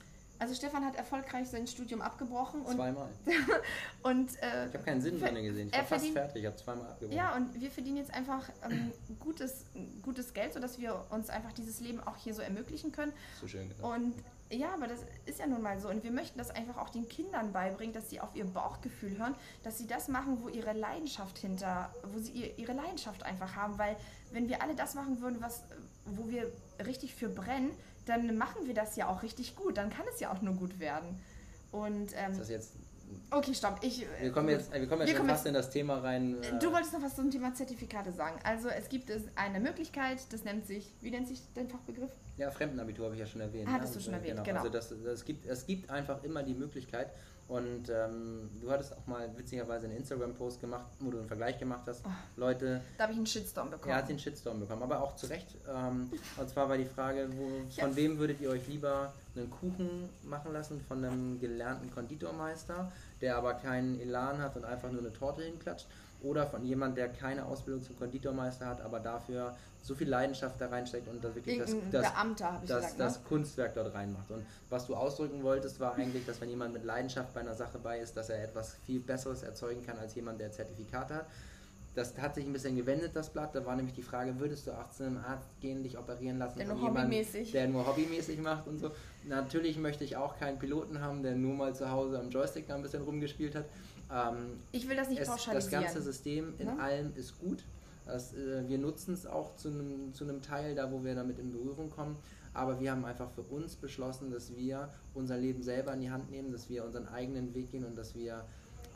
also 0.43 0.55
Stefan 0.55 0.83
hat 0.83 0.97
erfolgreich 0.97 1.47
sein 1.47 1.65
Studium 1.67 2.01
abgebrochen. 2.01 2.63
Und, 2.63 2.75
zweimal. 2.75 3.07
und, 4.03 4.29
äh, 4.41 4.67
ich 4.67 4.73
habe 4.73 4.83
keinen 4.83 5.01
Sinn 5.01 5.17
drin 5.17 5.41
gesehen. 5.41 5.69
Ich 5.69 5.77
war 5.77 5.85
fast 5.85 6.07
fertig, 6.07 6.41
ich 6.41 6.45
habe 6.47 6.57
zweimal 6.57 6.87
abgebrochen. 6.87 7.17
Ja, 7.17 7.33
und 7.33 7.61
wir 7.61 7.71
verdienen 7.71 7.95
jetzt 7.95 8.13
einfach 8.13 8.49
ähm, 8.69 8.91
gutes, 9.21 9.65
gutes 10.01 10.33
Geld, 10.33 10.53
sodass 10.53 10.77
wir 10.79 11.05
uns 11.11 11.29
einfach 11.29 11.53
dieses 11.53 11.79
Leben 11.79 12.01
auch 12.01 12.17
hier 12.17 12.33
so 12.33 12.41
ermöglichen 12.41 12.91
können. 12.91 13.13
So 13.39 13.47
schön 13.47 13.69
gesagt. 13.69 13.87
Und 13.87 14.15
ja, 14.51 14.73
aber 14.73 14.87
das 14.87 14.99
ist 15.25 15.39
ja 15.39 15.47
nun 15.47 15.61
mal 15.61 15.79
so. 15.79 15.87
Und 15.89 16.03
wir 16.03 16.11
möchten 16.11 16.37
das 16.37 16.51
einfach 16.51 16.77
auch 16.77 16.89
den 16.89 17.07
Kindern 17.07 17.53
beibringen, 17.53 17.93
dass 17.93 18.09
sie 18.09 18.19
auf 18.19 18.35
ihr 18.35 18.43
Bauchgefühl 18.43 19.17
hören, 19.17 19.35
dass 19.63 19.77
sie 19.77 19.87
das 19.87 20.09
machen, 20.09 20.39
wo 20.41 20.49
ihre 20.49 20.73
Leidenschaft 20.73 21.37
hinter, 21.37 21.89
wo 22.03 22.19
sie 22.19 22.51
ihre 22.57 22.73
Leidenschaft 22.73 23.23
einfach 23.23 23.55
haben. 23.55 23.77
Weil 23.77 23.95
wenn 24.31 24.49
wir 24.49 24.61
alle 24.61 24.75
das 24.75 24.93
machen 24.93 25.21
würden, 25.21 25.37
was, 25.39 25.63
wo 26.05 26.29
wir 26.29 26.51
richtig 26.85 27.15
für 27.15 27.29
brennen, 27.29 27.71
dann 28.05 28.37
machen 28.37 28.65
wir 28.65 28.73
das 28.73 28.95
ja 28.95 29.07
auch 29.07 29.23
richtig 29.23 29.55
gut. 29.55 29.77
Dann 29.77 29.89
kann 29.89 30.05
es 30.13 30.19
ja 30.19 30.31
auch 30.31 30.41
nur 30.41 30.55
gut 30.55 30.79
werden. 30.79 31.19
Und, 31.71 32.13
ähm, 32.15 32.31
ist 32.31 32.41
das 32.41 32.49
jetzt 32.49 32.73
Okay, 33.29 33.53
stopp. 33.53 33.79
Ich, 33.81 34.05
wir 34.21 34.31
kommen 34.31 34.49
jetzt, 34.49 34.71
wir 34.71 34.87
kommen 34.87 35.01
jetzt 35.01 35.09
wir 35.09 35.17
kommen 35.17 35.29
fast 35.29 35.45
jetzt, 35.45 35.49
in 35.49 35.53
das 35.53 35.69
Thema 35.69 35.99
rein. 35.99 36.41
Äh, 36.41 36.59
du 36.59 36.71
wolltest 36.71 36.93
noch 36.93 37.01
was 37.01 37.15
zum 37.15 37.31
Thema 37.31 37.53
Zertifikate 37.53 38.11
sagen. 38.11 38.39
Also 38.43 38.69
es 38.69 38.89
gibt 38.89 39.11
eine 39.35 39.59
Möglichkeit, 39.59 40.19
das 40.31 40.43
nennt 40.43 40.65
sich, 40.65 40.93
wie 41.01 41.11
nennt 41.11 41.27
sich 41.27 41.41
dein 41.55 41.67
Fachbegriff? 41.67 42.11
Ja, 42.37 42.51
Fremdenabitur 42.51 43.05
habe 43.05 43.15
ich 43.15 43.19
ja 43.19 43.27
schon 43.27 43.41
erwähnt. 43.41 43.69
Hattest 43.71 43.93
ja, 43.93 43.99
du 43.99 44.05
schon 44.05 44.13
erwähnt, 44.13 44.43
genau. 44.43 44.43
genau. 44.43 44.59
Also 44.59 44.71
das, 44.71 44.93
das 45.03 45.25
gibt, 45.25 45.45
es 45.45 45.65
gibt 45.65 45.89
einfach 45.89 46.23
immer 46.23 46.43
die 46.43 46.53
Möglichkeit, 46.53 47.11
und 47.53 47.87
ähm, 47.87 48.49
du 48.59 48.71
hattest 48.71 48.97
auch 48.97 49.05
mal 49.05 49.29
witzigerweise 49.37 49.85
einen 49.85 49.97
Instagram-Post 49.97 50.59
gemacht, 50.59 50.87
wo 50.99 51.11
du 51.11 51.19
einen 51.19 51.27
Vergleich 51.27 51.59
gemacht 51.59 51.83
hast. 51.85 52.01
Oh, 52.03 52.09
Leute. 52.35 52.81
Da 52.97 53.03
habe 53.03 53.13
ich 53.13 53.17
einen 53.19 53.27
Shitstorm 53.27 53.69
bekommen. 53.69 53.91
Er 53.91 53.97
hat 53.97 54.09
den 54.09 54.17
Shitstorm 54.17 54.59
bekommen, 54.59 54.81
aber 54.81 55.03
auch 55.03 55.15
zu 55.15 55.27
Recht. 55.27 55.49
Ähm, 55.69 56.09
und 56.35 56.49
zwar 56.49 56.67
war 56.67 56.77
die 56.77 56.85
Frage, 56.85 57.29
wo, 57.37 57.45
von 57.79 57.89
ja. 57.91 57.95
wem 57.95 58.17
würdet 58.17 58.41
ihr 58.41 58.49
euch 58.49 58.67
lieber 58.67 59.13
einen 59.35 59.51
Kuchen 59.51 60.09
machen 60.23 60.51
lassen? 60.51 60.81
Von 60.87 61.05
einem 61.05 61.39
gelernten 61.39 61.91
Konditormeister, 61.91 62.91
der 63.21 63.37
aber 63.37 63.53
keinen 63.53 63.99
Elan 64.01 64.39
hat 64.39 64.55
und 64.55 64.65
einfach 64.65 64.91
nur 64.91 65.01
eine 65.01 65.13
Torte 65.13 65.43
hinklatscht? 65.43 65.85
Oder 66.23 66.47
von 66.47 66.65
jemand, 66.65 66.97
der 66.97 67.09
keine 67.09 67.45
Ausbildung 67.45 67.83
zum 67.83 67.97
Konditormeister 67.99 68.65
hat, 68.65 68.81
aber 68.81 68.99
dafür 68.99 69.53
so 69.83 69.93
viel 69.93 70.07
Leidenschaft 70.07 70.59
da 70.59 70.67
reinsteckt 70.67 71.09
und 71.09 71.21
da 71.23 71.35
wirklich 71.35 71.59
das, 71.59 71.75
das, 71.91 72.13
Beamter, 72.13 72.61
das, 72.65 72.81
gesagt, 72.83 72.99
das 72.99 73.19
ne? 73.19 73.25
Kunstwerk 73.27 73.75
dort 73.75 73.93
reinmacht. 73.93 74.31
Und 74.31 74.45
was 74.69 74.87
du 74.87 74.95
ausdrücken 74.95 75.43
wolltest, 75.43 75.79
war 75.81 75.95
eigentlich, 75.95 76.25
dass 76.25 76.39
wenn 76.39 76.49
jemand 76.49 76.73
mit 76.73 76.85
Leidenschaft 76.85 77.33
bei 77.33 77.41
einer 77.41 77.53
Sache 77.53 77.77
bei 77.79 77.99
ist, 77.99 78.15
dass 78.15 78.29
er 78.29 78.41
etwas 78.41 78.77
viel 78.85 79.01
Besseres 79.01 79.43
erzeugen 79.43 79.85
kann 79.85 79.99
als 79.99 80.15
jemand, 80.15 80.39
der 80.39 80.51
Zertifikate 80.51 81.15
hat. 81.15 81.25
Das 81.95 82.17
hat 82.17 82.33
sich 82.33 82.45
ein 82.45 82.53
bisschen 82.53 82.75
gewendet, 82.75 83.11
das 83.13 83.29
Blatt. 83.29 83.53
Da 83.53 83.65
war 83.65 83.75
nämlich 83.75 83.93
die 83.93 84.01
Frage, 84.01 84.39
würdest 84.39 84.65
du 84.65 84.71
18 84.71 85.07
im 85.07 85.17
Arzt 85.17 85.49
gehen, 85.59 85.83
dich 85.83 85.97
operieren 85.97 86.39
lassen 86.39 86.57
der 86.57 86.67
von 86.67 86.77
jemandem, 86.77 87.25
der 87.51 87.67
nur 87.67 87.85
hobbymäßig 87.85 88.39
macht 88.39 88.67
und 88.67 88.79
so. 88.79 88.89
Natürlich 89.25 89.77
möchte 89.77 90.03
ich 90.03 90.15
auch 90.15 90.39
keinen 90.39 90.57
Piloten 90.57 91.01
haben, 91.01 91.21
der 91.21 91.35
nur 91.35 91.53
mal 91.53 91.75
zu 91.75 91.91
Hause 91.91 92.19
am 92.19 92.29
Joystick 92.29 92.67
da 92.67 92.75
ein 92.75 92.81
bisschen 92.81 93.03
rumgespielt 93.03 93.53
hat. 93.53 93.65
Ähm, 94.11 94.59
ich 94.71 94.87
will 94.87 94.95
das 94.95 95.09
nicht 95.09 95.21
es, 95.21 95.27
pauschalisieren. 95.27 95.83
Das 95.83 95.93
ganze 95.93 96.01
System 96.01 96.53
in 96.57 96.67
ja? 96.67 96.77
allem 96.77 97.13
ist 97.15 97.39
gut. 97.39 97.63
Das, 98.05 98.33
äh, 98.33 98.67
wir 98.67 98.77
nutzen 98.77 99.13
es 99.13 99.25
auch 99.25 99.55
zu 99.55 99.69
einem, 99.69 100.13
zu 100.13 100.23
einem 100.23 100.41
Teil, 100.41 100.75
da 100.75 100.91
wo 100.91 101.03
wir 101.03 101.15
damit 101.15 101.39
in 101.39 101.51
Berührung 101.51 101.89
kommen. 101.89 102.17
Aber 102.53 102.79
wir 102.79 102.91
haben 102.91 103.05
einfach 103.05 103.29
für 103.31 103.41
uns 103.41 103.75
beschlossen, 103.75 104.29
dass 104.29 104.55
wir 104.55 104.89
unser 105.13 105.37
Leben 105.37 105.63
selber 105.63 105.93
in 105.93 106.01
die 106.01 106.11
Hand 106.11 106.29
nehmen, 106.29 106.51
dass 106.51 106.69
wir 106.69 106.85
unseren 106.85 107.07
eigenen 107.07 107.53
Weg 107.55 107.71
gehen 107.71 107.83
und 107.83 107.97
dass 107.97 108.15
wir, 108.15 108.45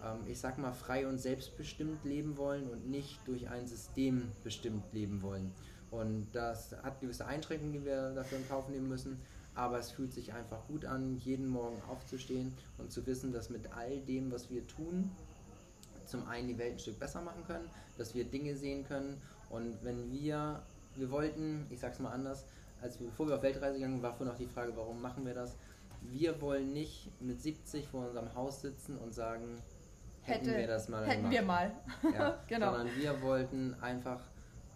ähm, 0.03 0.19
ich 0.27 0.39
sag 0.39 0.57
mal, 0.57 0.73
frei 0.73 1.07
und 1.07 1.17
selbstbestimmt 1.17 2.03
leben 2.03 2.37
wollen 2.37 2.69
und 2.69 2.89
nicht 2.89 3.19
durch 3.25 3.49
ein 3.49 3.65
System 3.65 4.31
bestimmt 4.43 4.83
leben 4.93 5.21
wollen. 5.23 5.51
Und 5.89 6.27
das 6.33 6.73
hat 6.83 6.99
gewisse 6.99 7.25
Einschränkungen, 7.25 7.73
die 7.73 7.85
wir 7.85 8.11
dafür 8.11 8.37
in 8.37 8.47
Kauf 8.47 8.69
nehmen 8.69 8.89
müssen. 8.89 9.17
Aber 9.57 9.79
es 9.79 9.89
fühlt 9.89 10.13
sich 10.13 10.33
einfach 10.33 10.67
gut 10.67 10.85
an, 10.85 11.17
jeden 11.17 11.47
Morgen 11.47 11.81
aufzustehen 11.89 12.53
und 12.77 12.91
zu 12.91 13.05
wissen, 13.07 13.33
dass 13.33 13.49
mit 13.49 13.73
all 13.75 13.99
dem, 14.01 14.31
was 14.31 14.51
wir 14.51 14.65
tun, 14.67 15.09
zum 16.05 16.27
einen 16.27 16.47
die 16.47 16.57
Welt 16.59 16.73
ein 16.73 16.79
Stück 16.79 16.99
besser 16.99 17.21
machen 17.21 17.43
können, 17.47 17.67
dass 17.97 18.13
wir 18.13 18.23
Dinge 18.23 18.55
sehen 18.55 18.87
können. 18.87 19.19
Und 19.49 19.75
wenn 19.83 20.11
wir, 20.11 20.61
wir 20.95 21.09
wollten, 21.09 21.65
ich 21.71 21.79
sag's 21.79 21.97
mal 21.99 22.11
anders, 22.11 22.45
als 22.83 22.99
wir, 22.99 23.07
bevor 23.07 23.27
wir 23.27 23.35
auf 23.35 23.41
Weltreise 23.41 23.79
gegangen 23.79 24.03
war 24.03 24.11
vorhin 24.13 24.27
noch 24.27 24.37
die 24.37 24.45
Frage, 24.45 24.73
warum 24.75 25.01
machen 25.01 25.25
wir 25.25 25.33
das? 25.33 25.55
Wir 26.03 26.39
wollen 26.39 26.73
nicht 26.73 27.09
mit 27.19 27.41
70 27.41 27.87
vor 27.87 28.05
unserem 28.05 28.33
Haus 28.35 28.61
sitzen 28.61 28.95
und 28.99 29.11
sagen, 29.15 29.57
hätten 30.21 30.45
Hätte, 30.45 30.59
wir 30.59 30.67
das 30.67 30.87
mal 30.87 31.03
Hätten 31.03 31.31
gemacht. 31.31 31.33
wir 31.33 31.41
mal. 31.41 31.71
Ja, 32.13 32.43
genau. 32.47 32.73
Sondern 32.75 32.95
wir 32.95 33.21
wollten 33.23 33.73
einfach, 33.81 34.19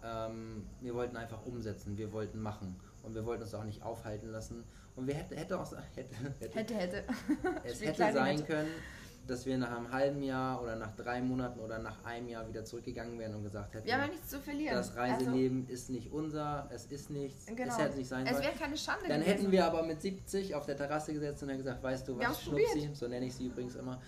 ähm, 0.04 0.66
wir 0.80 0.94
wollten 0.94 1.16
einfach 1.16 1.46
umsetzen, 1.46 1.96
wir 1.96 2.12
wollten 2.12 2.42
machen. 2.42 2.74
Und 3.02 3.14
wir 3.14 3.24
wollten 3.24 3.42
uns 3.42 3.54
auch 3.54 3.64
nicht 3.64 3.82
aufhalten 3.82 4.30
lassen. 4.30 4.64
Und 4.94 5.06
wir 5.06 5.14
hätte, 5.14 5.36
hätte 5.36 5.58
auch 5.58 5.72
hätte, 5.94 6.14
hätte, 6.40 6.54
hätte, 6.54 6.74
hätte. 6.74 7.04
es 7.64 7.80
hätte 7.80 8.12
sein 8.12 8.46
können, 8.46 8.70
dass 9.26 9.46
wir 9.46 9.56
nach 9.56 9.76
einem 9.76 9.90
halben 9.90 10.22
Jahr 10.22 10.60
oder 10.62 10.76
nach 10.76 10.94
drei 10.96 11.22
Monaten 11.22 11.60
oder 11.60 11.78
nach 11.78 12.04
einem 12.04 12.28
Jahr 12.28 12.46
wieder 12.48 12.64
zurückgegangen 12.64 13.18
wären 13.18 13.34
und 13.34 13.44
gesagt 13.44 13.74
hätten, 13.74 13.86
wir 13.86 13.94
haben 13.94 14.02
ja 14.02 14.08
nichts 14.08 14.28
zu 14.28 14.40
verlieren. 14.40 14.74
Das 14.74 14.96
Reiseleben 14.96 15.62
also, 15.62 15.72
ist 15.72 15.90
nicht 15.90 16.12
unser, 16.12 16.68
es 16.72 16.86
ist 16.86 17.10
nichts, 17.10 17.46
genau. 17.46 17.72
es 17.72 17.78
hätte 17.78 17.98
nicht 17.98 18.08
sein 18.08 18.26
sollen. 18.26 18.36
Es 18.36 18.42
wäre 18.42 18.56
keine 18.58 18.76
Schande 18.76 19.06
Dann 19.08 19.20
gewesen. 19.20 19.38
hätten 19.38 19.52
wir 19.52 19.64
aber 19.64 19.84
mit 19.84 20.02
70 20.02 20.54
auf 20.54 20.66
der 20.66 20.76
Terrasse 20.76 21.12
gesetzt 21.12 21.42
und 21.42 21.48
dann 21.48 21.58
gesagt, 21.58 21.82
weißt 21.82 22.08
du 22.08 22.18
was, 22.18 22.42
Schnupsi, 22.42 22.90
so 22.92 23.06
nenne 23.06 23.26
ich 23.26 23.34
sie 23.34 23.46
übrigens 23.46 23.76
immer. 23.76 24.00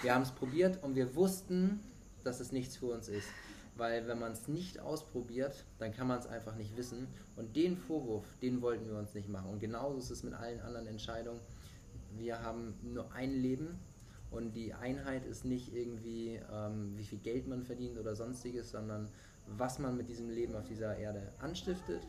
Wir 0.00 0.14
haben 0.14 0.22
es 0.22 0.30
probiert 0.30 0.82
und 0.82 0.94
wir 0.94 1.14
wussten, 1.14 1.80
dass 2.24 2.40
es 2.40 2.52
nichts 2.52 2.76
für 2.76 2.86
uns 2.86 3.08
ist. 3.08 3.28
Weil 3.76 4.06
wenn 4.06 4.18
man 4.18 4.32
es 4.32 4.48
nicht 4.48 4.80
ausprobiert, 4.80 5.64
dann 5.78 5.92
kann 5.92 6.06
man 6.06 6.18
es 6.18 6.26
einfach 6.26 6.54
nicht 6.56 6.76
wissen. 6.76 7.08
Und 7.36 7.56
den 7.56 7.76
Vorwurf, 7.76 8.24
den 8.42 8.60
wollten 8.60 8.86
wir 8.86 8.98
uns 8.98 9.14
nicht 9.14 9.28
machen. 9.28 9.50
Und 9.50 9.60
genauso 9.60 9.98
ist 9.98 10.10
es 10.10 10.22
mit 10.22 10.34
allen 10.34 10.60
anderen 10.60 10.86
Entscheidungen. 10.86 11.40
Wir 12.16 12.42
haben 12.42 12.74
nur 12.82 13.10
ein 13.12 13.30
Leben 13.30 13.78
und 14.30 14.54
die 14.54 14.74
Einheit 14.74 15.24
ist 15.26 15.44
nicht 15.44 15.74
irgendwie, 15.74 16.40
ähm, 16.52 16.92
wie 16.96 17.04
viel 17.04 17.18
Geld 17.18 17.46
man 17.46 17.62
verdient 17.62 17.98
oder 17.98 18.14
sonstiges, 18.14 18.70
sondern 18.70 19.08
was 19.46 19.78
man 19.78 19.96
mit 19.96 20.08
diesem 20.08 20.30
Leben 20.30 20.54
auf 20.54 20.66
dieser 20.66 20.96
Erde 20.96 21.32
anstiftet, 21.38 22.06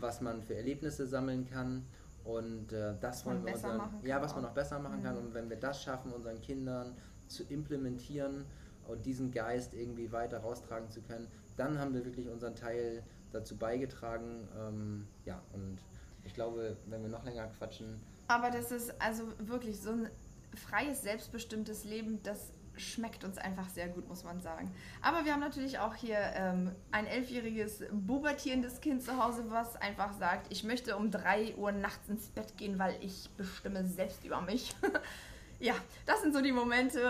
was 0.00 0.20
man 0.20 0.42
für 0.42 0.54
Erlebnisse 0.54 1.06
sammeln 1.06 1.46
kann. 1.46 1.84
Und 2.24 2.72
äh, 2.72 2.94
das 3.00 3.24
wollen 3.24 3.44
wir 3.44 3.54
unseren, 3.54 3.80
ja, 4.02 4.20
was 4.20 4.34
man 4.34 4.44
noch 4.44 4.54
besser 4.54 4.78
machen 4.78 5.00
mhm. 5.00 5.04
kann. 5.04 5.18
Und 5.18 5.34
wenn 5.34 5.48
wir 5.48 5.56
das 5.56 5.82
schaffen, 5.82 6.12
unseren 6.12 6.40
Kindern 6.40 6.94
zu 7.26 7.44
implementieren 7.44 8.44
und 8.88 9.06
diesen 9.06 9.30
Geist 9.30 9.74
irgendwie 9.74 10.10
weiter 10.10 10.38
raustragen 10.38 10.90
zu 10.90 11.00
können, 11.02 11.28
dann 11.56 11.78
haben 11.78 11.94
wir 11.94 12.04
wirklich 12.04 12.28
unseren 12.28 12.54
Teil 12.54 13.02
dazu 13.32 13.56
beigetragen. 13.56 14.48
Ähm, 14.58 15.06
ja, 15.24 15.40
und 15.52 15.78
ich 16.24 16.34
glaube, 16.34 16.76
wenn 16.86 17.02
wir 17.02 17.08
noch 17.08 17.24
länger 17.24 17.46
quatschen. 17.58 18.00
Aber 18.26 18.50
das 18.50 18.72
ist 18.72 19.00
also 19.00 19.24
wirklich 19.38 19.80
so 19.80 19.90
ein 19.90 20.10
freies, 20.54 21.02
selbstbestimmtes 21.02 21.84
Leben, 21.84 22.22
das 22.22 22.52
schmeckt 22.76 23.24
uns 23.24 23.38
einfach 23.38 23.68
sehr 23.68 23.88
gut, 23.88 24.08
muss 24.08 24.24
man 24.24 24.40
sagen. 24.40 24.72
Aber 25.02 25.24
wir 25.24 25.32
haben 25.32 25.40
natürlich 25.40 25.78
auch 25.78 25.94
hier 25.94 26.18
ähm, 26.34 26.70
ein 26.90 27.06
elfjähriges, 27.06 27.82
pubertierendes 28.06 28.80
Kind 28.80 29.02
zu 29.02 29.22
Hause, 29.22 29.44
was 29.48 29.76
einfach 29.76 30.12
sagt, 30.12 30.46
ich 30.50 30.64
möchte 30.64 30.96
um 30.96 31.10
3 31.10 31.56
Uhr 31.56 31.72
nachts 31.72 32.08
ins 32.08 32.28
Bett 32.28 32.56
gehen, 32.56 32.78
weil 32.78 32.94
ich 33.00 33.30
bestimme 33.36 33.84
selbst 33.86 34.24
über 34.24 34.40
mich. 34.40 34.74
ja, 35.60 35.74
das 36.06 36.22
sind 36.22 36.34
so 36.34 36.40
die 36.40 36.52
Momente, 36.52 37.00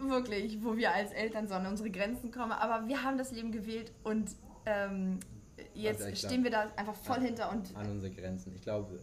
wirklich, 0.00 0.62
wo 0.62 0.76
wir 0.76 0.92
als 0.92 1.12
Eltern 1.12 1.48
so 1.48 1.54
an 1.54 1.66
unsere 1.66 1.90
Grenzen 1.90 2.30
kommen. 2.30 2.52
Aber 2.52 2.86
wir 2.86 3.02
haben 3.02 3.16
das 3.18 3.32
Leben 3.32 3.50
gewählt 3.52 3.92
und 4.02 4.30
ähm, 4.66 5.20
jetzt 5.74 6.02
Also 6.02 6.14
stehen 6.26 6.44
wir 6.44 6.50
da 6.50 6.70
einfach 6.76 6.94
voll 6.94 7.16
an, 7.16 7.22
hinter 7.24 7.50
und 7.50 7.74
an 7.76 7.90
unsere 7.90 8.12
Grenzen. 8.12 8.52
Ich 8.54 8.62
glaube, 8.62 8.98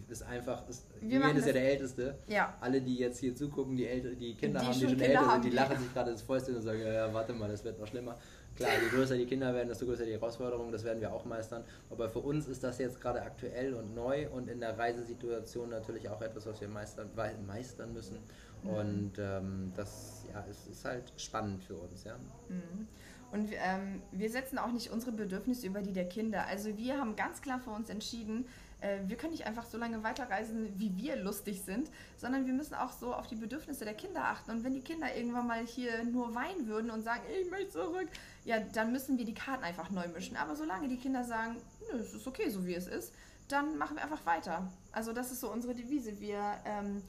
es 0.00 0.10
ist 0.10 0.22
einfach, 0.22 0.68
ist, 0.68 0.86
Wir 1.00 1.18
machen 1.18 1.30
Julian 1.30 1.36
ist 1.38 1.46
ja 1.46 1.52
der 1.52 1.70
Älteste. 1.70 2.18
ja. 2.28 2.54
Alle, 2.60 2.80
die 2.82 2.96
jetzt 2.96 3.20
hier 3.20 3.34
zugucken, 3.34 3.76
die, 3.76 3.86
Älte, 3.86 4.14
die 4.16 4.34
Kinder 4.34 4.60
Die 4.60 4.66
haben, 4.66 4.74
die 4.74 4.80
schon 4.80 4.88
Kinder 4.90 5.06
älter 5.06 5.30
sind, 5.32 5.44
die 5.44 5.50
die- 5.50 5.56
lachen 5.56 5.78
sich 5.78 5.92
gerade 5.92 6.12
das 6.12 6.22
Fäustchen 6.22 6.56
und 6.56 6.62
sagen, 6.62 6.80
ja, 6.80 6.92
ja, 6.92 7.14
warte 7.14 7.32
mal, 7.32 7.48
das 7.48 7.64
wird 7.64 7.78
noch 7.78 7.86
schlimmer. 7.86 8.18
Klar, 8.56 8.70
je 8.82 8.88
größer 8.88 9.16
die 9.16 9.26
Kinder 9.26 9.54
werden, 9.54 9.68
desto 9.68 9.86
größer 9.86 10.04
die 10.04 10.12
Herausforderung, 10.12 10.70
das 10.72 10.84
werden 10.84 11.00
wir 11.00 11.12
auch 11.12 11.24
meistern. 11.24 11.64
Aber 11.90 12.08
für 12.08 12.18
uns 12.18 12.46
ist 12.46 12.62
das 12.62 12.78
jetzt 12.78 13.00
gerade 13.00 13.22
aktuell 13.22 13.74
und 13.74 13.94
neu 13.94 14.28
und 14.28 14.48
in 14.48 14.60
der 14.60 14.78
Reisesituation 14.78 15.70
natürlich 15.70 16.08
auch 16.08 16.20
etwas, 16.20 16.46
was 16.46 16.60
wir 16.60 16.68
meistern, 16.68 17.08
meistern 17.46 17.92
müssen. 17.92 18.18
Mhm. 18.62 18.70
Und 18.70 19.12
ähm, 19.18 19.72
das 19.74 20.26
ja, 20.32 20.44
es 20.50 20.66
ist 20.66 20.84
halt 20.84 21.12
spannend 21.16 21.64
für 21.64 21.76
uns. 21.76 22.04
Ja. 22.04 22.16
Mhm. 22.48 22.88
Und 23.32 23.50
ähm, 23.52 24.02
wir 24.12 24.28
setzen 24.28 24.58
auch 24.58 24.72
nicht 24.72 24.90
unsere 24.90 25.12
Bedürfnisse 25.12 25.66
über 25.66 25.80
die 25.80 25.92
der 25.92 26.06
Kinder. 26.06 26.46
Also 26.46 26.76
wir 26.76 26.98
haben 26.98 27.16
ganz 27.16 27.40
klar 27.40 27.58
für 27.58 27.70
uns 27.70 27.88
entschieden, 27.88 28.46
äh, 28.82 28.98
wir 29.06 29.16
können 29.16 29.32
nicht 29.32 29.46
einfach 29.46 29.64
so 29.64 29.78
lange 29.78 30.02
weiterreisen, 30.02 30.78
wie 30.78 30.94
wir 30.96 31.16
lustig 31.16 31.62
sind, 31.62 31.90
sondern 32.16 32.46
wir 32.46 32.52
müssen 32.52 32.74
auch 32.74 32.92
so 32.92 33.14
auf 33.14 33.26
die 33.26 33.36
Bedürfnisse 33.36 33.84
der 33.84 33.94
Kinder 33.94 34.24
achten. 34.24 34.50
Und 34.50 34.64
wenn 34.64 34.74
die 34.74 34.82
Kinder 34.82 35.16
irgendwann 35.16 35.46
mal 35.46 35.64
hier 35.64 36.04
nur 36.04 36.34
weinen 36.34 36.66
würden 36.66 36.90
und 36.90 37.02
sagen, 37.02 37.22
ich 37.40 37.50
möchte 37.50 37.70
zurück, 37.70 38.08
ja, 38.44 38.60
dann 38.60 38.92
müssen 38.92 39.18
wir 39.18 39.24
die 39.24 39.34
Karten 39.34 39.64
einfach 39.64 39.90
neu 39.90 40.08
mischen. 40.08 40.36
Aber 40.36 40.56
solange 40.56 40.88
die 40.88 40.96
Kinder 40.96 41.24
sagen, 41.24 41.56
nö, 41.90 41.98
es 41.98 42.12
ist 42.12 42.26
okay, 42.26 42.48
so 42.50 42.66
wie 42.66 42.74
es 42.74 42.86
ist, 42.86 43.12
dann 43.48 43.78
machen 43.78 43.96
wir 43.96 44.02
einfach 44.02 44.24
weiter. 44.26 44.72
Also 44.90 45.12
das 45.12 45.30
ist 45.30 45.40
so 45.40 45.50
unsere 45.50 45.74
Devise. 45.74 46.20
Wir 46.20 46.40
ähm, 46.64 47.02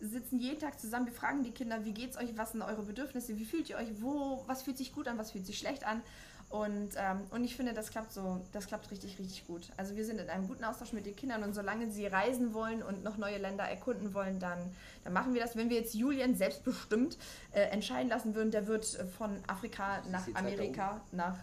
sitzen 0.00 0.38
jeden 0.38 0.60
Tag 0.60 0.78
zusammen, 0.78 1.06
wir 1.06 1.12
fragen 1.12 1.42
die 1.42 1.50
Kinder, 1.50 1.84
wie 1.84 1.92
geht's 1.92 2.16
euch, 2.16 2.36
was 2.36 2.52
sind 2.52 2.62
eure 2.62 2.82
Bedürfnisse, 2.82 3.36
wie 3.36 3.44
fühlt 3.44 3.68
ihr 3.70 3.76
euch, 3.76 3.88
wo, 4.00 4.44
was 4.46 4.62
fühlt 4.62 4.78
sich 4.78 4.92
gut 4.92 5.08
an, 5.08 5.18
was 5.18 5.32
fühlt 5.32 5.46
sich 5.46 5.58
schlecht 5.58 5.84
an. 5.84 6.02
Und, 6.50 6.90
ähm, 6.96 7.20
und 7.30 7.44
ich 7.44 7.54
finde, 7.56 7.74
das 7.74 7.90
klappt 7.90 8.12
so, 8.12 8.40
das 8.52 8.66
klappt 8.66 8.90
richtig, 8.90 9.18
richtig 9.18 9.46
gut. 9.46 9.68
Also 9.76 9.96
wir 9.96 10.04
sind 10.06 10.18
in 10.18 10.30
einem 10.30 10.48
guten 10.48 10.64
Austausch 10.64 10.94
mit 10.94 11.04
den 11.04 11.14
Kindern 11.14 11.42
und 11.42 11.54
solange 11.54 11.90
sie 11.90 12.06
reisen 12.06 12.54
wollen 12.54 12.82
und 12.82 13.04
noch 13.04 13.18
neue 13.18 13.36
Länder 13.36 13.64
erkunden 13.64 14.14
wollen, 14.14 14.38
dann, 14.38 14.58
dann 15.04 15.12
machen 15.12 15.34
wir 15.34 15.42
das. 15.42 15.56
Wenn 15.56 15.68
wir 15.68 15.76
jetzt 15.76 15.94
Julian 15.94 16.34
selbstbestimmt 16.36 17.18
äh, 17.52 17.60
entscheiden 17.64 18.08
lassen 18.08 18.34
würden, 18.34 18.50
der 18.50 18.66
wird 18.66 18.86
von 19.18 19.36
Afrika 19.46 20.02
nach 20.10 20.26
Amerika, 20.34 21.02
nach 21.12 21.36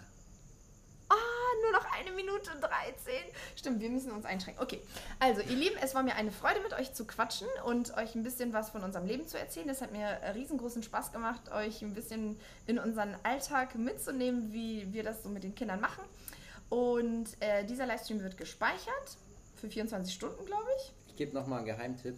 nur 1.62 1.72
noch 1.72 1.86
eine 1.98 2.12
Minute 2.12 2.52
13. 2.60 3.14
Stimmt, 3.56 3.82
wir 3.82 3.90
müssen 3.90 4.12
uns 4.12 4.26
einschränken. 4.26 4.64
Okay, 4.64 4.82
also 5.20 5.42
ihr 5.42 5.56
Lieben, 5.56 5.76
es 5.82 5.96
war 5.96 6.04
mir 6.04 6.16
eine 6.16 6.32
Freude 6.32 6.62
mit 6.62 6.74
euch 6.74 6.94
zu 6.94 7.06
quatschen 7.06 7.48
und 7.66 7.96
euch 7.98 8.16
ein 8.16 8.24
bisschen 8.24 8.54
was 8.54 8.70
von 8.70 8.84
unserem 8.84 9.06
Leben 9.06 9.28
zu 9.28 9.38
erzählen. 9.38 9.70
Es 9.70 9.82
hat 9.82 9.92
mir 9.92 10.20
riesengroßen 10.34 10.84
Spaß 10.84 11.12
gemacht, 11.12 11.52
euch 11.52 11.82
ein 11.82 11.94
bisschen 11.94 12.38
in 12.68 12.80
unseren 12.80 13.16
Alltag 13.24 13.76
mitzunehmen, 13.76 14.54
wie 14.54 14.92
wir 14.94 15.04
das 15.04 15.24
so 15.24 15.30
mit 15.30 15.44
den 15.44 15.56
Kindern 15.56 15.80
machen. 15.80 16.04
Und 16.70 17.28
äh, 17.40 17.64
dieser 17.66 17.86
Livestream 17.86 18.22
wird 18.22 18.38
gespeichert 18.38 19.18
für 19.56 19.70
24 19.70 20.14
Stunden, 20.14 20.46
glaube 20.46 20.68
ich. 20.78 20.94
Ich 21.10 21.16
gebe 21.16 21.34
nochmal 21.34 21.60
einen 21.60 21.68
Geheimtipp. 21.68 22.18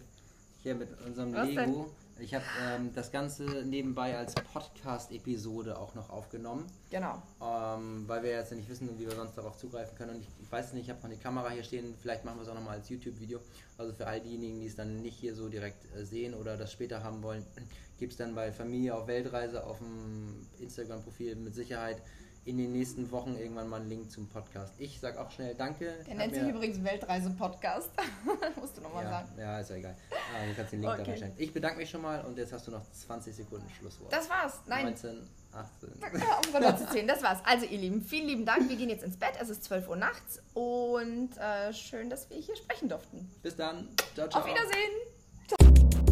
Hier 0.62 0.74
mit 0.74 0.88
unserem 1.06 1.34
Was 1.34 1.48
denn? 1.48 1.84
Ich 2.20 2.34
habe 2.34 2.44
ähm, 2.60 2.90
das 2.94 3.12
Ganze 3.12 3.44
nebenbei 3.64 4.16
als 4.16 4.34
Podcast-Episode 4.34 5.78
auch 5.78 5.94
noch 5.94 6.10
aufgenommen. 6.10 6.66
Genau. 6.90 7.22
Ähm, 7.40 8.08
weil 8.08 8.24
wir 8.24 8.30
jetzt 8.30 8.50
nicht 8.52 8.68
wissen, 8.68 8.98
wie 8.98 9.06
wir 9.06 9.14
sonst 9.14 9.38
darauf 9.38 9.56
zugreifen 9.56 9.96
können. 9.96 10.16
Und 10.16 10.22
ich, 10.22 10.28
ich 10.42 10.50
weiß 10.50 10.72
nicht, 10.72 10.84
ich 10.84 10.90
habe 10.90 11.00
noch 11.00 11.14
die 11.14 11.22
Kamera 11.22 11.50
hier 11.50 11.62
stehen, 11.62 11.94
vielleicht 12.00 12.24
machen 12.24 12.38
wir 12.38 12.42
es 12.42 12.48
auch 12.48 12.54
nochmal 12.54 12.78
als 12.78 12.88
YouTube-Video. 12.88 13.38
Also 13.76 13.92
für 13.92 14.08
all 14.08 14.20
diejenigen, 14.20 14.60
die 14.60 14.66
es 14.66 14.74
dann 14.74 15.00
nicht 15.00 15.16
hier 15.16 15.34
so 15.34 15.48
direkt 15.48 15.84
äh, 15.94 16.04
sehen 16.04 16.34
oder 16.34 16.56
das 16.56 16.72
später 16.72 17.04
haben 17.04 17.22
wollen, 17.22 17.44
gibt 17.98 18.12
es 18.12 18.18
dann 18.18 18.34
bei 18.34 18.50
Familie 18.50 18.96
auf 18.96 19.06
Weltreise 19.06 19.64
auf 19.64 19.78
dem 19.78 20.44
Instagram-Profil 20.58 21.36
mit 21.36 21.54
Sicherheit 21.54 22.02
in 22.44 22.58
den 22.58 22.72
nächsten 22.72 23.10
Wochen 23.10 23.36
irgendwann 23.36 23.68
mal 23.68 23.80
einen 23.80 23.88
Link 23.88 24.10
zum 24.10 24.28
Podcast. 24.28 24.74
Ich 24.78 25.00
sag 25.00 25.16
auch 25.18 25.30
schnell 25.30 25.54
Danke. 25.54 25.92
Der 26.06 26.14
nennt 26.14 26.34
sich 26.34 26.42
übrigens 26.42 26.82
Weltreise-Podcast. 26.82 27.90
musst 28.60 28.76
du 28.76 28.80
nochmal 28.80 29.04
ja, 29.04 29.10
sagen. 29.10 29.28
ja, 29.38 29.60
ist 29.60 29.70
ja 29.70 29.76
egal. 29.76 29.96
Ah, 30.10 30.46
du 30.48 30.54
kannst 30.54 30.72
den 30.72 30.80
Link 30.80 30.92
Okay. 30.92 31.02
da 31.02 31.08
reinstellen. 31.10 31.34
Ich 31.36 31.52
bedanke 31.52 31.78
mich 31.78 31.90
schon 31.90 32.02
mal 32.02 32.24
und 32.24 32.38
jetzt 32.38 32.52
hast 32.52 32.66
du 32.66 32.70
noch 32.70 32.82
20 32.90 33.34
Sekunden 33.34 33.68
Schlusswort. 33.70 34.12
Das 34.12 34.28
war's. 34.30 34.60
Nein, 34.66 34.86
19, 34.86 35.28
18. 35.52 35.90
Ja, 36.00 36.70
um 36.70 36.76
zu 36.76 36.86
zählen. 36.88 37.08
Das 37.08 37.22
war's. 37.22 37.38
Also, 37.44 37.66
ihr 37.66 37.78
Lieben, 37.78 38.02
vielen 38.02 38.26
lieben 38.26 38.46
Dank. 38.46 38.68
Wir 38.68 38.76
gehen 38.76 38.88
jetzt 38.90 39.04
ins 39.04 39.16
Bett. 39.16 39.32
Es 39.40 39.48
ist 39.48 39.64
12 39.64 39.88
Uhr 39.88 39.96
nachts 39.96 40.40
und 40.54 41.36
äh, 41.38 41.72
schön, 41.72 42.10
dass 42.10 42.30
wir 42.30 42.38
hier 42.38 42.56
sprechen 42.56 42.88
durften. 42.88 43.30
Bis 43.42 43.56
dann. 43.56 43.88
Ciao, 44.14 44.28
ciao. 44.28 44.42
Auf 44.42 44.48
Wiedersehen. 44.48 46.07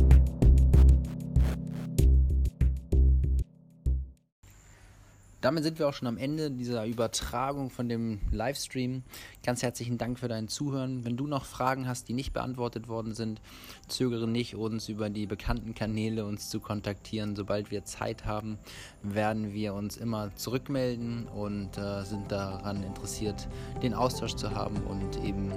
Damit 5.47 5.63
sind 5.63 5.79
wir 5.79 5.89
auch 5.89 5.93
schon 5.93 6.09
am 6.09 6.19
Ende 6.19 6.51
dieser 6.51 6.85
Übertragung 6.87 7.71
von 7.71 7.89
dem 7.89 8.19
Livestream. 8.33 9.05
Ganz 9.45 9.63
herzlichen 9.63 9.97
Dank 9.97 10.19
für 10.19 10.27
dein 10.27 10.49
Zuhören. 10.49 11.05
Wenn 11.05 11.17
du 11.17 11.29
noch 11.29 11.45
Fragen 11.45 11.87
hast, 11.87 12.09
die 12.09 12.15
nicht 12.15 12.33
beantwortet 12.33 12.89
worden 12.89 13.15
sind, 13.15 13.41
zögere 13.87 14.27
nicht, 14.27 14.57
uns 14.57 14.89
über 14.89 15.09
die 15.09 15.25
bekannten 15.27 15.73
Kanäle 15.73 16.27
uns 16.27 16.51
zu 16.51 16.59
kontaktieren. 16.59 17.37
Sobald 17.37 17.71
wir 17.71 17.85
Zeit 17.85 18.25
haben, 18.25 18.59
werden 19.05 19.53
wir 19.53 19.75
uns 19.75 19.97
immer 19.97 20.35
zurückmelden 20.35 21.29
und 21.29 21.79
äh, 21.79 22.03
sind 22.03 22.33
daran 22.33 22.83
interessiert, 22.83 23.47
den 23.85 23.95
Austausch 23.95 24.35
zu 24.35 24.51
haben 24.51 24.79
und 24.79 25.23
eben 25.25 25.53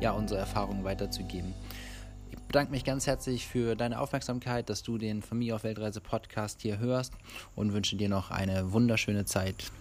ja 0.00 0.12
unsere 0.12 0.38
Erfahrungen 0.38 0.84
weiterzugeben. 0.84 1.52
Ich 2.52 2.54
bedanke 2.54 2.72
mich 2.72 2.84
ganz 2.84 3.06
herzlich 3.06 3.46
für 3.46 3.76
deine 3.76 3.98
Aufmerksamkeit, 3.98 4.68
dass 4.68 4.82
du 4.82 4.98
den 4.98 5.22
Familie 5.22 5.54
auf 5.54 5.64
Weltreise 5.64 6.02
Podcast 6.02 6.60
hier 6.60 6.78
hörst 6.78 7.14
und 7.56 7.72
wünsche 7.72 7.96
dir 7.96 8.10
noch 8.10 8.30
eine 8.30 8.72
wunderschöne 8.72 9.24
Zeit. 9.24 9.72